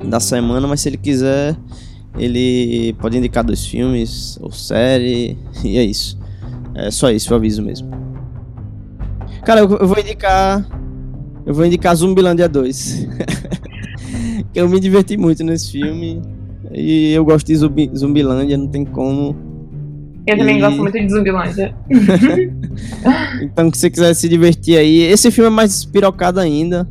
da 0.05 0.19
semana, 0.19 0.67
mas 0.67 0.81
se 0.81 0.89
ele 0.89 0.97
quiser, 0.97 1.55
ele 2.17 2.93
pode 2.99 3.17
indicar 3.17 3.43
dois 3.43 3.65
filmes 3.65 4.37
ou 4.41 4.51
série, 4.51 5.37
e 5.63 5.77
é 5.77 5.83
isso. 5.83 6.17
É 6.75 6.89
só 6.91 7.09
isso, 7.09 7.31
eu 7.31 7.37
aviso 7.37 7.61
mesmo. 7.61 7.89
Cara, 9.45 9.61
eu, 9.61 9.69
eu 9.69 9.87
vou 9.87 9.99
indicar. 9.99 10.65
Eu 11.45 11.53
vou 11.53 11.65
indicar 11.65 11.95
Zumbilândia 11.95 12.47
2. 12.47 13.07
eu 14.55 14.69
me 14.69 14.79
diverti 14.79 15.17
muito 15.17 15.43
nesse 15.43 15.71
filme. 15.71 16.21
E 16.73 17.13
eu 17.13 17.23
gosto 17.23 17.47
de 17.47 17.55
Zumbi, 17.55 17.91
Zumbilândia, 17.95 18.57
não 18.57 18.67
tem 18.67 18.83
como. 18.83 19.35
Eu 20.25 20.37
também 20.37 20.57
e... 20.57 20.61
gosto 20.61 20.77
muito 20.77 20.99
de 20.99 21.09
Zumbilândia. 21.09 21.75
então, 23.41 23.71
se 23.71 23.79
você 23.79 23.89
quiser 23.89 24.13
se 24.15 24.27
divertir 24.27 24.77
aí. 24.77 25.01
Esse 25.01 25.29
filme 25.29 25.47
é 25.47 25.53
mais 25.53 25.85
pirocado 25.85 26.39
ainda. 26.39 26.89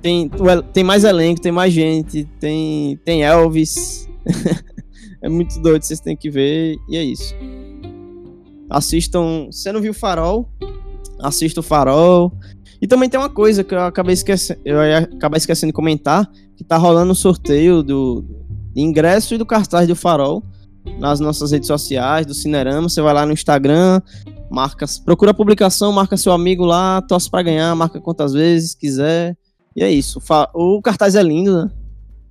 Tem, 0.00 0.30
tem 0.72 0.82
mais 0.82 1.04
elenco, 1.04 1.40
tem 1.40 1.52
mais 1.52 1.72
gente, 1.72 2.24
tem, 2.38 2.98
tem 3.04 3.22
Elvis. 3.22 4.08
é 5.22 5.28
muito 5.28 5.60
doido, 5.60 5.82
vocês 5.82 6.00
têm 6.00 6.16
que 6.16 6.30
ver. 6.30 6.76
E 6.88 6.96
é 6.96 7.04
isso. 7.04 7.34
Assistam. 8.70 9.48
Você 9.50 9.70
não 9.70 9.82
viu 9.82 9.92
Farol? 9.92 10.48
Assista 11.20 11.60
o 11.60 11.62
Farol. 11.62 12.32
E 12.80 12.86
também 12.86 13.10
tem 13.10 13.20
uma 13.20 13.28
coisa 13.28 13.62
que 13.62 13.74
eu 13.74 13.80
acabei 13.80 14.14
esquecendo, 14.14 14.58
eu 14.64 14.80
acabei 14.80 15.36
esquecendo 15.36 15.70
de 15.70 15.74
comentar, 15.74 16.26
que 16.56 16.64
tá 16.64 16.78
rolando 16.78 17.12
um 17.12 17.14
sorteio 17.14 17.82
do 17.82 18.24
ingresso 18.74 19.34
e 19.34 19.38
do 19.38 19.46
cartaz 19.46 19.86
do 19.88 19.96
Farol 19.96 20.42
nas 20.98 21.20
nossas 21.20 21.52
redes 21.52 21.66
sociais, 21.66 22.26
do 22.26 22.34
Cinerama. 22.34 22.88
Você 22.88 23.02
vai 23.02 23.12
lá 23.12 23.26
no 23.26 23.32
Instagram, 23.32 24.00
marca, 24.50 24.86
procura 25.04 25.30
a 25.30 25.34
publicação, 25.34 25.92
marca 25.92 26.16
seu 26.16 26.32
amigo 26.32 26.64
lá, 26.64 27.02
torce 27.02 27.30
para 27.30 27.42
ganhar, 27.42 27.74
marca 27.74 28.00
quantas 28.00 28.32
vezes 28.32 28.74
quiser. 28.74 29.36
E 29.76 29.82
é 29.82 29.90
isso. 29.90 30.20
O 30.54 30.80
cartaz 30.82 31.14
é 31.14 31.22
lindo, 31.22 31.64
né? 31.64 31.70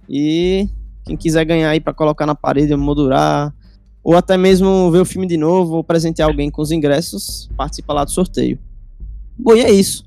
E 0.10 0.68
quem 1.06 1.16
quiser 1.16 1.46
ganhar 1.46 1.70
aí 1.70 1.80
para 1.80 1.94
colocar 1.94 2.26
na 2.26 2.36
parede, 2.36 2.76
moldurar, 2.76 3.54
ou 4.04 4.16
até 4.16 4.38
mesmo 4.38 4.90
ver 4.92 5.00
o 5.00 5.06
filme 5.06 5.28
de 5.28 5.38
novo, 5.38 5.78
ou 5.78 5.84
presentear 5.84 6.28
alguém 6.28 6.50
com 6.50 6.62
os 6.62 6.72
ingressos, 6.72 7.50
participa 7.56 7.94
lá 7.94 8.04
do 8.04 8.12
sorteio. 8.12 8.60
Bom, 9.38 9.56
e 9.56 9.62
é 9.62 9.72
isso. 9.72 10.04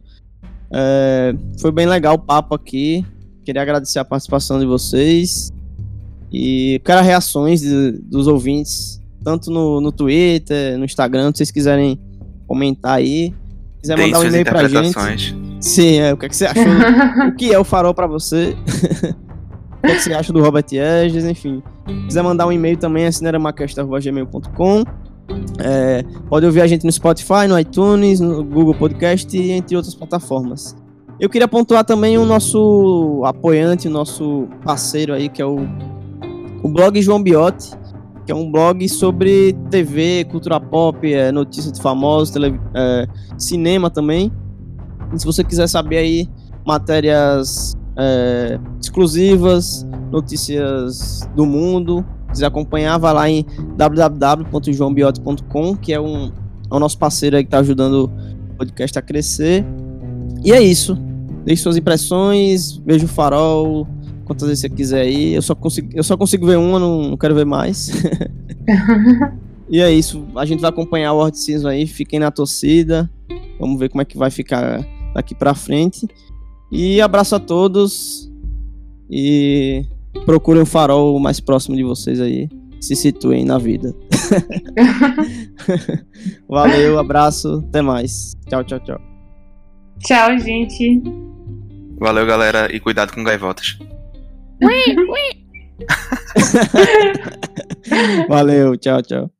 É, 0.72 1.34
foi 1.58 1.70
bem 1.70 1.86
legal 1.86 2.14
o 2.14 2.18
papo 2.18 2.54
aqui. 2.54 3.04
Queria 3.44 3.62
agradecer 3.62 3.98
a 3.98 4.04
participação 4.04 4.58
de 4.58 4.66
vocês. 4.66 5.52
E 6.32 6.80
quero 6.84 7.02
reações 7.02 7.60
de, 7.60 7.92
dos 8.02 8.26
ouvintes, 8.26 9.00
tanto 9.22 9.50
no, 9.50 9.80
no 9.80 9.92
Twitter, 9.92 10.78
no 10.78 10.84
Instagram, 10.84 11.30
se 11.30 11.38
vocês 11.38 11.50
quiserem 11.50 12.00
comentar 12.46 12.96
aí. 12.96 13.34
Quiser 13.80 13.98
mandar 13.98 14.20
um 14.20 14.24
e-mail 14.24 14.44
pra 14.44 14.68
gente. 14.68 15.36
Sim, 15.60 15.98
é, 15.98 16.12
o 16.12 16.16
que, 16.16 16.26
é 16.26 16.28
que 16.28 16.36
você 16.36 16.46
achou? 16.46 16.64
o 17.28 17.36
que 17.36 17.52
é 17.52 17.58
o 17.58 17.64
farol 17.64 17.92
para 17.92 18.06
você? 18.06 18.56
o 19.78 19.86
que, 19.86 19.92
é 19.92 19.94
que 19.94 20.02
você 20.02 20.14
acha 20.14 20.32
do 20.32 20.40
Robert 20.40 20.64
Edges, 20.72 21.24
enfim. 21.24 21.62
Quiser 22.06 22.22
mandar 22.22 22.46
um 22.46 22.52
e-mail 22.52 22.76
também 22.76 23.04
é 23.04 23.12
cineramacast.gmail.com 23.12 24.84
é, 25.60 26.02
Pode 26.28 26.46
ouvir 26.46 26.60
a 26.60 26.66
gente 26.66 26.84
no 26.84 26.92
Spotify, 26.92 27.46
no 27.48 27.58
iTunes, 27.58 28.20
no 28.20 28.42
Google 28.42 28.74
Podcast 28.74 29.36
e 29.36 29.50
entre 29.50 29.76
outras 29.76 29.94
plataformas. 29.94 30.76
Eu 31.20 31.28
queria 31.28 31.46
pontuar 31.46 31.84
também 31.84 32.18
o 32.18 32.24
nosso 32.24 33.22
apoiante, 33.24 33.86
o 33.86 33.90
nosso 33.90 34.48
parceiro 34.64 35.14
aí, 35.14 35.28
que 35.28 35.40
é 35.40 35.46
o, 35.46 35.60
o 36.62 36.68
blog 36.68 37.02
João 37.02 37.22
Biotti, 37.22 37.70
que 38.24 38.32
é 38.32 38.34
um 38.34 38.50
blog 38.50 38.88
sobre 38.88 39.52
TV, 39.70 40.24
cultura 40.30 40.58
pop, 40.60 41.12
é, 41.12 41.30
notícias 41.32 41.72
de 41.72 41.82
famosos, 41.82 42.30
tele, 42.30 42.58
é, 42.74 43.06
cinema 43.36 43.90
também. 43.90 44.32
E 45.12 45.18
se 45.18 45.26
você 45.26 45.42
quiser 45.42 45.68
saber 45.68 45.96
aí 45.98 46.30
matérias 46.64 47.76
é, 47.96 48.60
exclusivas, 48.80 49.84
notícias 50.10 51.28
do 51.34 51.44
mundo, 51.44 52.06
quiser 52.30 52.46
acompanhar, 52.46 52.96
vai 52.98 53.12
lá 53.12 53.28
em 53.28 53.44
www.joãobiote.com, 53.76 55.76
que 55.76 55.92
é, 55.92 56.00
um, 56.00 56.30
é 56.70 56.74
o 56.74 56.78
nosso 56.78 56.96
parceiro 56.98 57.36
aí 57.36 57.42
que 57.42 57.48
está 57.48 57.58
ajudando 57.58 58.04
o 58.04 58.08
podcast 58.56 58.96
a 58.98 59.02
crescer. 59.02 59.66
E 60.44 60.52
é 60.52 60.62
isso. 60.62 60.96
Deixe 61.44 61.62
suas 61.62 61.76
impressões, 61.76 62.80
veja 62.86 63.04
o 63.04 63.08
farol, 63.08 63.88
quantas 64.32 64.48
vezes 64.48 64.62
você 64.62 64.68
quiser 64.68 65.02
aí. 65.02 65.34
Eu 65.34 65.42
só 65.42 65.54
consigo, 65.54 65.90
eu 65.94 66.02
só 66.02 66.16
consigo 66.16 66.46
ver 66.46 66.56
uma, 66.56 66.78
não, 66.78 67.10
não 67.10 67.16
quero 67.16 67.34
ver 67.34 67.44
mais. 67.44 67.90
e 69.68 69.80
é 69.80 69.92
isso. 69.92 70.26
A 70.36 70.44
gente 70.44 70.60
vai 70.60 70.70
acompanhar 70.70 71.12
o 71.12 71.18
World 71.18 71.38
Season 71.38 71.68
aí, 71.68 71.86
fiquem 71.86 72.18
na 72.18 72.30
torcida. 72.30 73.10
Vamos 73.60 73.78
ver 73.78 73.90
como 73.90 74.02
é 74.02 74.04
que 74.04 74.16
vai 74.16 74.30
ficar 74.30 74.84
daqui 75.14 75.34
pra 75.34 75.54
frente. 75.54 76.06
E 76.70 77.00
abraço 77.00 77.34
a 77.34 77.38
todos. 77.38 78.30
E 79.10 79.84
procurem 80.24 80.62
o 80.62 80.66
farol 80.66 81.18
mais 81.20 81.38
próximo 81.38 81.76
de 81.76 81.84
vocês 81.84 82.20
aí. 82.20 82.48
Se 82.80 82.96
situem 82.96 83.44
na 83.44 83.58
vida. 83.58 83.94
Valeu, 86.48 86.98
abraço, 86.98 87.62
até 87.68 87.80
mais. 87.80 88.34
Tchau, 88.48 88.64
tchau, 88.64 88.80
tchau. 88.80 89.00
Tchau, 90.00 90.36
gente. 90.38 91.00
Valeu, 92.00 92.26
galera, 92.26 92.74
e 92.74 92.80
cuidado 92.80 93.12
com 93.12 93.22
gaivotas. 93.22 93.78
Valeu, 98.28 98.76
tchau, 98.76 99.02
tchau. 99.02 99.30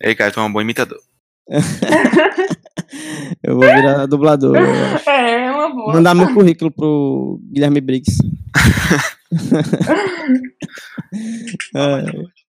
Ei, 0.00 0.14
cara, 0.14 0.30
tu 0.30 0.40
é 0.40 0.42
um 0.42 0.52
bom 0.52 0.60
imitador. 0.60 0.98
eu 3.42 3.54
vou 3.54 3.62
virar 3.62 4.06
dublador. 4.06 4.54
É, 5.06 5.46
é, 5.46 5.50
uma 5.50 5.72
boa. 5.72 5.94
Mandar 5.94 6.14
meu 6.14 6.34
currículo 6.34 6.70
pro 6.70 7.40
Guilherme 7.52 7.80
Briggs. 7.80 8.18
é. 11.74 12.43